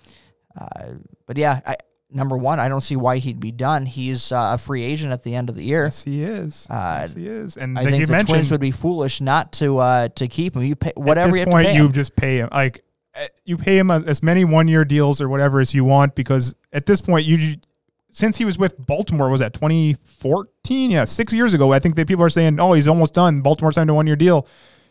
Uh, 0.58 0.92
but 1.26 1.36
yeah, 1.36 1.60
I, 1.66 1.76
number 2.14 2.36
one, 2.36 2.60
I 2.60 2.68
don't 2.68 2.80
see 2.80 2.96
why 2.96 3.18
he'd 3.18 3.40
be 3.40 3.52
done. 3.52 3.86
He's 3.86 4.32
uh, 4.32 4.52
a 4.54 4.58
free 4.58 4.82
agent 4.82 5.12
at 5.12 5.22
the 5.22 5.34
end 5.34 5.48
of 5.48 5.56
the 5.56 5.64
year. 5.64 5.84
Yes, 5.84 6.04
he 6.04 6.22
is. 6.22 6.66
Uh, 6.70 6.98
yes, 7.00 7.14
he 7.14 7.26
is. 7.26 7.56
And 7.56 7.78
I 7.78 7.84
think 7.84 8.06
the 8.06 8.12
mentioned, 8.12 8.28
Twins 8.28 8.50
would 8.50 8.60
be 8.60 8.70
foolish 8.70 9.20
not 9.20 9.52
to 9.54 9.78
uh, 9.78 10.08
to 10.08 10.28
keep 10.28 10.56
him. 10.56 10.62
You 10.62 10.76
pay 10.76 10.92
whatever 10.96 11.28
at 11.28 11.32
this 11.32 11.40
you 11.40 11.46
point, 11.46 11.74
you 11.74 11.86
him. 11.86 11.92
just 11.92 12.16
pay 12.16 12.38
him. 12.38 12.48
Like 12.52 12.84
eh, 13.14 13.28
you 13.44 13.56
pay 13.56 13.78
him 13.78 13.90
as 13.90 14.22
many 14.22 14.44
one 14.44 14.68
year 14.68 14.84
deals 14.84 15.20
or 15.20 15.28
whatever 15.28 15.60
as 15.60 15.74
you 15.74 15.84
want 15.84 16.14
because 16.14 16.54
at 16.72 16.86
this 16.86 17.00
point, 17.00 17.26
you 17.26 17.56
since 18.10 18.36
he 18.36 18.44
was 18.44 18.56
with 18.56 18.74
Baltimore, 18.78 19.28
was 19.28 19.40
that 19.40 19.54
2014? 19.54 20.90
Yeah, 20.90 21.04
six 21.04 21.32
years 21.32 21.52
ago. 21.52 21.72
I 21.72 21.80
think 21.80 21.96
that 21.96 22.06
people 22.06 22.24
are 22.24 22.30
saying, 22.30 22.60
oh, 22.60 22.72
he's 22.72 22.88
almost 22.88 23.12
done. 23.14 23.40
Baltimore 23.40 23.72
signed 23.72 23.90
a 23.90 23.94
one 23.94 24.06
year 24.06 24.16
deal. 24.16 24.46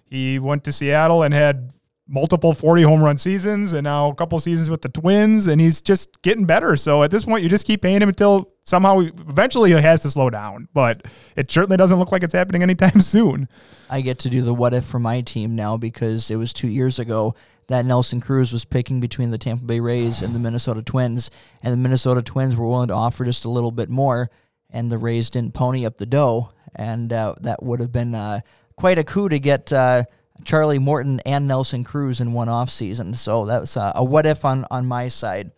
He 0.06 0.40
went 0.40 0.64
to 0.66 0.72
Seattle 0.72 1.24
and 1.24 1.34
had 1.34 1.73
multiple 2.08 2.54
40 2.54 2.84
home 2.84 3.02
run 3.02 3.18
seasons 3.18 3.74
and 3.74 3.86
now 3.86 4.10
a 4.10 4.16
couple 4.16 4.38
seasons 4.40 4.70
with 4.70 4.82
the 4.82 4.90
Twins, 4.90 5.48
and 5.48 5.62
he's 5.62 5.82
just 5.82 6.22
getting 6.22 6.46
better. 6.46 6.76
So 6.76 7.04
at 7.04 7.12
this 7.12 7.26
point, 7.26 7.44
you 7.44 7.50
just 7.50 7.66
keep 7.66 7.82
paying 7.82 8.02
him 8.02 8.10
until 8.10 8.52
somehow 8.64 9.00
eventually 9.00 9.72
he 9.72 9.82
has 9.82 10.02
to 10.02 10.10
slow 10.10 10.30
down. 10.30 10.68
But 10.74 11.06
it 11.36 11.52
certainly 11.52 11.78
doesn't 11.78 12.00
look 12.00 12.12
like 12.12 12.24
it's 12.24 12.34
happening 12.34 12.62
anytime 12.62 13.02
soon. 13.02 13.48
I 13.90 14.02
get 14.02 14.20
to 14.20 14.30
do 14.30 14.42
the 14.42 14.54
what 14.54 14.74
if 14.74 14.86
for 14.86 15.00
my 15.00 15.22
team 15.22 15.56
now 15.56 15.78
because 15.78 16.30
it 16.30 16.36
was 16.36 16.54
two 16.54 16.68
years 16.68 17.00
ago 17.00 17.36
that 17.68 17.86
Nelson 17.86 18.20
Cruz 18.20 18.52
was 18.52 18.66
picking 18.66 19.00
between 19.00 19.32
the 19.32 19.38
Tampa 19.38 19.64
Bay 19.64 19.80
Rays 19.80 20.22
and 20.22 20.36
the 20.36 20.40
Minnesota 20.40 20.82
Twins, 20.82 21.32
and 21.62 21.72
the 21.72 21.78
Minnesota 21.78 22.22
Twins 22.22 22.56
were 22.56 22.68
willing 22.68 22.90
to 22.90 22.94
offer 22.94 23.24
just 23.24 23.46
a 23.46 23.50
little 23.50 23.72
bit 23.72 23.90
more, 23.90 24.30
and 24.70 24.92
the 24.92 24.98
Rays 24.98 25.30
didn't 25.30 25.54
pony 25.54 25.86
up 25.86 25.98
the 25.98 26.06
dough, 26.06 26.50
and 26.76 27.14
uh, 27.14 27.36
that 27.42 27.64
would 27.64 27.80
have 27.80 27.92
been 27.92 28.14
uh, 28.14 28.42
quite 28.76 29.00
a 29.00 29.04
coup 29.04 29.30
to 29.30 29.40
get 29.40 29.72
uh, 29.72 30.04
Charlie 30.44 30.80
Morton 30.80 31.20
and 31.22 31.48
Nelson 31.48 31.84
Cruz 31.84 32.20
in 32.20 32.34
one 32.34 32.50
off 32.50 32.70
season. 32.70 33.14
So 33.14 33.46
that 33.46 33.62
was 33.62 33.78
uh, 33.78 33.94
a 33.96 34.04
what 34.04 34.26
if 34.26 34.46
on 34.46 34.66
on 34.70 34.86
my 34.86 35.08
side. 35.08 35.52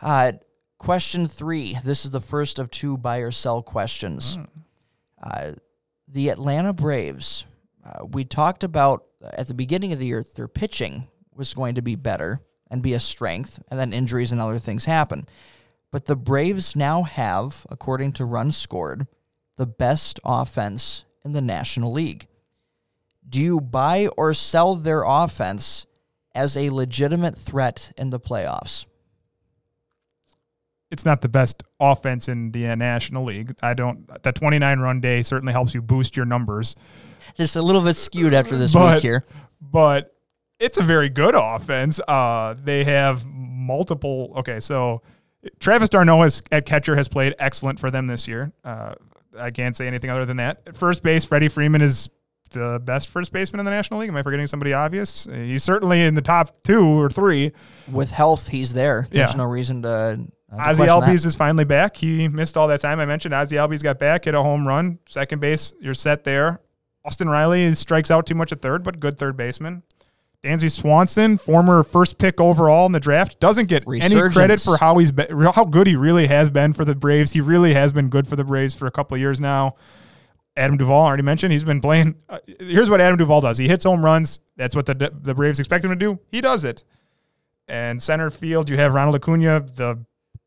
Uh, 0.00 0.32
question 0.78 1.26
three. 1.26 1.76
This 1.84 2.04
is 2.04 2.10
the 2.10 2.20
first 2.20 2.58
of 2.58 2.70
two 2.70 2.96
buy 2.96 3.18
or 3.18 3.30
sell 3.30 3.62
questions. 3.62 4.38
Uh, 5.22 5.52
the 6.08 6.30
Atlanta 6.30 6.72
Braves. 6.72 7.46
Uh, 7.84 8.04
we 8.04 8.24
talked 8.24 8.64
about 8.64 9.04
at 9.22 9.48
the 9.48 9.54
beginning 9.54 9.92
of 9.92 9.98
the 9.98 10.06
year 10.06 10.24
their 10.34 10.48
pitching 10.48 11.08
was 11.34 11.54
going 11.54 11.74
to 11.74 11.82
be 11.82 11.96
better 11.96 12.40
and 12.70 12.82
be 12.82 12.94
a 12.94 13.00
strength, 13.00 13.60
and 13.68 13.80
then 13.80 13.92
injuries 13.92 14.32
and 14.32 14.40
other 14.40 14.58
things 14.58 14.84
happen. 14.84 15.26
But 15.90 16.06
the 16.06 16.16
Braves 16.16 16.76
now 16.76 17.02
have, 17.02 17.66
according 17.68 18.12
to 18.12 18.24
runs 18.24 18.56
scored, 18.56 19.06
the 19.56 19.66
best 19.66 20.20
offense 20.24 21.04
in 21.24 21.32
the 21.32 21.40
National 21.40 21.92
League. 21.92 22.28
Do 23.30 23.40
you 23.40 23.60
buy 23.60 24.08
or 24.16 24.34
sell 24.34 24.74
their 24.74 25.04
offense 25.06 25.86
as 26.34 26.56
a 26.56 26.70
legitimate 26.70 27.38
threat 27.38 27.92
in 27.96 28.10
the 28.10 28.20
playoffs? 28.20 28.84
It's 30.90 31.04
not 31.04 31.20
the 31.20 31.28
best 31.28 31.62
offense 31.78 32.26
in 32.28 32.50
the 32.50 32.66
uh, 32.66 32.74
National 32.74 33.24
League. 33.24 33.54
I 33.62 33.74
don't. 33.74 34.08
That 34.24 34.34
29 34.34 34.80
run 34.80 35.00
day 35.00 35.22
certainly 35.22 35.52
helps 35.52 35.72
you 35.72 35.80
boost 35.80 36.16
your 36.16 36.26
numbers. 36.26 36.74
Just 37.36 37.54
a 37.54 37.62
little 37.62 37.82
bit 37.82 37.94
skewed 37.94 38.34
after 38.34 38.56
this 38.58 38.72
But- 38.74 38.94
week 38.94 39.02
here. 39.02 39.24
but 39.60 40.16
it's 40.58 40.78
a 40.78 40.82
very 40.82 41.08
good 41.08 41.34
offense. 41.36 42.00
Uh, 42.08 42.54
they 42.60 42.82
have 42.84 43.24
multiple. 43.24 44.32
Okay, 44.38 44.58
so 44.58 45.02
Travis 45.60 45.88
d'Arnaud 45.88 46.22
has, 46.22 46.42
at 46.50 46.66
catcher 46.66 46.96
has 46.96 47.06
played 47.06 47.34
excellent 47.38 47.78
for 47.78 47.90
them 47.90 48.08
this 48.08 48.26
year. 48.26 48.52
Uh, 48.64 48.94
I 49.38 49.52
can't 49.52 49.76
say 49.76 49.86
anything 49.86 50.10
other 50.10 50.26
than 50.26 50.38
that. 50.38 50.60
At 50.66 50.76
first 50.76 51.04
base, 51.04 51.24
Freddie 51.24 51.48
Freeman 51.48 51.82
is 51.82 52.10
the 52.50 52.80
best 52.84 53.08
first 53.08 53.32
baseman 53.32 53.60
in 53.60 53.64
the 53.64 53.70
National 53.70 54.00
League. 54.00 54.10
Am 54.10 54.16
I 54.16 54.22
forgetting 54.22 54.46
somebody 54.46 54.72
obvious? 54.72 55.26
He's 55.32 55.64
certainly 55.64 56.02
in 56.02 56.14
the 56.14 56.22
top 56.22 56.62
two 56.62 56.84
or 56.84 57.10
three. 57.10 57.52
With 57.90 58.10
health, 58.10 58.48
he's 58.48 58.74
there. 58.74 59.08
There's 59.10 59.36
no 59.36 59.44
reason 59.44 59.82
to. 59.82 59.88
Uh, 59.88 60.16
Ozzy. 60.56 60.88
Albies 60.88 61.24
is 61.26 61.36
finally 61.36 61.64
back. 61.64 61.96
He 61.96 62.26
missed 62.26 62.56
all 62.56 62.66
that 62.68 62.80
time. 62.80 62.98
I 62.98 63.06
mentioned 63.06 63.32
Ozzy 63.32 63.52
Albies 63.52 63.84
got 63.84 64.00
back, 64.00 64.24
hit 64.24 64.34
a 64.34 64.42
home 64.42 64.66
run. 64.66 64.98
Second 65.08 65.40
base, 65.40 65.72
you're 65.80 65.94
set 65.94 66.24
there. 66.24 66.60
Austin 67.04 67.28
Riley 67.28 67.72
strikes 67.74 68.10
out 68.10 68.26
too 68.26 68.34
much 68.34 68.50
at 68.50 68.60
third, 68.60 68.82
but 68.82 68.98
good 68.98 69.16
third 69.16 69.36
baseman. 69.36 69.84
Dansby 70.42 70.70
Swanson, 70.70 71.36
former 71.36 71.84
first 71.84 72.18
pick 72.18 72.40
overall 72.40 72.86
in 72.86 72.92
the 72.92 73.00
draft, 73.00 73.38
doesn't 73.40 73.66
get 73.66 73.84
any 73.86 74.14
credit 74.30 74.60
for 74.60 74.78
how 74.78 74.96
he's 74.96 75.10
been, 75.10 75.28
how 75.52 75.64
good 75.64 75.86
he 75.86 75.94
really 75.96 76.28
has 76.28 76.48
been 76.48 76.72
for 76.72 76.84
the 76.84 76.94
Braves. 76.94 77.32
He 77.32 77.42
really 77.42 77.74
has 77.74 77.92
been 77.92 78.08
good 78.08 78.26
for 78.26 78.36
the 78.36 78.44
Braves 78.44 78.74
for 78.74 78.86
a 78.86 78.90
couple 78.90 79.14
of 79.14 79.20
years 79.20 79.38
now. 79.38 79.76
Adam 80.56 80.76
Duvall 80.76 81.06
already 81.06 81.22
mentioned 81.22 81.52
he's 81.52 81.64
been 81.64 81.80
playing. 81.80 82.16
Uh, 82.28 82.38
here's 82.58 82.90
what 82.90 83.00
Adam 83.00 83.16
Duvall 83.16 83.40
does: 83.40 83.58
he 83.58 83.68
hits 83.68 83.84
home 83.84 84.04
runs. 84.04 84.40
That's 84.56 84.74
what 84.76 84.86
the 84.86 85.12
the 85.22 85.34
Braves 85.34 85.58
expect 85.58 85.84
him 85.84 85.90
to 85.90 85.96
do. 85.96 86.18
He 86.30 86.40
does 86.40 86.64
it. 86.64 86.84
And 87.68 88.02
center 88.02 88.30
field, 88.30 88.68
you 88.68 88.76
have 88.76 88.94
Ronald 88.94 89.14
Acuna, 89.14 89.60
the 89.60 90.04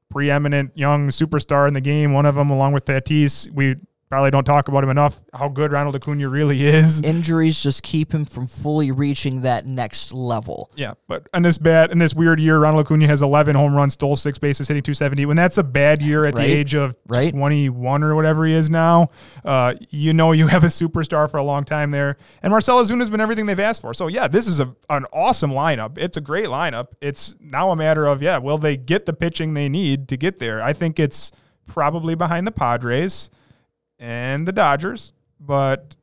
preeminent 0.09 0.71
young 0.75 1.07
superstar 1.07 1.67
in 1.67 1.73
the 1.73 1.81
game. 1.81 2.11
One 2.13 2.25
of 2.25 2.35
them, 2.35 2.49
along 2.49 2.73
with 2.73 2.85
Tatis. 2.85 3.49
We 3.49 3.77
probably 4.13 4.29
don't 4.29 4.43
talk 4.43 4.67
about 4.67 4.83
him 4.83 4.91
enough. 4.91 5.19
How 5.33 5.49
good 5.49 5.71
Ronald 5.71 5.95
Acuna 5.95 6.29
really 6.29 6.63
is. 6.67 7.01
Injuries 7.01 7.63
just 7.63 7.81
keep 7.81 8.13
him 8.13 8.25
from 8.25 8.45
fully 8.45 8.91
reaching 8.91 9.41
that 9.41 9.65
next 9.65 10.13
level. 10.13 10.69
Yeah, 10.75 10.93
but 11.07 11.27
in 11.33 11.41
this 11.41 11.57
bad, 11.57 11.91
in 11.91 11.97
this 11.97 12.13
weird 12.13 12.39
year, 12.39 12.59
Ronald 12.59 12.85
Acuna 12.85 13.07
has 13.07 13.23
11 13.23 13.55
home 13.55 13.73
runs, 13.73 13.93
stole 13.93 14.15
six 14.15 14.37
bases, 14.37 14.67
hitting 14.67 14.83
270. 14.83 15.25
When 15.25 15.35
that's 15.35 15.57
a 15.57 15.63
bad 15.63 16.03
year 16.03 16.25
at 16.25 16.35
Right. 16.35 16.45
the 16.45 16.53
age 16.53 16.75
of 16.75 16.95
Right. 17.07 17.33
21 17.33 18.03
or 18.03 18.13
whatever 18.13 18.45
he 18.45 18.53
is 18.53 18.69
now, 18.69 19.07
uh, 19.43 19.73
you 19.89 20.13
know 20.13 20.31
you 20.31 20.45
have 20.45 20.63
a 20.63 20.67
superstar 20.67 21.27
for 21.27 21.37
a 21.37 21.43
long 21.43 21.63
time 21.63 21.89
there. 21.89 22.17
And 22.43 22.51
Marcell 22.51 22.83
Ozuna 22.83 22.99
has 22.99 23.09
been 23.09 23.19
everything 23.19 23.47
they've 23.47 23.59
asked 23.59 23.81
for. 23.81 23.95
So 23.95 24.05
yeah, 24.05 24.27
this 24.27 24.45
is 24.45 24.59
a 24.59 24.75
an 24.91 25.05
awesome 25.11 25.49
lineup. 25.51 25.97
It's 25.97 26.17
a 26.17 26.21
great 26.21 26.45
lineup. 26.49 26.89
It's 27.01 27.33
now 27.39 27.71
a 27.71 27.75
matter 27.75 28.05
of 28.05 28.21
yeah, 28.21 28.37
will 28.37 28.59
they 28.59 28.77
get 28.77 29.07
the 29.07 29.13
pitching 29.13 29.55
they 29.55 29.69
need 29.69 30.07
to 30.09 30.17
get 30.17 30.37
there? 30.37 30.61
I 30.61 30.71
think 30.71 30.99
it's 30.99 31.31
probably 31.65 32.13
behind 32.13 32.45
the 32.45 32.51
Padres 32.51 33.31
and 34.03 34.45
the 34.45 34.51
Dodgers, 34.51 35.13
but 35.39 35.95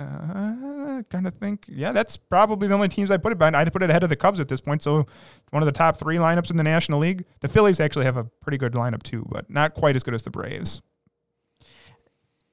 uh, 0.00 1.02
kind 1.08 1.24
of 1.24 1.34
think, 1.34 1.64
yeah, 1.68 1.92
that's 1.92 2.16
probably 2.16 2.66
the 2.66 2.74
only 2.74 2.88
teams 2.88 3.12
I 3.12 3.16
put 3.16 3.30
it 3.30 3.38
behind. 3.38 3.56
I'd 3.56 3.72
put 3.72 3.84
it 3.84 3.90
ahead 3.90 4.02
of 4.02 4.08
the 4.08 4.16
Cubs 4.16 4.40
at 4.40 4.48
this 4.48 4.60
point. 4.60 4.82
So 4.82 5.06
one 5.50 5.62
of 5.62 5.66
the 5.66 5.72
top 5.72 5.96
three 5.96 6.16
lineups 6.16 6.50
in 6.50 6.56
the 6.56 6.64
National 6.64 6.98
League. 6.98 7.24
The 7.40 7.48
Phillies 7.48 7.78
actually 7.78 8.06
have 8.06 8.16
a 8.16 8.24
pretty 8.24 8.58
good 8.58 8.72
lineup 8.72 9.04
too, 9.04 9.24
but 9.30 9.48
not 9.48 9.74
quite 9.74 9.94
as 9.94 10.02
good 10.02 10.14
as 10.14 10.24
the 10.24 10.30
Braves. 10.30 10.82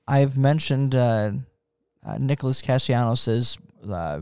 I've 0.08 0.38
mentioned 0.38 0.94
uh, 0.94 1.32
uh, 2.06 2.18
Nicholas 2.20 2.62
Castellanos 2.62 3.28
is 3.28 3.58
uh, 3.90 4.22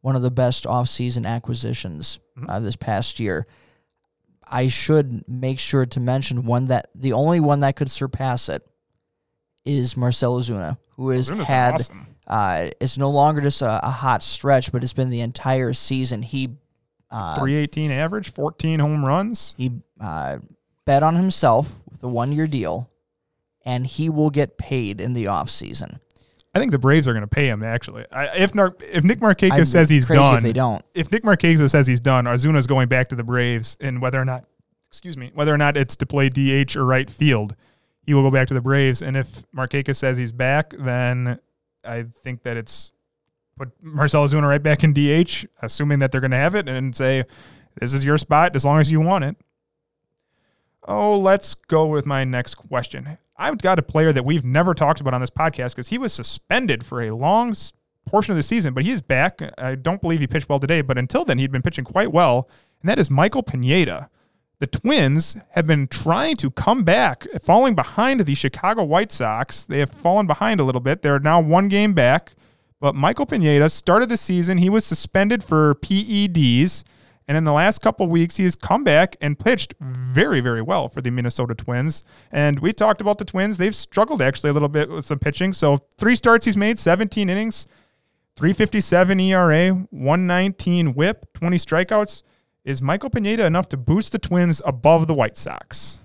one 0.00 0.14
of 0.14 0.22
the 0.22 0.30
best 0.30 0.62
offseason 0.62 1.26
acquisitions 1.26 2.20
uh, 2.48 2.60
this 2.60 2.76
past 2.76 3.18
year. 3.18 3.48
I 4.46 4.68
should 4.68 5.24
make 5.26 5.58
sure 5.58 5.86
to 5.86 5.98
mention 5.98 6.44
one 6.44 6.66
that 6.66 6.88
the 6.94 7.14
only 7.14 7.40
one 7.40 7.60
that 7.60 7.74
could 7.74 7.90
surpass 7.90 8.48
it 8.48 8.64
is 9.64 9.96
Marcell 9.96 10.38
Ozuna, 10.40 10.78
who 10.96 11.10
has 11.10 11.30
Ozuna's 11.30 11.46
had 11.46 11.74
awesome. 11.74 12.06
uh, 12.26 12.68
it's 12.80 12.96
no 12.98 13.10
longer 13.10 13.40
just 13.40 13.62
a, 13.62 13.86
a 13.86 13.90
hot 13.90 14.22
stretch, 14.22 14.72
but 14.72 14.82
it's 14.82 14.92
been 14.92 15.10
the 15.10 15.20
entire 15.20 15.72
season. 15.72 16.22
He 16.22 16.56
uh, 17.10 17.38
318 17.38 17.90
average, 17.90 18.32
14 18.32 18.78
home 18.78 19.04
runs. 19.04 19.54
he 19.58 19.72
uh, 20.00 20.38
bet 20.84 21.02
on 21.02 21.16
himself 21.16 21.72
with 21.90 22.02
a 22.02 22.08
one 22.08 22.32
year 22.32 22.46
deal, 22.46 22.90
and 23.64 23.86
he 23.86 24.08
will 24.08 24.30
get 24.30 24.58
paid 24.58 25.00
in 25.00 25.14
the 25.14 25.24
offseason. 25.24 25.98
I 26.54 26.58
think 26.58 26.72
the 26.72 26.78
Braves 26.80 27.06
are 27.06 27.12
going 27.12 27.22
to 27.22 27.28
pay 27.28 27.46
him 27.48 27.62
actually. 27.62 28.04
I, 28.10 28.38
if 28.38 28.54
Nar- 28.54 28.74
if 28.80 29.04
Nick 29.04 29.20
Markakis 29.20 29.68
says 29.68 29.88
he's 29.88 30.04
crazy 30.04 30.20
if 30.20 30.32
done, 30.32 30.42
they 30.42 30.52
don't. 30.52 30.84
If 30.94 31.12
Nick 31.12 31.22
Markakis 31.22 31.68
says 31.70 31.86
he's 31.86 32.00
done, 32.00 32.24
Ozuna's 32.24 32.66
going 32.66 32.88
back 32.88 33.08
to 33.10 33.14
the 33.14 33.22
Braves, 33.22 33.76
and 33.80 34.02
whether 34.02 34.20
or 34.20 34.24
not, 34.24 34.44
excuse 34.88 35.16
me, 35.16 35.30
whether 35.34 35.54
or 35.54 35.58
not 35.58 35.76
it's 35.76 35.94
to 35.96 36.06
play 36.06 36.28
DH 36.28 36.74
or 36.76 36.84
right 36.84 37.08
field, 37.08 37.54
he 38.02 38.14
will 38.14 38.22
go 38.22 38.30
back 38.30 38.48
to 38.48 38.54
the 38.54 38.60
Braves. 38.60 39.02
And 39.02 39.16
if 39.16 39.44
Marquez 39.52 39.98
says 39.98 40.18
he's 40.18 40.32
back, 40.32 40.74
then 40.78 41.38
I 41.84 42.06
think 42.22 42.42
that 42.42 42.56
it's 42.56 42.92
put 43.56 43.70
Marcell 43.82 44.26
Ozuna 44.26 44.48
right 44.48 44.62
back 44.62 44.82
in 44.82 44.92
DH, 44.92 45.46
assuming 45.60 45.98
that 45.98 46.12
they're 46.12 46.20
going 46.20 46.30
to 46.30 46.36
have 46.36 46.54
it, 46.54 46.68
and 46.68 46.96
say, 46.96 47.24
"This 47.80 47.92
is 47.92 48.04
your 48.04 48.18
spot 48.18 48.56
as 48.56 48.64
long 48.64 48.80
as 48.80 48.90
you 48.90 49.00
want 49.00 49.24
it." 49.24 49.36
Oh, 50.88 51.18
let's 51.18 51.54
go 51.54 51.86
with 51.86 52.06
my 52.06 52.24
next 52.24 52.54
question. 52.54 53.18
I've 53.36 53.58
got 53.58 53.78
a 53.78 53.82
player 53.82 54.12
that 54.12 54.24
we've 54.24 54.44
never 54.44 54.74
talked 54.74 55.00
about 55.00 55.14
on 55.14 55.20
this 55.20 55.30
podcast 55.30 55.70
because 55.70 55.88
he 55.88 55.98
was 55.98 56.12
suspended 56.12 56.84
for 56.84 57.02
a 57.02 57.14
long 57.14 57.54
portion 58.06 58.32
of 58.32 58.36
the 58.36 58.42
season, 58.42 58.74
but 58.74 58.84
he 58.84 58.90
is 58.90 59.00
back. 59.00 59.40
I 59.58 59.74
don't 59.74 60.00
believe 60.00 60.20
he 60.20 60.26
pitched 60.26 60.48
well 60.48 60.58
today, 60.58 60.80
but 60.80 60.98
until 60.98 61.24
then, 61.24 61.38
he'd 61.38 61.52
been 61.52 61.62
pitching 61.62 61.84
quite 61.84 62.12
well, 62.12 62.48
and 62.82 62.88
that 62.88 62.98
is 62.98 63.10
Michael 63.10 63.42
Pineda. 63.42 64.10
The 64.60 64.66
Twins 64.66 65.38
have 65.52 65.66
been 65.66 65.88
trying 65.88 66.36
to 66.36 66.50
come 66.50 66.84
back, 66.84 67.26
falling 67.42 67.74
behind 67.74 68.20
the 68.20 68.34
Chicago 68.34 68.84
White 68.84 69.10
Sox. 69.10 69.64
They 69.64 69.78
have 69.78 69.90
fallen 69.90 70.26
behind 70.26 70.60
a 70.60 70.64
little 70.64 70.82
bit. 70.82 71.00
They're 71.00 71.18
now 71.18 71.40
one 71.40 71.68
game 71.68 71.94
back, 71.94 72.34
but 72.78 72.94
Michael 72.94 73.24
Pineda 73.24 73.70
started 73.70 74.10
the 74.10 74.18
season. 74.18 74.58
He 74.58 74.68
was 74.68 74.84
suspended 74.84 75.42
for 75.42 75.76
PEDs. 75.76 76.84
And 77.26 77.38
in 77.38 77.44
the 77.44 77.54
last 77.54 77.80
couple 77.80 78.06
weeks, 78.08 78.36
he 78.36 78.44
has 78.44 78.54
come 78.54 78.84
back 78.84 79.16
and 79.18 79.38
pitched 79.38 79.72
very, 79.80 80.40
very 80.40 80.60
well 80.60 80.90
for 80.90 81.00
the 81.00 81.10
Minnesota 81.10 81.54
Twins. 81.54 82.02
And 82.30 82.58
we 82.58 82.74
talked 82.74 83.00
about 83.00 83.16
the 83.16 83.24
Twins. 83.24 83.56
They've 83.56 83.74
struggled 83.74 84.20
actually 84.20 84.50
a 84.50 84.52
little 84.52 84.68
bit 84.68 84.90
with 84.90 85.06
some 85.06 85.20
pitching. 85.20 85.54
So 85.54 85.78
three 85.96 86.16
starts 86.16 86.44
he's 86.44 86.56
made, 86.56 86.78
17 86.78 87.30
innings, 87.30 87.66
357 88.36 89.20
ERA, 89.20 89.70
119 89.90 90.94
whip, 90.94 91.32
20 91.32 91.56
strikeouts. 91.56 92.24
Is 92.64 92.82
Michael 92.82 93.10
Pineda 93.10 93.46
enough 93.46 93.68
to 93.70 93.76
boost 93.76 94.12
the 94.12 94.18
Twins 94.18 94.60
above 94.64 95.06
the 95.06 95.14
White 95.14 95.36
Sox? 95.36 96.04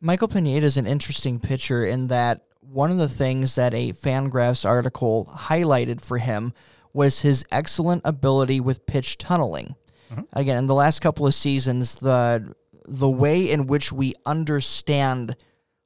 Michael 0.00 0.28
Pineda 0.28 0.64
is 0.64 0.78
an 0.78 0.86
interesting 0.86 1.38
pitcher 1.38 1.84
in 1.84 2.06
that 2.06 2.42
one 2.60 2.90
of 2.90 2.96
the 2.96 3.08
things 3.08 3.54
that 3.56 3.74
a 3.74 3.92
Fangraphs 3.92 4.66
article 4.66 5.30
highlighted 5.30 6.00
for 6.00 6.18
him 6.18 6.54
was 6.94 7.20
his 7.20 7.44
excellent 7.50 8.02
ability 8.04 8.60
with 8.60 8.86
pitch 8.86 9.18
tunneling. 9.18 9.74
Uh-huh. 10.10 10.22
Again, 10.32 10.56
in 10.56 10.66
the 10.66 10.74
last 10.74 11.00
couple 11.00 11.26
of 11.26 11.34
seasons, 11.34 11.96
the 11.96 12.54
the 12.86 13.08
way 13.08 13.48
in 13.48 13.66
which 13.66 13.92
we 13.92 14.14
understand 14.26 15.36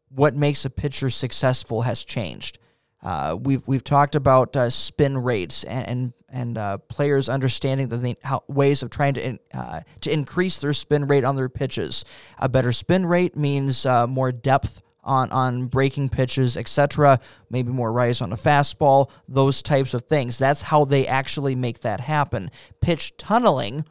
what 0.09 0.35
makes 0.35 0.65
a 0.65 0.71
pitcher 0.71 1.11
successful 1.11 1.83
has 1.83 2.05
changed. 2.05 2.59
Uh, 3.05 3.37
we've 3.41 3.69
we've 3.69 3.85
talked 3.85 4.15
about 4.15 4.57
uh, 4.57 4.71
spin 4.71 5.19
rates 5.19 5.63
and 5.65 6.13
and, 6.31 6.59
uh, 6.59 6.79
players 6.79 7.29
understanding 7.29 7.87
the 7.87 8.17
how, 8.25 8.43
ways 8.49 8.83
of 8.83 8.91
trying 8.91 9.15
to 9.15 9.25
in, 9.25 9.39
uh, 9.53 9.81
to 10.01 10.13
increase 10.13 10.59
their 10.59 10.73
spin 10.73 11.07
rate 11.07 11.23
on 11.23 11.37
their 11.37 11.49
pitches. 11.49 12.05
A 12.39 12.49
better 12.49 12.73
spin 12.73 13.07
rate 13.07 13.37
means 13.37 13.87
uh, 13.87 14.09
more 14.09 14.33
depth 14.33 14.81
on 15.05 15.31
on 15.31 15.67
breaking 15.67 16.09
pitches, 16.09 16.57
etc. 16.57 17.21
Maybe 17.51 17.71
more 17.71 17.93
rise 17.93 18.21
on 18.21 18.33
a 18.33 18.37
fastball, 18.37 19.11
those 19.29 19.63
types 19.63 19.95
of 19.95 20.05
things. 20.05 20.39
That's 20.39 20.63
how 20.63 20.85
they 20.85 21.07
actually 21.07 21.55
make 21.55 21.81
that 21.81 22.01
happen. 22.01 22.51
Pitch 22.81 23.17
tunneling 23.17 23.85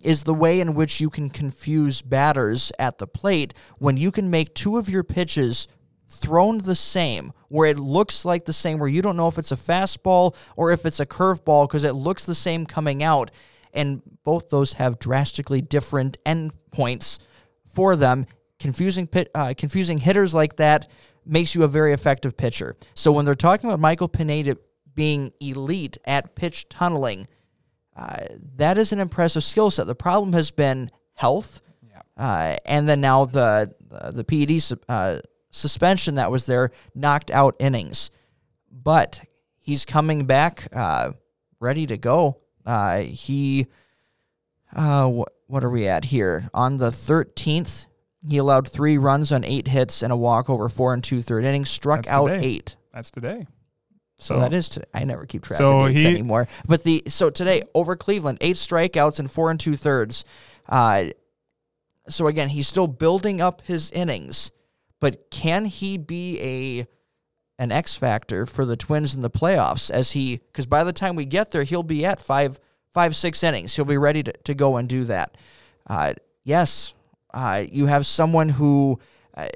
is 0.00 0.24
the 0.24 0.34
way 0.34 0.60
in 0.60 0.74
which 0.74 1.00
you 1.00 1.10
can 1.10 1.28
confuse 1.28 2.00
batters 2.02 2.72
at 2.78 2.98
the 2.98 3.06
plate 3.06 3.52
when 3.78 3.96
you 3.96 4.10
can 4.10 4.30
make 4.30 4.54
two 4.54 4.78
of 4.78 4.88
your 4.88 5.04
pitches 5.04 5.68
thrown 6.10 6.58
the 6.58 6.74
same, 6.74 7.32
where 7.48 7.68
it 7.68 7.78
looks 7.78 8.24
like 8.24 8.44
the 8.44 8.52
same, 8.52 8.78
where 8.78 8.88
you 8.88 9.00
don't 9.00 9.16
know 9.16 9.28
if 9.28 9.38
it's 9.38 9.52
a 9.52 9.56
fastball 9.56 10.34
or 10.56 10.72
if 10.72 10.84
it's 10.84 11.00
a 11.00 11.06
curveball 11.06 11.68
because 11.68 11.84
it 11.84 11.92
looks 11.92 12.26
the 12.26 12.34
same 12.34 12.66
coming 12.66 13.02
out. 13.02 13.30
And 13.72 14.02
both 14.24 14.50
those 14.50 14.74
have 14.74 14.98
drastically 14.98 15.62
different 15.62 16.18
endpoints 16.26 17.18
for 17.64 17.94
them. 17.94 18.26
Confusing 18.58 19.06
pit, 19.06 19.30
uh, 19.34 19.54
confusing 19.56 19.98
hitters 19.98 20.34
like 20.34 20.56
that 20.56 20.90
makes 21.24 21.54
you 21.54 21.62
a 21.62 21.68
very 21.68 21.92
effective 21.92 22.36
pitcher. 22.36 22.76
So 22.94 23.12
when 23.12 23.24
they're 23.24 23.34
talking 23.34 23.70
about 23.70 23.80
Michael 23.80 24.08
Pineda 24.08 24.58
being 24.94 25.32
elite 25.40 25.96
at 26.04 26.34
pitch 26.34 26.68
tunneling, 26.68 27.28
uh, 27.96 28.24
that 28.56 28.76
is 28.76 28.92
an 28.92 28.98
impressive 28.98 29.44
skill 29.44 29.70
set. 29.70 29.86
The 29.86 29.94
problem 29.94 30.32
has 30.32 30.50
been 30.50 30.90
health, 31.14 31.60
uh, 32.16 32.56
and 32.66 32.88
then 32.88 33.00
now 33.00 33.24
the 33.24 33.74
uh, 33.92 34.10
the 34.10 34.24
PED 34.24 34.78
uh, 34.88 35.20
suspension 35.50 36.14
that 36.16 36.30
was 36.30 36.46
there 36.46 36.70
knocked 36.94 37.30
out 37.30 37.56
innings. 37.58 38.10
But 38.70 39.22
he's 39.58 39.84
coming 39.84 40.24
back, 40.26 40.68
uh, 40.72 41.12
ready 41.58 41.86
to 41.86 41.96
go. 41.96 42.38
Uh, 42.64 42.98
he, 43.00 43.66
uh, 44.74 45.08
wh- 45.10 45.50
what 45.50 45.64
are 45.64 45.70
we 45.70 45.86
at 45.88 46.06
here? 46.06 46.48
On 46.54 46.76
the 46.76 46.92
thirteenth, 46.92 47.86
he 48.26 48.36
allowed 48.36 48.68
three 48.68 48.96
runs 48.98 49.32
on 49.32 49.44
eight 49.44 49.68
hits 49.68 50.02
and 50.02 50.12
a 50.12 50.16
walk 50.16 50.48
over 50.48 50.68
four 50.68 50.94
and 50.94 51.02
two 51.02 51.22
third 51.22 51.44
innings. 51.44 51.68
Struck 51.70 52.04
That's 52.04 52.10
out 52.10 52.28
today. 52.28 52.46
eight. 52.46 52.76
That's 52.94 53.10
today. 53.10 53.46
So, 54.18 54.38
that 54.38 54.52
is 54.52 54.68
today. 54.68 54.84
I 54.92 55.04
never 55.04 55.24
keep 55.24 55.42
track 55.44 55.56
So 55.56 55.80
of 55.80 55.88
dates 55.92 56.02
he- 56.02 56.08
anymore. 56.08 56.46
But 56.68 56.82
the 56.84 57.02
so 57.06 57.30
today 57.30 57.62
over 57.74 57.96
Cleveland, 57.96 58.38
eight 58.42 58.56
strikeouts 58.56 59.18
and 59.18 59.30
four 59.30 59.50
and 59.50 59.58
two 59.58 59.76
thirds. 59.76 60.24
Uh, 60.68 61.06
so 62.08 62.26
again, 62.26 62.50
he's 62.50 62.68
still 62.68 62.86
building 62.86 63.40
up 63.40 63.62
his 63.62 63.90
innings, 63.92 64.50
but 65.00 65.30
can 65.30 65.64
he 65.64 65.96
be 65.96 66.40
a 66.40 66.86
an 67.58 67.72
X 67.72 67.96
factor 67.96 68.46
for 68.46 68.64
the 68.64 68.76
Twins 68.76 69.14
in 69.14 69.22
the 69.22 69.30
playoffs? 69.30 69.90
As 69.90 70.12
he 70.12 70.36
because 70.36 70.66
by 70.66 70.84
the 70.84 70.92
time 70.92 71.16
we 71.16 71.24
get 71.24 71.50
there, 71.50 71.64
he'll 71.64 71.82
be 71.82 72.04
at 72.04 72.20
five 72.20 72.60
five 72.92 73.16
six 73.16 73.42
innings. 73.42 73.74
He'll 73.74 73.84
be 73.84 73.98
ready 73.98 74.22
to, 74.22 74.32
to 74.32 74.54
go 74.54 74.76
and 74.76 74.88
do 74.88 75.04
that. 75.04 75.36
Uh, 75.86 76.14
yes, 76.44 76.94
uh, 77.34 77.64
you 77.70 77.86
have 77.86 78.06
someone 78.06 78.50
who. 78.50 78.98
Uh, 79.36 79.48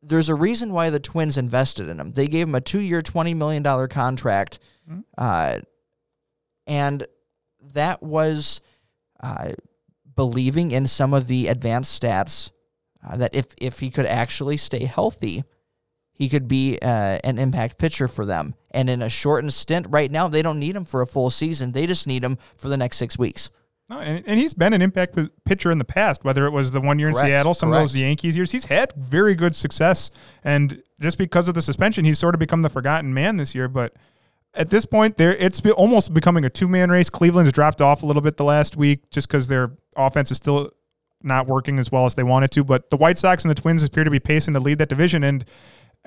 there's 0.00 0.28
a 0.28 0.34
reason 0.34 0.72
why 0.72 0.90
the 0.90 1.00
Twins 1.00 1.36
invested 1.36 1.88
in 1.88 1.98
him. 1.98 2.12
They 2.12 2.28
gave 2.28 2.46
him 2.46 2.54
a 2.54 2.60
two-year, 2.60 3.02
twenty 3.02 3.34
million 3.34 3.62
dollar 3.62 3.88
contract, 3.88 4.60
uh, 5.16 5.60
and 6.66 7.06
that 7.74 8.02
was 8.02 8.60
uh, 9.20 9.52
believing 10.14 10.70
in 10.70 10.86
some 10.86 11.12
of 11.12 11.26
the 11.26 11.48
advanced 11.48 12.00
stats 12.00 12.50
uh, 13.06 13.16
that 13.16 13.34
if 13.34 13.46
if 13.58 13.80
he 13.80 13.90
could 13.90 14.06
actually 14.06 14.56
stay 14.56 14.84
healthy, 14.84 15.44
he 16.12 16.28
could 16.28 16.48
be 16.48 16.78
uh, 16.82 17.18
an 17.22 17.38
impact 17.38 17.78
pitcher 17.78 18.08
for 18.08 18.24
them. 18.24 18.54
And 18.70 18.90
in 18.90 19.02
a 19.02 19.08
shortened 19.08 19.54
stint, 19.54 19.86
right 19.88 20.10
now 20.10 20.28
they 20.28 20.42
don't 20.42 20.58
need 20.58 20.76
him 20.76 20.84
for 20.84 21.00
a 21.00 21.06
full 21.06 21.30
season. 21.30 21.72
They 21.72 21.86
just 21.86 22.06
need 22.06 22.24
him 22.24 22.38
for 22.56 22.68
the 22.68 22.76
next 22.76 22.96
six 22.96 23.18
weeks. 23.18 23.50
No, 23.88 24.00
and, 24.00 24.22
and 24.26 24.38
he's 24.38 24.52
been 24.52 24.74
an 24.74 24.82
impact 24.82 25.18
pitcher 25.44 25.70
in 25.70 25.78
the 25.78 25.84
past, 25.84 26.22
whether 26.22 26.46
it 26.46 26.50
was 26.50 26.72
the 26.72 26.80
one 26.80 26.98
year 26.98 27.08
in 27.08 27.14
Correct, 27.14 27.26
Seattle, 27.26 27.54
some 27.54 27.72
of 27.72 27.78
those. 27.78 27.96
Yankees 27.96 28.36
years. 28.36 28.52
He's 28.52 28.66
had 28.66 28.92
very 28.92 29.34
good 29.34 29.56
success. 29.56 30.10
And 30.44 30.82
just 31.00 31.16
because 31.16 31.48
of 31.48 31.54
the 31.54 31.62
suspension, 31.62 32.04
he's 32.04 32.18
sort 32.18 32.34
of 32.34 32.38
become 32.38 32.60
the 32.62 32.68
forgotten 32.68 33.14
man 33.14 33.38
this 33.38 33.54
year. 33.54 33.66
But 33.66 33.94
at 34.52 34.68
this 34.68 34.84
point, 34.84 35.16
there 35.16 35.34
it's 35.36 35.60
be 35.60 35.70
almost 35.70 36.12
becoming 36.12 36.44
a 36.44 36.50
two 36.50 36.68
man 36.68 36.90
race. 36.90 37.08
Cleveland's 37.08 37.52
dropped 37.52 37.80
off 37.80 38.02
a 38.02 38.06
little 38.06 38.20
bit 38.20 38.36
the 38.36 38.44
last 38.44 38.76
week 38.76 39.08
just 39.10 39.26
because 39.26 39.48
their 39.48 39.70
offense 39.96 40.30
is 40.30 40.36
still 40.36 40.70
not 41.22 41.46
working 41.46 41.78
as 41.78 41.90
well 41.90 42.06
as 42.06 42.14
they 42.14 42.22
wanted 42.22 42.50
to. 42.52 42.64
But 42.64 42.90
the 42.90 42.96
White 42.96 43.18
Sox 43.18 43.44
and 43.44 43.50
the 43.50 43.60
Twins 43.60 43.82
appear 43.82 44.04
to 44.04 44.10
be 44.10 44.20
pacing 44.20 44.54
to 44.54 44.60
lead 44.60 44.78
that 44.78 44.88
division. 44.88 45.24
And 45.24 45.44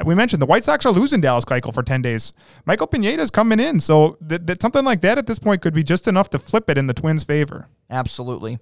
we 0.05 0.15
mentioned 0.15 0.41
the 0.41 0.47
White 0.47 0.63
Sox 0.63 0.85
are 0.85 0.91
losing 0.91 1.21
Dallas 1.21 1.45
Keuchel 1.45 1.73
for 1.73 1.83
10 1.83 2.01
days. 2.01 2.33
Michael 2.65 2.87
Pineda 2.87 3.21
is 3.21 3.31
coming 3.31 3.59
in. 3.59 3.79
So 3.79 4.17
that, 4.21 4.47
that 4.47 4.61
something 4.61 4.85
like 4.85 5.01
that 5.01 5.17
at 5.17 5.27
this 5.27 5.39
point 5.39 5.61
could 5.61 5.73
be 5.73 5.83
just 5.83 6.07
enough 6.07 6.29
to 6.31 6.39
flip 6.39 6.69
it 6.69 6.77
in 6.77 6.87
the 6.87 6.93
Twins' 6.93 7.23
favor. 7.23 7.67
Absolutely. 7.89 8.59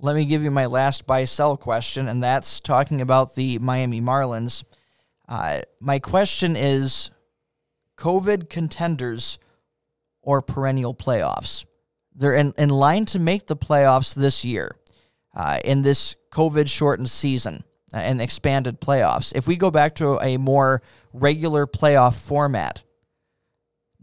Let 0.00 0.14
me 0.14 0.26
give 0.26 0.42
you 0.42 0.50
my 0.50 0.66
last 0.66 1.06
buy 1.06 1.24
sell 1.24 1.56
question, 1.56 2.06
and 2.06 2.22
that's 2.22 2.60
talking 2.60 3.00
about 3.00 3.34
the 3.34 3.58
Miami 3.58 4.00
Marlins. 4.00 4.64
Uh, 5.28 5.62
my 5.80 5.98
question 5.98 6.54
is 6.54 7.10
COVID 7.96 8.48
contenders 8.48 9.40
or 10.22 10.40
perennial 10.40 10.94
playoffs? 10.94 11.64
They're 12.14 12.34
in, 12.34 12.54
in 12.56 12.68
line 12.68 13.06
to 13.06 13.18
make 13.18 13.46
the 13.46 13.56
playoffs 13.56 14.14
this 14.14 14.44
year 14.44 14.76
uh, 15.38 15.60
in 15.64 15.82
this 15.82 16.16
COVID 16.32 16.68
shortened 16.68 17.08
season 17.08 17.62
and 17.92 18.20
expanded 18.20 18.80
playoffs. 18.80 19.34
If 19.34 19.46
we 19.46 19.56
go 19.56 19.70
back 19.70 19.94
to 19.94 20.18
a 20.20 20.36
more 20.36 20.82
regular 21.12 21.66
playoff 21.66 22.16
format, 22.16 22.82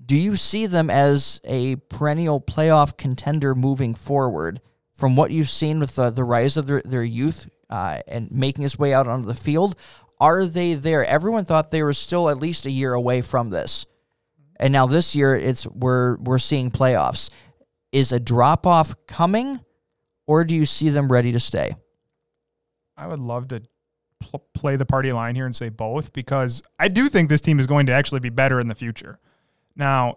do 0.03 0.17
you 0.17 0.37
see 0.37 0.65
them 0.65 0.89
as 0.89 1.41
a 1.43 1.75
perennial 1.75 2.39
playoff 2.39 2.97
contender 2.97 3.53
moving 3.53 3.93
forward 3.93 4.61
from 4.93 5.15
what 5.15 5.31
you've 5.31 5.49
seen 5.49 5.79
with 5.79 5.95
the, 5.95 6.09
the 6.09 6.23
rise 6.23 6.57
of 6.57 6.67
their, 6.67 6.81
their 6.85 7.03
youth 7.03 7.49
uh, 7.69 7.99
and 8.07 8.31
making 8.31 8.63
his 8.63 8.79
way 8.79 8.93
out 8.93 9.07
onto 9.07 9.27
the 9.27 9.35
field? 9.35 9.75
Are 10.19 10.45
they 10.45 10.75
there? 10.75 11.05
Everyone 11.05 11.43
thought 11.43 11.71
they 11.71 11.83
were 11.83 11.93
still 11.93 12.29
at 12.29 12.37
least 12.37 12.65
a 12.65 12.71
year 12.71 12.93
away 12.93 13.21
from 13.21 13.49
this. 13.49 13.85
And 14.57 14.71
now 14.71 14.87
this 14.87 15.15
year 15.15 15.35
it's 15.35 15.67
we're 15.67 16.15
we're 16.17 16.39
seeing 16.39 16.71
playoffs. 16.71 17.29
Is 17.91 18.13
a 18.13 18.19
drop 18.19 18.65
off 18.65 18.95
coming 19.07 19.64
or 20.27 20.43
do 20.43 20.55
you 20.55 20.65
see 20.65 20.89
them 20.89 21.11
ready 21.11 21.31
to 21.31 21.39
stay? 21.39 21.75
I 22.97 23.07
would 23.07 23.19
love 23.19 23.47
to 23.49 23.61
pl- 24.19 24.45
play 24.53 24.75
the 24.75 24.85
party 24.85 25.11
line 25.11 25.35
here 25.35 25.45
and 25.45 25.55
say 25.55 25.69
both 25.69 26.13
because 26.13 26.63
I 26.79 26.87
do 26.87 27.09
think 27.09 27.29
this 27.29 27.41
team 27.41 27.59
is 27.59 27.67
going 27.67 27.85
to 27.87 27.91
actually 27.91 28.21
be 28.21 28.29
better 28.29 28.59
in 28.59 28.67
the 28.67 28.75
future. 28.75 29.19
Now, 29.75 30.15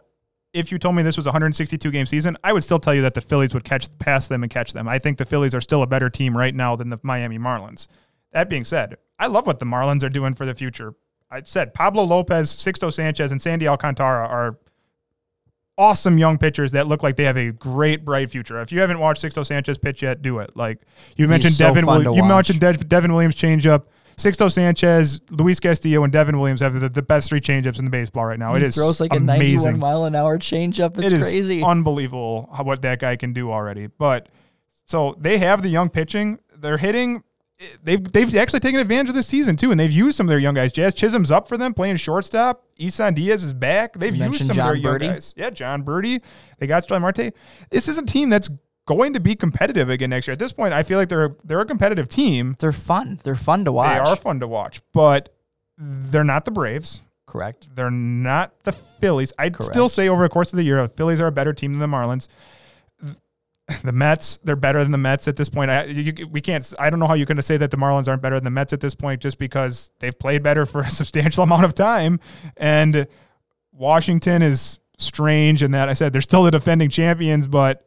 if 0.53 0.73
you 0.73 0.79
told 0.79 0.95
me 0.95 1.03
this 1.03 1.17
was 1.17 1.27
a 1.27 1.31
162 1.31 1.91
game 1.91 2.07
season, 2.07 2.37
I 2.43 2.53
would 2.53 2.65
still 2.65 2.79
tell 2.79 2.95
you 2.95 3.03
that 3.03 3.15
the 3.15 3.21
Phillies 3.21 3.53
would 3.55 3.65
catch 3.65 3.87
past 3.99 4.29
them 4.29 4.43
and 4.43 4.51
catch 4.51 4.73
them. 4.73 4.89
I 4.89 4.99
think 4.99 5.19
the 5.19 5.27
Phillies 5.27 5.55
are 5.55 5.61
still 5.61 5.83
a 5.83 5.87
better 5.87 6.09
team 6.09 6.37
right 6.37 6.55
now 6.55 6.77
than 6.77 6.91
the 6.91 6.99
Miami 7.03 7.39
Marlins. 7.39 7.87
That 8.33 8.49
being 8.49 8.65
said, 8.65 8.97
I 9.19 9.27
love 9.27 9.47
what 9.47 9.59
the 9.59 9.67
Marlins 9.67 10.03
are 10.05 10.09
doing 10.09 10.35
for 10.35 10.47
the 10.47 10.55
future. 10.55 10.95
I 11.31 11.43
said 11.43 11.75
Pablo 11.75 12.05
Lopez, 12.05 12.55
Sixto 12.55 12.93
Sanchez, 12.93 13.33
and 13.33 13.43
Sandy 13.43 13.69
Alcantara 13.69 14.27
are 14.27 14.59
awesome 15.79 16.19
young 16.19 16.37
pitchers 16.37 16.73
that 16.73 16.87
look 16.89 17.03
like 17.03 17.17
they 17.17 17.25
have 17.25 17.39
a 17.39 17.53
great 17.53 18.05
bright 18.05 18.31
future. 18.31 18.61
If 18.61 18.73
you 18.73 18.81
haven't 18.81 18.99
watched 18.99 19.23
Sixto 19.23 19.47
Sanchez 19.47 19.79
pitch 19.79 20.03
yet, 20.03 20.21
do 20.21 20.41
it. 20.41 20.55
Like 20.57 20.81
you 21.17 21.29
mentioned 21.29 21.55
so 21.55 21.65
Devin 21.73 21.87
to 21.87 22.03
you 22.15 22.23
watch. 22.23 22.29
mentioned 22.29 22.61
Dev- 22.61 22.89
Devin 22.89 23.13
Williams 23.13 23.37
changeup. 23.37 23.85
Sixto 24.17 24.51
Sanchez, 24.51 25.21
Luis 25.31 25.61
Castillo, 25.61 26.03
and 26.03 26.13
Devin 26.13 26.41
Williams 26.41 26.61
have 26.61 26.81
the, 26.81 26.89
the 26.89 27.03
best 27.03 27.29
three 27.29 27.41
changeups 27.41 27.79
in 27.79 27.85
the 27.85 27.91
baseball 27.91 28.25
right 28.27 28.39
now. 28.39 28.57
It 28.57 28.61
he 28.63 28.67
is 28.67 28.75
throws 28.75 29.01
like 29.01 29.13
a 29.13 29.21
91 29.21 29.79
mile 29.79 30.07
an 30.07 30.17
hour 30.17 30.39
changeup. 30.39 30.99
It's 30.99 31.13
It 31.13 31.21
is 31.21 31.23
crazy. 31.31 31.63
unbelievable 31.63 32.51
how, 32.53 32.65
what 32.65 32.83
that 32.83 32.99
guy 32.99 33.15
can 33.15 33.33
do 33.33 33.53
already. 33.53 33.87
But 33.87 34.29
so 34.87 35.15
they 35.21 35.39
have 35.39 35.63
the 35.63 35.69
young 35.69 35.89
pitching. 35.89 36.41
They're 36.57 36.79
hitting. 36.79 37.23
They've 37.83 38.13
they've 38.13 38.37
actually 38.37 38.61
taken 38.61 38.79
advantage 38.79 39.09
of 39.09 39.17
this 39.17 39.27
season 39.27 39.57
too, 39.57 39.73
and 39.73 39.81
they've 39.81 39.91
used 39.91 40.17
some 40.17 40.27
of 40.27 40.29
their 40.29 40.39
young 40.39 40.55
guys. 40.55 40.71
Jazz 40.71 40.95
Chisholm's 40.95 41.33
up 41.33 41.49
for 41.49 41.57
them 41.59 41.75
playing 41.75 41.97
shortstop. 41.97 42.65
Isan 42.77 43.15
Diaz 43.15 43.43
is 43.43 43.53
back. 43.53 43.95
They've 43.95 44.15
You 44.15 44.27
used 44.27 44.47
some 44.47 44.55
Jon 44.55 44.77
of 44.77 44.83
their 44.83 44.93
young 44.93 45.13
guys. 45.13 45.35
Yeah, 45.37 45.51
Jon 45.51 45.83
Berti. 45.83 46.23
They 46.59 46.69
got 46.69 46.85
Starling 46.85 47.03
Marte. 47.03 47.35
This 47.71 47.89
is 47.89 47.99
a 47.99 48.05
team 48.05 48.31
that's 48.31 48.49
going 48.87 49.13
to 49.13 49.21
be 49.21 49.35
competitive 49.35 49.91
again 49.91 50.11
next 50.11 50.29
year. 50.29 50.33
At 50.35 50.39
this 50.39 50.53
point, 50.53 50.73
I 50.73 50.85
feel 50.85 50.99
like 50.99 51.09
they're 51.09 51.35
they're 51.45 51.61
a 51.61 51.67
competitive 51.67 52.09
team. 52.09 52.55
They're 52.61 52.71
fun. 52.71 53.19
They're 53.25 53.35
fun 53.35 53.65
to 53.65 53.73
watch. 53.73 54.05
They 54.05 54.11
are 54.11 54.17
fun 54.17 54.39
to 54.39 54.47
watch, 54.47 54.81
but 54.93 55.35
they're 55.77 56.23
not 56.25 56.45
the 56.45 56.53
Braves. 56.53 57.01
Correct. 57.27 57.69
They're 57.75 57.91
not 57.91 58.53
the 58.63 58.73
Phillies. 58.73 59.33
I'd 59.39 59.55
Correct. 59.55 59.73
still 59.73 59.89
say 59.89 60.09
over 60.09 60.23
the 60.23 60.29
course 60.29 60.53
of 60.53 60.57
the 60.57 60.63
year, 60.63 60.81
the 60.81 60.89
Phillies 60.89 61.21
are 61.21 61.27
a 61.27 61.33
better 61.33 61.53
team 61.53 61.73
than 61.73 61.81
the 61.81 61.97
Marlins. 61.97 62.29
The 63.85 63.93
Mets, 63.93 64.39
they're 64.39 64.57
better 64.57 64.83
than 64.83 64.93
the 64.93 64.99
Mets 64.99 65.29
at 65.29 65.37
this 65.37 65.49
point. 65.49 65.71
I, 65.71 65.85
you, 65.85 66.27
we 66.27 66.41
can't. 66.41 66.73
I 66.79 66.91
don't 66.91 66.99
know 66.99 67.07
how 67.07 67.15
you're 67.15 67.27
going 67.27 67.37
to 67.37 67.43
say 67.43 67.59
that 67.59 67.71
the 67.71 67.77
Marlins 67.77 68.09
aren't 68.09 68.23
better 68.23 68.37
than 68.37 68.45
the 68.45 68.51
Mets 68.51 68.73
at 68.73 68.81
this 68.81 68.95
point, 68.95 69.21
just 69.21 69.39
because 69.39 69.91
they've 69.99 70.19
played 70.19 70.43
better 70.43 70.65
for 70.67 70.81
a 70.81 70.91
substantial 70.91 71.45
amount 71.45 71.65
of 71.65 71.75
time. 71.75 72.19
And 72.57 73.07
Washington 73.73 74.43
is 74.43 74.79
strange 74.97 75.63
in 75.63 75.71
that 75.73 75.89
I 75.89 75.93
said 75.93 76.13
they're 76.13 76.23
still 76.23 76.43
the 76.43 76.51
defending 76.51 76.91
champions, 76.91 77.47
but 77.47 77.87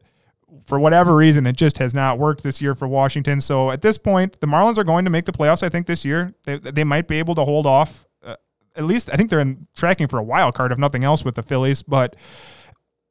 for 0.65 0.79
whatever 0.79 1.15
reason, 1.15 1.45
it 1.47 1.57
just 1.57 1.79
has 1.79 1.93
not 1.93 2.19
worked 2.19 2.43
this 2.43 2.61
year 2.61 2.75
for 2.75 2.87
Washington. 2.87 3.41
So 3.41 3.71
at 3.71 3.81
this 3.81 3.97
point, 3.97 4.39
the 4.39 4.47
Marlins 4.47 4.77
are 4.77 4.83
going 4.83 5.05
to 5.05 5.11
make 5.11 5.25
the 5.25 5.31
playoffs. 5.31 5.63
I 5.63 5.69
think 5.69 5.87
this 5.87 6.05
year 6.05 6.33
they 6.43 6.57
they 6.57 6.83
might 6.83 7.07
be 7.07 7.17
able 7.19 7.35
to 7.35 7.43
hold 7.43 7.65
off 7.65 8.05
uh, 8.23 8.35
at 8.75 8.83
least 8.83 9.09
I 9.11 9.17
think 9.17 9.29
they're 9.29 9.39
in 9.39 9.67
tracking 9.75 10.07
for 10.07 10.19
a 10.19 10.23
wild 10.23 10.55
card, 10.55 10.71
if 10.71 10.77
nothing 10.77 11.03
else, 11.03 11.25
with 11.25 11.35
the 11.35 11.43
Phillies. 11.43 11.83
But 11.83 12.15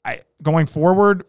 I 0.04 0.20
going 0.42 0.66
forward, 0.66 1.24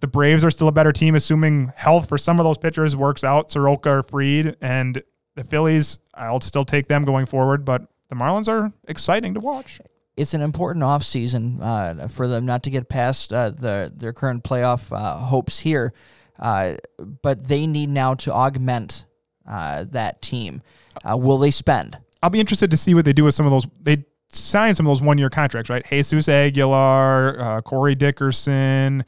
the 0.00 0.06
Braves 0.06 0.44
are 0.44 0.50
still 0.50 0.68
a 0.68 0.72
better 0.72 0.92
team, 0.92 1.14
assuming 1.14 1.72
health 1.76 2.08
for 2.08 2.18
some 2.18 2.38
of 2.40 2.44
those 2.44 2.58
pitchers 2.58 2.96
works 2.96 3.24
out. 3.24 3.50
Soroka 3.50 3.90
or 3.90 4.02
Fried, 4.02 4.56
and 4.60 5.02
the 5.34 5.44
Phillies, 5.44 5.98
I'll 6.14 6.40
still 6.40 6.64
take 6.64 6.88
them 6.88 7.04
going 7.04 7.26
forward. 7.26 7.64
But 7.64 7.86
the 8.08 8.14
Marlins 8.16 8.48
are 8.48 8.72
exciting 8.88 9.34
to 9.34 9.40
watch. 9.40 9.80
it's 10.16 10.34
an 10.34 10.40
important 10.42 10.84
offseason 10.84 11.58
uh, 11.60 12.08
for 12.08 12.28
them 12.28 12.46
not 12.46 12.62
to 12.64 12.70
get 12.70 12.88
past 12.88 13.32
uh, 13.32 13.50
the 13.50 13.92
their 13.94 14.12
current 14.12 14.44
playoff 14.44 14.92
uh, 14.96 15.16
hopes 15.16 15.60
here, 15.60 15.92
uh, 16.38 16.74
but 17.22 17.48
they 17.48 17.66
need 17.66 17.88
now 17.88 18.14
to 18.14 18.32
augment 18.32 19.06
uh, 19.46 19.84
that 19.90 20.22
team. 20.22 20.62
Uh, 21.04 21.16
will 21.16 21.38
they 21.38 21.50
spend? 21.50 21.98
I'll 22.22 22.30
be 22.30 22.40
interested 22.40 22.70
to 22.70 22.76
see 22.76 22.94
what 22.94 23.04
they 23.04 23.12
do 23.12 23.24
with 23.24 23.34
some 23.34 23.46
of 23.46 23.52
those. 23.52 23.66
They 23.80 24.04
signed 24.28 24.76
some 24.76 24.86
of 24.86 24.90
those 24.90 25.02
one 25.02 25.18
year 25.18 25.30
contracts, 25.30 25.68
right? 25.68 25.84
Jesus 25.86 26.28
Aguilar, 26.28 27.40
uh, 27.40 27.60
Corey 27.60 27.94
Dickerson, 27.94 29.04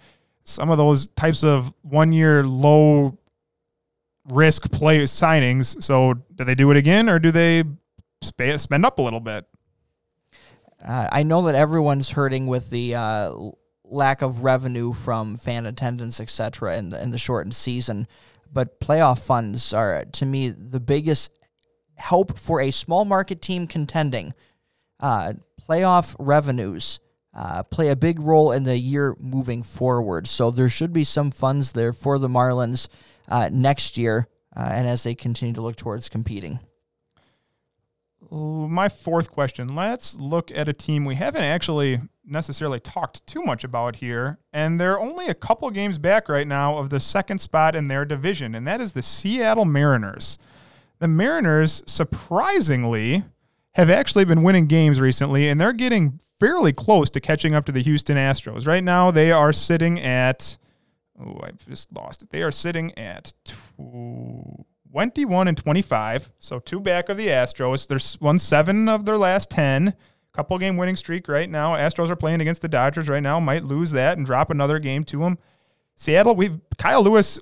some 0.46 0.70
of 0.70 0.78
those 0.78 1.08
types 1.08 1.44
of 1.44 1.74
one 1.82 2.12
year 2.12 2.44
low 2.44 3.18
risk 4.28 4.70
play 4.70 5.02
signings. 5.02 5.82
So 5.82 6.14
do 6.34 6.44
they 6.44 6.54
do 6.54 6.70
it 6.70 6.76
again 6.76 7.08
or 7.08 7.18
do 7.18 7.30
they 7.30 7.64
sp- 8.22 8.56
spend 8.58 8.86
up 8.86 8.98
a 8.98 9.02
little 9.02 9.20
bit? 9.20 9.44
Uh, 10.82 11.08
I 11.10 11.24
know 11.24 11.42
that 11.42 11.54
everyone's 11.54 12.10
hurting 12.10 12.46
with 12.46 12.70
the 12.70 12.94
uh, 12.94 13.32
lack 13.84 14.22
of 14.22 14.44
revenue 14.44 14.92
from 14.92 15.36
fan 15.36 15.66
attendance, 15.66 16.20
etc., 16.20 16.76
in 16.76 16.90
the, 16.90 17.02
in 17.02 17.10
the 17.10 17.18
shortened 17.18 17.54
season. 17.54 18.06
But 18.52 18.80
playoff 18.80 19.18
funds 19.18 19.72
are, 19.72 20.04
to 20.04 20.26
me, 20.26 20.50
the 20.50 20.78
biggest 20.78 21.32
help 21.96 22.38
for 22.38 22.60
a 22.60 22.70
small 22.70 23.04
market 23.04 23.42
team 23.42 23.66
contending. 23.66 24.34
Uh, 25.00 25.34
playoff 25.68 26.14
revenues 26.18 27.00
uh, 27.36 27.62
play 27.64 27.90
a 27.90 27.96
big 27.96 28.18
role 28.18 28.50
in 28.50 28.64
the 28.64 28.78
year 28.78 29.14
moving 29.20 29.62
forward. 29.62 30.26
So 30.26 30.50
there 30.50 30.70
should 30.70 30.92
be 30.92 31.04
some 31.04 31.30
funds 31.30 31.72
there 31.72 31.92
for 31.92 32.18
the 32.18 32.28
Marlins 32.28 32.88
uh, 33.28 33.50
next 33.52 33.98
year, 33.98 34.28
uh, 34.56 34.68
and 34.72 34.88
as 34.88 35.02
they 35.02 35.14
continue 35.14 35.54
to 35.54 35.60
look 35.60 35.76
towards 35.76 36.08
competing. 36.08 36.60
My 38.30 38.88
fourth 38.88 39.30
question. 39.30 39.76
Let's 39.76 40.16
look 40.16 40.50
at 40.50 40.66
a 40.66 40.72
team 40.72 41.04
we 41.04 41.14
haven't 41.14 41.44
actually 41.44 42.00
necessarily 42.24 42.80
talked 42.80 43.24
too 43.26 43.42
much 43.42 43.62
about 43.62 43.96
here, 43.96 44.38
and 44.52 44.80
they're 44.80 44.98
only 44.98 45.28
a 45.28 45.34
couple 45.34 45.70
games 45.70 45.98
back 45.98 46.28
right 46.28 46.46
now 46.46 46.78
of 46.78 46.90
the 46.90 46.98
second 46.98 47.40
spot 47.40 47.76
in 47.76 47.86
their 47.86 48.04
division, 48.04 48.54
and 48.54 48.66
that 48.66 48.80
is 48.80 48.94
the 48.94 49.02
Seattle 49.02 49.66
Mariners. 49.66 50.38
The 50.98 51.06
Mariners, 51.06 51.84
surprisingly, 51.86 53.24
have 53.72 53.90
actually 53.90 54.24
been 54.24 54.42
winning 54.42 54.66
games 54.66 55.00
recently, 55.00 55.48
and 55.48 55.60
they're 55.60 55.74
getting 55.74 56.18
fairly 56.38 56.72
close 56.72 57.10
to 57.10 57.20
catching 57.20 57.54
up 57.54 57.64
to 57.66 57.72
the 57.72 57.82
Houston 57.82 58.16
Astros. 58.16 58.66
Right 58.66 58.84
now, 58.84 59.10
they 59.10 59.32
are 59.32 59.52
sitting 59.52 60.00
at. 60.00 60.56
Oh, 61.18 61.40
I've 61.42 61.66
just 61.66 61.92
lost 61.92 62.22
it. 62.22 62.30
They 62.30 62.42
are 62.42 62.50
sitting 62.52 62.96
at 62.98 63.32
21 63.78 65.48
and 65.48 65.56
25, 65.56 66.30
so 66.38 66.58
two 66.58 66.80
back 66.80 67.08
of 67.08 67.16
the 67.16 67.28
Astros. 67.28 67.86
There's 67.86 68.20
won 68.20 68.38
seven 68.38 68.88
of 68.88 69.06
their 69.06 69.16
last 69.16 69.50
10. 69.50 69.94
Couple 70.32 70.58
game 70.58 70.76
winning 70.76 70.96
streak 70.96 71.28
right 71.28 71.48
now. 71.48 71.74
Astros 71.74 72.10
are 72.10 72.16
playing 72.16 72.42
against 72.42 72.60
the 72.60 72.68
Dodgers 72.68 73.08
right 73.08 73.22
now. 73.22 73.40
Might 73.40 73.64
lose 73.64 73.92
that 73.92 74.18
and 74.18 74.26
drop 74.26 74.50
another 74.50 74.78
game 74.78 75.02
to 75.04 75.20
them. 75.20 75.38
Seattle, 75.94 76.36
we've 76.36 76.60
Kyle 76.76 77.02
Lewis, 77.02 77.40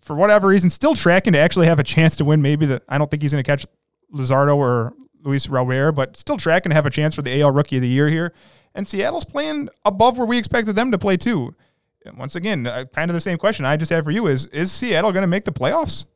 for 0.00 0.16
whatever 0.16 0.48
reason, 0.48 0.70
still 0.70 0.94
tracking 0.94 1.34
to 1.34 1.38
actually 1.38 1.66
have 1.66 1.78
a 1.78 1.84
chance 1.84 2.16
to 2.16 2.24
win. 2.24 2.40
Maybe 2.40 2.64
the 2.64 2.80
I 2.88 2.96
don't 2.96 3.10
think 3.10 3.20
he's 3.20 3.32
going 3.32 3.44
to 3.44 3.46
catch 3.46 3.66
Lizardo 4.14 4.56
or 4.56 4.94
Luis 5.22 5.48
Robert, 5.48 5.92
but 5.92 6.16
still 6.16 6.36
tracking 6.36 6.70
to 6.70 6.74
have 6.74 6.86
a 6.86 6.90
chance 6.90 7.14
for 7.14 7.22
the 7.22 7.40
AL 7.40 7.52
Rookie 7.52 7.76
of 7.76 7.82
the 7.82 7.88
Year 7.88 8.08
here. 8.08 8.32
And 8.74 8.86
Seattle's 8.86 9.24
playing 9.24 9.68
above 9.84 10.16
where 10.16 10.26
we 10.26 10.38
expected 10.38 10.76
them 10.76 10.90
to 10.92 10.98
play 10.98 11.16
too. 11.16 11.54
And 12.06 12.16
once 12.16 12.36
again, 12.36 12.66
uh, 12.66 12.84
kind 12.94 13.10
of 13.10 13.14
the 13.14 13.20
same 13.20 13.36
question 13.36 13.64
I 13.64 13.76
just 13.76 13.90
have 13.90 14.04
for 14.04 14.10
you 14.10 14.26
is: 14.26 14.46
Is 14.46 14.72
Seattle 14.72 15.12
going 15.12 15.22
to 15.22 15.26
make 15.26 15.44
the 15.44 15.52
playoffs? 15.52 16.06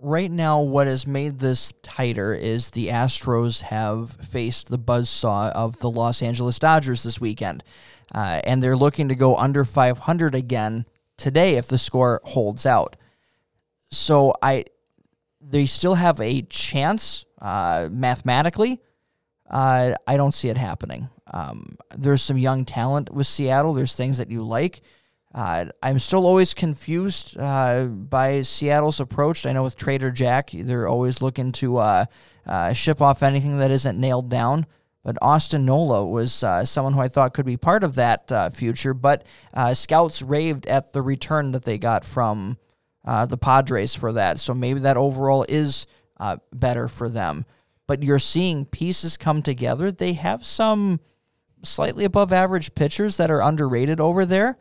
right 0.00 0.30
now, 0.30 0.60
what 0.60 0.86
has 0.86 1.06
made 1.06 1.38
this 1.38 1.72
tighter 1.82 2.34
is 2.34 2.70
the 2.70 2.88
Astros 2.88 3.62
have 3.62 4.10
faced 4.10 4.68
the 4.68 4.78
buzzsaw 4.78 5.52
of 5.52 5.78
the 5.80 5.90
Los 5.90 6.22
Angeles 6.22 6.58
Dodgers 6.58 7.02
this 7.02 7.20
weekend. 7.20 7.62
Uh, 8.12 8.40
and 8.44 8.62
they're 8.62 8.76
looking 8.76 9.08
to 9.08 9.14
go 9.14 9.36
under 9.36 9.64
500 9.64 10.34
again 10.34 10.84
today 11.16 11.56
if 11.56 11.68
the 11.68 11.78
score 11.78 12.20
holds 12.24 12.66
out. 12.66 12.96
So 13.90 14.34
I, 14.42 14.64
they 15.40 15.66
still 15.66 15.94
have 15.94 16.20
a 16.20 16.42
chance 16.42 17.24
uh, 17.40 17.88
mathematically. 17.90 18.80
Uh, 19.48 19.94
I 20.06 20.16
don't 20.16 20.34
see 20.34 20.48
it 20.48 20.56
happening. 20.56 21.08
Um, 21.32 21.64
there's 21.96 22.22
some 22.22 22.38
young 22.38 22.64
talent 22.64 23.12
with 23.12 23.26
Seattle. 23.26 23.74
There's 23.74 23.96
things 23.96 24.18
that 24.18 24.30
you 24.30 24.44
like. 24.44 24.80
Uh, 25.32 25.66
I'm 25.82 25.98
still 25.98 26.26
always 26.26 26.54
confused 26.54 27.36
uh, 27.38 27.84
by 27.84 28.42
Seattle's 28.42 29.00
approach. 29.00 29.46
I 29.46 29.52
know 29.52 29.62
with 29.62 29.76
Trader 29.76 30.10
Jack, 30.10 30.50
they're 30.52 30.88
always 30.88 31.22
looking 31.22 31.52
to 31.52 31.78
uh, 31.78 32.04
uh, 32.46 32.72
ship 32.72 33.00
off 33.00 33.22
anything 33.22 33.58
that 33.58 33.70
isn't 33.70 33.98
nailed 33.98 34.28
down. 34.28 34.66
But 35.04 35.16
Austin 35.22 35.64
Nola 35.64 36.04
was 36.04 36.44
uh, 36.44 36.64
someone 36.64 36.92
who 36.92 37.00
I 37.00 37.08
thought 37.08 37.32
could 37.32 37.46
be 37.46 37.56
part 37.56 37.84
of 37.84 37.94
that 37.94 38.54
future. 38.54 38.92
But 38.92 39.24
scouts 39.72 40.20
raved 40.20 40.66
at 40.66 40.92
the 40.92 41.00
return 41.00 41.52
that 41.52 41.64
they 41.64 41.78
got 41.78 42.04
from 42.04 42.58
the 43.04 43.38
Padres 43.40 43.94
for 43.94 44.12
that. 44.12 44.38
So 44.40 44.52
maybe 44.52 44.80
that 44.80 44.98
overall 44.98 45.46
is 45.48 45.86
uh, 46.20 46.36
better 46.52 46.86
for 46.86 47.08
them. 47.08 47.44
But 47.88 48.04
you're 48.04 48.20
seeing 48.20 48.66
pieces 48.66 49.16
come 49.16 49.42
together. 49.42 49.90
They 49.90 50.12
have 50.12 50.46
some 50.46 51.00
slightly 51.64 52.04
above 52.04 52.32
average 52.32 52.74
pitchers 52.74 53.16
that 53.16 53.30
are 53.30 53.40
underrated 53.40 53.98
over 53.98 54.24
there 54.24 54.58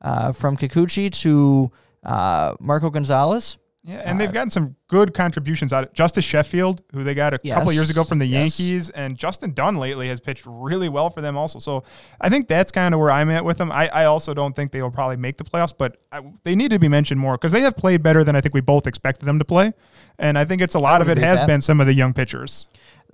uh, 0.00 0.32
from 0.32 0.56
Kikuchi 0.56 1.10
to 1.20 1.70
uh, 2.02 2.54
Marco 2.58 2.90
Gonzalez. 2.90 3.58
Yeah, 3.84 4.02
and 4.04 4.20
they've 4.20 4.32
gotten 4.32 4.50
some 4.50 4.76
good 4.86 5.12
contributions 5.12 5.72
out 5.72 5.82
of 5.82 5.92
Justus 5.92 6.24
Sheffield, 6.24 6.82
who 6.92 7.02
they 7.02 7.14
got 7.14 7.34
a 7.34 7.38
couple 7.40 7.70
of 7.70 7.74
years 7.74 7.90
ago 7.90 8.04
from 8.04 8.20
the 8.20 8.26
Yes, 8.26 8.60
yes. 8.60 8.60
Yankees, 8.60 8.90
and 8.90 9.16
Justin 9.16 9.54
Dunn 9.54 9.76
lately 9.76 10.06
has 10.06 10.20
pitched 10.20 10.44
really 10.46 10.88
well 10.88 11.10
for 11.10 11.20
them 11.20 11.36
also. 11.36 11.58
So 11.58 11.82
I 12.20 12.28
think 12.28 12.46
that's 12.46 12.70
kind 12.70 12.94
of 12.94 13.00
where 13.00 13.10
I'm 13.10 13.28
at 13.30 13.44
with 13.44 13.58
them. 13.58 13.72
I, 13.72 13.88
I 13.88 14.04
also 14.04 14.34
don't 14.34 14.54
think 14.54 14.70
they 14.70 14.82
will 14.82 14.92
probably 14.92 15.16
make 15.16 15.36
the 15.36 15.42
playoffs, 15.42 15.74
but 15.76 15.96
I, 16.12 16.20
they 16.44 16.54
need 16.54 16.70
to 16.70 16.78
be 16.78 16.86
mentioned 16.86 17.18
more 17.20 17.36
because 17.36 17.50
they 17.50 17.62
have 17.62 17.76
played 17.76 18.04
better 18.04 18.22
than 18.22 18.36
I 18.36 18.40
think 18.40 18.54
we 18.54 18.60
both 18.60 18.86
expected 18.86 19.26
them 19.26 19.40
to 19.40 19.44
play. 19.44 19.72
And 20.16 20.38
I 20.38 20.44
think 20.44 20.62
it's 20.62 20.76
a 20.76 20.80
lot 20.80 21.02
of 21.02 21.08
it 21.08 21.18
has 21.18 21.40
that. 21.40 21.48
been 21.48 21.60
some 21.60 21.80
of 21.80 21.86
the 21.88 21.94
young 21.94 22.12
pitchers. 22.12 22.68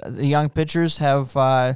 the 0.04 0.26
young 0.26 0.50
pitchers 0.50 0.98
have 0.98 1.34
uh, 1.34 1.74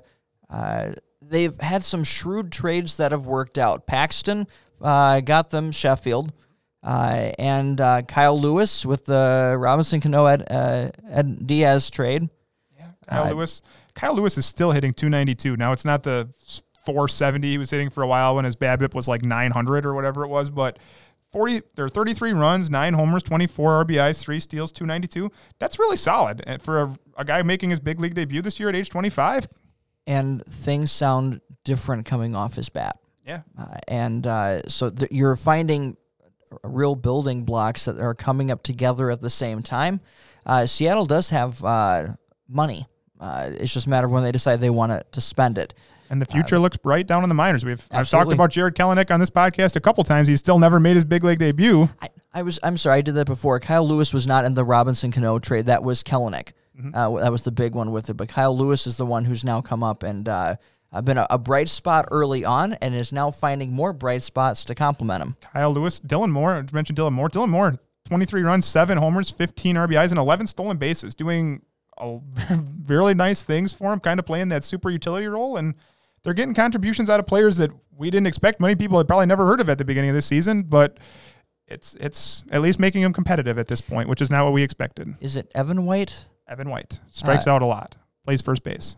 uh, 0.50 0.92
they've 1.22 1.58
had 1.60 1.82
some 1.82 2.04
shrewd 2.04 2.52
trades 2.52 2.98
that 2.98 3.12
have 3.12 3.26
worked 3.26 3.56
out. 3.56 3.86
Paxton 3.86 4.46
uh, 4.82 5.20
got 5.20 5.50
them 5.50 5.72
Sheffield, 5.72 6.32
uh, 6.82 7.32
and 7.38 7.80
uh, 7.80 8.02
Kyle 8.02 8.38
Lewis 8.40 8.84
with 8.86 9.04
the 9.04 9.56
Robinson 9.58 10.00
Cano 10.00 10.26
Ed, 10.26 10.44
uh, 10.50 10.90
Ed 11.10 11.46
Diaz 11.46 11.90
trade. 11.90 12.28
Yeah, 12.76 12.88
Kyle 13.08 13.24
Uh, 13.24 13.30
Lewis. 13.30 13.62
Kyle 13.94 14.14
Lewis 14.14 14.38
is 14.38 14.46
still 14.46 14.72
hitting 14.72 14.94
292. 14.94 15.56
Now 15.56 15.72
it's 15.72 15.84
not 15.84 16.02
the 16.02 16.28
470 16.84 17.46
he 17.50 17.58
was 17.58 17.70
hitting 17.70 17.90
for 17.90 18.02
a 18.02 18.06
while 18.06 18.34
when 18.34 18.44
his 18.44 18.56
BABIP 18.56 18.94
was 18.94 19.06
like 19.06 19.22
900 19.22 19.86
or 19.86 19.94
whatever 19.94 20.24
it 20.24 20.28
was, 20.28 20.50
but 20.50 20.78
40 21.30 21.62
there 21.76 21.84
are 21.84 21.88
33 21.88 22.32
runs, 22.32 22.70
nine 22.70 22.94
homers, 22.94 23.22
24 23.22 23.84
RBIs, 23.84 24.20
three 24.20 24.40
steals, 24.40 24.72
292. 24.72 25.30
That's 25.58 25.78
really 25.78 25.96
solid 25.96 26.42
and 26.46 26.60
for 26.60 26.82
a, 26.82 26.98
a 27.18 27.24
guy 27.24 27.42
making 27.42 27.70
his 27.70 27.80
big 27.80 28.00
league 28.00 28.14
debut 28.14 28.42
this 28.42 28.58
year 28.58 28.68
at 28.68 28.74
age 28.76 28.88
25. 28.90 29.46
and 30.06 30.44
things 30.46 30.90
sound 30.90 31.40
different 31.64 32.04
coming 32.06 32.34
off 32.34 32.54
his 32.56 32.68
bat. 32.68 32.98
Yeah. 33.26 33.42
Uh, 33.56 33.76
and 33.86 34.26
uh, 34.26 34.62
so 34.68 34.90
th- 34.90 35.12
you're 35.12 35.36
finding 35.36 35.96
real 36.64 36.94
building 36.94 37.44
blocks 37.44 37.84
that 37.84 37.98
are 37.98 38.14
coming 38.14 38.50
up 38.50 38.62
together 38.62 39.10
at 39.10 39.20
the 39.20 39.30
same 39.30 39.62
time. 39.62 40.00
Uh, 40.44 40.66
Seattle 40.66 41.06
does 41.06 41.30
have 41.30 41.62
uh, 41.64 42.08
money. 42.48 42.86
Uh, 43.20 43.50
it's 43.52 43.72
just 43.72 43.86
a 43.86 43.90
matter 43.90 44.06
of 44.06 44.12
when 44.12 44.24
they 44.24 44.32
decide 44.32 44.60
they 44.60 44.70
want 44.70 44.92
to, 44.92 45.04
to 45.12 45.20
spend 45.20 45.58
it. 45.58 45.74
And 46.10 46.20
the 46.20 46.26
future 46.26 46.58
looks 46.58 46.76
bright 46.76 47.06
down 47.06 47.22
in 47.22 47.30
the 47.30 47.34
minors. 47.34 47.64
We've 47.64 47.86
I've 47.90 48.08
talked 48.08 48.32
about 48.32 48.50
Jarred 48.50 48.76
Kelenic 48.76 49.10
on 49.10 49.18
this 49.18 49.30
podcast 49.30 49.76
a 49.76 49.80
couple 49.80 50.04
times. 50.04 50.28
He's 50.28 50.40
still 50.40 50.58
never 50.58 50.78
made 50.78 50.94
his 50.94 51.06
big 51.06 51.24
league 51.24 51.38
debut. 51.38 51.88
I, 52.02 52.08
I 52.34 52.42
was 52.42 52.58
I'm 52.62 52.76
sorry 52.76 52.98
I 52.98 53.00
did 53.00 53.14
that 53.14 53.26
before. 53.26 53.58
Kyle 53.60 53.86
Lewis 53.88 54.12
was 54.12 54.26
not 54.26 54.44
in 54.44 54.52
the 54.52 54.64
Robinson 54.64 55.10
Cano 55.10 55.38
trade. 55.38 55.66
That 55.66 55.82
was 55.82 56.02
Kelenic. 56.02 56.52
Uh, 56.92 57.10
that 57.20 57.30
was 57.30 57.44
the 57.44 57.52
big 57.52 57.74
one 57.74 57.92
with 57.92 58.10
it. 58.10 58.14
But 58.14 58.28
Kyle 58.28 58.56
Lewis 58.56 58.86
is 58.86 58.96
the 58.96 59.06
one 59.06 59.24
who's 59.24 59.44
now 59.44 59.60
come 59.60 59.82
up 59.82 60.02
and 60.02 60.28
uh, 60.92 60.96
uh, 60.96 61.00
been 61.02 61.18
a, 61.18 61.26
a 61.30 61.38
bright 61.38 61.68
spot 61.68 62.06
early 62.10 62.44
on, 62.44 62.74
and 62.74 62.94
is 62.94 63.12
now 63.12 63.30
finding 63.30 63.72
more 63.72 63.92
bright 63.92 64.22
spots 64.22 64.64
to 64.66 64.74
complement 64.74 65.22
him. 65.22 65.36
Kyle 65.40 65.72
Lewis, 65.72 66.00
Dylan 66.00 66.30
Moore. 66.30 66.54
I 66.54 66.64
mentioned 66.74 66.98
Dylan 66.98 67.12
Moore. 67.12 67.28
Dylan 67.28 67.48
Moore, 67.48 67.78
23 68.08 68.42
runs, 68.42 68.66
seven 68.66 68.98
homers, 68.98 69.30
15 69.30 69.76
RBIs, 69.76 70.10
and 70.10 70.18
11 70.18 70.46
stolen 70.46 70.76
bases, 70.76 71.14
doing 71.14 71.62
a, 71.98 72.18
really 72.86 73.14
nice 73.14 73.42
things 73.42 73.72
for 73.72 73.92
him, 73.92 74.00
kind 74.00 74.20
of 74.20 74.26
playing 74.26 74.48
that 74.48 74.64
super 74.64 74.90
utility 74.90 75.26
role. 75.26 75.56
And 75.56 75.74
they're 76.22 76.34
getting 76.34 76.54
contributions 76.54 77.10
out 77.10 77.20
of 77.20 77.26
players 77.26 77.56
that 77.56 77.70
we 77.96 78.10
didn't 78.10 78.26
expect. 78.26 78.60
Many 78.60 78.74
people 78.74 78.98
had 78.98 79.08
probably 79.08 79.26
never 79.26 79.46
heard 79.46 79.60
of 79.60 79.68
at 79.68 79.78
the 79.78 79.84
beginning 79.84 80.10
of 80.10 80.14
this 80.14 80.26
season, 80.26 80.64
but 80.64 80.98
it's 81.66 81.94
it's 82.00 82.42
at 82.50 82.60
least 82.60 82.78
making 82.78 83.02
him 83.02 83.12
competitive 83.12 83.58
at 83.58 83.68
this 83.68 83.80
point, 83.80 84.08
which 84.08 84.20
is 84.20 84.30
not 84.30 84.44
what 84.44 84.52
we 84.52 84.62
expected. 84.62 85.14
Is 85.20 85.36
it 85.36 85.50
Evan 85.54 85.84
White? 85.86 86.26
Evan 86.48 86.68
White 86.68 87.00
strikes 87.10 87.46
out 87.46 87.62
a 87.62 87.66
lot. 87.66 87.96
plays 88.24 88.42
first 88.42 88.62
base. 88.62 88.96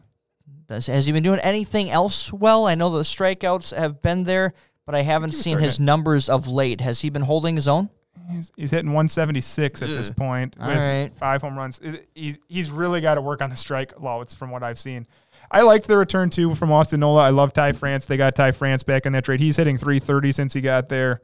Does, 0.74 0.86
has 0.88 1.06
he 1.06 1.12
been 1.12 1.22
doing 1.22 1.38
anything 1.40 1.88
else 1.90 2.32
well? 2.32 2.66
I 2.66 2.74
know 2.74 2.90
the 2.90 3.02
strikeouts 3.04 3.76
have 3.76 4.02
been 4.02 4.24
there, 4.24 4.54
but 4.86 4.94
I 4.96 5.02
haven't 5.02 5.32
seen 5.32 5.58
his 5.58 5.76
to- 5.76 5.82
numbers 5.82 6.28
of 6.28 6.48
late. 6.48 6.80
Has 6.80 7.00
he 7.02 7.10
been 7.10 7.22
holding 7.22 7.54
his 7.54 7.68
own? 7.68 7.90
He's, 8.30 8.50
he's 8.56 8.70
hitting 8.70 8.88
176 8.88 9.82
at 9.82 9.88
this 9.88 10.08
point 10.10 10.56
All 10.58 10.66
with 10.68 10.76
right. 10.78 11.12
five 11.16 11.42
home 11.42 11.56
runs. 11.56 11.78
It- 11.80 12.08
he's 12.14 12.38
he's 12.48 12.70
really 12.70 13.00
got 13.00 13.14
to 13.14 13.20
work 13.20 13.40
on 13.40 13.50
the 13.50 13.56
strikeouts 13.56 14.34
from 14.34 14.50
what 14.50 14.62
I've 14.64 14.78
seen. 14.78 15.06
I 15.50 15.62
like 15.62 15.84
the 15.84 15.96
return 15.96 16.30
too 16.30 16.54
from 16.56 16.72
Austin 16.72 17.00
Nola. 17.00 17.22
I 17.22 17.30
love 17.30 17.52
Ty 17.52 17.72
France. 17.72 18.06
They 18.06 18.16
got 18.16 18.34
Ty 18.34 18.52
France 18.52 18.82
back 18.82 19.06
in 19.06 19.12
that 19.12 19.24
trade. 19.24 19.38
He's 19.40 19.56
hitting 19.56 19.76
330 19.78 20.32
since 20.32 20.54
he 20.54 20.60
got 20.60 20.88
there. 20.88 21.20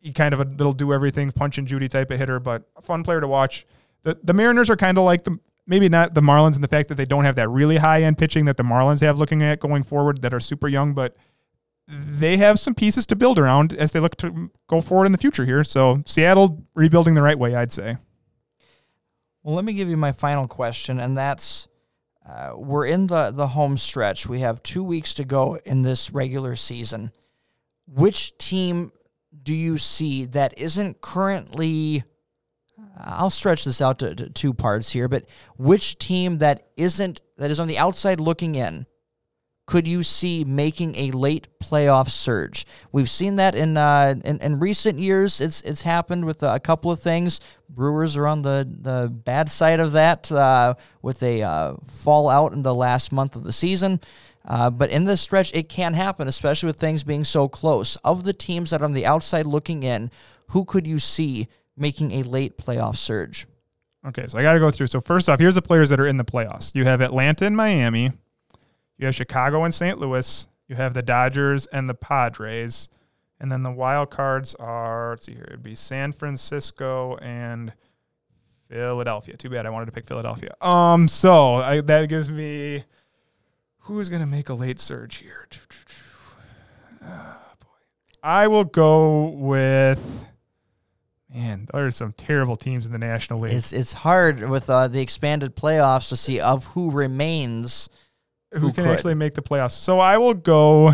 He 0.00 0.12
kind 0.12 0.34
of 0.34 0.40
a 0.40 0.44
little 0.44 0.74
do 0.74 0.92
everything, 0.92 1.30
punch 1.32 1.56
and 1.56 1.66
Judy 1.66 1.88
type 1.88 2.10
of 2.10 2.18
hitter, 2.18 2.38
but 2.38 2.68
a 2.76 2.82
fun 2.82 3.04
player 3.04 3.20
to 3.22 3.28
watch. 3.28 3.64
The 4.02 4.18
the 4.22 4.34
Mariners 4.34 4.68
are 4.68 4.76
kind 4.76 4.98
of 4.98 5.04
like 5.04 5.24
the 5.24 5.38
maybe 5.66 5.88
not 5.88 6.14
the 6.14 6.20
Marlins 6.20 6.54
and 6.54 6.64
the 6.64 6.68
fact 6.68 6.88
that 6.88 6.96
they 6.96 7.04
don't 7.04 7.24
have 7.24 7.36
that 7.36 7.48
really 7.48 7.78
high 7.78 8.02
end 8.02 8.18
pitching 8.18 8.44
that 8.46 8.56
the 8.56 8.62
Marlins 8.62 9.00
have 9.00 9.18
looking 9.18 9.42
at 9.42 9.60
going 9.60 9.82
forward 9.82 10.22
that 10.22 10.34
are 10.34 10.40
super 10.40 10.68
young, 10.68 10.94
but 10.94 11.16
they 11.86 12.36
have 12.38 12.58
some 12.58 12.74
pieces 12.74 13.06
to 13.06 13.16
build 13.16 13.38
around 13.38 13.72
as 13.74 13.92
they 13.92 14.00
look 14.00 14.16
to 14.16 14.50
go 14.68 14.80
forward 14.80 15.06
in 15.06 15.12
the 15.12 15.18
future 15.18 15.44
here. 15.44 15.64
So 15.64 16.02
Seattle 16.06 16.64
rebuilding 16.74 17.14
the 17.14 17.22
right 17.22 17.38
way, 17.38 17.54
I'd 17.54 17.72
say. 17.72 17.98
Well, 19.42 19.54
let 19.54 19.64
me 19.64 19.74
give 19.74 19.90
you 19.90 19.98
my 19.98 20.12
final 20.12 20.48
question, 20.48 20.98
and 20.98 21.16
that's 21.16 21.68
uh, 22.26 22.52
we're 22.56 22.86
in 22.86 23.06
the, 23.08 23.30
the 23.30 23.48
home 23.48 23.76
stretch. 23.76 24.26
We 24.26 24.40
have 24.40 24.62
two 24.62 24.82
weeks 24.82 25.12
to 25.14 25.24
go 25.24 25.58
in 25.66 25.82
this 25.82 26.10
regular 26.10 26.56
season. 26.56 27.12
Which 27.86 28.38
team 28.38 28.92
do 29.42 29.54
you 29.54 29.78
see 29.78 30.24
that 30.26 30.56
isn't 30.58 31.00
currently. 31.00 32.04
I'll 32.98 33.30
stretch 33.30 33.64
this 33.64 33.80
out 33.80 33.98
to, 34.00 34.14
to 34.14 34.30
two 34.30 34.54
parts 34.54 34.92
here, 34.92 35.08
but 35.08 35.26
which 35.56 35.98
team 35.98 36.38
that 36.38 36.68
isn't, 36.76 37.20
that 37.36 37.50
is 37.50 37.60
on 37.60 37.68
the 37.68 37.78
outside 37.78 38.20
looking 38.20 38.54
in, 38.54 38.86
could 39.66 39.88
you 39.88 40.02
see 40.02 40.44
making 40.44 40.94
a 40.96 41.10
late 41.12 41.48
playoff 41.58 42.10
surge? 42.10 42.66
We've 42.92 43.08
seen 43.08 43.36
that 43.36 43.54
in 43.54 43.76
uh, 43.76 44.14
in, 44.22 44.38
in 44.40 44.58
recent 44.58 44.98
years. 44.98 45.40
It's 45.40 45.62
it's 45.62 45.82
happened 45.82 46.26
with 46.26 46.42
a 46.42 46.60
couple 46.60 46.90
of 46.90 47.00
things. 47.00 47.40
Brewers 47.70 48.16
are 48.16 48.26
on 48.26 48.42
the, 48.42 48.68
the 48.68 49.10
bad 49.10 49.50
side 49.50 49.80
of 49.80 49.92
that 49.92 50.30
uh, 50.30 50.74
with 51.00 51.22
a 51.22 51.42
uh, 51.42 51.74
fallout 51.82 52.52
in 52.52 52.62
the 52.62 52.74
last 52.74 53.10
month 53.10 53.36
of 53.36 53.44
the 53.44 53.52
season. 53.52 54.00
Uh, 54.46 54.68
but 54.68 54.90
in 54.90 55.04
this 55.04 55.22
stretch, 55.22 55.50
it 55.54 55.70
can 55.70 55.94
happen, 55.94 56.28
especially 56.28 56.66
with 56.66 56.76
things 56.76 57.02
being 57.02 57.24
so 57.24 57.48
close. 57.48 57.96
Of 58.04 58.24
the 58.24 58.34
teams 58.34 58.70
that 58.70 58.82
are 58.82 58.84
on 58.84 58.92
the 58.92 59.06
outside 59.06 59.46
looking 59.46 59.82
in, 59.82 60.10
who 60.48 60.66
could 60.66 60.86
you 60.86 60.98
see 60.98 61.48
making 61.76 62.12
a 62.12 62.22
late 62.22 62.56
playoff 62.58 62.96
surge? 62.96 63.46
Okay, 64.06 64.26
so 64.28 64.38
I 64.38 64.42
got 64.42 64.54
to 64.54 64.60
go 64.60 64.70
through. 64.70 64.88
So 64.88 65.00
first 65.00 65.28
off, 65.28 65.40
here's 65.40 65.54
the 65.54 65.62
players 65.62 65.88
that 65.90 65.98
are 65.98 66.06
in 66.06 66.18
the 66.18 66.24
playoffs. 66.24 66.74
You 66.74 66.84
have 66.84 67.00
Atlanta 67.00 67.46
and 67.46 67.56
Miami. 67.56 68.12
You 68.98 69.06
have 69.06 69.14
Chicago 69.14 69.64
and 69.64 69.74
St. 69.74 69.98
Louis. 69.98 70.46
You 70.68 70.76
have 70.76 70.94
the 70.94 71.02
Dodgers 71.02 71.66
and 71.66 71.88
the 71.88 71.94
Padres. 71.94 72.88
And 73.40 73.50
then 73.50 73.62
the 73.62 73.70
wild 73.70 74.10
cards 74.10 74.54
are, 74.56 75.10
let's 75.10 75.26
see 75.26 75.34
here, 75.34 75.44
it'd 75.48 75.62
be 75.62 75.74
San 75.74 76.12
Francisco 76.12 77.16
and 77.16 77.72
Philadelphia. 78.68 79.36
Too 79.36 79.50
bad 79.50 79.66
I 79.66 79.70
wanted 79.70 79.86
to 79.86 79.92
pick 79.92 80.06
Philadelphia. 80.06 80.54
Um, 80.60 81.08
so 81.08 81.56
I, 81.56 81.80
that 81.80 82.08
gives 82.08 82.30
me 82.30 82.84
who's 83.80 84.08
going 84.08 84.20
to 84.20 84.26
make 84.26 84.48
a 84.48 84.54
late 84.54 84.80
surge 84.80 85.16
here? 85.16 85.48
Ah, 87.06 87.36
boy. 87.60 87.66
I 88.22 88.46
will 88.46 88.64
go 88.64 89.26
with 89.26 90.26
man, 91.34 91.68
there 91.72 91.86
are 91.86 91.90
some 91.90 92.12
terrible 92.12 92.56
teams 92.56 92.86
in 92.86 92.92
the 92.92 92.98
National 92.98 93.40
League. 93.40 93.52
It's 93.52 93.72
it's 93.72 93.92
hard 93.92 94.48
with 94.48 94.70
uh, 94.70 94.88
the 94.88 95.00
expanded 95.00 95.56
playoffs 95.56 96.08
to 96.10 96.16
see 96.16 96.40
of 96.40 96.66
who 96.68 96.90
remains. 96.90 97.88
who, 98.52 98.60
who 98.60 98.72
can 98.72 98.84
could. 98.84 98.92
actually 98.94 99.14
make 99.14 99.34
the 99.34 99.42
playoffs. 99.42 99.72
So 99.72 99.98
I 99.98 100.16
will 100.18 100.34
go. 100.34 100.92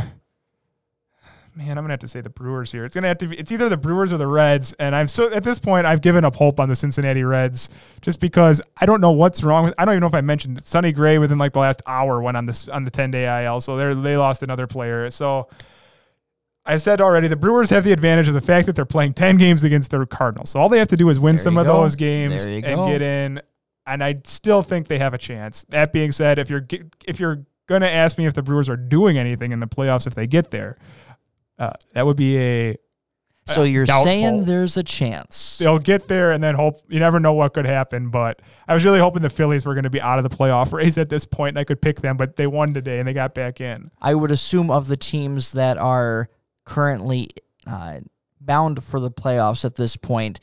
Man, 1.52 1.76
I'm 1.76 1.84
gonna 1.84 1.92
have 1.92 2.00
to 2.00 2.08
say 2.08 2.20
the 2.20 2.30
Brewers 2.30 2.72
here. 2.72 2.84
It's 2.84 2.94
gonna 2.94 3.08
have 3.08 3.18
to 3.18 3.26
be. 3.26 3.36
It's 3.36 3.52
either 3.52 3.68
the 3.68 3.76
Brewers 3.76 4.12
or 4.12 4.18
the 4.18 4.26
Reds, 4.26 4.72
and 4.74 4.94
I'm 4.94 5.08
so 5.08 5.30
at 5.30 5.42
this 5.42 5.58
point 5.58 5.84
I've 5.84 6.00
given 6.00 6.24
up 6.24 6.36
hope 6.36 6.58
on 6.58 6.68
the 6.68 6.76
Cincinnati 6.76 7.24
Reds 7.24 7.68
just 8.00 8.20
because 8.20 8.62
I 8.80 8.86
don't 8.86 9.00
know 9.00 9.10
what's 9.10 9.42
wrong 9.42 9.64
with. 9.64 9.74
I 9.76 9.84
don't 9.84 9.94
even 9.94 10.00
know 10.00 10.06
if 10.06 10.14
I 10.14 10.20
mentioned 10.20 10.58
it. 10.58 10.66
Sonny 10.66 10.92
Gray 10.92 11.18
within 11.18 11.38
like 11.38 11.52
the 11.52 11.58
last 11.58 11.82
hour 11.86 12.22
went 12.22 12.36
on 12.36 12.46
this 12.46 12.68
on 12.68 12.84
the 12.84 12.90
10 12.90 13.10
day 13.10 13.44
IL, 13.44 13.60
so 13.60 13.76
they 13.76 14.00
they 14.00 14.16
lost 14.16 14.42
another 14.42 14.66
player. 14.68 15.10
So 15.10 15.48
I 16.70 16.76
said 16.76 17.00
already 17.00 17.26
the 17.28 17.36
Brewers 17.36 17.70
have 17.70 17.84
the 17.84 17.92
advantage 17.92 18.28
of 18.28 18.34
the 18.34 18.40
fact 18.40 18.66
that 18.66 18.76
they're 18.76 18.84
playing 18.84 19.14
10 19.14 19.38
games 19.38 19.64
against 19.64 19.90
the 19.90 20.06
Cardinals. 20.06 20.50
So 20.50 20.60
all 20.60 20.68
they 20.68 20.78
have 20.78 20.88
to 20.88 20.96
do 20.96 21.08
is 21.08 21.18
win 21.18 21.34
There 21.36 21.42
some 21.44 21.58
of 21.58 21.66
go. 21.66 21.82
those 21.82 21.96
games 21.96 22.46
and 22.46 22.62
go. 22.62 22.86
get 22.86 23.02
in. 23.02 23.40
And 23.86 24.04
I 24.04 24.20
still 24.24 24.62
think 24.62 24.86
they 24.88 24.98
have 24.98 25.12
a 25.14 25.18
chance. 25.18 25.64
That 25.70 25.92
being 25.92 26.12
said, 26.12 26.38
if 26.38 26.48
you're 26.48 26.66
if 27.06 27.18
you're 27.18 27.44
going 27.68 27.80
to 27.80 27.90
ask 27.90 28.18
me 28.18 28.26
if 28.26 28.34
the 28.34 28.42
Brewers 28.42 28.68
are 28.68 28.76
doing 28.76 29.18
anything 29.18 29.52
in 29.52 29.60
the 29.60 29.66
playoffs 29.66 30.06
if 30.06 30.14
they 30.14 30.26
get 30.26 30.50
there, 30.50 30.76
uh, 31.58 31.72
that 31.94 32.06
would 32.06 32.16
be 32.16 32.38
a 32.38 32.76
So 33.46 33.64
you're 33.64 33.86
doubtful. 33.86 34.04
saying 34.04 34.44
there's 34.44 34.76
a 34.76 34.82
chance. 34.84 35.58
they'll 35.58 35.78
get 35.78 36.06
there 36.08 36.30
and 36.30 36.42
then 36.42 36.54
hope 36.54 36.80
you 36.88 37.00
never 37.00 37.18
know 37.18 37.32
what 37.32 37.54
could 37.54 37.66
happen. 37.66 38.10
But 38.10 38.42
I 38.68 38.74
was 38.74 38.84
really 38.84 39.00
hoping 39.00 39.22
the 39.22 39.30
Phillies 39.30 39.66
were 39.66 39.74
going 39.74 39.84
to 39.84 39.90
be 39.90 40.00
out 40.00 40.18
of 40.18 40.28
the 40.28 40.34
playoff 40.36 40.72
race 40.80 40.96
at 40.98 41.08
this 41.08 41.24
point 41.24 41.50
and 41.50 41.58
I 41.58 41.64
could 41.64 41.82
pick 41.82 42.00
them, 42.00 42.16
but 42.16 42.36
they 42.36 42.46
won 42.46 42.74
today 42.74 42.98
and 43.00 43.08
they 43.08 43.12
got 43.12 43.34
back 43.34 43.60
in. 43.60 43.90
I 44.00 44.14
would 44.14 44.30
assume 44.30 44.70
of 44.70 44.86
the 44.86 44.96
teams 44.96 45.52
that 45.52 45.78
are 45.78 46.28
currently 46.64 47.30
uh, 47.66 48.00
bound 48.40 48.82
for 48.82 49.00
the 49.00 49.10
playoffs 49.10 49.64
at 49.64 49.76
this 49.76 49.96
point, 49.96 50.40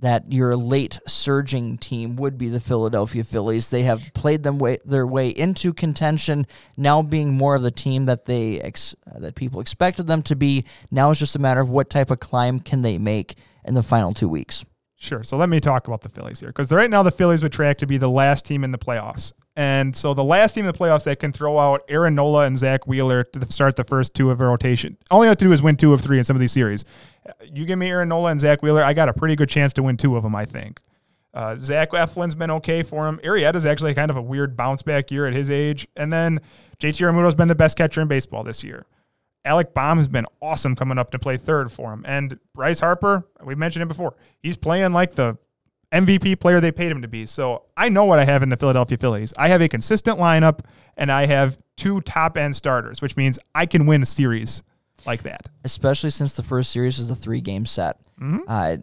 that 0.00 0.30
your 0.32 0.54
late 0.56 0.98
surging 1.08 1.76
team 1.76 2.16
would 2.16 2.38
be 2.38 2.48
the 2.48 2.60
Philadelphia 2.60 3.24
Phillies. 3.24 3.70
They 3.70 3.82
have 3.82 4.00
played 4.14 4.44
them 4.44 4.58
way, 4.58 4.78
their 4.84 5.06
way 5.06 5.28
into 5.28 5.72
contention, 5.72 6.46
now 6.76 7.02
being 7.02 7.36
more 7.36 7.56
of 7.56 7.62
the 7.62 7.72
team 7.72 8.06
that 8.06 8.26
they 8.26 8.60
ex, 8.60 8.94
uh, 9.12 9.18
that 9.18 9.34
people 9.34 9.60
expected 9.60 10.06
them 10.06 10.22
to 10.22 10.36
be. 10.36 10.64
Now 10.90 11.10
it's 11.10 11.18
just 11.18 11.34
a 11.34 11.40
matter 11.40 11.60
of 11.60 11.68
what 11.68 11.90
type 11.90 12.10
of 12.10 12.20
climb 12.20 12.60
can 12.60 12.82
they 12.82 12.98
make 12.98 13.36
in 13.64 13.74
the 13.74 13.82
final 13.82 14.14
two 14.14 14.28
weeks. 14.28 14.64
Sure. 15.00 15.22
So 15.24 15.36
let 15.36 15.48
me 15.48 15.60
talk 15.60 15.86
about 15.86 16.02
the 16.02 16.08
Phillies 16.08 16.40
here 16.40 16.50
because 16.50 16.70
right 16.70 16.90
now 16.90 17.02
the 17.02 17.10
Phillies 17.10 17.42
would 17.42 17.52
track 17.52 17.78
to 17.78 17.86
be 17.86 17.98
the 17.98 18.10
last 18.10 18.44
team 18.44 18.64
in 18.64 18.72
the 18.72 18.78
playoffs. 18.78 19.32
And 19.58 19.96
so 19.96 20.14
the 20.14 20.22
last 20.22 20.52
team 20.52 20.66
in 20.66 20.72
the 20.72 20.78
playoffs 20.78 21.02
that 21.02 21.18
can 21.18 21.32
throw 21.32 21.58
out 21.58 21.82
Aaron 21.88 22.14
Nola 22.14 22.46
and 22.46 22.56
Zack 22.56 22.86
Wheeler 22.86 23.24
to 23.24 23.50
start 23.50 23.74
the 23.74 23.82
first 23.82 24.14
two 24.14 24.30
of 24.30 24.40
a 24.40 24.46
rotation. 24.46 24.96
All 25.10 25.24
you 25.24 25.28
have 25.28 25.36
to 25.38 25.46
do 25.46 25.50
is 25.50 25.60
win 25.60 25.76
two 25.76 25.92
of 25.92 26.00
three 26.00 26.16
in 26.16 26.22
some 26.22 26.36
of 26.36 26.40
these 26.40 26.52
series. 26.52 26.84
You 27.42 27.66
give 27.66 27.76
me 27.76 27.88
Aaron 27.88 28.08
Nola 28.08 28.30
and 28.30 28.40
Zack 28.40 28.62
Wheeler, 28.62 28.84
I 28.84 28.92
got 28.92 29.08
a 29.08 29.12
pretty 29.12 29.34
good 29.34 29.48
chance 29.48 29.72
to 29.72 29.82
win 29.82 29.96
two 29.96 30.16
of 30.16 30.22
them, 30.22 30.36
I 30.36 30.44
think. 30.46 30.78
Uh, 31.34 31.56
Zach 31.56 31.90
Eflin's 31.90 32.36
been 32.36 32.52
okay 32.52 32.84
for 32.84 33.08
him. 33.08 33.18
Arrieta's 33.24 33.66
actually 33.66 33.94
kind 33.94 34.12
of 34.12 34.16
a 34.16 34.22
weird 34.22 34.56
bounce 34.56 34.82
back 34.82 35.10
year 35.10 35.26
at 35.26 35.34
his 35.34 35.50
age. 35.50 35.88
And 35.96 36.12
then 36.12 36.40
JT 36.78 37.00
Realmuto's 37.00 37.34
been 37.34 37.48
the 37.48 37.56
best 37.56 37.76
catcher 37.76 38.00
in 38.00 38.06
baseball 38.06 38.44
this 38.44 38.62
year. 38.62 38.86
Alec 39.44 39.74
Bohm 39.74 39.98
has 39.98 40.06
been 40.06 40.26
awesome 40.40 40.76
coming 40.76 40.98
up 40.98 41.10
to 41.10 41.18
play 41.18 41.36
third 41.36 41.72
for 41.72 41.92
him. 41.92 42.04
And 42.06 42.38
Bryce 42.54 42.78
Harper, 42.78 43.26
we 43.42 43.56
mentioned 43.56 43.82
him 43.82 43.88
before, 43.88 44.14
he's 44.38 44.56
playing 44.56 44.92
like 44.92 45.16
the 45.16 45.36
MVP 45.92 46.38
player 46.40 46.60
they 46.60 46.72
paid 46.72 46.90
him 46.92 47.02
to 47.02 47.08
be. 47.08 47.24
So 47.26 47.62
I 47.76 47.88
know 47.88 48.04
what 48.04 48.18
I 48.18 48.24
have 48.24 48.42
in 48.42 48.48
the 48.50 48.56
Philadelphia 48.56 48.98
Phillies. 48.98 49.32
I 49.38 49.48
have 49.48 49.60
a 49.62 49.68
consistent 49.68 50.18
lineup 50.18 50.60
and 50.96 51.10
I 51.10 51.26
have 51.26 51.58
two 51.76 52.00
top 52.02 52.36
end 52.36 52.54
starters, 52.56 53.00
which 53.00 53.16
means 53.16 53.38
I 53.54 53.64
can 53.66 53.86
win 53.86 54.02
a 54.02 54.06
series 54.06 54.62
like 55.06 55.22
that. 55.22 55.48
especially 55.64 56.10
since 56.10 56.34
the 56.34 56.42
first 56.42 56.70
series 56.70 56.98
is 56.98 57.10
a 57.10 57.14
three 57.14 57.40
game 57.40 57.64
set. 57.64 57.96
Mhm. 58.20 58.40
Uh, 58.48 58.76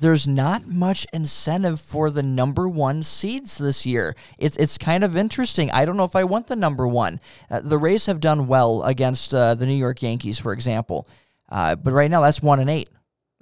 there's 0.00 0.26
not 0.26 0.66
much 0.66 1.06
incentive 1.12 1.80
for 1.80 2.10
the 2.10 2.22
number 2.22 2.68
one 2.68 3.02
seeds 3.04 3.56
this 3.56 3.86
year. 3.86 4.14
It's 4.36 4.56
it's 4.56 4.76
kind 4.76 5.04
of 5.04 5.16
interesting. 5.16 5.70
I 5.70 5.84
don't 5.84 5.96
know 5.96 6.04
if 6.04 6.16
I 6.16 6.24
want 6.24 6.48
the 6.48 6.56
number 6.56 6.86
one. 6.86 7.20
Uh, 7.50 7.60
the 7.60 7.78
Rays 7.78 8.06
have 8.06 8.20
done 8.20 8.48
well 8.48 8.82
against 8.82 9.32
uh, 9.32 9.54
the 9.54 9.64
New 9.66 9.76
York 9.76 10.02
Yankees, 10.02 10.38
for 10.38 10.52
example, 10.52 11.08
uh, 11.48 11.76
but 11.76 11.92
right 11.94 12.10
now 12.10 12.20
that's 12.20 12.42
one 12.42 12.58
and 12.58 12.68
eight. 12.68 12.90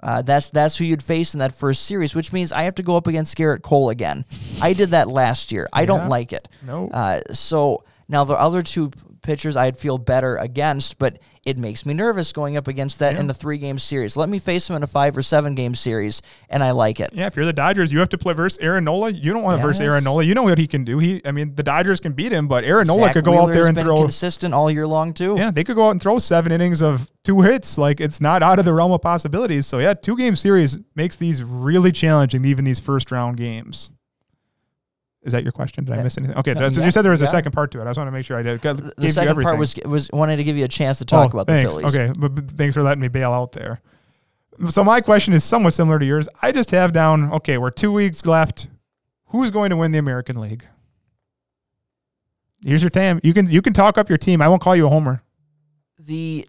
Uh, 0.03 0.21
that's 0.21 0.51
that's 0.51 0.77
who 0.77 0.83
you'd 0.83 1.01
face 1.01 1.33
in 1.33 1.39
that 1.39 1.53
first 1.55 1.83
series, 1.85 2.13
which 2.13 2.33
means 2.33 2.51
I 2.51 2.63
have 2.63 2.75
to 2.75 2.83
go 2.83 2.97
up 2.97 3.07
against 3.07 3.37
Gerrit 3.37 3.61
Cole 3.63 3.89
again. 3.89 4.25
I 4.61 4.73
did 4.73 4.89
that 4.89 5.07
last 5.07 5.51
year. 5.53 5.69
I 5.71 5.81
Yeah. 5.81 5.85
don't 5.87 6.09
like 6.09 6.33
it. 6.33 6.47
No. 6.61 6.89
Uh, 6.89 7.21
so 7.31 7.83
now 8.09 8.25
the 8.25 8.33
other 8.37 8.61
two 8.61 8.91
pitchers 9.21 9.55
I'd 9.55 9.77
feel 9.77 9.97
better 9.97 10.35
against, 10.35 10.99
but 10.99 11.19
it 11.45 11.57
makes 11.57 11.85
me 11.85 11.93
nervous 11.93 12.31
going 12.31 12.55
up 12.55 12.67
against 12.69 12.99
that 12.99 13.15
Yeah. 13.15 13.19
in 13.19 13.29
a 13.29 13.33
three 13.33 13.57
game 13.57 13.77
series. 13.77 14.15
Let 14.15 14.29
me 14.29 14.39
face 14.39 14.69
him 14.69 14.75
in 14.77 14.83
a 14.83 14.87
five 14.87 15.17
or 15.17 15.21
seven 15.21 15.55
game 15.55 15.75
series, 15.75 16.21
and 16.49 16.63
I 16.63 16.71
like 16.71 16.99
it. 17.01 17.09
Yeah, 17.13 17.27
if 17.27 17.35
you're 17.35 17.45
the 17.45 17.51
Dodgers, 17.51 17.91
you 17.91 17.99
have 17.99 18.07
to 18.09 18.17
play 18.17 18.33
versus 18.33 18.57
Aaron 18.59 18.85
Nola. 18.85 19.09
You 19.11 19.33
don't 19.33 19.43
want 19.43 19.59
to 19.59 19.67
versus 19.67 19.81
Yes. 19.81 19.89
Aaron 19.91 20.03
Nola. 20.05 20.23
You 20.23 20.33
know 20.35 20.43
what 20.43 20.57
he 20.57 20.67
can 20.67 20.83
do. 20.85 20.99
He, 20.99 21.21
I 21.25 21.31
mean, 21.31 21.53
the 21.55 21.63
Dodgers 21.63 21.99
can 21.99 22.13
beat 22.13 22.31
him, 22.31 22.47
but 22.47 22.63
Aaron 22.63 22.87
Nola 22.87 23.11
could 23.11 23.25
go 23.25 23.37
out 23.41 23.51
there 23.51 23.67
and 23.67 23.77
throw. 23.77 23.97
consistent 24.01 24.53
all 24.53 24.71
year 24.71 24.87
long 24.87 25.13
too. 25.13 25.35
Yeah, 25.37 25.51
they 25.51 25.63
could 25.65 25.75
go 25.75 25.87
out 25.87 25.91
and 25.91 26.01
throw 26.01 26.17
seven 26.19 26.51
innings 26.51 26.81
of 26.81 27.11
two 27.25 27.41
hits. 27.41 27.77
Like 27.77 27.99
it's 27.99 28.21
not 28.21 28.41
out 28.41 28.59
of 28.59 28.65
the 28.65 28.73
realm 28.73 28.93
of 28.93 29.01
possibilities. 29.01 29.67
So 29.67 29.79
yeah, 29.79 29.93
two 29.93 30.15
game 30.15 30.35
series 30.37 30.79
makes 30.95 31.15
these 31.17 31.43
really 31.43 31.91
challenging, 31.91 32.45
even 32.45 32.63
these 32.63 32.79
first 32.79 33.11
round 33.11 33.35
games. 33.37 33.89
Is 35.23 35.31
that 35.31 35.43
your 35.43 35.53
question? 35.53 35.85
Did 35.85 35.97
I 35.97 36.03
miss 36.03 36.17
anything? 36.17 36.37
Okay, 36.37 36.53
that's, 36.53 36.77
yeah, 36.77 36.85
you 36.85 36.91
said 36.91 37.03
there 37.03 37.11
was 37.11 37.21
a 37.21 37.25
yeah. 37.25 37.31
second 37.31 37.53
part 37.53 37.71
to 37.71 37.79
it. 37.79 37.83
I 37.83 37.85
just 37.85 37.97
want 37.97 38.07
to 38.07 38.11
make 38.11 38.25
sure 38.25 38.37
I 38.37 38.41
did. 38.41 38.61
The 38.61 38.93
gave 38.99 39.13
second 39.13 39.41
part 39.41 39.57
was 39.57 39.75
was 39.85 40.09
wanting 40.11 40.37
to 40.37 40.43
give 40.43 40.57
you 40.57 40.65
a 40.65 40.67
chance 40.67 40.97
to 40.99 41.05
oh, 41.05 41.05
talk 41.05 41.33
Oh, 41.33 41.39
about 41.39 41.47
thanks. 41.47 41.73
the 41.73 41.79
Phillies. 41.79 41.95
Okay, 41.95 42.13
but, 42.19 42.35
but 42.35 42.51
thanks 42.51 42.75
for 42.75 42.83
letting 42.83 43.01
me 43.01 43.07
bail 43.07 43.31
out 43.31 43.53
there. 43.53 43.79
So 44.69 44.83
my 44.83 45.01
question 45.01 45.33
is 45.33 45.43
somewhat 45.43 45.73
similar 45.73 45.97
to 45.97 46.05
yours. 46.05 46.27
I 46.41 46.51
just 46.51 46.71
have 46.71 46.91
down. 46.91 47.31
Okay, 47.31 47.57
we're 47.57 47.71
two 47.71 47.91
weeks 47.91 48.25
left. 48.25 48.67
Who's 49.27 49.49
going 49.49 49.69
to 49.69 49.77
win 49.77 49.91
the 49.93 49.97
American 49.97 50.39
League? 50.39 50.67
Here's 52.65 52.83
your 52.83 52.89
tam. 52.89 53.19
You 53.23 53.33
can 53.33 53.49
you 53.49 53.61
can 53.61 53.73
talk 53.73 53.97
up 53.97 54.09
your 54.09 54.17
team. 54.17 54.41
I 54.41 54.47
won't 54.47 54.61
call 54.61 54.75
you 54.75 54.85
a 54.85 54.89
homer. 54.89 55.23
the 55.99 56.47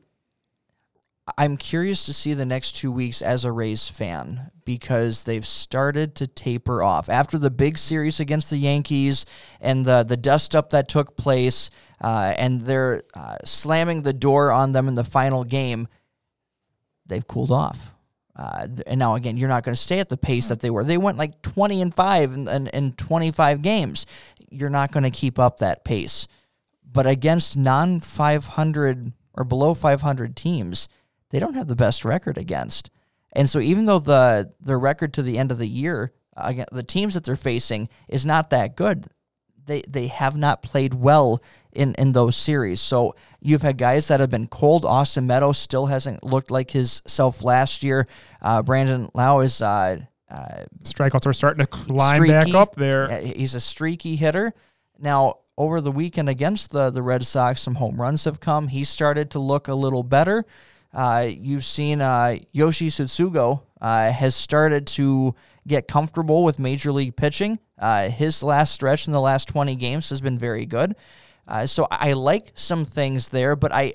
I'm 1.39 1.57
curious 1.57 2.05
to 2.05 2.13
see 2.13 2.35
the 2.35 2.45
next 2.45 2.73
two 2.73 2.93
weeks 2.93 3.23
as 3.23 3.45
a 3.45 3.53
Rays 3.53 3.89
fan 3.89 4.51
because 4.67 5.25
they've 5.25 5.47
started 5.47 6.15
to 6.17 6.27
taper 6.27 6.83
off 6.83 7.09
after 7.09 7.39
the 7.39 7.51
big 7.51 7.79
series 7.79 8.21
against 8.21 8.51
the 8.51 8.59
Yankees 8.59 9.25
and 9.61 9.87
the 9.87 10.03
the 10.03 10.19
dust 10.19 10.55
up 10.55 10.71
that 10.71 10.87
took 10.89 11.17
place, 11.17 11.71
uh, 12.03 12.35
and 12.37 12.61
they're 12.63 13.03
uh, 13.15 13.37
slamming 13.43 14.03
the 14.03 14.13
door 14.13 14.53
on 14.53 14.73
them 14.73 14.87
in 14.87 14.97
the 14.97 15.05
final 15.05 15.45
game. 15.45 15.89
They've 17.07 17.27
cooled 17.27 17.51
off. 17.51 17.93
Uh, 18.37 18.67
and 18.87 18.99
now 18.99 19.15
again, 19.15 19.37
you're 19.37 19.49
not 19.49 19.65
going 19.65 19.75
to 19.75 19.81
stay 19.81 20.01
at 20.01 20.09
the 20.09 20.17
pace 20.17 20.49
that 20.49 20.61
they 20.61 20.71
were. 20.71 20.85
They 20.85 20.99
went 20.99 21.19
like 21.19 21.41
20 21.43 21.81
and 21.81 21.95
five 21.95 22.33
in, 22.33 22.49
in, 22.49 22.67
in 22.69 22.93
25 22.93 23.63
games. 23.63 24.07
You're 24.51 24.71
not 24.71 24.91
going 24.91 25.05
to 25.05 25.11
keep 25.11 25.39
up 25.39 25.59
that 25.59 25.85
pace. 25.85 26.27
But 26.85 27.07
against 27.07 27.57
non 27.57 28.01
500 28.01 29.13
or 29.35 29.45
below 29.45 29.75
500 29.75 30.37
teams, 30.37 30.89
they 31.35 31.41
don't 31.41 31.55
have 31.55 31.67
the 31.67 31.75
best 31.75 32.05
record 32.05 32.39
against. 32.39 32.91
And 33.33 33.51
so 33.51 33.59
even 33.59 33.87
though 33.87 33.99
the 33.99 34.53
the 34.61 34.77
record 34.77 35.13
to 35.15 35.23
the 35.23 35.37
end 35.37 35.51
of 35.51 35.59
the 35.59 35.67
year, 35.67 36.13
again, 36.37 36.67
the 36.71 36.85
teams 36.85 37.15
that 37.15 37.25
they're 37.25 37.35
facing 37.35 37.89
is 38.09 38.25
not 38.25 38.51
that 38.51 38.77
good, 38.77 39.09
they 39.67 39.83
they 39.89 40.07
have 40.07 40.37
not 40.37 40.63
played 40.63 40.95
well 40.95 41.43
in 41.73 41.95
in 41.95 42.13
those 42.13 42.37
series. 42.37 42.81
So 42.81 43.17
you've 43.41 43.63
had 43.63 43.79
guys 43.79 44.07
that 44.07 44.21
have 44.21 44.31
been 44.31 44.47
cold. 44.47 44.85
Austin 44.85 45.27
Meadows 45.27 45.59
still 45.59 45.87
hasn't 45.87 46.23
looked 46.23 46.53
like 46.53 46.71
his 46.71 47.03
self 47.05 47.43
last 47.43 47.83
year. 47.83 48.07
Uh, 48.41 48.63
Brandon 48.63 49.09
Lowe 49.13 49.41
is 49.41 49.61
uh, 49.61 49.99
uh, 50.31 50.65
Strikeouts 50.85 51.27
are 51.27 51.33
starting 51.33 51.65
to 51.65 51.67
climb 51.67 52.29
back 52.29 52.55
up 52.55 52.77
there. 52.77 53.11
He's 53.21 53.57
a 53.57 53.61
streaky 53.61 54.15
hitter. 54.15 54.55
Now, 55.01 55.39
over 55.59 55.81
the 55.81 55.91
weekend 55.91 56.29
against 56.29 56.71
the, 56.71 56.91
the 56.91 57.03
Red 57.03 57.27
Sox, 57.27 57.61
some 57.61 57.75
home 57.75 58.01
runs 58.01 58.25
have 58.25 58.39
come. 58.39 58.69
He 58.69 58.85
started 58.85 59.33
to 59.33 59.41
look 59.41 59.67
a 59.67 59.75
little 59.75 60.05
better. 60.05 60.45
Uh, 60.95 61.27
you've 61.29 61.65
seen 61.65 62.01
uh, 62.01 62.37
Yoshi 62.53 62.87
Tsutsugo 62.87 63.63
uh, 63.81 64.13
has 64.13 64.35
started 64.35 64.87
to 64.87 65.35
get 65.67 65.89
comfortable 65.89 66.45
with 66.45 66.59
major 66.59 66.93
league 66.93 67.17
pitching. 67.17 67.59
Uh, 67.79 68.09
his 68.09 68.43
last 68.43 68.73
stretch 68.73 69.07
in 69.07 69.13
the 69.13 69.21
last 69.21 69.49
20 69.49 69.75
games 69.77 70.11
has 70.11 70.21
been 70.21 70.39
very 70.39 70.67
good. 70.67 70.95
Uh, 71.47 71.67
so 71.67 71.87
I 71.91 72.11
I 72.11 72.13
like 72.13 72.53
some 72.55 72.85
things 72.85 73.29
there, 73.29 73.57
but 73.57 73.73
I 73.73 73.95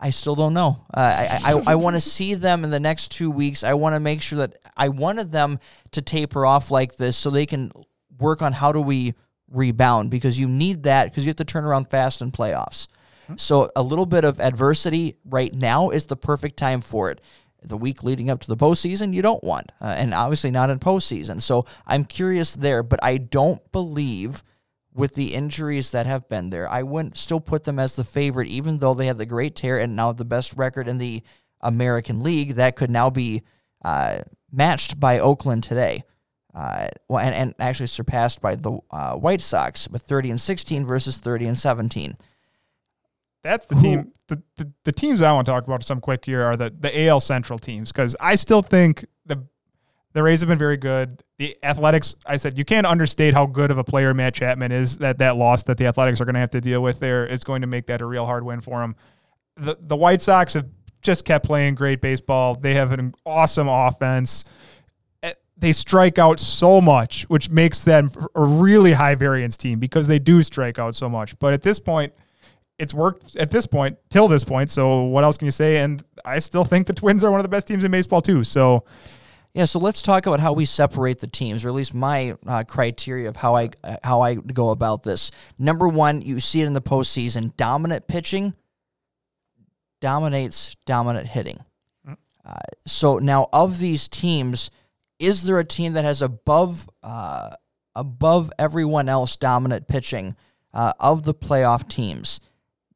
I 0.00 0.10
still 0.10 0.34
don't 0.34 0.54
know. 0.54 0.84
Uh, 0.92 1.00
I 1.00 1.52
I, 1.52 1.62
I 1.68 1.74
want 1.76 1.94
to 1.96 2.00
see 2.00 2.34
them 2.34 2.64
in 2.64 2.70
the 2.70 2.80
next 2.80 3.12
two 3.12 3.30
weeks. 3.30 3.62
I 3.62 3.74
want 3.74 3.94
to 3.94 4.00
make 4.00 4.22
sure 4.22 4.38
that 4.38 4.56
I 4.76 4.88
wanted 4.88 5.30
them 5.30 5.60
to 5.92 6.02
taper 6.02 6.44
off 6.44 6.70
like 6.70 6.96
this 6.96 7.16
so 7.16 7.30
they 7.30 7.46
can 7.46 7.70
work 8.18 8.42
on 8.42 8.52
how 8.52 8.72
do 8.72 8.80
we 8.80 9.14
rebound 9.48 10.10
because 10.10 10.40
you 10.40 10.48
need 10.48 10.84
that 10.84 11.04
because 11.04 11.24
you 11.24 11.30
have 11.30 11.36
to 11.36 11.44
turn 11.44 11.64
around 11.64 11.88
fast 11.88 12.22
in 12.22 12.32
playoffs. 12.32 12.88
So 13.36 13.70
a 13.76 13.82
little 13.82 14.06
bit 14.06 14.24
of 14.24 14.40
adversity 14.40 15.16
right 15.24 15.54
now 15.54 15.90
is 15.90 16.06
the 16.06 16.16
perfect 16.16 16.56
time 16.56 16.80
for 16.80 17.10
it. 17.10 17.20
The 17.62 17.76
week 17.76 18.02
leading 18.02 18.28
up 18.28 18.40
to 18.40 18.48
the 18.48 18.56
postseason, 18.56 19.14
you 19.14 19.22
don't 19.22 19.44
want, 19.44 19.70
uh, 19.80 19.94
and 19.96 20.12
obviously 20.12 20.50
not 20.50 20.68
in 20.68 20.80
postseason. 20.80 21.40
So 21.40 21.64
I'm 21.86 22.04
curious 22.04 22.56
there, 22.56 22.82
but 22.82 22.98
I 23.02 23.18
don't 23.18 23.70
believe 23.70 24.42
with 24.94 25.14
the 25.14 25.34
injuries 25.34 25.90
that 25.92 26.06
have 26.06 26.28
been 26.28 26.50
there, 26.50 26.68
I 26.68 26.82
wouldn't 26.82 27.16
still 27.16 27.40
put 27.40 27.64
them 27.64 27.78
as 27.78 27.96
the 27.96 28.04
favorite, 28.04 28.48
even 28.48 28.78
though 28.78 28.94
they 28.94 29.06
have 29.06 29.18
the 29.18 29.26
great 29.26 29.54
tear 29.54 29.78
and 29.78 29.96
now 29.96 30.12
the 30.12 30.24
best 30.24 30.54
record 30.56 30.88
in 30.88 30.98
the 30.98 31.22
American 31.60 32.22
League. 32.22 32.54
That 32.54 32.76
could 32.76 32.90
now 32.90 33.08
be 33.08 33.42
uh, 33.84 34.20
matched 34.50 35.00
by 35.00 35.18
Oakland 35.18 35.62
today. 35.62 36.04
Uh, 36.54 36.88
well, 37.08 37.24
and, 37.24 37.34
and 37.34 37.54
actually 37.58 37.86
surpassed 37.86 38.42
by 38.42 38.54
the 38.54 38.78
uh, 38.90 39.14
White 39.14 39.40
Sox 39.40 39.88
with 39.88 40.02
30 40.02 40.32
and 40.32 40.40
16 40.40 40.84
versus 40.84 41.16
30 41.18 41.46
and 41.46 41.58
17. 41.58 42.16
That's 43.42 43.66
the 43.66 43.74
team. 43.74 44.12
The, 44.28 44.42
the, 44.56 44.72
the 44.84 44.92
teams 44.92 45.20
I 45.20 45.32
want 45.32 45.46
to 45.46 45.52
talk 45.52 45.66
about 45.66 45.82
some 45.82 46.00
quick 46.00 46.24
here 46.24 46.42
are 46.42 46.56
the, 46.56 46.72
the 46.78 47.06
AL 47.06 47.20
Central 47.20 47.58
teams 47.58 47.90
because 47.92 48.16
I 48.20 48.34
still 48.36 48.62
think 48.62 49.04
the 49.26 49.44
the 50.14 50.22
Rays 50.22 50.40
have 50.40 50.48
been 50.48 50.58
very 50.58 50.76
good. 50.76 51.22
The 51.38 51.56
Athletics, 51.62 52.14
I 52.26 52.36
said, 52.36 52.58
you 52.58 52.66
can't 52.66 52.86
understate 52.86 53.32
how 53.32 53.46
good 53.46 53.70
of 53.70 53.78
a 53.78 53.84
player 53.84 54.12
Matt 54.12 54.34
Chapman 54.34 54.70
is. 54.70 54.98
That 54.98 55.18
that 55.18 55.36
loss 55.36 55.62
that 55.64 55.78
the 55.78 55.86
Athletics 55.86 56.20
are 56.20 56.24
going 56.24 56.34
to 56.34 56.40
have 56.40 56.50
to 56.50 56.60
deal 56.60 56.82
with 56.82 57.00
there 57.00 57.26
is 57.26 57.42
going 57.44 57.62
to 57.62 57.66
make 57.66 57.86
that 57.86 58.00
a 58.00 58.06
real 58.06 58.26
hard 58.26 58.44
win 58.44 58.60
for 58.60 58.80
them. 58.80 58.94
The 59.56 59.76
the 59.80 59.96
White 59.96 60.22
Sox 60.22 60.54
have 60.54 60.66
just 61.02 61.24
kept 61.24 61.44
playing 61.44 61.74
great 61.74 62.00
baseball. 62.00 62.54
They 62.54 62.74
have 62.74 62.92
an 62.92 63.14
awesome 63.26 63.68
offense. 63.68 64.44
Eh, 65.22 65.32
They 65.56 65.72
strike 65.72 66.16
out 66.18 66.38
so 66.38 66.80
much, 66.80 67.24
which 67.24 67.50
makes 67.50 67.82
them 67.82 68.10
a 68.36 68.42
really 68.42 68.92
high 68.92 69.16
variance 69.16 69.56
team 69.56 69.80
because 69.80 70.06
they 70.06 70.18
do 70.20 70.42
strike 70.42 70.78
out 70.78 70.94
so 70.94 71.08
much. 71.08 71.36
But 71.40 71.54
at 71.54 71.62
this 71.62 71.78
point, 71.80 72.12
it's 72.82 72.92
worked 72.92 73.36
at 73.36 73.52
this 73.52 73.64
point 73.64 73.96
till 74.10 74.26
this 74.26 74.42
point. 74.42 74.68
So 74.68 75.04
what 75.04 75.22
else 75.22 75.38
can 75.38 75.46
you 75.46 75.52
say? 75.52 75.76
And 75.78 76.02
I 76.24 76.40
still 76.40 76.64
think 76.64 76.88
the 76.88 76.92
Twins 76.92 77.22
are 77.22 77.30
one 77.30 77.38
of 77.38 77.44
the 77.44 77.48
best 77.48 77.68
teams 77.68 77.84
in 77.84 77.92
baseball 77.92 78.20
too. 78.20 78.42
So 78.42 78.82
Yeah, 79.54 79.66
so 79.66 79.78
let's 79.78 80.02
talk 80.02 80.26
about 80.26 80.40
how 80.40 80.52
we 80.52 80.64
separate 80.64 81.20
the 81.20 81.28
teams, 81.28 81.64
or 81.64 81.68
at 81.68 81.74
least 81.74 81.94
my 81.94 82.36
uh, 82.44 82.64
criteria 82.66 83.28
of 83.28 83.36
how 83.36 83.54
I 83.54 83.70
uh, 83.84 83.98
how 84.02 84.22
I 84.22 84.34
go 84.34 84.70
about 84.70 85.04
this. 85.04 85.30
Number 85.60 85.86
one, 85.86 86.22
you 86.22 86.40
see 86.40 86.60
it 86.60 86.66
in 86.66 86.72
the 86.72 86.82
postseason: 86.82 87.56
dominant 87.56 88.08
pitching 88.08 88.54
dominates 90.00 90.74
dominant 90.84 91.28
hitting. 91.28 91.60
Uh, 92.44 92.54
so 92.84 93.18
now, 93.18 93.48
of 93.52 93.78
these 93.78 94.08
teams, 94.08 94.72
is 95.20 95.44
there 95.44 95.60
a 95.60 95.64
team 95.64 95.92
that 95.92 96.04
has 96.04 96.20
above 96.20 96.90
uh, 97.04 97.50
above 97.94 98.50
everyone 98.58 99.08
else 99.08 99.36
dominant 99.36 99.86
pitching 99.86 100.34
uh, 100.74 100.94
of 100.98 101.22
the 101.22 101.34
playoff 101.34 101.88
teams? 101.88 102.40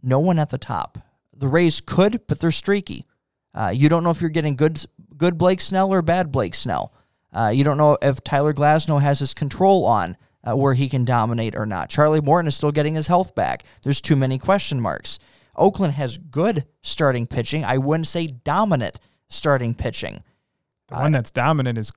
No 0.07 0.21
one 0.21 0.39
at 0.39 0.51
the 0.51 0.59
top. 0.59 0.99
The 1.37 1.49
Rays 1.49 1.81
could, 1.81 2.27
but 2.29 2.39
they're 2.39 2.53
streaky. 2.53 3.05
Uh, 3.53 3.73
you 3.75 3.89
don't 3.89 4.05
know 4.05 4.11
if 4.11 4.21
you're 4.21 4.31
getting 4.31 4.55
good 4.55 4.85
good 5.17 5.37
Blake 5.37 5.61
Snell 5.61 5.93
or 5.93 6.01
bad 6.01 6.31
Blake 6.31 6.55
Snell. 6.55 6.95
Uh, 7.33 7.49
you 7.49 7.65
don't 7.65 7.77
know 7.77 7.99
if 8.01 8.23
Tyler 8.23 8.55
Glasnow 8.55 9.01
has 9.03 9.19
his 9.19 9.35
control 9.35 9.85
on 9.85 10.17
uh, 10.45 10.57
where 10.57 10.75
he 10.75 10.89
can 10.89 11.05
dominate 11.05 11.57
or 11.57 11.67
not. 11.67 11.91
Charlie 11.91 12.21
Morton 12.21 12.47
is 12.49 12.55
still 12.55 12.71
getting 12.71 12.95
his 12.95 13.09
health 13.09 13.35
back. 13.35 13.65
There's 13.83 14.01
too 14.01 14.15
many 14.17 14.39
question 14.39 14.81
marks. 14.81 15.19
Oakland 15.57 15.95
has 15.95 16.19
good 16.19 16.67
starting 16.83 17.27
pitching. 17.27 17.65
I 17.65 17.79
wouldn't 17.79 18.07
say 18.07 18.29
dominant 18.29 19.01
starting 19.29 19.75
pitching. 19.75 20.23
the 20.89 20.95
one 20.95 21.13
that's 21.13 21.31
dominant 21.33 21.79
is 21.79 21.91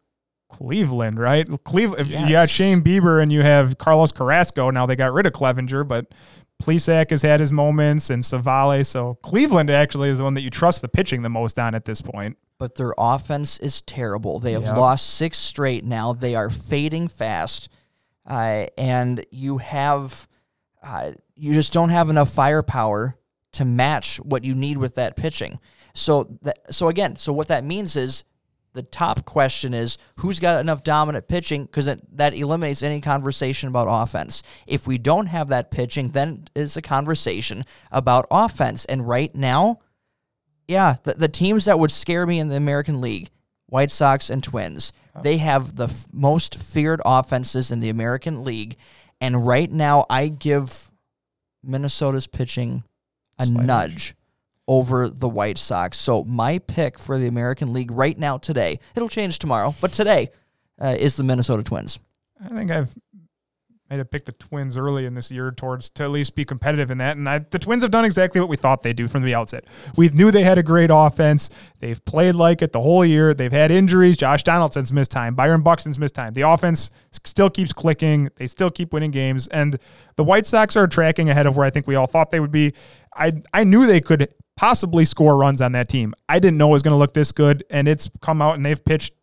Cleveland, 0.49 1.19
right? 1.19 1.47
Cleveland. 1.63 2.07
You 2.09 2.29
got 2.29 2.49
Shane 2.49 2.81
Bieber 2.81 3.21
and 3.21 3.31
you 3.31 3.41
have 3.43 3.77
Carlos 3.77 4.11
Carrasco. 4.11 4.71
Now 4.71 4.85
they 4.87 4.95
got 4.95 5.13
rid 5.13 5.27
of 5.27 5.33
Clevinger, 5.33 5.87
but 5.87 6.07
Plesac 6.61 7.09
has 7.11 7.21
had 7.21 7.39
his 7.39 7.51
moments 7.51 8.09
and 8.09 8.21
Civale. 8.23 8.85
So 8.85 9.15
Cleveland 9.21 9.69
actually 9.69 10.09
is 10.09 10.17
the 10.17 10.23
one 10.23 10.33
that 10.35 10.41
you 10.41 10.49
trust 10.49 10.81
the 10.81 10.87
pitching 10.89 11.21
the 11.21 11.29
most 11.29 11.57
on 11.57 11.73
at 11.75 11.85
this 11.85 12.01
point. 12.01 12.37
but 12.57 12.75
their 12.75 12.93
offense 12.97 13.57
is 13.59 13.81
terrible. 13.81 14.37
They 14.39 14.51
have 14.51 14.63
Yep. 14.63 14.75
lost 14.77 15.09
six 15.11 15.37
straight 15.37 15.85
now. 15.85 16.11
They 16.11 16.35
are 16.35 16.49
fading 16.49 17.07
fast, 17.07 17.69
uh, 18.27 18.65
and 18.77 19.25
you 19.31 19.59
have 19.59 20.27
uh, 20.83 21.11
you 21.35 21.53
just 21.53 21.71
don't 21.73 21.89
have 21.89 22.09
enough 22.09 22.29
firepower 22.29 23.15
to 23.53 23.63
match 23.65 24.17
what 24.17 24.43
you 24.43 24.53
need 24.55 24.77
with 24.77 24.95
that 24.95 25.15
pitching. 25.15 25.59
So 25.93 26.27
that 26.41 26.59
so 26.73 26.89
again, 26.89 27.15
so 27.15 27.31
what 27.31 27.47
that 27.47 27.63
means 27.63 27.95
is 27.95 28.25
the 28.79 28.83
top 28.83 29.25
question 29.25 29.73
is 29.73 29.97
who's 30.19 30.39
got 30.39 30.61
enough 30.61 30.83
dominant 30.83 31.27
pitching 31.27 31.65
because 31.65 31.97
that 32.13 32.33
eliminates 32.33 32.81
any 32.81 33.01
conversation 33.01 33.67
about 33.67 33.87
offense. 33.89 34.41
If 34.67 34.87
we 34.87 34.97
don't 34.97 35.25
have 35.25 35.49
that 35.49 35.69
pitching, 35.69 36.11
then 36.11 36.45
it's 36.55 36.77
a 36.77 36.81
conversation 36.81 37.65
about 37.91 38.25
offense. 38.31 38.85
And 38.85 39.05
right 39.05 39.35
now, 39.35 39.79
yeah, 40.69 40.95
the, 41.03 41.13
the 41.13 41.27
teams 41.27 41.65
that 41.65 41.77
would 41.77 41.91
scare 41.91 42.25
me 42.25 42.39
in 42.39 42.47
the 42.47 42.55
American 42.55 43.01
League, 43.01 43.31
White 43.65 43.91
Sox 43.91 44.29
and 44.29 44.41
Twins, 44.41 44.93
they 45.23 45.37
have 45.39 45.75
the 45.75 45.87
f- 45.87 46.07
most 46.13 46.55
feared 46.57 47.01
offenses 47.03 47.71
in 47.71 47.81
the 47.81 47.89
American 47.89 48.45
League. 48.45 48.77
And 49.19 49.45
right 49.45 49.69
now, 49.69 50.05
I 50.09 50.29
give 50.29 50.89
Minnesota's 51.61 52.27
pitching 52.27 52.85
a 53.37 53.45
Slight 53.45 53.65
nudge 53.65 54.15
over 54.69 55.09
the 55.09 55.27
White 55.27 55.57
Sox. 55.57 55.97
So 55.97 56.23
my 56.23 56.59
pick 56.59 56.99
for 56.99 57.17
the 57.17 57.27
American 57.27 57.73
League 57.73 57.89
right 57.89 58.17
now, 58.17 58.37
today, 58.37 58.79
it'll 58.95 59.09
change 59.09 59.39
tomorrow, 59.39 59.73
but 59.81 59.91
today 59.91 60.29
uh, 60.79 60.95
is 60.97 61.15
the 61.15 61.23
Minnesota 61.23 61.63
Twins. 61.63 61.97
I 62.41 62.49
think 62.49 62.69
I've 62.69 62.95
made 63.89 63.97
have 63.97 64.11
picked 64.11 64.27
the 64.27 64.31
Twins 64.33 64.77
early 64.77 65.07
in 65.07 65.15
this 65.15 65.31
year 65.31 65.51
towards 65.51 65.89
to 65.91 66.03
at 66.03 66.11
least 66.11 66.35
be 66.35 66.45
competitive 66.45 66.91
in 66.91 66.99
that. 66.99 67.17
And 67.17 67.27
I, 67.27 67.39
the 67.39 67.57
Twins 67.57 67.81
have 67.81 67.89
done 67.89 68.05
exactly 68.05 68.39
what 68.39 68.47
we 68.47 68.57
thought 68.57 68.83
they'd 68.83 68.95
do 68.95 69.07
from 69.07 69.23
the 69.23 69.33
outset. 69.33 69.65
We 69.97 70.09
knew 70.09 70.29
they 70.29 70.43
had 70.43 70.59
a 70.59 70.63
great 70.63 70.91
offense. 70.93 71.49
They've 71.79 72.03
played 72.05 72.35
like 72.35 72.61
it 72.61 72.71
the 72.71 72.81
whole 72.81 73.03
year. 73.03 73.33
They've 73.33 73.51
had 73.51 73.71
injuries. 73.71 74.17
Josh 74.17 74.43
Donaldson's 74.43 74.93
missed 74.93 75.09
time. 75.09 75.33
Byron 75.33 75.63
Buxton's 75.63 75.97
missed 75.97 76.13
time. 76.13 76.33
The 76.33 76.47
offense 76.47 76.91
still 77.23 77.49
keeps 77.49 77.73
clicking. 77.73 78.29
They 78.35 78.45
still 78.45 78.69
keep 78.69 78.93
winning 78.93 79.11
games. 79.11 79.47
And 79.47 79.79
the 80.15 80.23
White 80.23 80.45
Sox 80.45 80.75
are 80.75 80.87
tracking 80.87 81.27
ahead 81.27 81.47
of 81.47 81.57
where 81.57 81.65
I 81.65 81.71
think 81.71 81.87
we 81.87 81.95
all 81.95 82.07
thought 82.07 82.29
they 82.29 82.39
would 82.39 82.51
be. 82.51 82.73
I 83.15 83.33
I 83.53 83.63
knew 83.63 83.87
they 83.87 84.01
could 84.01 84.33
possibly 84.59 85.05
score 85.05 85.37
runs 85.37 85.61
on 85.61 85.71
that 85.71 85.87
team. 85.87 86.13
I 86.27 86.37
didn't 86.39 86.57
know 86.57 86.67
it 86.67 86.71
was 86.73 86.81
going 86.81 86.91
to 86.91 86.97
look 86.97 87.13
this 87.13 87.31
good, 87.31 87.63
and 87.69 87.87
it's 87.87 88.09
come 88.21 88.41
out 88.41 88.55
and 88.55 88.65
they've 88.65 88.83
pitched 88.83 89.13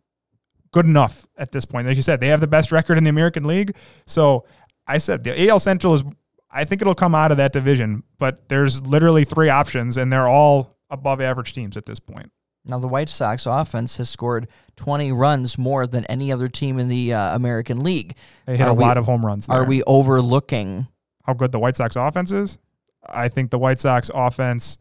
good 0.72 0.86
enough 0.86 1.26
at 1.36 1.52
this 1.52 1.66
point. 1.66 1.86
Like 1.86 1.96
you 1.96 2.02
said, 2.02 2.20
they 2.20 2.28
have 2.28 2.40
the 2.40 2.46
best 2.46 2.72
record 2.72 2.96
in 2.96 3.04
the 3.04 3.10
American 3.10 3.44
League. 3.44 3.76
So 4.06 4.46
I 4.86 4.96
said 4.96 5.24
the 5.24 5.48
AL 5.50 5.58
Central 5.58 5.92
is 5.92 6.02
I 6.50 6.64
think 6.64 6.80
it'll 6.80 6.94
come 6.94 7.14
out 7.14 7.30
of 7.32 7.36
that 7.36 7.52
division, 7.52 8.02
but 8.18 8.48
there's 8.48 8.86
literally 8.86 9.24
three 9.24 9.50
options, 9.50 9.98
and 9.98 10.10
they're 10.10 10.26
all 10.28 10.78
above 10.88 11.20
average 11.20 11.52
teams 11.52 11.76
at 11.76 11.84
this 11.84 11.98
point. 11.98 12.32
Now, 12.64 12.78
the 12.78 12.88
White 12.88 13.10
Sox 13.10 13.44
offense 13.44 13.98
has 13.98 14.08
scored 14.08 14.48
20 14.76 15.12
runs 15.12 15.58
more 15.58 15.86
than 15.86 16.06
any 16.06 16.32
other 16.32 16.48
team 16.48 16.78
in 16.78 16.88
the 16.88 17.12
uh, 17.12 17.36
American 17.36 17.82
League. 17.82 18.16
They 18.46 18.56
hit 18.56 18.66
Are 18.66 18.70
a 18.70 18.74
we- 18.74 18.82
lot 18.84 18.96
of 18.96 19.04
home 19.04 19.24
runs. 19.24 19.48
Are 19.50 19.64
we 19.66 19.82
overlooking? 19.84 20.86
how 21.24 21.34
good 21.34 21.50
the 21.52 21.58
White 21.58 21.76
Sox 21.76 21.94
offense 21.96 22.30
is? 22.32 22.58
I 23.04 23.28
think 23.28 23.50
the 23.50 23.58
White 23.58 23.80
Sox 23.80 24.10
offense, 24.14 24.78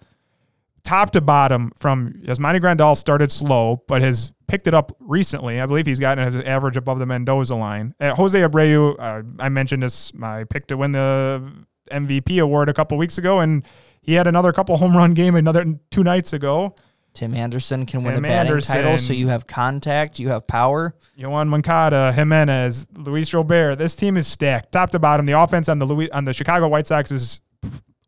top 0.85 1.11
to 1.11 1.19
bottom, 1.21 1.71
from 1.77 2.13
Yasmani 2.23 2.61
Grandal 2.61 2.95
started 2.95 3.31
slow, 3.31 3.83
but 3.87 4.01
has 4.01 4.31
picked 4.47 4.67
it 4.67 4.73
up 4.73 4.95
recently. 4.99 5.59
I 5.59 5.65
believe 5.65 5.85
he's 5.85 5.99
gotten 5.99 6.25
his 6.25 6.37
average 6.37 6.77
above 6.77 6.99
the 6.99 7.05
Mendoza 7.05 7.55
line. 7.55 7.93
Uh, 7.99 8.15
Jose 8.15 8.39
Abreu, 8.39 8.95
uh, 8.97 9.23
I 9.39 9.49
mentioned 9.49 9.83
this, 9.83 10.13
my 10.13 10.43
pick 10.45 10.67
to 10.67 10.77
win 10.77 10.93
the 10.93 11.51
MVP 11.91 12.41
award 12.41 12.69
a 12.69 12.73
couple 12.73 12.97
weeks 12.97 13.17
ago, 13.17 13.39
and 13.39 13.65
he 14.01 14.13
had 14.13 14.27
another 14.27 14.53
couple 14.53 14.77
home 14.77 14.95
run 14.95 15.13
game 15.13 15.35
another 15.35 15.65
two 15.91 16.03
nights 16.03 16.31
ago. 16.31 16.75
Tim 17.13 17.33
Anderson 17.33 17.85
can 17.85 18.03
win 18.03 18.15
a 18.15 18.21
batting 18.21 18.49
Anderson. 18.51 18.75
title, 18.75 18.97
so 18.97 19.13
you 19.13 19.29
have 19.29 19.47
contact, 19.47 20.19
you 20.19 20.27
have 20.29 20.45
power. 20.47 20.93
Yoan 21.17 21.47
Moncada, 21.47 22.11
Jimenez, 22.11 22.87
Luis 22.93 23.33
Robert. 23.33 23.77
This 23.77 23.95
team 23.95 24.17
is 24.17 24.27
stacked, 24.27 24.73
top 24.73 24.89
to 24.91 24.99
bottom. 24.99 25.25
The 25.25 25.39
offense 25.39 25.69
on 25.69 25.79
the 25.79 25.85
Louis, 25.85 26.11
on 26.11 26.25
the 26.25 26.33
Chicago 26.33 26.67
White 26.67 26.87
Sox 26.87 27.11
is 27.11 27.39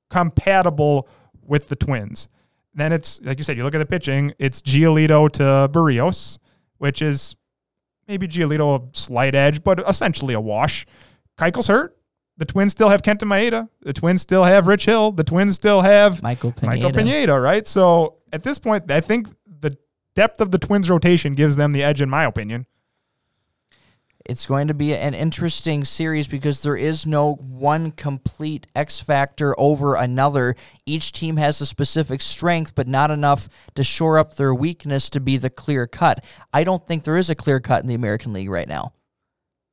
compatible 0.10 1.08
with 1.42 1.70
the 1.70 1.76
Twins. 1.78 2.28
Then 2.78 2.94
it's 2.94 3.20
like 3.24 3.40
you 3.40 3.44
said, 3.44 3.58
you 3.58 3.64
look 3.64 3.74
at 3.74 3.80
the 3.80 3.86
pitching. 3.88 4.34
It's 4.38 4.62
Giolito 4.62 5.30
to 5.34 5.44
Berrios, 5.74 6.38
which 6.78 7.02
is 7.02 7.36
maybe 8.08 8.28
Giolito 8.28 8.94
a 8.94 8.98
slight 8.98 9.34
edge, 9.34 9.64
but 9.64 9.80
essentially 9.90 10.36
a 10.36 10.40
wash. 10.40 10.86
Keuchel's 11.40 11.68
hurt. 11.68 11.98
The 12.38 12.46
Twins 12.46 12.72
still 12.72 12.90
have 12.90 13.02
Kenta 13.02 13.24
Maeda. 13.24 13.68
The 13.82 13.94
Twins 13.94 14.22
still 14.22 14.44
have 14.44 14.68
Rich 14.68 14.86
Hill. 14.86 15.12
The 15.12 15.24
Twins 15.24 15.56
still 15.56 15.82
have 15.82 16.22
Michael 16.22 16.52
Pineda. 16.52 16.84
Michael 16.84 16.92
Pineda, 16.92 17.40
right? 17.40 17.68
So 17.68 18.18
at 18.32 18.44
this 18.44 18.60
point, 18.60 18.92
I 18.92 19.02
think 19.02 19.28
the 19.48 19.76
depth 20.16 20.40
of 20.40 20.52
the 20.52 20.60
Twins 20.60 20.88
rotation 20.88 21.34
gives 21.34 21.56
them 21.56 21.72
the 21.72 21.84
edge, 21.84 22.00
in 22.00 22.12
my 22.12 22.26
opinion. 22.26 22.68
It's 24.28 24.46
going 24.46 24.68
to 24.68 24.74
be 24.74 24.94
an 24.94 25.14
interesting 25.14 25.86
series 25.86 26.28
because 26.28 26.62
there 26.62 26.76
is 26.76 27.06
no 27.06 27.36
one 27.36 27.92
complete 27.92 28.68
X 28.76 29.00
factor 29.00 29.58
over 29.58 29.96
another. 29.96 30.56
Each 30.86 31.14
team 31.14 31.38
has 31.38 31.62
a 31.62 31.66
specific 31.66 32.22
strength, 32.22 32.76
but 32.76 32.90
not 32.90 33.10
enough 33.10 33.48
to 33.76 33.84
shore 33.84 34.20
up 34.20 34.36
their 34.36 34.54
weakness 34.54 35.10
to 35.12 35.22
be 35.22 35.38
the 35.38 35.50
clear 35.50 35.88
cut. 35.88 36.26
I 36.52 36.66
don't 36.66 36.86
think 36.86 37.06
there 37.06 37.16
is 37.16 37.30
a 37.30 37.36
clear 37.36 37.62
cut 37.62 37.82
in 37.82 37.88
the 37.88 37.96
American 37.96 38.34
League 38.34 38.50
right 38.50 38.68
now. 38.68 38.92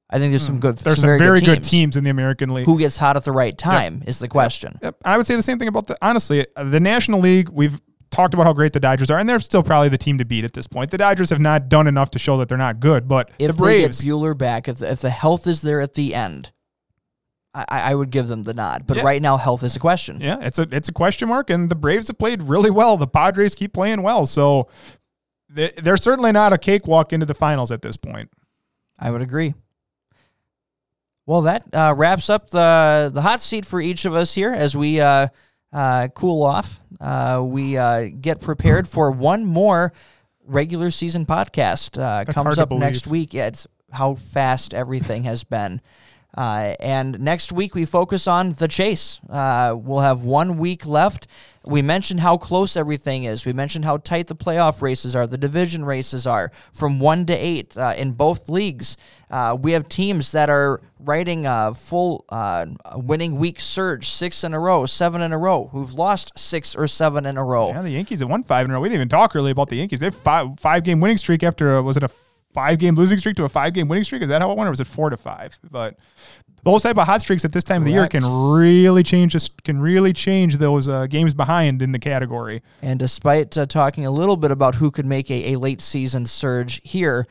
I 0.09 0.19
think 0.19 0.31
there's 0.31 0.47
some 0.47 0.61
good, 0.61 0.79
Hmm. 0.79 0.85
There's 0.85 1.01
some 1.01 1.09
some, 1.09 1.19
very, 1.19 1.41
good, 1.41 1.57
teams. 1.57 1.71
teams 1.71 1.97
in 1.97 2.05
the 2.05 2.11
American 2.11 2.51
League. 2.51 2.67
Who 2.67 2.79
gets 2.79 2.97
hot 2.97 3.17
at 3.17 3.25
the 3.25 3.33
right 3.33 3.57
time 3.57 4.05
is 4.07 4.21
the 4.21 4.29
question. 4.29 4.79
Yep. 4.81 4.99
I 5.05 5.17
would 5.17 5.27
say 5.27 5.35
the 5.35 5.43
same 5.43 5.59
thing 5.59 5.67
about 5.67 5.89
the 5.89 5.97
honestly 6.01 6.47
uh, 6.55 6.63
the 6.63 6.79
National 6.79 7.19
League. 7.19 7.49
We've 7.49 7.81
talked 8.15 8.33
about 8.35 8.47
how 8.47 8.53
great 8.53 8.73
the 8.73 8.81
Dodgers 8.81 9.11
are, 9.11 9.19
and 9.19 9.29
they're 9.29 9.41
still 9.41 9.63
probably 9.63 9.89
the 9.89 9.99
team 9.99 10.19
to 10.19 10.25
beat 10.25 10.45
at 10.45 10.53
this 10.53 10.67
point. 10.67 10.91
The 10.91 10.99
Dodgers 10.99 11.31
have 11.31 11.41
not 11.41 11.69
done 11.69 11.87
enough 11.87 12.11
to 12.13 12.19
show 12.19 12.37
that 12.39 12.49
they're 12.49 12.57
not 12.59 12.81
good, 12.81 13.09
but 13.09 13.31
If 13.39 13.57
the 13.57 13.63
they 13.65 13.81
get 13.83 13.91
Buehler 13.93 14.37
back, 14.37 14.69
if 14.69 14.77
the, 14.79 14.91
if 14.93 15.01
the 15.01 15.11
health 15.11 15.47
is 15.47 15.63
there 15.63 15.81
at 15.81 15.95
the 15.95 16.15
end, 16.15 16.53
I, 17.53 17.65
I 17.69 17.95
would 17.95 18.11
give 18.11 18.29
them 18.29 18.43
the 18.45 18.55
nod. 18.55 18.87
But 18.87 18.97
Yeah. 18.99 19.03
right 19.05 19.23
now, 19.23 19.37
health 19.37 19.63
is 19.63 19.77
a 19.77 19.81
question. 19.81 20.21
yeah, 20.21 20.39
it's 20.41 20.59
a 20.59 20.67
it's 20.73 20.89
a 20.89 20.93
question 20.93 21.29
mark, 21.29 21.51
and 21.51 21.71
the 21.71 21.77
Braves 21.77 22.09
have 22.09 22.19
played 22.19 22.43
really 22.43 22.71
well. 22.71 22.97
The 22.97 23.07
Padres 23.07 23.55
keep 23.55 23.73
playing 23.73 24.03
well, 24.03 24.27
so 24.27 24.69
they- 25.49 25.73
they're 25.83 25.97
certainly 25.97 26.33
not 26.33 26.53
a 26.53 26.59
cakewalk 26.59 27.13
into 27.13 27.27
the 27.27 27.35
finals 27.35 27.71
at 27.71 27.83
this 27.83 27.97
point. 27.97 28.31
I 28.99 29.11
would 29.11 29.23
agree. 29.23 29.55
Well, 31.27 31.43
that 31.43 31.65
uh, 31.73 31.95
wraps 31.97 32.29
up 32.29 32.51
the 32.51 33.11
the 33.13 33.23
hot 33.23 33.41
seat 33.41 33.65
for 33.65 33.81
each 33.81 34.05
of 34.05 34.15
us 34.15 34.35
here 34.35 34.53
as 34.53 34.77
we 34.77 35.01
uh, 35.01 35.29
uh, 35.75 36.09
cool 36.15 36.43
off. 36.43 36.81
Uh, 37.01 37.43
we 37.45 37.77
uh, 37.77 38.09
get 38.21 38.41
prepared 38.41 38.89
for 38.89 39.11
one 39.11 39.45
more 39.45 39.93
regular 40.47 40.91
season 40.91 41.27
podcast. 41.27 42.01
Uh, 42.01 42.25
comes 42.33 42.57
up 42.59 42.71
next 42.71 43.07
week. 43.07 43.35
Yeah, 43.35 43.49
it's 43.49 43.67
how 43.93 44.15
fast 44.15 44.73
everything 44.73 45.25
has 45.25 45.45
been. 45.45 45.81
Uh, 46.37 46.75
and 46.81 47.21
next 47.21 47.53
week 47.53 47.75
we 47.75 47.85
focus 47.85 48.27
on 48.27 48.55
the 48.55 48.69
chase. 48.69 49.21
Uh, 49.31 49.75
we'll 49.77 50.01
have 50.01 50.25
one 50.25 50.59
week 50.59 50.85
left. 50.85 51.27
We 51.67 51.81
mentioned 51.81 52.21
how 52.21 52.37
close 52.37 52.77
everything 52.77 53.25
is. 53.25 53.47
We 53.47 53.55
mentioned 53.55 53.87
how 53.87 53.97
tight 53.97 54.27
the 54.27 54.37
playoff 54.37 54.83
races 54.83 55.17
are, 55.17 55.27
the 55.27 55.39
division 55.39 55.85
races 55.85 56.27
are, 56.27 56.51
from 56.73 57.01
one 57.01 57.25
to 57.27 57.33
eight 57.33 57.75
uh, 57.77 57.95
in 57.97 58.13
both 58.13 58.51
leagues. 58.51 58.99
Uh, 59.31 59.57
we 59.59 59.73
have 59.73 59.89
teams 59.89 60.33
that 60.33 60.51
are 60.51 60.83
riding 60.99 61.47
a 61.47 61.73
full 61.75 62.27
uh, 62.29 62.67
winning 62.97 63.39
week 63.39 63.61
surge, 63.61 64.09
six 64.11 64.45
in 64.45 64.53
a 64.53 64.61
row, 64.61 64.85
seven 64.85 65.23
in 65.23 65.33
a 65.33 65.39
row, 65.39 65.69
who've 65.73 65.95
lost 65.95 66.39
six 66.39 66.75
or 66.75 66.87
seven 66.87 67.25
in 67.25 67.39
a 67.39 67.45
row. 67.45 67.69
Yeah, 67.69 67.81
the 67.81 67.91
Yankees 67.91 68.21
have 68.21 68.29
won 68.29 68.43
five 68.43 68.67
in 68.67 68.71
a 68.71 68.75
row. 68.75 68.81
We 68.81 68.89
didn't 68.89 68.97
even 68.97 69.09
talk 69.09 69.35
really 69.35 69.51
about 69.51 69.69
the 69.69 69.77
Yankees. 69.77 70.01
They 70.01 70.07
have 70.07 70.17
five 70.17 70.61
five 70.61 70.85
game 70.85 71.01
winning 71.01 71.17
streak 71.17 71.43
after 71.43 71.77
a, 71.77 71.83
was 71.83 71.97
it 71.97 72.03
a 72.03 72.11
five 72.55 72.79
game 72.79 72.95
losing 72.95 73.19
streak 73.19 73.37
to 73.37 73.45
a 73.45 73.49
five 73.49 73.75
game 73.75 73.89
winning 73.89 74.05
streak? 74.05 74.23
Is 74.23 74.29
that 74.31 74.41
how 74.41 74.51
it 74.51 74.57
went, 74.57 74.69
or 74.69 74.71
was 74.71 74.81
it 74.81 74.87
four 74.87 75.11
to 75.11 75.17
five? 75.17 75.59
But 75.71 75.99
those 76.63 76.83
type 76.83 76.97
of 76.97 77.07
hot 77.07 77.21
streaks 77.21 77.45
at 77.45 77.53
this 77.53 77.65
time 77.65 77.83
of 77.83 77.87
the 77.87 77.93
year 77.93 78.09
can 78.09 78.25
really 78.25 79.03
change 79.03 79.35
this 79.35 79.51
can 79.65 79.79
really 79.81 80.13
change 80.13 80.57
those 80.59 80.89
uh, 80.89 81.07
games 81.07 81.35
behind 81.35 81.83
in 81.83 81.93
the 81.93 81.99
category. 81.99 82.63
And 82.81 82.99
despite 82.99 83.59
uh, 83.59 83.67
talking 83.67 84.07
a 84.07 84.11
little 84.11 84.37
bit 84.37 84.51
about 84.51 84.77
who 84.77 84.91
could 84.91 85.07
make 85.07 85.31
a, 85.31 85.53
a 85.53 85.59
late 85.59 85.83
season 85.83 86.25
surge 86.25 86.81
here, 86.83 87.27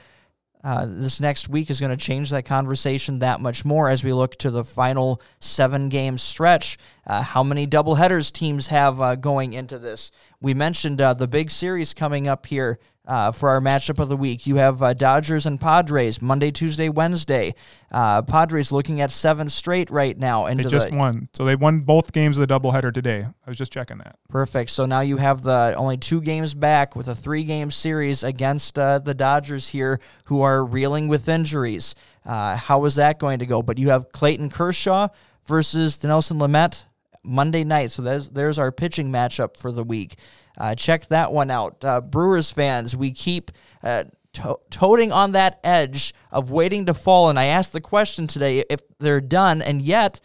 uh, 0.64 0.86
this 0.88 1.20
next 1.20 1.50
week 1.50 1.70
is 1.70 1.80
going 1.80 1.90
to 1.90 1.98
change 1.98 2.30
that 2.30 2.46
conversation 2.46 3.20
that 3.20 3.42
much 3.42 3.66
more 3.66 3.90
as 3.90 4.04
we 4.04 4.14
look 4.14 4.38
to 4.38 4.50
the 4.50 4.64
final 4.64 5.22
seven 5.40 5.90
game 5.90 6.18
stretch. 6.18 6.78
Uh, 7.06 7.22
how 7.22 7.44
many 7.44 7.68
doubleheaders 7.68 8.32
teams 8.32 8.68
have 8.68 9.02
uh, 9.02 9.16
going 9.16 9.54
into 9.54 9.78
this? 9.78 10.12
We 10.40 10.54
mentioned 10.54 11.02
uh, 11.02 11.16
the 11.16 11.28
big 11.28 11.52
series 11.52 11.94
coming 11.94 12.28
up 12.28 12.46
here 12.46 12.80
uh, 13.06 13.32
for 13.32 13.50
our 13.50 13.60
matchup 13.60 14.00
of 14.00 14.10
the 14.10 14.18
week. 14.18 14.48
You 14.48 14.56
have 14.56 14.82
uh, 14.82 14.94
Dodgers 14.94 15.46
and 15.46 15.60
Padres 15.60 16.22
Monday, 16.22 16.52
Tuesday, 16.52 16.90
Wednesday. 16.90 17.54
Uh, 17.92 18.22
Padres 18.22 18.72
looking 18.72 19.02
at 19.02 19.12
seven 19.12 19.50
straight 19.50 19.90
right 19.92 20.18
now. 20.18 20.46
They 20.46 20.54
Into 20.54 20.70
just 20.70 20.90
the, 20.90 20.98
won, 20.98 21.30
so 21.34 21.46
they 21.46 21.56
won 21.56 21.80
both 21.80 22.12
games 22.12 22.38
of 22.38 22.48
the 22.48 22.54
doubleheader 22.54 22.94
today. 22.94 23.26
I 23.26 23.50
was 23.50 23.58
just 23.58 23.72
checking 23.72 23.98
that. 24.00 24.18
Perfect. 24.30 24.70
So 24.70 24.86
now 24.86 25.02
you 25.02 25.18
have 25.18 25.42
the 25.42 25.74
only 25.78 25.98
two 25.98 26.22
games 26.22 26.54
back 26.54 26.96
with 26.96 27.08
a 27.08 27.16
three 27.16 27.44
game 27.44 27.72
series 27.72 28.24
against 28.24 28.80
uh, 28.80 29.00
the 29.00 29.14
Dodgers 29.14 29.70
here, 29.70 30.00
who 30.26 30.42
are 30.42 30.64
reeling 30.64 31.08
with 31.08 31.28
injuries. 31.28 31.96
Uh, 32.26 32.56
how 32.56 32.86
is 32.86 32.96
that 32.96 33.20
going 33.20 33.40
to 33.40 33.46
go? 33.46 33.62
But 33.62 33.78
you 33.78 33.90
have 33.90 34.12
Clayton 34.12 34.50
Kershaw 34.50 35.10
versus 35.46 36.02
Nelson 36.04 36.40
Lamet 36.40 36.86
Monday 37.24 37.64
night. 37.64 37.92
So 37.92 38.02
there's 38.02 38.30
there's 38.30 38.58
our 38.58 38.72
pitching 38.72 39.12
matchup 39.12 39.60
for 39.60 39.72
the 39.72 39.84
week. 39.84 40.18
Uh, 40.58 40.76
check 40.76 41.08
that 41.08 41.32
one 41.32 41.50
out. 41.50 41.84
Uh, 41.84 42.02
Brewers 42.02 42.52
fans, 42.52 42.96
we 42.96 43.12
keep 43.12 43.52
uh, 43.82 44.06
to- 44.34 44.60
toting 44.70 45.12
on 45.12 45.32
that 45.32 45.60
edge 45.64 46.14
of 46.32 46.52
waiting 46.52 46.86
to 46.86 46.94
fall. 46.94 47.30
And 47.30 47.40
I 47.40 47.46
asked 47.46 47.74
the 47.74 47.82
question 47.82 48.28
today 48.28 48.64
if 48.70 48.82
they're 49.00 49.22
done, 49.22 49.62
and 49.62 49.82
yet 49.82 50.20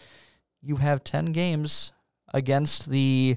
you 0.60 0.76
have 0.76 1.04
10 1.04 1.32
games 1.32 1.92
against 2.34 2.90
the 2.90 3.36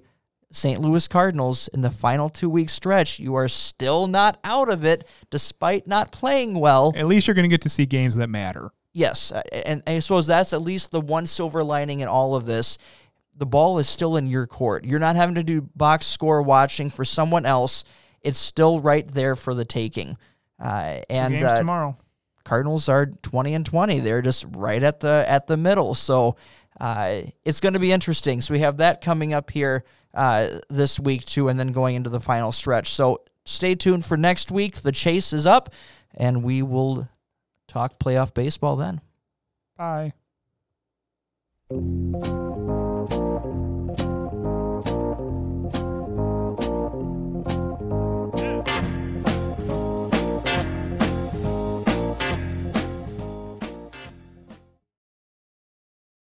St. 0.51 0.81
Louis 0.81 1.07
Cardinals 1.07 1.69
in 1.69 1.81
the 1.81 1.91
final 1.91 2.30
two 2.30 2.49
week 2.49 2.69
stretch. 2.69 3.19
You 3.19 3.35
are 3.35 3.47
still 3.47 4.07
not 4.07 4.39
out 4.43 4.69
of 4.69 4.84
it 4.84 5.07
despite 5.30 5.88
not 5.88 6.11
playing 6.11 6.59
well. 6.59 6.91
At 6.95 7.07
least 7.07 7.27
you're 7.27 7.35
going 7.35 7.43
to 7.43 7.49
get 7.49 7.61
to 7.61 7.69
see 7.69 7.85
games 7.85 8.15
that 8.15 8.30
matter. 8.30 8.72
Yes, 8.93 9.31
and 9.53 9.81
I 9.88 9.99
suppose 9.99 10.27
that's 10.27 10.51
at 10.51 10.61
least 10.61 10.91
the 10.91 10.99
one 10.99 11.26
silver 11.26 11.63
lining 11.63 12.01
in 12.01 12.09
all 12.09 12.35
of 12.35 12.45
this. 12.45 12.77
The 13.36 13.45
ball 13.45 13.80
is 13.80 13.88
still 13.88 14.18
in 14.18 14.28
your 14.28 14.45
court. 14.48 14.86
You're 14.86 14.99
not 14.99 15.16
having 15.16 15.36
to 15.36 15.44
do 15.44 15.62
box 15.76 16.06
score 16.06 16.41
watching 16.41 16.90
for 16.90 17.06
someone 17.06 17.45
else. 17.45 17.84
It's 18.22 18.38
still 18.38 18.80
right 18.80 19.08
there 19.08 19.36
for 19.36 19.53
the 19.53 19.66
taking. 19.66 20.18
Uh, 20.60 20.99
and 21.10 21.34
games 21.34 21.45
uh, 21.45 21.58
tomorrow. 21.60 21.98
Cardinals 22.44 22.90
are 22.90 23.06
20 23.06 23.53
and 23.53 23.66
20. 23.66 23.99
They're 23.99 24.22
just 24.22 24.45
right 24.56 24.82
at 24.82 24.99
the 24.99 25.26
at 25.28 25.48
the 25.48 25.58
middle. 25.58 25.95
So 25.95 26.36
uh, 26.80 27.22
it's 27.45 27.60
going 27.60 27.74
to 27.74 27.80
be 27.80 27.91
interesting. 27.91 28.41
So 28.41 28.53
we 28.53 28.60
have 28.60 28.78
that 28.78 29.02
coming 29.02 29.34
up 29.34 29.52
here 29.52 29.84
uh, 30.14 30.60
this 30.70 30.99
week 30.99 31.26
too, 31.26 31.48
and 31.48 31.60
then 31.60 31.72
going 31.72 31.95
into 31.95 32.10
the 32.10 32.20
final 32.20 32.52
stretch. 32.52 32.90
So 32.90 33.22
stay 33.45 33.76
tuned 33.76 34.06
for 34.06 34.18
next 34.18 34.52
week. 34.52 34.78
The 34.78 34.91
chase 34.91 35.34
is 35.34 35.45
up, 35.45 35.74
and 36.16 36.44
we 36.44 36.62
will 36.62 37.08
talk 37.68 37.99
playoff 37.99 38.34
baseball 38.34 38.76
then. 38.76 39.02
Bye. 39.78 40.14